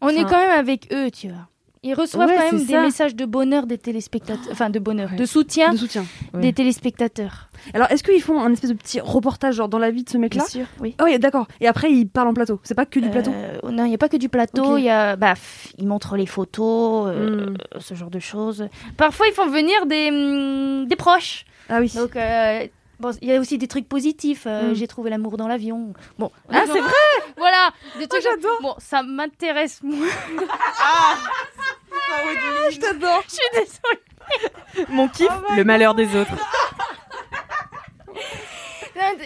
On 0.00 0.08
est 0.08 0.24
quand 0.24 0.38
même 0.38 0.58
avec 0.58 0.92
eux, 0.92 1.10
tu 1.10 1.28
vois. 1.28 1.48
Ils 1.84 1.94
reçoivent 1.94 2.28
Ouais, 2.28 2.36
quand 2.36 2.52
même 2.52 2.64
des 2.64 2.72
ça. 2.74 2.80
messages 2.82 3.16
de 3.16 3.24
bonheur 3.24 3.66
des 3.66 3.76
téléspectateurs, 3.76 4.46
enfin 4.52 4.70
de 4.70 4.78
bonheur, 4.78 5.10
Ouais. 5.10 5.16
de 5.16 5.24
soutien 5.26 5.72
De 5.72 5.76
soutien. 5.76 6.04
Ouais. 6.32 6.40
des 6.40 6.52
téléspectateurs. 6.52 7.48
Alors, 7.74 7.90
est-ce 7.90 8.04
qu'ils 8.04 8.22
font 8.22 8.40
un 8.40 8.52
espèce 8.52 8.70
de 8.70 8.76
petit 8.76 9.00
reportage 9.00 9.56
genre 9.56 9.68
dans 9.68 9.80
la 9.80 9.90
vie 9.90 10.04
de 10.04 10.08
ce 10.08 10.16
mec-là 10.16 10.44
sûr, 10.44 10.66
oui. 10.80 10.94
Oh, 11.00 11.04
oui, 11.06 11.18
d'accord. 11.18 11.48
Et 11.60 11.66
après, 11.66 11.90
ils 11.90 12.06
parlent 12.06 12.28
en 12.28 12.34
plateau. 12.34 12.60
C'est 12.62 12.76
pas 12.76 12.86
que 12.86 13.00
du 13.00 13.10
plateau. 13.10 13.32
Euh, 13.34 13.58
non, 13.72 13.84
il 13.84 13.88
n'y 13.88 13.94
a 13.96 13.98
pas 13.98 14.08
que 14.08 14.16
du 14.16 14.28
plateau. 14.28 14.76
Il 14.78 14.84
y 14.84 14.90
a, 14.90 15.16
bah, 15.16 15.34
ils 15.76 15.86
montrent 15.88 16.16
les 16.16 16.26
photos, 16.26 17.08
euh, 17.08 17.46
Hmm. 17.50 17.56
euh, 17.74 17.80
ce 17.80 17.94
genre 17.94 18.10
de 18.10 18.20
choses. 18.20 18.68
Parfois, 18.96 19.26
ils 19.26 19.34
font 19.34 19.48
venir 19.48 19.84
des, 19.86 20.08
hum, 20.12 20.86
des 20.86 20.96
proches. 20.96 21.46
Ah 21.68 21.80
oui. 21.80 21.92
Donc, 21.96 22.14
euh, 22.14 22.64
bon, 23.02 23.10
il 23.20 23.28
y 23.28 23.34
a 23.34 23.40
aussi 23.40 23.58
des 23.58 23.66
trucs 23.68 23.86
positifs. 23.88 24.44
euh, 24.46 24.70
Hmm. 24.70 24.74
J'ai 24.74 24.86
trouvé 24.86 25.10
l'amour 25.10 25.36
dans 25.36 25.48
l'avion. 25.48 25.92
Bon, 26.18 26.30
ah 26.50 26.62
c'est 26.66 26.80
vrai. 26.80 26.92
voilà. 27.36 27.70
Des 27.98 28.06
trucs. 28.06 28.22
j'adore. 28.22 28.58
Bon, 28.62 28.74
ça 28.78 29.02
m'intéresse 29.02 29.82
moins. 29.82 30.06
je 32.70 32.78
t'adore. 32.78 33.22
Je 33.26 33.32
suis 33.34 33.42
désolée. 33.52 34.86
Mon 34.88 35.08
kiff, 35.08 35.28
le 35.56 35.64
malheur 35.64 35.94
des 35.94 36.14
autres. 36.16 36.32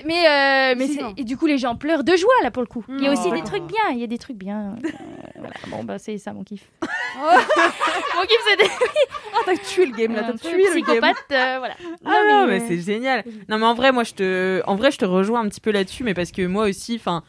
Mais, 0.04 0.28
euh, 0.28 0.74
mais 0.76 0.88
et 1.16 1.24
du 1.24 1.36
coup, 1.36 1.46
les 1.46 1.58
gens 1.58 1.74
pleurent 1.76 2.04
de 2.04 2.16
joie 2.16 2.32
là 2.42 2.50
pour 2.50 2.62
le 2.62 2.66
coup. 2.68 2.84
Il 2.88 3.02
y 3.02 3.06
a 3.06 3.10
Oh, 3.10 3.12
aussi 3.12 3.30
des 3.32 3.42
trucs 3.42 3.64
bien. 3.64 3.90
Il 3.92 3.98
y 3.98 4.04
a 4.04 4.06
des 4.06 4.18
trucs 4.18 4.36
bien. 4.36 4.76
Euh, 4.84 4.90
voilà. 5.38 5.54
Bon, 5.68 5.84
bah, 5.84 5.98
c'est 5.98 6.18
ça 6.18 6.32
mon 6.32 6.44
kiff. 6.44 6.62
mon 6.82 8.22
kiff, 8.22 8.38
c'est 8.48 8.56
des 8.62 8.70
Ah, 9.34 9.38
t'as 9.44 9.56
tué 9.56 9.86
le 9.86 9.96
game 9.96 10.14
là. 10.14 10.22
T'as 10.22 10.32
peu 10.32 10.38
tué 10.38 10.80
le 10.80 10.80
game. 10.80 11.04
euh, 11.04 11.56
voilà. 11.58 11.74
Ah 12.04 12.20
non, 12.28 12.46
mais 12.46 12.60
euh, 12.60 12.64
c'est 12.68 12.78
génial. 12.80 13.24
Non, 13.48 13.58
mais 13.58 13.66
en 13.66 13.74
vrai, 13.74 13.92
moi, 13.92 14.04
je 14.04 14.14
te, 14.14 14.62
en 14.66 14.76
vrai, 14.76 14.90
je 14.90 14.98
te 14.98 15.04
rejoins 15.04 15.40
un 15.40 15.48
petit 15.48 15.60
peu 15.60 15.70
là-dessus, 15.72 16.04
mais 16.04 16.14
parce 16.14 16.30
que 16.32 16.46
moi 16.46 16.64
aussi, 16.68 16.96
enfin, 16.96 17.22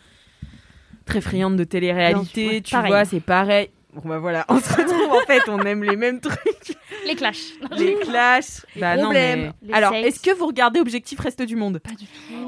très 1.05 1.21
friande 1.21 1.55
de 1.57 1.63
télé-réalité, 1.63 2.61
tu 2.61 2.71
pareil. 2.75 2.91
vois, 2.91 3.05
c'est 3.05 3.19
pareil. 3.19 3.69
Bon 4.03 4.09
bah 4.09 4.19
voilà, 4.19 4.45
on 4.47 4.59
se 4.59 4.69
retrouve 4.73 5.11
en 5.11 5.25
fait, 5.25 5.41
on 5.49 5.59
aime 5.61 5.83
les 5.83 5.95
mêmes 5.95 6.19
trucs, 6.19 6.77
les 7.07 7.15
clashs. 7.15 7.53
les 7.77 7.95
clashs. 7.95 8.63
bah 8.75 8.95
non, 8.95 9.03
problèmes, 9.05 9.53
mais- 9.63 9.67
les 9.69 9.73
Alors, 9.73 9.91
est-ce 9.95 10.19
que 10.19 10.29
vous 10.35 10.45
regardez 10.45 10.79
Objectif 10.79 11.19
Reste 11.19 11.41
du 11.41 11.55
Monde? 11.55 11.81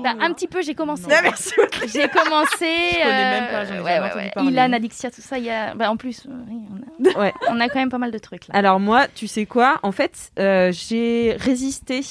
Bah, 0.04 0.14
un 0.20 0.32
petit 0.32 0.48
peu, 0.48 0.62
j'ai 0.62 0.76
commencé. 0.76 1.06
Ah, 1.10 1.22
merci. 1.24 1.52
J'ai 1.88 2.08
commencé. 2.08 2.68
Je 2.92 3.02
connais 3.02 3.40
même 3.40 3.50
pas, 3.50 3.66
j'en 3.66 3.74
euh, 3.76 3.84
ouais, 3.84 4.00
ouais, 4.00 4.16
ouais. 4.16 4.44
Ilan, 4.46 4.72
Adixia, 4.74 5.10
tout 5.10 5.22
ça. 5.22 5.40
Il 5.40 5.46
y 5.46 5.50
a... 5.50 5.74
bah, 5.74 5.90
en 5.90 5.98
plus, 5.98 6.28
euh, 6.28 6.32
oui, 6.48 6.58
on, 6.72 7.10
a... 7.10 7.20
Ouais. 7.20 7.34
on 7.50 7.60
a 7.60 7.68
quand 7.68 7.80
même 7.80 7.90
pas 7.90 7.98
mal 7.98 8.12
de 8.12 8.20
trucs 8.20 8.48
là. 8.48 8.54
Alors 8.56 8.80
moi, 8.80 9.08
tu 9.16 9.28
sais 9.28 9.48
quoi? 9.48 9.80
En 9.82 9.92
fait, 9.92 10.32
euh, 10.38 10.72
j'ai 10.72 11.36
résisté 11.40 12.02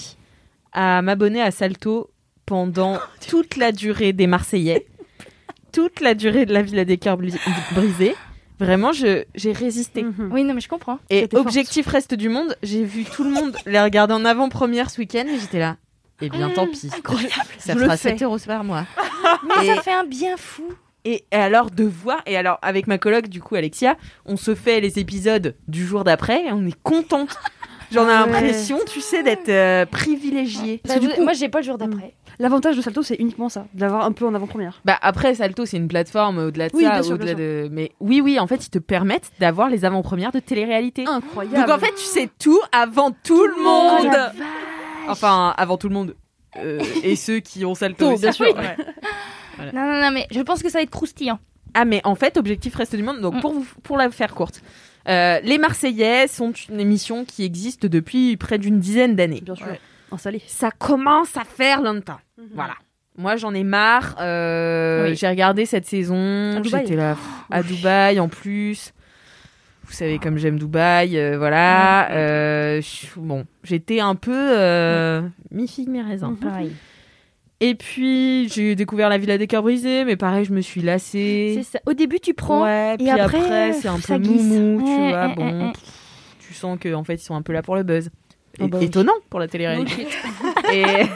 à 0.73 1.01
m'abonner 1.01 1.43
à 1.43 1.53
Salto 1.53 2.11
pendant 2.45 2.99
toute 3.29 3.57
la 3.57 3.71
durée 3.71 4.13
des 4.13 4.27
Marseillais, 4.27 4.87
toute 5.73 6.01
la 6.01 6.15
durée 6.15 6.45
de 6.45 6.53
la 6.53 6.63
Villa 6.63 6.85
des 6.85 6.99
cœurs 6.99 7.19
brisés. 7.19 8.17
Vraiment, 8.61 8.93
je 8.93 9.25
j'ai 9.35 9.53
résisté. 9.53 10.03
Mhm. 10.03 10.31
Oui, 10.33 10.45
non, 10.45 10.55
mais 10.55 10.61
je 10.61 10.69
comprends. 10.69 10.99
Et 11.11 11.23
forte. 11.23 11.35
objectif 11.35 11.87
reste 11.87 12.15
du 12.15 12.29
monde, 12.29 12.57
j'ai 12.63 12.85
vu 12.85 13.05
tout 13.05 13.25
le 13.25 13.31
monde 13.31 13.57
les 13.67 13.81
regarder 13.81 14.15
en 14.15 14.25
avant-première 14.25 14.91
ce 14.91 14.99
week-end 15.01 15.25
et 15.33 15.39
j'étais 15.39 15.59
là. 15.61 15.77
Eh 16.21 16.29
bien, 16.29 16.51
tant 16.51 16.67
pis. 16.67 16.91
Incroyable. 16.97 17.33
Ça 17.59 17.75
Je 17.75 17.79
fera 17.79 17.97
fais. 17.97 18.11
7 18.11 18.23
euros 18.23 18.39
par 18.45 18.65
mois. 18.65 18.85
Mais 19.61 19.67
Et- 19.67 19.75
ça 19.75 19.83
fait 19.83 19.93
un 19.93 20.05
bien 20.05 20.37
fou. 20.37 20.65
Et 21.05 21.25
alors 21.31 21.71
de 21.71 21.85
voir, 21.85 22.21
et 22.27 22.37
alors 22.37 22.59
avec 22.61 22.87
ma 22.89 22.99
coloc 22.99 23.29
du 23.29 23.41
coup 23.41 23.55
Alexia, 23.55 23.97
on 24.27 24.37
se 24.37 24.55
fait 24.57 24.81
les 24.81 24.99
épisodes 24.99 25.55
du 25.69 25.87
jour 25.87 26.03
d'après 26.05 26.47
et 26.47 26.53
on 26.53 26.67
est 26.67 26.77
contente. 26.83 27.39
J'en 27.93 28.07
ai 28.09 28.13
Ah 28.13 28.25
ouais. 28.27 28.33
l'impression, 28.33 28.79
tu 28.87 29.01
sais, 29.01 29.23
d'être 29.23 29.49
euh, 29.49 29.87
privilégiée. 29.87 30.83
Bah, 30.87 30.95
vous- 31.01 31.09
coup- 31.09 31.23
Moi, 31.23 31.33
j'ai 31.33 31.49
pas 31.49 31.61
le 31.61 31.65
jour 31.65 31.79
d'après. 31.79 32.15
L'avantage 32.41 32.77
de 32.77 32.83
Salto, 32.83 33.03
c'est 33.03 33.17
uniquement 33.17 33.49
ça, 33.49 33.67
de 33.75 33.81
l'avoir 33.81 34.05
un 34.05 34.13
peu 34.13 34.25
en 34.27 34.33
avant-première. 34.35 34.81
Bah 34.85 34.97
après 35.03 35.35
Salto 35.35 35.67
c'est 35.67 35.77
une 35.77 35.89
plateforme 35.89 36.39
au-delà 36.39 36.69
de 36.69 36.77
Oui, 36.77 36.85
ça, 36.85 36.91
bien 36.93 37.03
sûr, 37.03 37.15
au-delà 37.15 37.35
de 37.35 37.69
mais 37.73 37.91
oui 38.01 38.21
oui 38.21 38.39
en 38.39 38.47
fait 38.47 38.65
ils 38.67 38.71
te 38.71 38.79
permettent 38.79 39.31
d'avoir 39.41 39.69
les 39.69 39.85
avant-premières 39.85 40.31
de 40.33 40.39
télé-réalité. 40.39 41.05
Incroyable. 41.07 41.57
Donc 41.67 41.69
en 41.77 41.79
fait 41.81 41.93
tu 41.97 42.05
sais 42.05 42.29
tout 42.39 42.61
avant 42.71 43.11
tout 43.11 43.45
le 43.45 43.63
monde. 43.63 44.13
vache. 44.13 44.33
enfin 45.09 45.53
avant 45.57 45.77
tout 45.79 45.89
le 45.89 45.95
monde 45.95 46.15
euh, 46.57 46.81
et 47.03 47.17
ceux 47.17 47.41
qui 47.41 47.65
ont 47.65 47.75
Salto 47.75 48.17
bien 48.17 48.33
sûr. 48.33 48.47
Oui. 48.47 48.53
ouais. 48.57 49.73
Non, 49.73 49.83
non, 49.85 50.01
non, 50.01 50.11
mais 50.13 50.27
je 50.31 50.41
pense 50.41 50.63
que 50.63 50.69
ça 50.71 50.79
va 50.79 50.83
être 50.83 50.91
croustillant. 50.91 51.41
Ah 51.75 51.85
mais 51.85 52.01
en 52.05 52.15
fait 52.15 52.37
objectif 52.37 52.75
reste 52.77 52.95
du 52.95 53.03
monde 53.03 53.21
donc 53.21 53.35
Mm. 53.35 53.41
pour 53.41 53.53
vous, 53.53 53.67
pour 53.83 53.97
la 53.97 54.11
faire 54.11 54.35
courte. 54.35 54.63
euh, 55.09 55.41
les 55.43 55.59
Marseillais 55.59 56.29
sont 56.29 56.53
une 56.71 56.79
émission 56.81 57.25
qui 57.25 57.45
existe 57.45 57.85
depuis 57.87 58.37
près 58.37 58.59
d'une 58.59 58.79
dizaine 58.79 59.17
d'années. 59.17 59.41
Bien 59.43 59.57
sûr. 59.57 59.67
Installé. 60.13 60.41
Ça 60.47 60.71
commence 60.71 61.37
à 61.37 61.45
faire 61.45 61.83
longtemps. 61.83 62.19
Voilà. 62.55 62.75
Moi, 63.17 63.37
j'en 63.37 63.53
ai 63.53 63.65
marre. 63.65 64.15
euh, 64.21 65.09
Oui. 65.09 65.17
J'ai 65.17 65.29
regardé 65.29 65.67
cette 65.67 65.87
saison. 65.87 66.63
J'étais 66.63 66.95
là 66.97 67.15
pff, 67.15 67.25
à 67.51 67.63
Dubaï 67.63 68.21
en 68.21 68.29
plus. 68.29 68.93
Vous 69.85 69.93
savez 69.95 70.19
comme 70.19 70.37
j'aime 70.37 70.59
Dubaï, 70.59 71.17
euh, 71.19 71.39
voilà. 71.39 72.11
Euh, 72.13 72.81
je- 72.83 73.07
bon, 73.19 73.47
j'étais 73.65 74.01
un 74.01 74.15
peu 74.15 74.33
euh, 74.35 75.23
mi 75.51 75.67
figue 75.67 75.89
mi 75.89 76.03
raisin. 76.03 76.37
Pareil. 76.41 76.73
Et 77.61 77.75
puis 77.75 78.49
j'ai 78.51 78.77
découvert 78.77 79.09
la 79.09 79.19
Villa 79.19 79.37
des 79.39 79.47
cœurs 79.47 79.63
brisés, 79.63 80.05
mais 80.05 80.15
pareil, 80.17 80.45
je 80.45 80.53
me 80.53 80.61
suis 80.61 80.83
lassée. 80.83 81.55
C'est 81.57 81.63
ça. 81.65 81.79
Au 81.87 81.95
début, 81.95 82.21
tu 82.21 82.35
prends. 82.35 82.63
Ouais, 82.65 82.97
puis 82.99 83.09
après, 83.11 83.39
après, 83.39 83.73
c'est 83.73 83.89
un 83.89 83.99
peu 83.99 84.19
moumou, 84.19 84.81
tu 84.85 85.09
vois. 85.09 85.29
bon, 85.29 85.73
pff, 85.73 85.83
tu 86.39 86.55
sens 86.55 86.79
qu'en 86.81 87.03
fait 87.03 87.15
ils 87.15 87.19
sont 87.25 87.35
un 87.35 87.43
peu 87.43 87.53
là 87.55 87.63
pour 87.63 87.75
le 87.75 87.83
buzz. 87.83 88.11
Oh 88.61 88.65
É- 88.65 88.69
bah 88.69 88.79
oui. 88.81 88.87
Étonnant 88.87 89.13
pour 89.31 89.41
la 89.41 89.49
télé-réalité. 89.49 90.07
et 90.73 90.85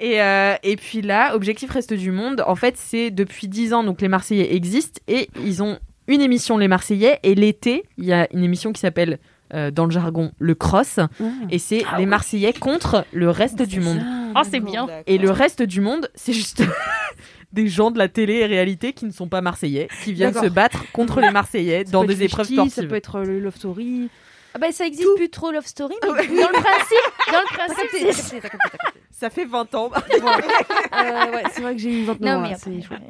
et, 0.00 0.20
euh, 0.20 0.54
et 0.62 0.76
puis 0.76 1.02
là, 1.02 1.34
Objectif 1.34 1.70
Reste 1.70 1.94
du 1.94 2.10
Monde, 2.10 2.42
en 2.46 2.56
fait, 2.56 2.74
c'est 2.76 3.10
depuis 3.10 3.48
10 3.48 3.72
ans, 3.74 3.84
donc 3.84 4.00
les 4.00 4.08
Marseillais 4.08 4.54
existent 4.54 5.00
et 5.08 5.28
ils 5.44 5.62
ont 5.62 5.78
une 6.08 6.20
émission, 6.20 6.58
les 6.58 6.68
Marseillais, 6.68 7.18
et 7.22 7.34
l'été, 7.34 7.84
il 7.96 8.04
y 8.04 8.12
a 8.12 8.28
une 8.32 8.44
émission 8.44 8.72
qui 8.72 8.80
s'appelle, 8.80 9.18
euh, 9.54 9.70
dans 9.70 9.84
le 9.86 9.90
jargon, 9.90 10.32
le 10.38 10.54
cross, 10.54 10.98
et 11.50 11.58
c'est 11.58 11.82
les 11.96 12.04
Marseillais 12.06 12.52
contre 12.52 13.06
le 13.12 13.30
reste 13.30 13.62
du 13.62 13.80
monde. 13.80 14.00
Oh, 14.36 14.40
c'est 14.50 14.60
bien. 14.60 14.86
Et 15.06 15.16
le 15.16 15.30
reste 15.30 15.62
du 15.62 15.80
monde, 15.80 16.10
c'est 16.14 16.32
juste 16.34 16.62
des 17.52 17.68
gens 17.68 17.90
de 17.92 17.98
la 17.98 18.08
télé 18.08 18.34
et 18.34 18.46
réalité 18.46 18.92
qui 18.92 19.06
ne 19.06 19.12
sont 19.12 19.28
pas 19.28 19.40
Marseillais, 19.40 19.88
qui 20.02 20.12
viennent 20.12 20.34
se 20.34 20.48
battre 20.48 20.84
contre 20.92 21.20
les 21.20 21.30
Marseillais 21.30 21.84
Ça 21.86 21.92
dans 21.92 22.04
des 22.04 22.22
épreuves 22.24 22.46
Fishki, 22.48 22.64
Ça 22.64 22.68
sportives. 22.70 22.88
peut 22.90 22.96
être 22.96 23.20
le 23.20 23.38
Love 23.38 23.56
Story. 23.56 24.08
Ah 24.54 24.58
bah, 24.60 24.70
ça 24.72 24.86
existe 24.86 25.08
plus 25.16 25.28
trop 25.30 25.50
Love 25.50 25.66
Story, 25.66 25.94
mais 26.02 26.08
dans 26.08 26.14
le 26.14 26.52
principe, 26.52 27.06
dans 27.32 27.40
le 27.40 27.56
principe, 27.56 28.14
c'est- 28.14 28.40
Ça 29.10 29.30
fait 29.30 29.44
20 29.46 29.74
ans. 29.74 29.90
Euh, 30.94 31.32
ouais, 31.32 31.42
c'est 31.52 31.60
vrai 31.60 31.74
que 31.74 31.80
j'ai 31.80 31.90
eu 31.90 32.04
29 32.04 32.20
Non 32.20 32.36
ans. 32.38 32.40
mais 32.42 32.50
là, 32.50 32.54
après, 32.56 32.70
c'est 32.72 32.82
chouette. 32.86 33.00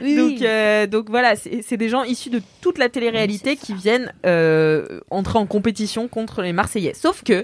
oui, 0.00 0.14
donc, 0.16 0.28
oui. 0.38 0.46
euh, 0.46 0.86
donc 0.86 1.10
voilà, 1.10 1.34
c'est 1.34 1.62
c'est 1.62 1.76
des 1.76 1.88
gens 1.88 2.04
issus 2.04 2.30
de 2.30 2.40
toute 2.60 2.78
la 2.78 2.88
télé-réalité 2.88 3.56
qui 3.56 3.74
viennent 3.74 4.12
euh, 4.24 5.00
entrer 5.10 5.38
en 5.38 5.46
compétition 5.46 6.06
contre 6.06 6.42
les 6.42 6.52
Marseillais. 6.52 6.94
Sauf 6.94 7.24
que 7.24 7.42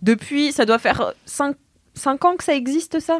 depuis, 0.00 0.50
ça 0.52 0.64
doit 0.64 0.78
faire 0.78 1.12
5, 1.26 1.54
ans 2.24 2.36
que 2.36 2.44
ça 2.44 2.54
existe 2.54 3.00
ça? 3.00 3.18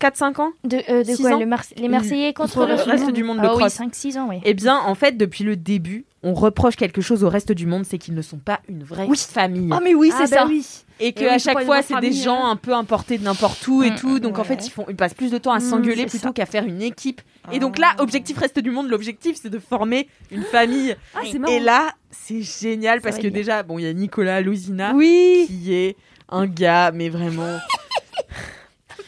4-5 0.00 0.40
ans 0.40 0.50
De, 0.64 0.76
euh, 0.88 1.02
de 1.04 1.16
quoi 1.16 1.30
ans 1.32 1.38
le 1.38 1.80
Les 1.80 1.88
Marseillais 1.88 2.32
contre, 2.32 2.54
Contre 2.54 2.66
le 2.68 2.74
reste 2.74 3.10
du 3.10 3.24
monde, 3.24 3.38
le 3.38 3.44
Ah 3.46 3.52
oui, 3.54 3.58
cross. 3.60 3.78
5-6 3.80 4.18
ans, 4.18 4.26
oui. 4.30 4.36
Eh 4.44 4.54
bien, 4.54 4.78
en 4.78 4.94
fait, 4.94 5.16
depuis 5.16 5.44
le 5.44 5.56
début, 5.56 6.04
on 6.22 6.34
reproche 6.34 6.76
quelque 6.76 7.00
chose 7.00 7.22
au 7.24 7.28
reste 7.28 7.52
du 7.52 7.66
monde, 7.66 7.84
c'est 7.84 7.98
qu'ils 7.98 8.14
ne 8.14 8.22
sont 8.22 8.38
pas 8.38 8.60
une 8.68 8.82
vraie 8.82 9.06
famille. 9.16 9.68
Ah 9.72 9.80
mais 9.82 9.94
oui, 9.94 10.10
c'est 10.16 10.24
Ah, 10.24 10.26
ça. 10.26 10.36
bah 10.44 10.46
oui. 10.48 10.66
Et 11.00 11.12
que 11.12 11.20
Et 11.20 11.24
oui, 11.24 11.28
à 11.30 11.38
c'est 11.38 11.52
pas 11.52 11.60
chaque 11.60 11.66
fois, 11.66 11.82
c'est 11.82 12.00
des 12.00 12.12
gens 12.12 12.44
hein. 12.46 12.50
un 12.50 12.56
peu 12.56 12.72
importés 12.74 13.18
de 13.18 13.22
n'importe 13.24 13.64
où 13.68 13.84
et 13.84 13.90
Mm, 13.92 13.94
tout. 13.96 14.18
Donc 14.18 14.38
en 14.40 14.44
fait, 14.44 14.66
ils, 14.66 14.70
font, 14.70 14.84
ils 14.88 14.96
passent 14.96 15.14
plus 15.14 15.30
de 15.30 15.38
temps 15.38 15.52
à 15.52 15.58
Mm, 15.58 15.60
s'engueuler 15.60 16.06
plutôt 16.06 16.32
qu'à 16.32 16.44
faire 16.46 16.64
une 16.64 16.82
équipe. 16.82 17.20
Et 17.52 17.60
donc 17.60 17.78
là, 17.78 17.94
objectif 17.98 18.36
reste 18.38 18.58
du 18.58 18.70
monde, 18.72 18.88
l'objectif 18.88 19.36
c'est 19.40 19.48
de 19.48 19.58
former 19.60 20.08
une 20.32 20.42
famille. 20.42 20.96
Ah, 21.14 21.20
c'est 21.30 21.38
marrant. 21.38 21.52
Et 21.54 21.60
là, 21.60 21.92
c'est 22.10 22.42
génial 22.42 23.00
parce 23.00 23.18
que 23.18 23.28
déjà, 23.28 23.62
bon, 23.62 23.78
il 23.78 23.84
y 23.84 23.88
a 23.88 23.92
Nicolas 23.92 24.40
Louzina 24.40 24.92
Oui. 24.94 25.46
qui 25.48 25.72
est 25.72 25.96
un 26.30 26.46
gars, 26.46 26.90
mais 26.92 27.08
vraiment. 27.10 27.58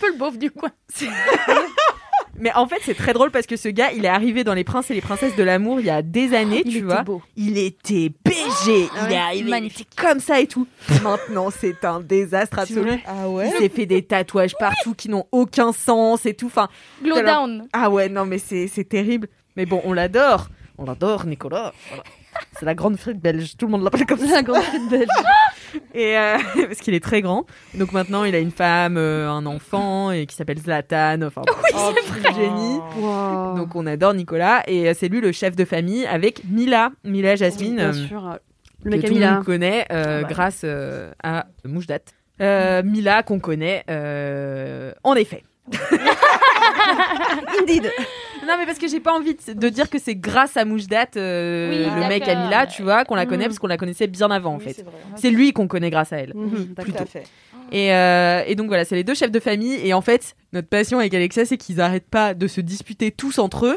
Peu 0.00 0.08
le 0.12 0.16
beauf 0.18 0.38
du 0.38 0.50
coin. 0.50 0.70
Mais 2.38 2.52
en 2.54 2.66
fait, 2.66 2.78
c'est 2.82 2.94
très 2.94 3.12
drôle 3.12 3.30
parce 3.30 3.46
que 3.46 3.56
ce 3.56 3.68
gars, 3.68 3.92
il 3.92 4.04
est 4.06 4.08
arrivé 4.08 4.44
dans 4.44 4.54
Les 4.54 4.64
Princes 4.64 4.90
et 4.90 4.94
les 4.94 5.02
Princesses 5.02 5.36
de 5.36 5.42
l'amour 5.42 5.78
il 5.80 5.86
y 5.86 5.90
a 5.90 6.00
des 6.00 6.32
années, 6.34 6.62
Il 6.64 6.72
tu 6.72 6.80
vois. 6.82 7.02
beau. 7.02 7.20
Il 7.36 7.58
était 7.58 8.08
BG, 8.24 8.38
Ah 8.64 8.66
il 8.66 8.78
est 8.78 9.08
ouais, 9.10 9.16
arrivé 9.16 9.50
magnifique. 9.50 9.88
il 9.92 10.00
comme 10.02 10.20
ça 10.20 10.40
et 10.40 10.46
tout. 10.46 10.66
Maintenant, 11.02 11.50
c'est 11.50 11.84
un 11.84 12.00
désastre 12.00 12.60
absolu. 12.60 12.92
Ah 13.06 13.24
Il 13.24 13.26
ouais 13.26 13.50
s'est 13.58 13.68
fait 13.68 13.84
des 13.84 14.02
tatouages 14.02 14.54
partout 14.58 14.94
qui 14.94 15.10
n'ont 15.10 15.26
aucun 15.32 15.72
sens 15.72 16.24
et 16.24 16.32
tout. 16.32 16.46
Enfin, 16.46 16.68
Glow 17.02 17.20
down. 17.20 17.68
ah 17.74 17.90
ouais, 17.90 18.08
non, 18.08 18.24
mais 18.24 18.38
c'est 18.38 18.68
c'est 18.68 18.84
terrible. 18.84 19.28
Mais 19.56 19.66
bon, 19.66 19.82
on 19.84 19.92
l'adore. 19.92 20.48
On 20.78 20.84
l'adore, 20.86 21.26
Nicolas. 21.26 21.74
Voilà. 21.88 22.04
C'est 22.58 22.66
la 22.66 22.74
grande 22.74 22.96
frite 22.98 23.20
belge. 23.20 23.56
Tout 23.56 23.66
le 23.66 23.72
monde 23.72 23.84
l'appelle 23.84 24.06
comme 24.06 24.18
ça. 24.26 24.36
La 24.36 24.42
grande 24.42 24.62
frite 24.62 24.88
belge. 24.90 25.08
Et 25.94 26.16
euh, 26.18 26.36
parce 26.66 26.80
qu'il 26.80 26.94
est 26.94 27.02
très 27.02 27.22
grand. 27.22 27.46
Donc 27.74 27.92
maintenant, 27.92 28.24
il 28.24 28.34
a 28.34 28.38
une 28.38 28.50
femme, 28.50 28.96
euh, 28.96 29.30
un 29.30 29.46
enfant, 29.46 30.10
et 30.10 30.26
qui 30.26 30.34
s'appelle 30.34 30.58
Zlatan. 30.58 31.22
Enfin, 31.22 31.42
Oh, 31.74 31.92
c'est 32.22 32.34
génie. 32.34 32.80
Wow. 32.98 33.56
Donc 33.56 33.74
on 33.76 33.86
adore 33.86 34.14
Nicolas. 34.14 34.62
Et 34.66 34.88
euh, 34.88 34.94
c'est 34.96 35.08
lui 35.08 35.20
le 35.20 35.32
chef 35.32 35.54
de 35.56 35.64
famille 35.64 36.06
avec 36.06 36.42
Mila. 36.44 36.90
Mila 37.04 37.36
Jasmine. 37.36 37.76
Bien 37.76 37.88
euh, 37.88 37.92
sûr. 37.92 38.38
Le 38.82 38.96
que 38.96 39.06
tout 39.06 39.14
le 39.14 39.20
monde 39.20 39.44
connaît 39.44 39.86
euh, 39.92 40.20
Ah 40.20 40.22
bah. 40.22 40.28
grâce 40.28 40.62
euh, 40.64 41.12
à 41.22 41.46
Moujdat. 41.64 41.98
Euh, 42.40 42.82
Mila 42.82 43.22
qu'on 43.22 43.38
connaît 43.38 43.84
euh, 43.90 44.92
en 45.04 45.14
effet. 45.14 45.44
Indeed. 47.60 47.90
Non 48.46 48.54
mais 48.58 48.66
parce 48.66 48.78
que 48.78 48.88
j'ai 48.88 49.00
pas 49.00 49.12
envie 49.12 49.34
de, 49.34 49.52
de 49.52 49.68
dire 49.68 49.90
que 49.90 49.98
c'est 49.98 50.14
grâce 50.16 50.56
à 50.56 50.64
Moujdat 50.64 51.06
euh, 51.16 51.70
Oui, 51.94 52.00
le 52.02 52.08
mec 52.08 52.24
d'accord. 52.24 52.42
à 52.42 52.44
Mila, 52.46 52.66
tu 52.66 52.82
vois, 52.82 53.04
qu'on 53.04 53.14
la 53.14 53.26
connaît 53.26 53.44
Mhm. 53.44 53.48
parce 53.50 53.58
qu'on 53.58 53.66
la 53.66 53.76
connaissait 53.76 54.06
bien 54.06 54.30
avant 54.30 54.54
en 54.54 54.58
Oui, 54.58 54.64
fait. 54.64 54.84
c'est 55.16 55.30
lui 55.30 55.52
qu'on 55.52 55.68
connaît 55.68 55.90
grâce 55.90 56.12
à 56.12 56.18
elle. 56.18 56.32
Tout 56.32 56.68
d'accord. 56.76 57.02
à 57.02 57.06
fait. 57.06 57.24
Et, 57.72 57.92
euh, 57.94 58.42
et 58.46 58.54
donc 58.56 58.66
voilà, 58.68 58.84
c'est 58.84 58.96
les 58.96 59.04
deux 59.04 59.14
chefs 59.14 59.30
de 59.30 59.38
famille. 59.40 59.74
Et 59.86 59.92
en 59.94 60.00
fait, 60.00 60.34
notre 60.52 60.68
passion 60.68 60.98
avec 60.98 61.14
Alexa, 61.14 61.44
c'est 61.44 61.56
qu'ils 61.56 61.80
arrêtent 61.80 62.08
pas 62.10 62.34
de 62.34 62.46
se 62.48 62.60
disputer 62.60 63.10
tous 63.12 63.38
entre 63.38 63.66
eux. 63.66 63.76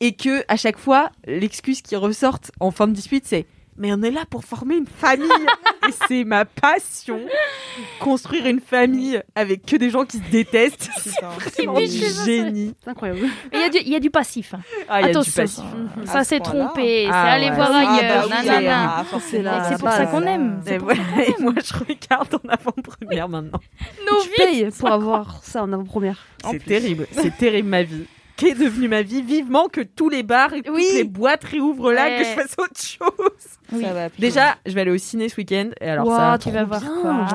Et 0.00 0.14
que 0.14 0.42
à 0.48 0.56
chaque 0.56 0.78
fois, 0.78 1.10
l'excuse 1.26 1.82
qui 1.82 1.94
ressorte 1.96 2.50
en 2.60 2.70
fin 2.70 2.88
de 2.88 2.92
dispute, 2.92 3.24
c'est 3.26 3.46
mais 3.82 3.92
on 3.92 4.00
est 4.02 4.12
là 4.12 4.22
pour 4.30 4.44
former 4.44 4.76
une 4.76 4.86
famille. 4.86 5.28
et 5.88 5.92
c'est 6.06 6.22
ma 6.22 6.44
passion. 6.44 7.18
Construire 7.98 8.46
une 8.46 8.60
famille 8.60 9.20
avec 9.34 9.66
que 9.66 9.74
des 9.76 9.90
gens 9.90 10.04
qui 10.04 10.18
se 10.18 10.30
détestent. 10.30 10.88
C'est 10.98 11.10
c'est 11.10 11.66
ça, 11.66 12.24
génie. 12.24 12.74
C'est 12.82 12.90
incroyable. 12.90 13.20
Il 13.52 13.58
y, 13.58 13.62
a 13.64 13.68
du- 13.68 13.78
il 13.78 13.88
y 13.88 13.96
a 13.96 14.00
du 14.00 14.10
passif. 14.10 14.54
hein. 14.54 14.60
Ah, 14.88 15.00
il 15.00 15.06
y 15.06 15.08
a 15.08 15.12
du 15.12 15.18
Attention, 15.18 15.42
passif. 15.42 15.64
ça, 16.04 16.22
s'est 16.24 16.38
trompé. 16.40 17.08
Ah 17.10 17.24
c'est 17.24 17.30
aller 17.32 17.48
ouais. 17.50 17.56
voir 17.56 17.70
Ah, 17.72 17.78
ailleurs. 17.98 18.28
bah 18.28 18.36
oui, 18.40 18.46
nanana. 18.46 18.94
ah, 18.98 19.04
forcément. 19.04 19.50
C'est 19.68 19.78
pour 19.80 19.90
ça 19.90 20.06
qu'on 20.06 20.22
aime. 20.22 20.62
Et, 20.66 20.78
ouais, 20.78 20.94
aime. 21.26 21.34
moi, 21.40 21.54
je 21.64 21.74
regarde 21.74 22.34
en 22.44 22.48
avant-première 22.48 23.28
maintenant. 23.28 23.60
Nos 24.10 24.20
Tu 24.22 24.28
vies. 24.28 24.34
payes 24.36 24.68
pour 24.78 24.90
avoir 24.92 25.42
ça 25.42 25.62
en 25.64 25.72
avant-première. 25.72 26.18
C'est 26.50 26.64
terrible. 26.64 27.06
C'est 27.10 27.36
terrible 27.36 27.68
ma 27.68 27.82
vie. 27.82 28.04
Qu'est 28.42 28.54
devenue 28.54 28.88
ma 28.88 29.02
vie 29.02 29.22
Vivement 29.22 29.68
que 29.68 29.80
tous 29.80 30.08
les 30.08 30.22
bars 30.22 30.52
et 30.52 30.62
Oui. 30.68 30.84
toutes 30.88 30.94
les 30.96 31.04
boîtes 31.04 31.44
réouvrent 31.44 31.92
là, 31.92 32.06
Ouais. 32.06 32.18
que 32.18 32.24
je 32.24 32.30
fasse 32.30 32.54
autre 32.58 32.80
chose. 32.80 33.48
Oui. 33.72 33.82
Ça 33.84 33.92
va 33.92 34.10
plus. 34.10 34.20
Déjà, 34.20 34.56
je 34.66 34.72
vais 34.72 34.80
aller 34.82 34.90
au 34.90 34.98
ciné 34.98 35.28
ce 35.28 35.36
week-end. 35.36 35.70
Et 35.80 35.88
alors 35.88 36.06
ça, 36.08 36.38
tu 36.40 36.50
vas 36.50 36.64
voir 36.64 36.80
bien, 36.80 36.90
quoi 37.00 37.26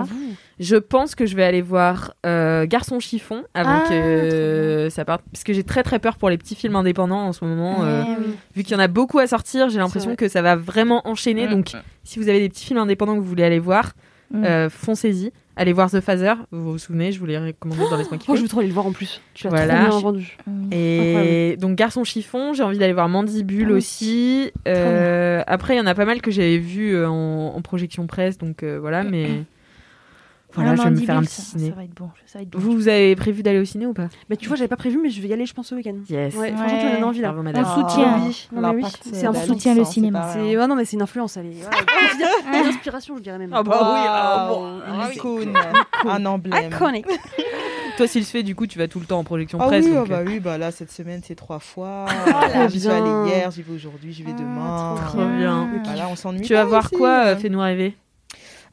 je 0.59 0.75
pense 0.75 1.13
que 1.13 1.27
je 1.27 1.35
vais 1.35 1.43
aller 1.43 1.61
voir 1.61 2.13
euh, 2.25 2.65
Garçon 2.65 2.99
chiffon 2.99 3.43
avant 3.53 3.83
Ah, 3.85 3.89
que 3.89 4.87
ça 4.89 5.05
parte, 5.05 5.21
parce 5.31 5.43
que 5.43 5.53
j'ai 5.53 5.63
très 5.63 5.83
très 5.83 5.99
peur 5.99 6.17
pour 6.17 6.31
les 6.31 6.37
petits 6.39 6.55
films 6.55 6.75
indépendants 6.75 7.27
en 7.27 7.31
ce 7.31 7.45
moment. 7.45 7.83
euh, 7.83 8.01
Ouais, 8.01 8.07
oui. 8.19 8.25
vu 8.55 8.63
qu'il 8.63 8.73
y 8.73 8.75
en 8.75 8.79
a 8.81 8.87
beaucoup 8.87 9.19
à 9.19 9.27
sortir, 9.27 9.69
j'ai 9.69 9.77
l'impression 9.77 10.15
que 10.15 10.27
ça 10.27 10.41
va 10.41 10.55
vraiment 10.55 11.07
enchaîner. 11.07 11.47
Donc, 11.47 11.73
si 12.03 12.17
vous 12.17 12.27
avez 12.27 12.39
des 12.39 12.49
petits 12.49 12.65
films 12.65 12.79
indépendants 12.79 13.13
que 13.13 13.19
vous 13.19 13.27
voulez 13.29 13.43
aller 13.43 13.59
voir, 13.59 13.91
Mm. 14.32 14.43
euh, 14.43 14.69
foncez-y. 14.69 15.32
Allez 15.55 15.73
voir 15.73 15.89
The 15.89 16.01
Phaser. 16.01 16.34
Vous 16.51 16.73
vous 16.73 16.78
souvenez, 16.78 17.11
je 17.11 17.19
vous 17.19 17.25
l'ai 17.25 17.38
recommandé 17.39 17.82
dans 17.89 17.97
les 17.97 18.03
mois 18.03 18.17
qui 18.17 18.25
Oh, 18.30 18.36
je 18.36 18.41
veux 18.43 18.47
trop 18.47 18.59
aller 18.59 18.67
le 18.67 18.73
voir 18.75 18.86
en 18.86 18.91
plus. 18.91 19.21
Tu 19.34 19.45
l'as 19.45 19.49
Voilà. 19.49 19.86
trop 19.86 19.89
bien 19.89 19.99
vendu. 19.99 20.38
Et 20.71 21.55
donc 21.59 21.75
Garçon 21.75 22.03
chiffon, 22.03 22.53
j'ai 22.53 22.61
envie 22.63 22.78
d'aller 22.78 22.93
voir 22.93 23.09
Mandibule 23.09 23.69
Ah 23.71 23.75
aussi. 23.75 24.51
Euh, 24.67 25.41
après, 25.47 25.75
il 25.75 25.78
y 25.78 25.82
en 25.82 25.88
a 25.88 25.95
pas 25.95 26.05
mal 26.05 26.21
que 26.21 26.30
j'avais 26.30 26.57
vu 26.59 26.93
euh, 26.95 27.09
en, 27.09 27.53
en 27.55 27.61
projection 27.61 28.05
presse, 28.05 28.38
donc 28.38 28.61
euh, 28.63 28.78
voilà. 28.80 29.03
Mais 29.03 29.30
voilà, 30.57 30.71
Ah, 30.71 30.75
je 30.75 30.83
vais 30.83 30.89
me 30.91 31.05
faire 31.05 31.17
un 31.17 31.23
ça- 31.23 31.29
petit 31.29 31.41
ciné. 31.41 31.69
Ça 31.69 31.75
va 31.75 31.83
être 31.83 31.93
bon. 31.95 32.09
Ça 32.25 32.39
va 32.39 32.43
être 32.43 32.49
bon. 32.49 32.59
Vous, 32.59 32.71
vous 32.73 32.87
avez 32.87 33.15
prévu 33.15 33.43
d'aller 33.43 33.59
au 33.59 33.65
ciné 33.65 33.85
ou 33.85 33.93
pas? 33.93 34.09
Mais 34.29 34.35
tu 34.35 34.47
vois, 34.47 34.57
j'avais 34.57 34.67
pas 34.67 34.75
prévu, 34.75 34.99
mais 35.01 35.09
je 35.09 35.21
vais 35.21 35.27
y 35.29 35.33
aller, 35.33 35.45
je 35.45 35.53
pense, 35.53 35.67
ce 35.67 35.75
week-end. 35.75 35.95
Yes. 36.09 36.33
Ouais, 36.35 36.39
Ouais. 36.41 36.51
franchement, 36.53 36.77
tu 36.79 36.85
m'as 36.85 36.91
donné 36.91 37.03
envie 37.03 37.21
là. 37.21 37.27
Bravo, 37.29 37.39
On 37.41 37.43
madame. 37.43 37.65
soutient. 37.65 38.19
Oui, 38.25 38.47
non, 38.51 38.61
mais 38.61 38.67
oui. 38.69 38.81
L'impact, 38.81 38.99
C'est 39.13 39.25
un 39.25 39.31
la 39.31 39.45
soutient 39.45 39.75
le 39.75 39.83
cinéma. 39.85 40.29
c'est 40.33 40.57
ouais, 40.57 40.67
non 40.67 40.75
mais 40.75 40.85
c'est 40.85 40.95
une 40.97 41.01
influence, 41.01 41.37
elle 41.37 41.45
est 41.47 41.49
ouais, 41.49 42.59
une 42.61 42.67
inspiration, 42.67 43.15
je 43.17 43.21
dirais 43.23 43.37
même. 43.37 43.51
Ah 43.53 43.63
bah 43.63 43.79
oui, 43.81 43.99
ah, 44.07 44.49
une 44.87 45.01
ah 45.01 45.05
oui. 45.09 45.15
icône, 45.15 45.53
un 46.09 46.25
emblème. 46.25 46.71
Iconic. 46.71 47.05
Toi, 47.97 48.07
s'il 48.07 48.23
se 48.25 48.29
fait, 48.31 48.43
du 48.43 48.53
coup, 48.53 48.67
tu 48.67 48.77
vas 48.77 48.87
tout 48.87 48.99
le 48.99 49.05
temps 49.07 49.17
en 49.17 49.23
projection 49.23 49.57
Ah 49.59 49.65
presse. 49.65 49.85
oui, 49.85 49.91
ah 49.95 49.99
donc, 50.01 50.09
bah 50.09 50.17
euh, 50.17 50.23
oui, 50.27 50.39
bah 50.39 50.57
là 50.59 50.69
cette 50.71 50.91
semaine 50.91 51.21
c'est 51.23 51.33
trois 51.33 51.57
fois. 51.59 52.05
trop 52.07 52.67
j'y 52.69 52.79
suis 52.81 52.89
allée 52.89 53.29
hier, 53.29 53.49
j'y 53.49 53.63
vais 53.63 53.73
aujourd'hui, 53.73 54.13
j'y 54.13 54.21
vais 54.23 54.33
demain. 54.33 54.95
Trop 55.07 55.25
bien. 55.25 55.67
Bah 55.83 55.95
là 55.95 56.07
on 56.11 56.15
s'ennuie. 56.15 56.41
Tu 56.41 56.53
vas 56.53 56.63
voir 56.65 56.91
quoi 56.91 57.09
euh. 57.09 57.25
euh, 57.29 57.35
Fais-nous 57.37 57.59
rêver. 57.59 57.95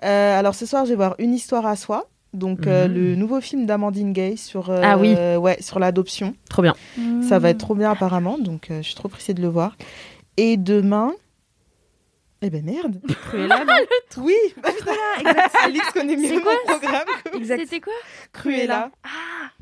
Euh, 0.02 0.38
Alors 0.38 0.54
ce 0.54 0.66
soir 0.66 0.84
je 0.84 0.90
vais 0.90 0.96
voir 0.96 1.14
Une 1.18 1.34
histoire 1.34 1.66
à 1.66 1.76
soi. 1.76 2.08
Donc 2.32 2.66
euh, 2.66 2.88
Mhm. 2.88 2.94
le 2.94 3.14
nouveau 3.14 3.40
film 3.40 3.64
d'Amandine 3.64 4.12
Gay 4.12 4.34
sur 4.36 4.70
euh, 4.70 4.80
Ah 4.82 4.98
oui. 4.98 5.14
ouais 5.14 5.56
sur 5.60 5.78
l'adoption. 5.78 6.34
Trop 6.50 6.62
bien. 6.62 6.74
Ça 7.28 7.38
va 7.38 7.50
être 7.50 7.58
trop 7.58 7.74
bien 7.76 7.90
apparemment, 7.92 8.38
donc 8.38 8.66
je 8.70 8.82
suis 8.82 8.94
trop 8.96 9.08
pressée 9.08 9.34
de 9.34 9.40
le 9.42 9.48
voir. 9.48 9.76
Et 10.36 10.56
demain, 10.56 11.12
eh 12.46 12.50
ben 12.50 12.62
merde. 12.64 13.00
Cruella, 13.28 13.64
non 13.64 13.74
Oui, 14.18 14.34
bah, 14.62 14.68
exact. 15.20 15.56
Alix 15.64 15.90
connaît 15.92 16.16
mieux 16.16 16.40
quoi 16.40 16.52
mon 16.68 16.78
programme. 16.78 17.06
C'était 17.42 17.80
quoi 17.80 17.92
Cruella. 18.32 18.90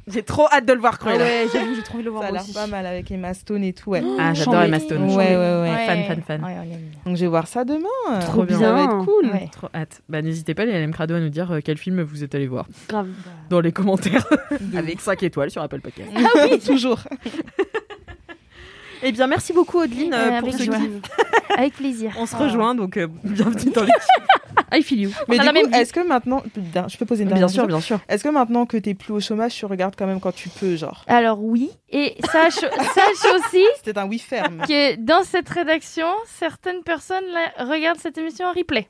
J'ai 0.08 0.24
trop 0.24 0.48
hâte 0.50 0.66
de 0.66 0.72
le 0.72 0.80
voir, 0.80 0.94
Ah 0.94 0.98
Cruella. 0.98 1.24
ouais, 1.24 1.46
j'avoue, 1.52 1.74
j'ai 1.76 1.82
trop 1.84 1.94
envie 1.94 2.02
de 2.02 2.06
le 2.06 2.10
voir 2.10 2.24
Ça 2.24 2.28
a 2.30 2.32
l'air 2.32 2.42
pas 2.54 2.66
mal 2.66 2.86
avec 2.86 3.08
Emma 3.12 3.34
Stone 3.34 3.62
et 3.62 3.72
tout. 3.72 3.90
Ouais. 3.90 4.02
Ah, 4.18 4.34
j'adore. 4.34 4.62
Emma 4.62 4.80
Stone. 4.80 5.04
Ouais, 5.10 5.36
ouais, 5.36 5.60
ouais. 5.62 5.86
Fan, 5.86 6.04
fan, 6.04 6.22
fan. 6.22 6.44
Ouais. 6.44 6.78
Donc 7.06 7.16
je 7.16 7.20
vais 7.20 7.28
voir 7.28 7.46
ça 7.46 7.64
demain. 7.64 8.18
Trop 8.20 8.42
bien. 8.42 8.58
Ça 8.58 8.72
va 8.72 8.82
être 8.84 9.04
cool. 9.04 9.26
Ouais. 9.26 9.48
Trop 9.52 9.68
hâte. 9.72 10.02
Bah, 10.08 10.20
n'hésitez 10.22 10.54
pas, 10.54 10.64
les 10.64 10.72
LM 10.72 10.92
Crado, 10.92 11.14
à 11.14 11.20
nous 11.20 11.28
dire 11.28 11.52
euh, 11.52 11.60
quel 11.64 11.78
film 11.78 12.02
vous 12.02 12.24
êtes 12.24 12.34
allé 12.34 12.48
voir 12.48 12.66
Grave. 12.88 13.08
dans 13.48 13.60
les 13.60 13.70
commentaires 13.70 14.26
avec 14.76 15.00
5 15.00 15.22
étoiles 15.22 15.50
sur 15.52 15.62
Apple 15.62 15.80
Podcast. 15.80 16.10
Ah 16.16 16.46
oui, 16.50 16.58
toujours. 16.58 16.98
Eh 19.02 19.12
bien, 19.12 19.26
merci 19.26 19.52
beaucoup, 19.52 19.78
Audeline, 19.80 20.14
euh, 20.14 20.16
Euh, 20.16 20.38
pour 20.40 20.48
avec 20.48 20.54
ce 20.60 20.64
joie. 20.64 20.76
Avec 21.58 21.74
plaisir. 21.74 22.12
On 22.18 22.24
se 22.26 22.34
Ah. 22.34 22.38
rejoint, 22.44 22.74
donc 22.74 22.96
euh, 22.96 23.08
bienvenue 23.24 23.72
dans 23.72 23.82
l'équipe. 23.82 24.72
I 24.72 24.82
feel 24.82 25.00
you. 25.02 25.10
Mais 25.28 25.38
du 25.38 25.46
coup, 25.48 25.68
est-ce 25.74 25.92
que 25.92 26.00
maintenant, 26.06 26.40
Putain, 26.54 26.86
je 26.88 26.96
peux 26.96 27.04
poser 27.04 27.24
une 27.24 27.28
Bien 27.28 27.36
dernière 27.36 27.50
sûr, 27.50 27.62
question 27.64 27.76
bien 27.76 27.80
sûr. 27.84 27.98
Est-ce 28.08 28.24
que 28.24 28.28
maintenant 28.30 28.64
que 28.64 28.78
t'es 28.78 28.94
plus 28.94 29.12
au 29.12 29.20
chômage, 29.20 29.54
tu 29.54 29.66
regardes 29.66 29.94
quand 29.96 30.06
même 30.06 30.18
quand 30.20 30.32
tu 30.34 30.48
peux, 30.48 30.76
genre 30.76 31.04
Alors 31.08 31.42
oui, 31.42 31.70
et 31.90 32.16
sache, 32.30 32.54
sache 32.60 33.32
aussi 33.34 33.64
C'était 33.76 33.98
un 33.98 34.06
oui 34.08 34.18
ferme. 34.18 34.62
que 34.66 34.96
dans 34.96 35.24
cette 35.24 35.48
rédaction, 35.50 36.06
certaines 36.38 36.82
personnes 36.82 37.24
regardent 37.58 37.98
cette 38.00 38.16
émission 38.16 38.46
en 38.46 38.52
replay. 38.52 38.88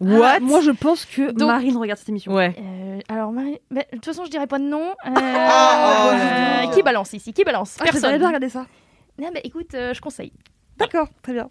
What 0.00 0.34
Ah, 0.36 0.40
Moi, 0.40 0.60
je 0.60 0.70
pense 0.70 1.04
que 1.04 1.32
Donc- 1.32 1.48
Marine 1.48 1.76
regarde 1.76 1.98
cette 1.98 2.10
émission. 2.10 2.32
Ouais. 2.32 2.54
Euh, 2.56 3.00
alors, 3.08 3.32
Marie- 3.32 3.58
mais, 3.70 3.88
de 3.90 3.96
toute 3.96 4.04
façon, 4.04 4.24
je 4.24 4.30
dirais 4.30 4.46
pas 4.46 4.60
de 4.60 4.64
nom. 4.64 4.90
Euh, 5.04 5.10
Ah, 5.16 6.06
oh, 6.06 6.14
euh, 6.68 6.70
qui 6.72 6.82
balance 6.82 7.12
ici? 7.14 7.32
Qui 7.32 7.42
balance? 7.42 7.76
Ah, 7.80 7.84
Personne. 7.84 8.16
bien 8.16 8.26
regarder 8.28 8.48
ça. 8.50 8.66
Non, 9.20 9.30
mais 9.32 9.40
écoute, 9.44 9.74
euh, 9.74 9.94
je 9.94 10.00
conseille. 10.00 10.32
D'accord, 10.78 11.08
très 11.22 11.32
bien. 11.32 11.50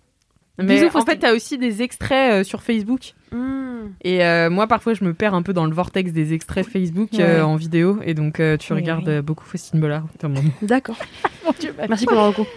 Mais 0.60 0.82
Bisous, 0.82 0.98
en 0.98 1.06
fait, 1.06 1.18
t'as 1.18 1.34
aussi 1.36 1.58
des 1.60 1.84
extraits 1.84 2.32
euh, 2.34 2.44
sur 2.44 2.64
Facebook. 2.64 3.14
Hmm. 3.32 3.90
Et 4.02 4.26
euh, 4.26 4.50
moi, 4.50 4.66
parfois, 4.66 4.96
je 4.96 5.04
me 5.04 5.14
perds 5.14 5.36
un 5.36 5.44
peu 5.44 5.54
dans 5.54 5.66
le 5.66 5.74
vortex 5.74 6.12
des 6.12 6.34
extraits 6.34 6.66
Facebook 6.66 7.10
euh, 7.20 7.44
en 7.44 7.56
vidéo. 7.58 8.00
Et 8.04 8.16
donc, 8.16 8.40
euh, 8.40 8.58
tu 8.58 8.74
Oui, 8.74 8.80
regardes 8.80 9.08
oui. 9.08 9.22
beaucoup 9.22 9.46
Faustine 9.46 9.80
Bollard. 9.80 10.04
notamment. 10.06 10.42
D'accord. 10.64 10.98
Bah, 11.46 11.86
Merci 11.90 12.06
pour 12.06 12.16
le 12.16 12.22
recours. 12.22 12.48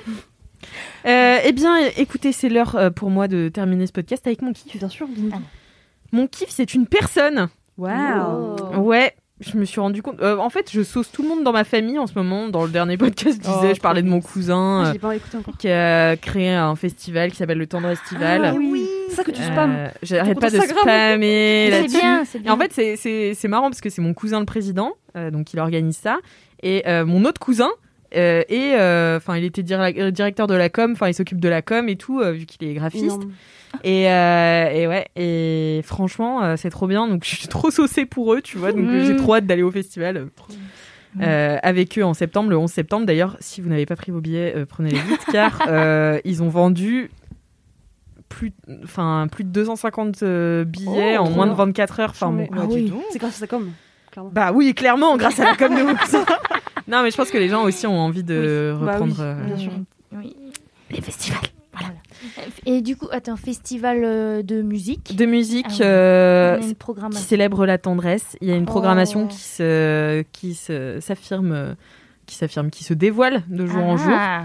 Euh, 1.06 1.38
eh 1.44 1.52
bien, 1.52 1.76
écoutez, 1.96 2.32
c'est 2.32 2.48
l'heure 2.48 2.76
euh, 2.76 2.90
pour 2.90 3.10
moi 3.10 3.28
de 3.28 3.48
terminer 3.52 3.86
ce 3.86 3.92
podcast 3.92 4.26
avec 4.26 4.40
mon 4.42 4.52
kiff. 4.52 4.78
Bien 4.78 4.88
sûr, 4.88 5.06
dis-nous. 5.08 5.32
Mon 6.12 6.26
kiff, 6.26 6.48
c'est 6.48 6.72
une 6.74 6.86
personne. 6.86 7.48
Waouh. 7.76 8.56
Oh. 8.74 8.78
Ouais, 8.78 9.14
je 9.40 9.56
me 9.56 9.64
suis 9.64 9.80
rendu 9.80 10.02
compte. 10.02 10.20
euh, 10.20 10.36
en 10.36 10.50
fait, 10.50 10.70
je 10.70 10.82
sauce 10.82 11.10
tout 11.10 11.22
le 11.22 11.28
monde 11.28 11.42
dans 11.42 11.52
ma 11.52 11.64
famille 11.64 11.98
en 11.98 12.06
ce 12.06 12.12
moment. 12.14 12.48
Dans 12.48 12.64
le 12.64 12.70
dernier 12.70 12.96
podcast, 12.98 13.38
je 13.42 13.48
disais, 13.48 13.70
Oh, 13.70 13.74
je 13.74 13.80
parlais 13.80 14.02
de 14.02 14.08
mon 14.08 14.20
cousin 14.20 14.84
euh, 14.94 14.94
qui 15.58 15.68
a 15.68 16.16
créé 16.16 16.50
un 16.50 16.76
festival 16.76 17.30
qui 17.30 17.36
s'appelle 17.36 17.58
le 17.58 17.66
Tendre 17.66 17.88
Estival. 17.88 18.44
Ah 18.44 18.54
oui, 18.54 18.86
c'est 19.08 19.16
ça 19.16 19.24
que 19.24 19.30
tu 19.30 19.42
spammes. 19.42 19.74
Euh, 19.76 19.88
J'arrête 20.02 20.38
pas 20.38 20.50
de 20.50 20.60
spammer 20.60 21.68
C'est 21.70 21.80
là-dessus. 21.80 21.96
bien, 21.98 22.24
c'est 22.24 22.38
Et 22.38 22.40
bien. 22.42 22.52
en 22.52 22.58
fait, 22.58 22.72
c'est- 22.96 23.48
marrant 23.48 23.68
parce 23.70 23.80
que 23.80 23.90
c'est 23.90 24.02
mon 24.02 24.14
cousin 24.14 24.38
le 24.40 24.46
président, 24.46 24.92
donc 25.32 25.52
il 25.52 25.58
organise 25.58 25.96
ça. 25.96 26.18
Et 26.62 26.84
mon 27.06 27.24
autre 27.24 27.40
cousin, 27.40 27.70
euh, 28.16 28.42
et 28.48 28.72
enfin, 29.16 29.36
il 29.36 29.44
était 29.44 29.62
dir- 29.62 30.12
directeur 30.12 30.46
de 30.46 30.54
la 30.54 30.68
com, 30.68 30.92
enfin, 30.92 31.08
il 31.08 31.14
s'occupe 31.14 31.40
de 31.40 31.48
la 31.48 31.62
com 31.62 31.88
et 31.88 31.96
tout, 31.96 32.20
euh, 32.20 32.32
vu 32.32 32.46
qu'il 32.46 32.66
est 32.68 32.74
graphiste. 32.74 33.22
Et, 33.84 34.10
euh, 34.10 34.68
et 34.70 34.86
ouais, 34.88 35.06
et 35.16 35.80
franchement, 35.84 36.42
euh, 36.42 36.54
c'est 36.56 36.70
trop 36.70 36.86
bien. 36.88 37.06
Donc, 37.06 37.24
je 37.24 37.36
suis 37.36 37.48
trop 37.48 37.70
saucée 37.70 38.04
pour 38.06 38.34
eux, 38.34 38.42
tu 38.42 38.58
vois. 38.58 38.72
Donc, 38.72 38.82
Mm. 38.86 39.04
j'ai 39.06 39.16
trop 39.16 39.34
hâte 39.36 39.46
d'aller 39.46 39.62
au 39.62 39.70
festival. 39.70 40.28
euh, 41.20 41.58
avec 41.62 41.98
eux 41.98 42.04
en 42.04 42.14
septembre, 42.14 42.50
le 42.50 42.56
11 42.58 42.70
septembre. 42.70 43.04
D'ailleurs, 43.06 43.36
si 43.40 43.60
vous 43.60 43.68
n'avez 43.68 43.86
pas 43.86 43.96
pris 43.96 44.12
vos 44.12 44.20
billets, 44.20 44.54
euh, 44.56 44.64
prenez-les 44.66 44.98
vite, 45.00 45.24
car 45.32 45.60
euh, 45.68 46.20
ils 46.24 46.42
ont 46.42 46.48
vendu 46.48 47.10
plus, 48.28 48.52
enfin, 48.84 49.26
plus 49.30 49.42
de 49.42 49.48
250 49.50 50.22
euh, 50.22 50.64
billets 50.64 51.16
Oh, 51.18 51.22
en 51.22 51.30
moins 51.30 51.46
de 51.46 51.50
bien. 51.54 51.64
24 51.64 52.00
heures. 52.00 52.10
Enfin, 52.10 52.30
bon. 52.30 52.46
Ah 52.56 52.64
oui. 52.68 52.92
C'est 53.10 53.18
grâce 53.18 53.36
à 53.36 53.40
sa 53.40 53.46
com. 53.48 53.70
Clairement. 54.12 54.30
Bah 54.32 54.52
oui, 54.52 54.72
clairement, 54.74 55.16
grâce 55.16 55.38
à 55.40 55.44
la 55.44 55.56
com 55.56 55.74
de. 55.74 55.80
Non, 56.90 57.02
mais 57.02 57.10
je 57.10 57.16
pense 57.16 57.30
que 57.30 57.38
les 57.38 57.48
gens 57.48 57.62
aussi 57.62 57.86
ont 57.86 57.98
envie 57.98 58.24
de 58.24 58.74
Bah 58.80 58.92
reprendre. 58.92 59.14
oui, 59.18 59.20
euh, 59.24 59.44
bien 59.44 59.56
sûr. 59.56 59.72
Oui. 60.12 60.36
Les 60.90 61.00
festivals. 61.00 61.40
Et 62.66 62.82
du 62.82 62.96
coup, 62.96 63.06
attends, 63.12 63.36
festival 63.36 64.02
euh, 64.04 64.42
de 64.42 64.60
musique. 64.60 65.16
De 65.16 65.24
musique 65.24 65.66
Ah 65.80 65.84
euh, 65.84 66.58
qui 66.58 66.74
programmation. 66.74 67.24
célèbre 67.26 67.64
la 67.64 67.78
tendresse. 67.78 68.36
Il 68.40 68.48
y 68.48 68.52
a 68.52 68.56
une 68.56 68.66
programmation 68.66 69.24
Oh. 69.24 69.28
qui 69.28 69.38
se, 69.38 70.22
qui 70.32 70.54
se, 70.54 70.98
s'affirme, 71.00 71.76
qui 72.26 72.34
s'affirme, 72.34 72.70
qui 72.70 72.84
se 72.84 72.92
dévoile 72.92 73.42
de 73.48 73.66
jour 73.66 73.82
en 73.84 73.96
jour. 73.96 74.12
Ah. 74.14 74.42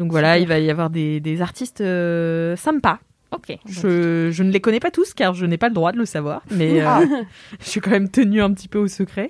Donc 0.00 0.10
voilà, 0.10 0.34
Super. 0.34 0.42
il 0.42 0.48
va 0.48 0.58
y 0.58 0.70
avoir 0.70 0.90
des, 0.90 1.20
des 1.20 1.42
artistes 1.42 1.80
euh, 1.82 2.56
sympas. 2.56 2.98
Ok. 3.32 3.56
Je, 3.66 4.30
je 4.30 4.42
ne 4.42 4.50
les 4.50 4.60
connais 4.60 4.80
pas 4.80 4.90
tous 4.90 5.14
car 5.14 5.34
je 5.34 5.46
n'ai 5.46 5.56
pas 5.58 5.68
le 5.68 5.74
droit 5.74 5.92
de 5.92 5.98
le 5.98 6.04
savoir, 6.04 6.42
mais 6.50 6.80
euh, 6.82 6.86
Ah. 6.86 7.00
je 7.60 7.68
suis 7.68 7.80
quand 7.80 7.90
même 7.90 8.08
tenue 8.08 8.42
un 8.42 8.52
petit 8.52 8.68
peu 8.68 8.78
au 8.78 8.88
secret. 8.88 9.28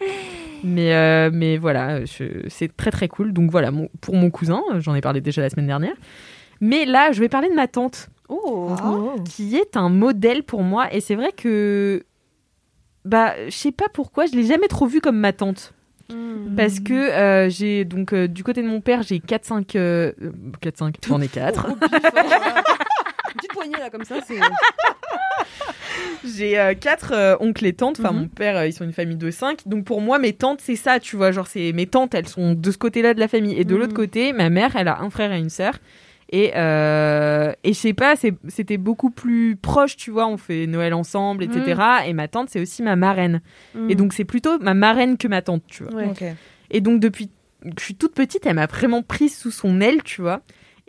Mais, 0.65 0.95
euh, 0.95 1.31
mais 1.33 1.57
voilà, 1.57 2.01
c'est 2.49 2.77
très 2.77 2.91
très 2.93 3.09
cool. 3.09 3.33
Donc 3.33 3.51
voilà, 3.51 3.71
mon- 3.73 3.89
pour 4.01 4.15
mon 4.15 4.31
cousin, 4.31 4.63
j'en 4.79 4.95
ai 4.95 5.01
parlé 5.01 5.21
déjà 5.21 5.43
la 5.43 5.51
semaine 5.51 5.67
dernière. 5.67 5.95
Mais 6.61 6.85
là, 6.85 7.11
je 7.13 7.19
vais 7.21 7.29
parler 7.29 7.49
de 7.49 7.55
ma 7.55 7.67
tante, 7.67 8.09
Oh. 8.29 8.71
qui 9.29 9.57
est 9.57 9.77
un 9.77 9.89
modèle 9.89 10.43
pour 10.45 10.63
moi. 10.63 10.93
Et 10.95 11.01
c'est 11.01 11.17
vrai 11.17 11.33
que, 11.37 12.05
bah, 13.05 13.35
je 13.47 13.51
sais 13.57 13.73
pas 13.73 13.87
pourquoi, 13.93 14.27
je 14.27 14.33
l'ai 14.37 14.45
jamais 14.47 14.69
trop 14.69 14.87
vue 14.87 15.01
comme 15.01 15.19
ma 15.19 15.33
tante. 15.33 15.75
Hmm. 16.09 16.55
Parce 16.57 16.79
que 16.81 16.93
euh, 16.95 17.49
j'ai 17.51 17.85
donc 17.85 18.13
euh, 18.13 18.29
du 18.29 18.45
côté 18.45 18.63
de 18.63 18.69
mon 18.69 18.81
père, 18.81 19.03
j'ai 19.03 19.19
4-5 19.19 19.77
euh, 19.77 20.13
4-5, 20.63 20.95
j'en 21.09 21.21
ai 21.21 21.29
4. 21.29 21.67
Petite 23.43 23.53
poignée 23.53 23.77
là 23.79 23.91
comme 23.91 24.05
ça, 24.05 24.17
c'est. 24.27 24.39
J'ai 26.25 26.59
euh, 26.59 26.75
quatre 26.75 27.13
euh, 27.13 27.37
oncles 27.41 27.67
et 27.67 27.73
tantes. 27.73 27.99
Enfin, 28.01 28.13
Mhm. 28.13 28.19
mon 28.21 28.29
père, 28.29 28.57
euh, 28.57 28.67
ils 28.67 28.73
sont 28.73 28.85
une 28.85 28.93
famille 28.93 29.17
de 29.17 29.31
cinq. 29.31 29.67
Donc, 29.67 29.85
pour 29.85 30.01
moi, 30.01 30.19
mes 30.19 30.33
tantes, 30.33 30.61
c'est 30.63 30.77
ça, 30.77 31.01
tu 31.01 31.17
vois. 31.17 31.33
Genre, 31.33 31.47
c'est 31.47 31.73
mes 31.73 31.87
tantes, 31.87 32.15
elles 32.15 32.29
sont 32.29 32.55
de 32.55 32.71
ce 32.71 32.79
côté-là 32.79 33.15
de 33.15 33.21
la 33.21 33.29
famille. 33.29 33.59
Et 33.59 33.65
de 33.65 33.75
Mhm. 33.75 33.81
l'autre 33.81 33.95
côté, 33.95 34.33
ma 34.33 34.49
mère, 34.49 34.77
elle 34.77 34.89
a 34.89 35.01
un 35.01 35.11
frère 35.11 35.33
et 35.33 35.39
une 35.39 35.51
sœur. 35.51 35.75
Et, 36.31 36.53
euh, 36.57 37.53
et 37.63 37.73
je 37.75 37.79
sais 37.79 37.93
pas, 37.93 38.15
c'était 38.49 38.79
beaucoup 38.79 39.11
plus 39.11 39.57
proche, 39.57 39.97
tu 39.97 40.11
vois. 40.11 40.27
On 40.29 40.39
fait 40.39 40.67
Noël 40.67 40.95
ensemble, 40.95 41.45
etc. 41.45 41.81
Et 42.07 42.15
ma 42.15 42.27
tante, 42.29 42.49
c'est 42.49 42.61
aussi 42.61 42.83
ma 42.83 42.97
marraine. 42.97 43.43
Et 43.89 43.95
donc, 43.95 44.13
c'est 44.15 44.25
plutôt 44.25 44.59
ma 44.59 44.73
marraine 44.75 45.19
que 45.19 45.29
ma 45.29 45.43
tante, 45.43 45.63
tu 45.69 45.83
vois. 45.85 45.93
Ouais. 45.95 46.35
Et 46.71 46.81
donc, 46.81 47.01
depuis 47.01 47.27
que 47.27 47.33
je 47.79 47.85
suis 47.85 47.95
toute 47.97 48.15
petite, 48.15 48.47
elle 48.47 48.55
m'a 48.55 48.67
vraiment 48.67 49.03
prise 49.03 49.37
sous 49.37 49.51
son 49.51 49.81
aile, 49.81 50.03
tu 50.05 50.23
vois. 50.23 50.41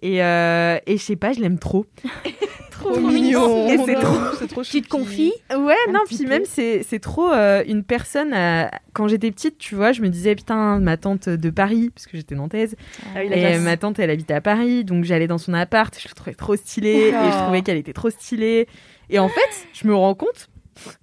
Et, 0.06 0.22
euh, 0.22 0.78
et 0.86 0.98
je 0.98 1.02
sais 1.02 1.16
pas, 1.16 1.32
je 1.32 1.40
l'aime 1.40 1.58
trop. 1.60 1.86
Trop 2.72 3.00
mignon. 3.00 3.68
Et 3.70 3.78
c'est 3.86 3.94
trop 3.96 4.18
trop 4.48 4.64
Tu 4.64 4.82
te 4.82 4.90
confies 4.90 5.32
Ouais, 5.56 5.76
Un 5.88 5.92
non, 5.94 6.00
puis 6.06 6.18
peu. 6.18 6.28
même, 6.28 6.44
c'est 6.44 6.84
c'est 6.84 7.00
trop 7.00 7.32
euh, 7.32 7.64
une 7.66 7.84
personne. 7.86 8.34
euh, 8.34 8.66
quand 8.92 9.08
j'étais 9.08 9.32
petite, 9.32 9.58
tu 9.58 9.76
vois, 9.76 9.94
je 9.94 10.02
me 10.02 10.10
disais, 10.10 10.36
putain, 10.36 10.80
ma 10.80 10.98
tante 10.98 11.30
de 11.30 11.50
Paris, 11.50 11.92
parce 11.96 12.08
que 12.08 12.18
j'étais 12.18 12.36
nantaise, 12.36 12.76
Ah 13.16 13.20
oui, 13.22 13.30
la 13.30 13.52
et 13.56 13.60
ma 13.60 13.78
tante, 13.78 14.00
elle 14.00 14.10
habitait 14.10 14.34
à 14.34 14.42
Paris, 14.42 14.84
donc 14.84 15.06
j'allais 15.06 15.28
dans 15.28 15.38
son 15.38 15.54
appart, 15.54 15.98
je 15.98 16.10
la 16.10 16.14
trouvais 16.14 16.34
trop 16.36 16.58
stylée, 16.58 17.08
et 17.08 17.12
je 17.12 17.16
Oh. 17.38 17.42
trouvais 17.44 17.62
qu'elle 17.62 17.78
était 17.78 17.94
trop 17.94 18.10
stylée. 18.10 18.68
Et 19.10 19.20
en 19.20 19.30
fait, 19.30 19.68
je 19.72 19.88
me 19.88 19.96
rends 19.96 20.16
compte, 20.16 20.50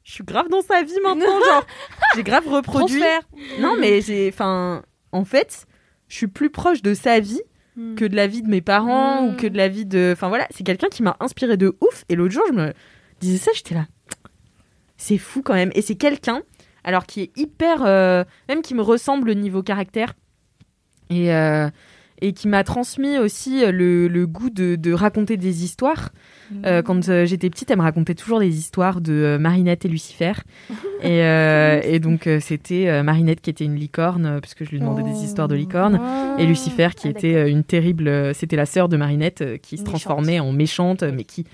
je 0.04 0.12
suis 0.12 0.24
grave 0.24 0.48
dans 0.50 0.60
sa 0.62 0.82
vie 0.82 0.92
maintenant, 1.02 1.40
genre, 1.46 1.64
j'ai 2.16 2.22
grave 2.24 2.46
reproduit. 2.46 2.98
Transfert. 2.98 3.22
Non, 3.60 3.74
mais 3.80 4.02
j'ai. 4.02 4.28
Enfin, 4.30 4.82
en 5.12 5.24
fait, 5.24 5.66
je 6.08 6.16
suis 6.16 6.26
plus 6.28 6.50
proche 6.50 6.82
de 6.82 6.92
sa 6.92 7.20
vie 7.20 7.40
Hmm. 7.76 7.94
que 7.94 8.04
de 8.04 8.16
la 8.16 8.26
vie 8.26 8.42
de 8.42 8.48
mes 8.48 8.60
parents 8.60 9.26
ou 9.26 9.36
que 9.36 9.46
de 9.46 9.56
la 9.56 9.68
vie 9.68 9.86
de. 9.86 10.10
Enfin 10.12 10.28
voilà, 10.28 10.46
c'est 10.50 10.64
quelqu'un 10.64 10.88
qui 10.88 11.02
m'a 11.02 11.16
inspiré 11.20 11.56
de 11.56 11.76
ouf. 11.80 12.04
Et 12.08 12.16
l'autre 12.16 12.32
jour, 12.34 12.44
je 12.48 12.52
me 12.54 12.72
disais 13.20 13.38
ça, 13.38 13.52
j'étais 13.54 13.74
là. 13.74 13.86
C'est 14.96 15.18
fou 15.18 15.42
quand 15.42 15.54
même. 15.54 15.70
Et 15.74 15.82
c'est 15.82 15.94
quelqu'un, 15.94 16.42
alors 16.84 17.06
qui 17.06 17.22
est 17.22 17.30
hyper. 17.38 17.84
euh, 17.84 18.24
même 18.48 18.62
qui 18.62 18.74
me 18.74 18.82
ressemble 18.82 19.30
au 19.30 19.34
niveau 19.34 19.62
caractère. 19.62 20.14
Et. 21.10 21.32
euh, 21.34 21.68
et 22.20 22.32
qui 22.32 22.48
m'a 22.48 22.64
transmis 22.64 23.18
aussi 23.18 23.64
euh, 23.64 23.72
le, 23.72 24.08
le 24.08 24.26
goût 24.26 24.50
de, 24.50 24.76
de 24.76 24.92
raconter 24.92 25.36
des 25.36 25.64
histoires. 25.64 26.10
Euh, 26.66 26.82
quand 26.82 27.08
euh, 27.08 27.24
j'étais 27.26 27.48
petite, 27.48 27.70
elle 27.70 27.78
me 27.78 27.82
racontait 27.82 28.14
toujours 28.14 28.40
des 28.40 28.58
histoires 28.58 29.00
de 29.00 29.12
euh, 29.12 29.38
Marinette 29.38 29.84
et 29.84 29.88
Lucifer. 29.88 30.32
et, 31.02 31.22
euh, 31.24 31.80
et 31.84 31.98
donc, 32.00 32.28
c'était 32.40 33.02
Marinette 33.02 33.40
qui 33.40 33.50
était 33.50 33.64
une 33.64 33.76
licorne, 33.76 34.26
euh, 34.26 34.40
parce 34.40 34.54
que 34.54 34.64
je 34.64 34.70
lui 34.70 34.80
demandais 34.80 35.02
des 35.02 35.24
histoires 35.24 35.48
de 35.48 35.54
licorne. 35.54 36.00
Et 36.38 36.46
Lucifer 36.46 36.88
qui 36.96 37.06
Ah, 37.08 37.10
était 37.10 37.50
une 37.50 37.62
terrible. 37.64 38.34
C'était 38.34 38.56
la 38.56 38.66
sœur 38.66 38.88
de 38.88 38.96
Marinette 38.96 39.60
qui 39.62 39.76
se 39.76 39.82
Méchante. 39.82 39.86
transformait 40.00 40.40
en 40.40 40.52
méchante, 40.52 41.02
mais 41.04 41.24
qui 41.24 41.44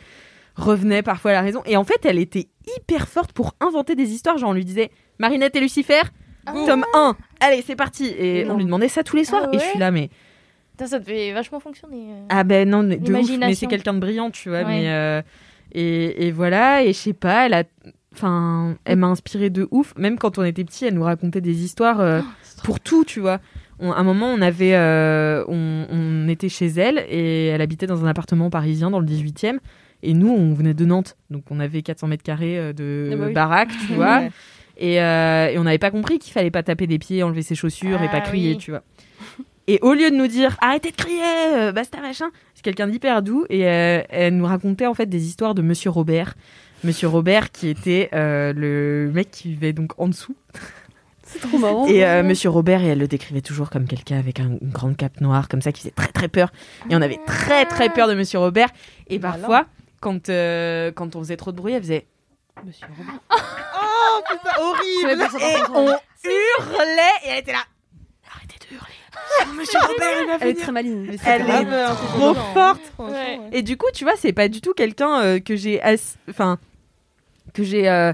revenait 0.54 1.02
parfois 1.02 1.32
à 1.32 1.34
la 1.34 1.42
raison. 1.42 1.62
Et 1.66 1.76
en 1.76 1.84
fait, 1.84 2.04
elle 2.04 2.18
était 2.18 2.48
hyper 2.78 3.08
forte 3.08 3.32
pour 3.32 3.54
inventer 3.60 3.94
des 3.94 4.10
histoires. 4.12 4.38
Genre, 4.38 4.50
on 4.50 4.54
lui 4.54 4.64
disait 4.64 4.90
Marinette 5.18 5.54
et 5.56 5.60
Lucifer, 5.60 6.00
tome 6.66 6.84
1. 6.94 7.16
Allez, 7.40 7.62
c'est 7.66 7.76
parti. 7.76 8.06
Et 8.18 8.46
on 8.48 8.56
lui 8.56 8.64
demandait 8.64 8.88
ça 8.88 9.02
tous 9.04 9.16
les 9.16 9.24
soirs. 9.24 9.42
Ah 9.46 9.54
Et 9.54 9.58
je 9.58 9.64
suis 9.64 9.78
là, 9.78 9.90
mais. 9.90 10.08
Ça 10.84 10.98
devait 10.98 11.32
vachement 11.32 11.60
fonctionner. 11.60 12.10
euh. 12.12 12.26
Ah 12.28 12.44
ben 12.44 12.68
non, 12.68 12.82
mais 12.82 12.96
de 12.98 13.12
ouf, 13.14 13.30
mais 13.38 13.54
c'est 13.54 13.66
quelqu'un 13.66 13.94
de 13.94 14.00
brillant, 14.00 14.30
tu 14.30 14.48
vois. 14.50 14.58
Ouais. 14.58 14.64
Mais 14.66 14.84
euh, 14.90 15.22
et, 15.72 16.26
et 16.26 16.30
voilà, 16.32 16.82
et 16.84 16.88
je 16.88 16.98
sais 16.98 17.12
pas, 17.12 17.46
elle 17.46 17.54
a, 17.54 17.64
enfin, 18.14 18.76
elle 18.84 18.96
m'a 18.98 19.06
inspiré 19.08 19.50
de 19.50 19.66
ouf. 19.70 19.94
Même 19.96 20.18
quand 20.18 20.38
on 20.38 20.44
était 20.44 20.64
petit, 20.64 20.84
elle 20.86 20.94
nous 20.94 21.02
racontait 21.02 21.40
des 21.40 21.64
histoires 21.64 22.00
euh, 22.00 22.20
pour 22.64 22.80
tout, 22.80 23.04
tu 23.04 23.20
vois. 23.20 23.40
On- 23.78 23.92
à 23.92 23.96
un 23.98 24.04
moment, 24.04 24.26
on 24.28 24.40
avait, 24.42 24.74
euh, 24.74 25.44
on, 25.48 25.86
on 25.90 26.28
était 26.28 26.48
chez 26.48 26.66
elle 26.66 27.04
et 27.08 27.46
elle 27.46 27.60
habitait 27.60 27.86
dans 27.86 28.04
un 28.04 28.08
appartement 28.08 28.48
parisien 28.50 28.90
dans 28.90 29.00
le 29.00 29.06
18e. 29.06 29.58
Et 30.02 30.12
nous, 30.14 30.28
on 30.30 30.52
venait 30.54 30.74
de 30.74 30.84
Nantes, 30.84 31.16
donc 31.30 31.44
on 31.50 31.58
avait 31.58 31.80
400 31.82 32.06
mètres 32.06 32.22
carrés 32.22 32.72
de 32.74 33.10
Ah 33.12 33.16
bah 33.16 33.24
oui. 33.28 33.32
baraque, 33.32 33.70
tu 33.86 33.92
vois. 33.94 34.18
Ouais. 34.20 34.30
Et, 34.78 34.94
et 34.96 35.58
on 35.58 35.64
n'avait 35.64 35.78
pas 35.78 35.90
compris 35.90 36.18
qu'il 36.18 36.32
fallait 36.34 36.50
pas 36.50 36.62
taper 36.62 36.86
des 36.86 36.98
pieds, 36.98 37.22
enlever 37.22 37.40
ses 37.42 37.54
chaussures 37.54 38.02
et 38.02 38.06
Ah 38.08 38.12
pas 38.12 38.20
crier, 38.20 38.50
oui. 38.52 38.56
tu 38.58 38.70
vois. 38.72 38.82
Et 39.68 39.78
au 39.82 39.94
lieu 39.94 40.10
de 40.10 40.16
nous 40.16 40.28
dire 40.28 40.56
arrêtez 40.60 40.90
de 40.92 40.96
crier, 40.96 41.20
euh, 41.54 41.72
basta 41.72 42.00
machin, 42.00 42.30
c'est 42.54 42.62
quelqu'un 42.62 42.86
d'hyper 42.86 43.22
doux 43.22 43.44
et 43.50 43.66
euh, 43.68 44.02
elle 44.10 44.36
nous 44.36 44.46
racontait 44.46 44.86
en 44.86 44.94
fait 44.94 45.06
des 45.06 45.26
histoires 45.26 45.54
de 45.54 45.62
Monsieur 45.62 45.90
Robert. 45.90 46.34
Monsieur 46.84 47.08
Robert 47.08 47.50
qui 47.50 47.68
était 47.68 48.08
euh, 48.14 48.52
le 48.54 49.10
mec 49.12 49.30
qui 49.30 49.48
vivait 49.48 49.72
donc 49.72 49.92
en 49.98 50.06
dessous. 50.08 50.36
C'est 51.24 51.40
trop 51.40 51.58
marrant. 51.58 51.86
Et 51.88 52.06
euh, 52.06 52.22
Monsieur 52.22 52.50
Robert, 52.50 52.82
et 52.84 52.86
elle 52.88 53.00
le 53.00 53.08
décrivait 53.08 53.40
toujours 53.40 53.68
comme 53.70 53.86
quelqu'un 53.88 54.18
avec 54.18 54.38
un- 54.38 54.58
une 54.62 54.70
grande 54.70 54.96
cape 54.96 55.20
noire, 55.20 55.48
comme 55.48 55.60
ça, 55.60 55.72
qui 55.72 55.80
faisait 55.80 55.90
très 55.90 56.12
très 56.12 56.28
peur. 56.28 56.52
Et 56.88 56.94
on 56.94 57.02
avait 57.02 57.18
très 57.26 57.64
très 57.64 57.88
peur 57.90 58.06
de 58.06 58.14
Monsieur 58.14 58.38
Robert. 58.38 58.68
Et 59.08 59.18
parfois, 59.18 59.66
quand, 60.00 60.28
euh, 60.28 60.92
quand 60.92 61.16
on 61.16 61.20
faisait 61.20 61.36
trop 61.36 61.50
de 61.50 61.56
bruit, 61.56 61.72
elle 61.72 61.82
faisait 61.82 62.06
Monsieur 62.64 62.86
Robert. 62.96 63.20
Oh 64.18 64.22
putain, 64.30 64.62
horrible. 64.62 65.22
et 65.40 65.56
on 65.74 65.86
hurlait 65.88 67.16
et 67.24 67.28
elle 67.28 67.38
était 67.40 67.52
là. 67.52 67.58
Arrêtez 68.34 68.54
de 68.60 68.74
hurler. 68.74 68.94
Monsieur 69.56 69.78
Robert, 69.80 70.20
il 70.22 70.26
va 70.26 70.36
Elle 70.40 70.48
est 70.48 70.54
très 70.54 70.72
maligne. 70.72 71.16
Elle 71.26 71.44
grave 71.44 71.72
est 71.72 71.84
trop 72.18 72.34
forte. 72.54 72.80
Ouais. 72.98 73.40
Et 73.52 73.62
du 73.62 73.76
coup, 73.76 73.86
tu 73.94 74.04
vois, 74.04 74.14
c'est 74.16 74.32
pas 74.32 74.48
du 74.48 74.60
tout 74.60 74.74
quelqu'un 74.74 75.20
euh, 75.20 75.40
que 75.40 75.56
j'ai 75.56 75.80
enfin 76.28 76.58
que 77.54 77.62
j'ai 77.62 77.88
euh, 77.88 78.12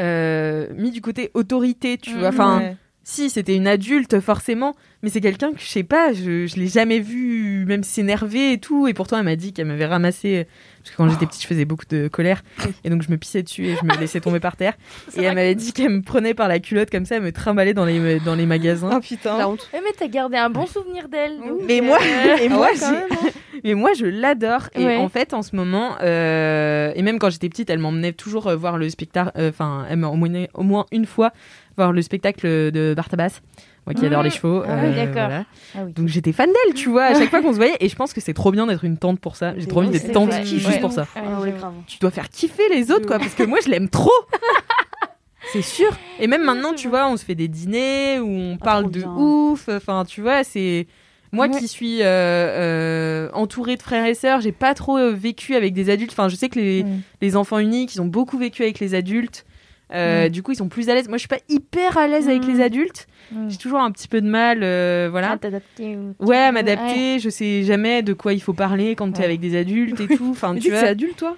euh, 0.00 0.66
mis 0.74 0.90
du 0.90 1.00
côté 1.00 1.30
autorité, 1.34 1.98
tu 1.98 2.14
vois. 2.18 2.28
Enfin, 2.28 2.58
Ouais. 2.58 2.76
si 3.04 3.30
c'était 3.30 3.56
une 3.56 3.66
adulte 3.66 4.20
forcément, 4.20 4.74
mais 5.02 5.08
c'est 5.10 5.20
quelqu'un 5.20 5.52
que 5.52 5.60
je 5.60 5.66
sais 5.66 5.82
pas, 5.82 6.12
je, 6.12 6.46
je 6.46 6.56
l'ai 6.56 6.68
jamais 6.68 7.00
vu 7.00 7.64
même 7.66 7.82
s'énerver 7.82 8.52
et 8.52 8.58
tout. 8.58 8.86
Et 8.86 8.94
pourtant, 8.94 9.18
elle 9.18 9.24
m'a 9.24 9.36
dit 9.36 9.52
qu'elle 9.52 9.66
m'avait 9.66 9.86
ramassé 9.86 10.46
parce 10.82 10.90
que 10.90 10.96
quand 10.96 11.08
j'étais 11.08 11.26
petite, 11.26 11.42
je 11.42 11.46
faisais 11.46 11.64
beaucoup 11.64 11.84
de 11.88 12.08
colère 12.08 12.42
et 12.84 12.90
donc 12.90 13.02
je 13.02 13.10
me 13.10 13.16
pissais 13.16 13.42
dessus 13.42 13.66
et 13.66 13.76
je 13.76 13.84
me 13.84 13.98
laissais 14.00 14.20
tomber 14.20 14.40
par 14.40 14.56
terre. 14.56 14.74
et 15.16 15.22
elle 15.22 15.34
m'avait 15.34 15.54
dit 15.54 15.72
qu'elle 15.72 15.90
me 15.90 16.02
prenait 16.02 16.34
par 16.34 16.48
la 16.48 16.58
culotte 16.60 16.90
comme 16.90 17.04
ça, 17.04 17.16
elle 17.16 17.22
me 17.22 17.32
trimballait 17.32 17.74
dans 17.74 17.84
les 17.84 18.20
dans 18.20 18.34
les 18.34 18.46
magasins. 18.46 18.90
Oh 18.94 19.00
putain. 19.00 19.38
La 19.38 19.48
honte. 19.48 19.68
Ouais, 19.72 19.80
mais 19.84 19.90
t'as 19.96 20.08
gardé 20.08 20.36
un 20.36 20.50
bon 20.50 20.66
souvenir 20.66 21.08
d'elle. 21.08 21.38
Mais 21.66 21.80
euh, 21.80 21.84
moi, 21.84 21.98
et 22.40 22.46
Ah 22.46 22.48
moi, 22.48 22.66
ouais, 22.72 22.80
même, 22.80 23.04
hein. 23.10 23.28
mais 23.64 23.74
moi, 23.74 23.90
je 23.98 24.06
l'adore. 24.06 24.68
Et 24.74 24.84
Ouais. 24.84 24.96
en 24.96 25.08
fait, 25.08 25.34
en 25.34 25.42
ce 25.42 25.54
moment, 25.56 25.96
euh, 26.02 26.92
et 26.94 27.02
même 27.02 27.18
quand 27.18 27.30
j'étais 27.30 27.48
petite, 27.48 27.70
elle 27.70 27.78
m'emmenait 27.78 28.12
toujours 28.12 28.46
euh, 28.48 28.56
voir 28.56 28.78
le 28.78 28.88
spectacle. 28.90 29.30
Enfin, 29.36 29.84
elle 29.90 29.98
m'a 29.98 30.08
emmené 30.08 30.48
au 30.54 30.62
moins 30.62 30.86
une 30.92 31.06
fois 31.06 31.32
voir 31.76 31.92
le 31.92 32.02
spectacle 32.02 32.46
de 32.46 32.92
Bartabas. 32.96 33.40
Moi 33.86 33.94
qui 33.94 34.02
Mmh. 34.02 34.06
adore 34.06 34.22
les 34.22 34.30
chevaux. 34.30 34.62
Ah 34.64 34.76
oui, 34.80 34.88
euh, 34.90 34.94
d'accord. 34.94 35.12
voilà. 35.28 35.44
Ah 35.74 35.78
oui. 35.84 35.92
Donc 35.92 36.06
j'étais 36.08 36.32
fan 36.32 36.48
d'elle, 36.48 36.74
tu 36.74 36.88
vois, 36.88 37.04
à 37.06 37.14
chaque 37.14 37.30
fois 37.30 37.42
qu'on 37.42 37.50
se 37.52 37.56
voyait. 37.56 37.76
Et 37.80 37.88
je 37.88 37.96
pense 37.96 38.12
que 38.12 38.20
c'est 38.20 38.32
trop 38.34 38.52
bien 38.52 38.66
d'être 38.68 38.84
une 38.84 38.96
tante 38.96 39.18
pour 39.18 39.34
ça. 39.36 39.54
J'ai 39.58 39.66
trop 39.66 39.80
envie 39.80 39.90
d'être 39.90 40.12
tante 40.12 40.32
juste 40.44 40.68
Ouais. 40.68 40.78
pour 40.80 40.92
ça. 40.92 41.06
Ah, 41.16 41.20
Ah 41.36 41.40
ouais. 41.40 41.52
Tu 41.88 41.98
dois 41.98 42.10
faire 42.12 42.28
kiffer 42.28 42.62
les 42.70 42.90
autres, 42.92 43.06
quoi, 43.06 43.18
parce 43.18 43.34
que 43.34 43.42
moi, 43.42 43.58
je 43.64 43.68
l'aime 43.70 43.88
trop. 43.88 44.10
C'est 45.52 45.62
sûr. 45.62 45.90
Et 46.20 46.28
même 46.28 46.44
maintenant, 46.44 46.72
tu 46.72 46.88
vois, 46.88 47.08
on 47.08 47.16
se 47.16 47.24
fait 47.24 47.34
des 47.34 47.48
dîners 47.48 48.20
où 48.20 48.28
on 48.30 48.56
parle 48.56 48.84
trop 48.84 48.92
de 48.92 48.98
bien. 49.00 49.12
ouf. 49.16 49.68
Enfin, 49.68 50.04
tu 50.06 50.20
vois, 50.22 50.44
c'est. 50.44 50.86
Moi 51.34 51.48
Ouais. 51.48 51.58
qui 51.58 51.66
suis 51.66 52.02
euh, 52.02 52.06
euh, 52.06 53.28
entourée 53.32 53.76
de 53.76 53.82
frères 53.82 54.04
et 54.06 54.12
sœurs, 54.14 54.42
j'ai 54.42 54.52
pas 54.52 54.74
trop 54.74 54.98
euh, 54.98 55.12
vécu 55.12 55.54
avec 55.54 55.72
des 55.72 55.88
adultes. 55.88 56.12
Enfin, 56.12 56.28
je 56.28 56.36
sais 56.36 56.48
que 56.50 56.58
les, 56.58 56.84
Mm. 56.84 57.00
les 57.22 57.36
enfants 57.36 57.58
uniques, 57.58 57.94
ils 57.94 58.02
ont 58.02 58.06
beaucoup 58.06 58.36
vécu 58.38 58.62
avec 58.62 58.80
les 58.80 58.94
adultes. 58.94 59.44
Euh, 59.94 60.26
Mm. 60.26 60.28
Du 60.30 60.42
coup, 60.42 60.52
ils 60.52 60.56
sont 60.56 60.68
plus 60.68 60.88
à 60.88 60.94
l'aise. 60.94 61.08
Moi, 61.08 61.18
je 61.18 61.22
suis 61.22 61.28
pas 61.28 61.40
hyper 61.48 61.98
à 61.98 62.06
l'aise 62.08 62.28
avec 62.28 62.44
Mm. 62.46 62.50
les 62.52 62.60
adultes. 62.62 63.06
Mm. 63.30 63.50
J'ai 63.50 63.58
toujours 63.58 63.80
un 63.80 63.90
petit 63.90 64.08
peu 64.08 64.20
de 64.20 64.26
mal, 64.28 64.60
euh, 64.62 65.08
voilà. 65.10 65.32
À 65.32 65.36
t'adapter 65.38 65.96
ou- 65.96 66.14
Ouais, 66.18 66.38
à 66.38 66.52
m'adapter. 66.52 67.18
Je 67.18 67.28
sais 67.28 67.62
jamais 67.62 68.02
de 68.02 68.12
quoi 68.14 68.32
il 68.32 68.40
faut 68.40 68.54
parler 68.54 68.94
quand 68.96 69.10
t'es 69.12 69.20
Ouais. 69.20 69.24
avec 69.26 69.40
des 69.40 69.56
adultes 69.56 70.00
et 70.00 70.06
tout. 70.16 70.28
Enfin, 70.30 70.54
Tu 70.54 70.60
tu 70.62 70.68
que 70.70 70.74
c'est 70.74 70.80
vois. 70.80 70.88
adulte, 70.90 71.16
toi? 71.16 71.36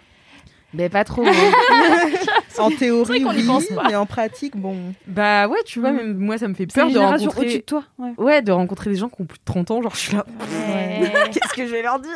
Mais 0.73 0.89
pas 0.89 1.05
trop. 1.05 1.25
En 2.59 2.71
théorie, 2.71 3.21
qu'on 3.23 3.33
y 3.33 3.39
oui, 3.39 3.47
pense 3.47 3.67
pas. 3.67 3.89
mais 3.89 3.97
en 3.97 4.07
pratique, 4.07 4.57
bon. 4.57 4.77
bah 5.09 5.49
ouais, 5.49 5.59
tu 5.67 5.81
vois, 5.81 5.91
Mm. 5.91 5.97
même 5.97 6.17
moi, 6.19 6.39
ça 6.39 6.47
me 6.47 6.55
fait 6.55 6.67
peur 6.67 6.89
de 6.89 6.99
rencontrer. 6.99 7.41
au-dessus 7.41 7.59
de 7.59 7.63
toi. 7.65 7.83
Ouais. 7.99 8.13
Ouais, 8.17 8.43
de 8.43 8.53
rencontrer 8.53 8.91
des 8.91 8.97
gens 8.97 9.09
qui 9.09 9.21
ont 9.23 9.25
plus 9.25 9.39
de 9.39 9.45
30 9.45 9.73
ans, 9.73 9.83
genre 9.83 9.95
je 9.95 10.01
suis 10.01 10.17
là. 10.17 10.25
Ouais. 10.29 11.13
Qu'est-ce 11.33 11.53
que 11.53 11.67
je 11.67 11.73
vais 11.73 11.83
leur 11.83 11.99
dire? 11.99 12.13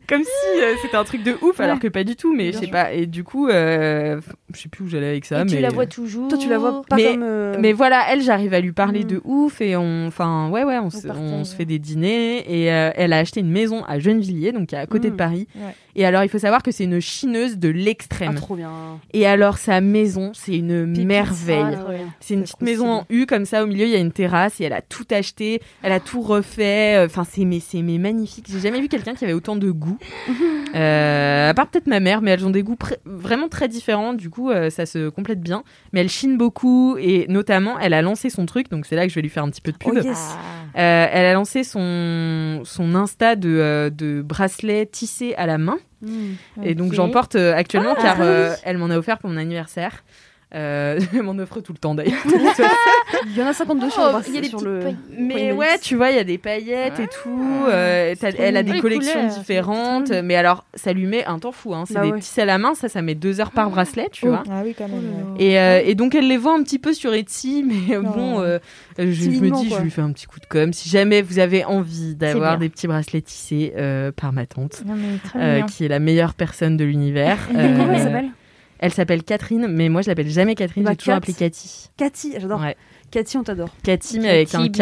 Comme 0.08 0.22
si 0.22 0.60
euh, 0.62 0.74
c'était 0.82 0.96
un 0.96 1.04
truc 1.04 1.22
de 1.22 1.34
ouf, 1.42 1.60
alors 1.60 1.78
que 1.78 1.88
pas 1.88 2.04
du 2.04 2.16
tout, 2.16 2.34
mais 2.34 2.52
je 2.52 2.58
sais 2.58 2.66
pas. 2.68 2.92
Et 2.92 3.06
du 3.06 3.24
coup, 3.24 3.48
euh, 3.48 4.20
je 4.54 4.60
sais 4.60 4.68
plus 4.68 4.84
où 4.84 4.88
j'allais 4.88 5.08
avec 5.08 5.24
ça, 5.24 5.40
Et 5.40 5.44
mais. 5.44 5.50
tu 5.50 5.58
la 5.60 5.70
vois 5.70 5.86
toujours. 5.86 6.28
Toi, 6.28 6.38
tu 6.38 6.48
la 6.48 6.58
vois 6.58 6.82
pas 6.88 6.96
Mais- 6.96 7.12
comme. 7.12 7.22
euh, 7.22 7.56
Mais 7.60 7.72
voilà, 7.72 8.04
elle, 8.10 8.22
j'arrive 8.22 8.54
à 8.54 8.60
lui 8.60 8.72
parler 8.72 9.04
Mm. 9.04 9.08
de 9.08 9.20
ouf 9.24 9.60
et 9.60 9.76
on, 9.76 10.06
enfin, 10.06 10.48
ouais, 10.50 10.64
ouais, 10.64 10.78
on, 10.78 10.90
se, 10.90 11.06
partage, 11.06 11.46
fait 11.48 11.64
des 11.64 11.78
dîners 11.78 12.44
et 12.48 12.72
euh, 12.72 12.90
elle 12.94 13.12
a 13.12 13.18
acheté 13.18 13.40
une 13.40 13.50
maison 13.50 13.84
à 13.84 13.98
Gennevilliers, 13.98 14.52
donc 14.52 14.68
qui 14.68 14.74
est 14.74 14.78
à 14.78 14.86
côté 14.86 15.08
de 15.08 15.14
Mm. 15.14 15.18
Paris. 15.18 15.48
Ouais. 15.56 15.74
Et 15.96 16.04
alors, 16.04 16.24
il 16.24 16.28
faut 16.28 16.38
savoir 16.40 16.62
que 16.64 16.72
c'est 16.72 16.84
une 16.84 17.00
chineuse 17.00 17.56
de 17.56 17.68
Ah, 17.68 17.72
l'extrême. 17.72 18.34
trop 18.34 18.56
bien. 18.56 18.70
et 19.12 19.26
alors, 19.26 19.58
sa 19.58 19.80
maison, 19.80 20.32
c'est 20.34 20.56
une 20.56 20.86
Pépite. 20.92 21.06
merveille. 21.06 21.76
Ah, 21.78 21.88
ouais. 21.88 22.00
C'est 22.20 22.34
une 22.34 22.42
petite 22.42 22.56
trop 22.56 22.64
maison 22.64 22.90
en 22.90 23.06
U 23.10 23.26
comme 23.26 23.44
ça 23.44 23.62
au 23.62 23.66
milieu 23.68 23.84
il 23.86 23.90
y 23.92 23.94
a 23.94 23.98
une 24.00 24.10
terrasse 24.12 24.60
et 24.60 24.64
elle 24.64 24.72
a 24.72 24.82
tout 24.82 25.04
acheté, 25.12 25.60
elle 25.82 25.92
a 25.92 26.00
tout 26.00 26.20
refait. 26.20 27.00
Enfin 27.04 27.22
c'est 27.24 27.44
mais 27.44 27.60
c'est 27.60 27.82
mais 27.82 27.98
magnifique. 27.98 28.46
J'ai 28.50 28.58
jamais 28.60 28.80
vu 28.80 28.88
quelqu'un 28.88 29.14
qui 29.14 29.24
avait 29.24 29.32
autant 29.34 29.54
de 29.56 29.70
Euh, 30.74 31.50
à 31.50 31.54
part 31.54 31.68
peut-être 31.68 31.86
ma 31.86 32.00
mère, 32.00 32.20
mais 32.20 32.32
elles 32.32 32.44
ont 32.44 32.50
des 32.50 32.62
goûts 32.62 32.76
vraiment 33.04 33.48
très 33.48 33.68
différents. 33.68 34.12
Du 34.14 34.30
coup 34.30 34.50
euh, 34.50 34.70
ça 34.70 34.86
se 34.86 35.08
complète 35.08 35.40
bien. 35.40 35.62
Mais 35.92 36.00
elle 36.00 36.08
chine 36.08 36.36
beaucoup 36.36 36.96
et 36.98 37.26
notamment 37.28 37.78
elle 37.78 37.94
a 37.94 38.02
lancé 38.02 38.30
son 38.30 38.46
truc. 38.46 38.70
Donc 38.70 38.86
c'est 38.86 38.96
là 38.96 39.04
que 39.04 39.10
je 39.10 39.14
vais 39.14 39.22
lui 39.22 39.28
faire 39.30 39.44
un 39.44 39.50
petit 39.50 39.60
peu 39.60 39.72
de 39.72 39.76
pub. 39.76 39.92
Oh, 39.94 40.00
yes. 40.00 40.36
Ah. 40.36 40.80
Euh, 40.80 41.06
elle 41.12 41.26
a 41.26 41.32
lancé 41.34 41.62
son 41.64 42.62
son 42.64 42.94
Insta 42.94 43.36
de 43.36 43.92
de 43.96 44.22
bracelets 44.22 44.86
tissés 44.86 45.34
à 45.36 45.46
la 45.46 45.58
main. 45.58 45.78
Mm. 46.02 46.32
Et 46.64 46.74
donc 46.74 46.92
j'en 46.92 47.08
porte 47.10 47.36
actuellement 47.36 47.94
Ah, 47.96 48.02
car 48.02 48.16
oui. 48.18 48.26
euh, 48.26 48.54
elle 48.64 48.78
m'en 48.78 48.90
a 48.90 48.98
offert 48.98 49.18
pour 49.18 49.30
mon 49.30 49.36
anniversaire. 49.36 50.04
Euh, 50.54 51.00
elle 51.12 51.22
m'en 51.22 51.32
offre 51.38 51.60
tout 51.60 51.72
le 51.72 51.78
temps 51.78 51.94
d'ailleurs. 51.94 52.22
Il 53.26 53.36
y 53.36 53.42
en 53.42 53.46
a 53.46 53.52
52 53.52 53.90
sur 53.90 54.02
Oh, 54.02 54.06
le 54.06 54.12
bracelet, 54.12 54.30
il 54.32 54.34
y 54.34 54.38
a 54.38 54.40
des 54.42 54.48
sur 54.48 54.60
le. 54.60 54.78
paillettes. 54.80 54.96
Mais 55.18 55.52
ouais, 55.52 55.78
tu 55.80 55.96
vois, 55.96 56.10
il 56.10 56.16
y 56.16 56.18
a 56.20 56.24
des 56.24 56.36
paillettes 56.38 57.00
et 57.00 57.06
tout. 57.06 57.64
euh, 57.68 58.14
elle 58.38 58.56
a 58.56 58.62
des 58.62 58.78
collections 58.80 59.20
couleurs, 59.20 59.38
différentes. 59.38 60.10
Mais 60.10 60.36
alors, 60.36 60.64
ça 60.74 60.92
lui 60.92 61.06
met 61.06 61.24
un 61.24 61.38
temps 61.38 61.52
fou. 61.52 61.74
Hein. 61.74 61.84
C'est 61.86 61.94
Bah 61.94 62.02
des 62.02 62.12
ouais. 62.12 62.18
petits 62.18 62.40
à 62.40 62.44
la 62.44 62.58
main, 62.58 62.74
ça, 62.74 62.88
ça 62.88 63.02
met 63.02 63.14
deux 63.14 63.40
heures 63.40 63.50
par 63.50 63.70
bracelet, 63.70 64.08
tu 64.12 64.26
Oh. 64.26 64.30
vois. 64.30 64.42
Ah 64.50 64.62
oui, 64.64 64.74
quand 64.76 64.88
même. 64.88 65.00
Et, 65.38 65.58
euh, 65.58 65.80
et 65.84 65.94
donc, 65.94 66.14
elle 66.14 66.28
les 66.28 66.36
vend 66.36 66.58
un 66.58 66.62
petit 66.62 66.78
peu 66.78 66.92
sur 66.92 67.14
Etsy. 67.14 67.64
Mais 67.88 67.96
bon, 67.98 68.36
Oh. 68.38 68.42
euh, 68.42 68.58
je, 68.98 69.04
je 69.12 69.28
me 69.30 69.50
dis, 69.50 69.68
quoi. 69.68 69.78
je 69.78 69.82
lui 69.84 69.90
fais 69.90 70.02
un 70.02 70.12
petit 70.12 70.26
coup 70.26 70.38
de 70.40 70.46
com. 70.46 70.72
Si 70.72 70.88
jamais 70.88 71.22
vous 71.22 71.38
avez 71.38 71.64
envie 71.64 72.14
d'avoir 72.14 72.58
des 72.58 72.68
petits 72.68 72.86
bracelets 72.86 73.22
tissés 73.22 73.72
euh, 73.76 74.12
par 74.12 74.32
ma 74.32 74.46
tante, 74.46 74.82
Non, 74.86 74.94
euh, 75.36 75.62
qui 75.62 75.84
est 75.84 75.88
la 75.88 75.98
meilleure 75.98 76.34
personne 76.34 76.76
de 76.76 76.84
l'univers. 76.84 77.38
Comment 77.50 77.92
elle 77.92 78.00
s'appelle? 78.00 78.28
Elle 78.84 78.92
s'appelle 78.92 79.22
Catherine, 79.22 79.66
mais 79.66 79.88
moi, 79.88 80.02
je 80.02 80.08
l'appelle 80.08 80.28
jamais 80.28 80.54
Catherine. 80.54 80.84
Bah, 80.84 80.90
J'ai 80.90 80.96
toujours 80.98 81.14
appelé 81.14 81.32
Cathy. 81.32 81.88
Cathy, 81.96 82.34
j'adore. 82.38 82.60
Ouais. 82.60 82.76
Cathy, 83.10 83.38
on 83.38 83.42
t'adore. 83.42 83.70
Cathy, 83.82 84.20
mais 84.20 84.28
avec 84.28 84.54
un 84.54 84.68
K. 84.68 84.72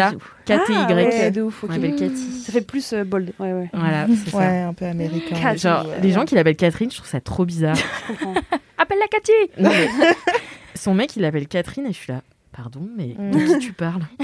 K-T-Y. 0.45 0.75
Ah, 0.77 0.93
ouais, 0.93 1.31
de 1.31 1.43
ouf. 1.43 1.63
On 1.63 1.67
ok. 1.69 1.73
l'appelle 1.75 1.95
Cathy. 1.95 2.41
Ça 2.45 2.53
fait 2.53 2.63
plus 2.63 2.93
euh, 2.95 3.05
bold. 3.05 3.33
Ouais, 3.39 3.53
ouais. 3.53 3.71
Voilà, 3.73 4.09
c'est 4.25 4.31
ça. 4.31 4.39
Ouais, 4.39 4.59
un 4.63 4.75
peu 4.75 4.87
américain. 4.87 5.55
Genre, 5.55 5.87
ouais. 5.87 6.01
les 6.03 6.11
gens 6.11 6.25
qui 6.25 6.35
l'appellent 6.35 6.57
Catherine, 6.57 6.91
je 6.91 6.97
trouve 6.97 7.09
ça 7.09 7.21
trop 7.21 7.45
bizarre. 7.45 7.77
Je 8.09 8.13
comprends. 8.25 8.35
Appelle 8.77 8.99
la 8.99 9.07
Cathy 9.07 9.33
Non, 9.61 9.71
mais 9.71 9.89
Son 10.75 10.95
mec, 10.95 11.15
il 11.15 11.23
l'appelle 11.23 11.47
Catherine 11.47 11.85
et 11.87 11.93
je 11.93 11.99
suis 11.99 12.13
là. 12.13 12.23
Pardon, 12.51 12.89
mais 12.97 13.15
Mm. 13.17 13.31
de 13.31 13.39
qui 13.55 13.67
tu 13.67 13.73
parles? 13.73 14.03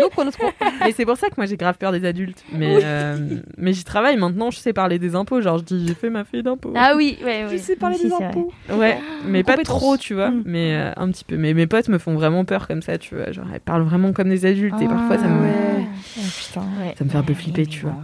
No 0.00 0.08
conosco. 0.08 0.46
Mais 0.80 0.92
c'est 0.92 1.04
pour 1.04 1.16
ça 1.16 1.28
que 1.28 1.34
moi 1.36 1.46
j'ai 1.46 1.56
grave 1.56 1.76
peur 1.78 1.92
des 1.92 2.04
adultes. 2.04 2.44
Mais, 2.52 2.80
euh, 2.84 3.16
mais 3.56 3.72
j'y 3.72 3.84
travaille 3.84 4.16
maintenant, 4.16 4.50
je 4.50 4.58
sais 4.58 4.72
parler 4.72 4.98
des 4.98 5.14
impôts. 5.14 5.40
Genre, 5.40 5.58
je 5.58 5.64
dis, 5.64 5.86
j'ai 5.86 5.94
fait 5.94 6.10
ma 6.10 6.24
feuille 6.24 6.42
d'impôts. 6.42 6.72
Ah 6.76 6.94
oui, 6.96 7.18
ouais, 7.24 7.44
Je 7.46 7.52
ouais. 7.52 7.58
sais 7.58 7.76
parler 7.76 7.96
Si, 7.96 8.08
des 8.08 8.12
impôts. 8.12 8.52
Ouais, 8.72 8.98
mais 9.24 9.42
pas 9.42 9.56
trop, 9.58 9.96
tu 9.96 10.14
vois. 10.14 10.30
Mm. 10.30 10.42
Mais 10.46 10.74
euh, 10.76 10.92
un 10.96 11.10
petit 11.10 11.24
peu. 11.24 11.36
Mais 11.36 11.54
mes 11.54 11.66
potes 11.66 11.88
me 11.88 11.98
font 11.98 12.14
vraiment 12.14 12.44
peur 12.44 12.66
comme 12.68 12.82
ça, 12.82 12.98
tu 12.98 13.14
vois. 13.14 13.32
Genre, 13.32 13.46
elles 13.52 13.60
parlent 13.60 13.82
vraiment 13.82 14.12
comme 14.12 14.28
des 14.28 14.46
adultes 14.46 14.80
et 14.80 14.86
parfois 14.86 15.18
ça 15.18 15.26
me, 15.26 15.40
Ouais. 15.40 15.86
Oh, 16.18 16.20
putain. 16.38 16.60
Ouais. 16.80 16.94
ça 16.98 17.04
me 17.04 17.10
fait 17.10 17.18
un 17.18 17.22
peu 17.22 17.34
flipper, 17.34 17.66
tu 17.66 17.80
vois. 17.82 17.94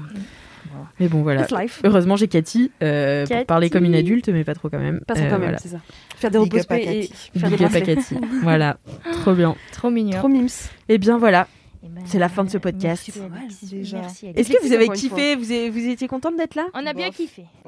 Mais 1.00 1.08
bon, 1.08 1.22
voilà. 1.22 1.42
It's 1.42 1.50
life. 1.52 1.80
Heureusement, 1.84 2.16
j'ai 2.16 2.28
Cathy, 2.28 2.70
euh, 2.82 3.24
pour 3.24 3.28
Cathy. 3.34 3.44
parler 3.46 3.70
comme 3.70 3.84
une 3.84 3.94
adulte, 3.94 4.28
mais 4.28 4.44
pas 4.44 4.54
trop 4.54 4.68
quand 4.68 4.78
même. 4.78 5.00
Pas 5.06 5.14
trop 5.14 5.24
Euh, 5.24 5.28
quand 5.28 5.32
même, 5.38 5.42
voilà. 5.42 5.58
c'est 5.58 5.68
ça. 5.68 5.78
Faire 6.16 6.30
des 6.30 6.38
repos 6.38 6.56
et 6.56 6.62
faire 6.62 6.78
des 7.50 7.56
Big 7.56 7.58
bracelets. 7.68 7.94
Cathy. 7.96 8.16
voilà, 8.42 8.76
trop 9.22 9.32
bien. 9.34 9.54
Trop 9.72 9.90
mignon. 9.90 10.18
Trop 10.18 10.28
mimes. 10.28 10.48
Et 10.88 10.98
bien 10.98 11.18
voilà. 11.18 11.46
Eh 11.84 11.88
ben, 11.88 12.02
C'est 12.06 12.18
la 12.18 12.28
fin 12.28 12.42
de 12.44 12.50
ce 12.50 12.58
podcast. 12.58 13.04
merci, 13.06 13.12
Pas. 13.12 14.30
Est-ce 14.34 14.50
que 14.50 14.66
vous 14.66 14.72
avez 14.72 14.88
kiffé 14.88 15.36
vous, 15.36 15.50
avez- 15.52 15.70
vous 15.70 15.86
étiez 15.88 16.08
contente 16.08 16.36
d'être 16.36 16.54
là 16.56 16.66
On 16.74 16.84
a 16.86 16.92
bien 16.92 17.06
Bof. 17.08 17.16
kiffé. 17.16 17.44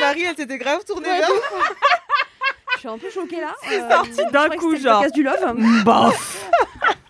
Marie, 0.00 0.22
elle 0.24 0.36
s'était 0.36 0.58
grave 0.58 0.84
tournée 0.84 1.08
vers 1.08 1.28
Je 2.74 2.78
suis 2.80 2.88
un 2.88 2.98
peu 2.98 3.10
choquée 3.10 3.40
là. 3.40 3.54
C'est 3.62 3.80
Euh, 3.80 3.88
sorti 3.88 4.10
je 4.26 4.30
d'un 4.32 4.48
coup, 4.50 4.76
genre. 4.76 4.98
podcast 5.00 5.14
du 5.14 5.22
love. 5.22 5.84
Bof 5.84 6.50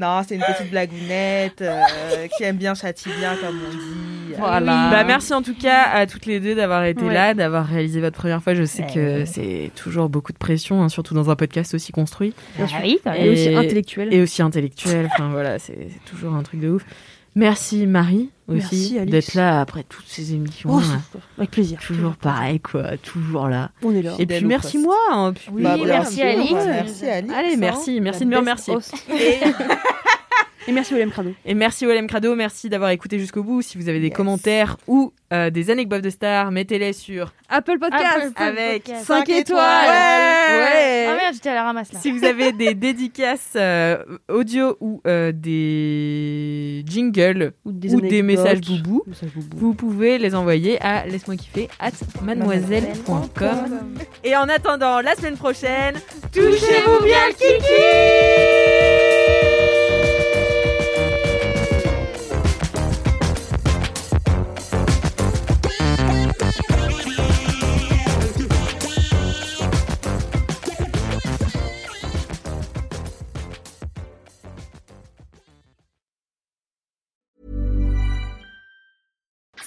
Non, 0.00 0.22
c'est 0.26 0.34
une 0.36 0.42
petite 0.42 0.70
blagounette 0.70 1.62
euh, 1.62 1.80
qui 2.36 2.44
aime 2.44 2.56
bien, 2.56 2.74
châtie 2.74 3.08
bien, 3.18 3.34
comme 3.36 3.58
on 3.66 3.70
dit. 3.70 4.34
Voilà. 4.38 4.90
Bah, 4.90 5.04
merci 5.04 5.32
en 5.32 5.42
tout 5.42 5.54
cas 5.54 5.82
à 5.92 6.06
toutes 6.06 6.26
les 6.26 6.40
deux 6.40 6.54
d'avoir 6.54 6.84
été 6.84 7.02
Ouais. 7.04 7.14
là, 7.14 7.32
d'avoir 7.34 7.64
réalisé 7.66 8.00
votre 8.00 8.16
première 8.18 8.42
fois. 8.42 8.54
Je 8.54 8.64
sais 8.64 8.82
Ouais. 8.82 8.92
que 8.94 9.24
c'est 9.24 9.70
toujours 9.76 10.08
beaucoup 10.08 10.32
de 10.32 10.38
pression, 10.38 10.82
hein, 10.82 10.88
surtout 10.88 11.14
dans 11.14 11.30
un 11.30 11.36
podcast 11.36 11.72
aussi 11.74 11.92
construit. 11.92 12.34
Ah 12.60 12.64
oui, 12.82 12.98
même. 13.04 13.14
Et 13.16 13.28
aussi 13.30 13.54
intellectuel. 13.54 14.12
Et 14.12 14.20
aussi 14.20 14.42
intellectuel. 14.42 15.08
enfin 15.12 15.30
voilà, 15.30 15.58
c'est 15.58 15.88
toujours 16.10 16.34
un 16.34 16.42
truc 16.42 16.60
de 16.60 16.68
ouf. 16.70 16.82
Merci 17.36 17.86
Marie 17.86 18.30
aussi 18.48 18.98
d'être 19.04 19.34
là 19.34 19.60
après 19.60 19.82
toutes 19.82 20.06
ces 20.08 20.32
émissions. 20.32 20.70
Oh, 20.72 20.80
avec 21.36 21.50
plaisir. 21.50 21.78
Toujours 21.80 22.16
pareil 22.16 22.60
quoi, 22.60 22.96
toujours 22.96 23.48
là. 23.48 23.70
On 23.82 23.94
est 23.94 24.00
là. 24.00 24.14
Et 24.18 24.24
puis 24.26 24.44
merci 24.46 24.78
moi. 24.78 24.96
hein, 25.12 25.32
puis- 25.34 25.50
Oui, 25.52 25.62
Bah, 25.62 25.76
merci 25.84 26.22
Alix. 26.22 26.50
bah, 26.52 26.64
merci 26.64 27.06
Alix. 27.06 27.34
Allez, 27.34 27.56
merci, 27.58 28.00
merci 28.00 28.24
de 28.24 28.30
me 28.30 28.36
remercier. 28.38 28.74
Et, 30.68 30.72
merci 30.72 30.94
William 30.94 31.10
Crado. 31.10 31.32
et 31.44 31.54
merci 31.54 31.86
Olem 31.86 32.06
Crado, 32.08 32.34
merci 32.34 32.68
d'avoir 32.68 32.90
écouté 32.90 33.18
jusqu'au 33.18 33.42
bout. 33.44 33.62
Si 33.62 33.78
vous 33.78 33.88
avez 33.88 34.00
des 34.00 34.10
commentaires 34.10 34.76
ou 34.88 35.12
euh, 35.32 35.50
des 35.50 35.70
anecdotes 35.70 36.02
de 36.02 36.10
stars, 36.10 36.50
mettez-les 36.50 36.92
sur 36.92 37.32
Apple 37.48 37.78
Podcast 37.78 38.32
Apple 38.36 38.42
avec 38.42 38.84
Podcast. 38.84 39.06
5 39.06 39.28
étoiles. 39.28 39.60
Ouais. 39.60 41.06
Ah 41.08 41.14
merde, 41.16 41.34
j'étais 41.34 41.50
à 41.50 41.54
la 41.54 41.62
ramasse 41.64 41.92
là. 41.92 42.00
Si 42.00 42.10
vous 42.10 42.24
avez 42.24 42.52
des 42.52 42.74
dédicaces 42.86 43.52
euh, 43.56 43.98
audio 44.28 44.76
ou 44.80 45.00
euh, 45.06 45.30
des 45.32 46.84
jingles 46.86 47.52
Ou 47.64 47.72
des, 47.72 47.94
ou 47.94 48.00
des 48.00 48.08
anecdotes. 48.20 48.24
messages 48.24 48.60
boubou, 48.60 49.02
Messages 49.06 49.30
boubou. 49.34 49.56
vous 49.58 49.74
pouvez 49.74 50.18
les 50.18 50.34
envoyer 50.34 50.80
à 50.82 51.06
laisse-moi 51.06 51.36
kiffer 51.36 51.68
at 51.78 51.92
mademoiselle.com. 52.22 53.96
Et 54.24 54.36
en 54.36 54.48
attendant 54.48 55.00
la 55.00 55.14
semaine 55.14 55.36
prochaine, 55.36 55.94
touchez-vous 56.32 57.04
bien 57.04 57.28
le 57.28 58.85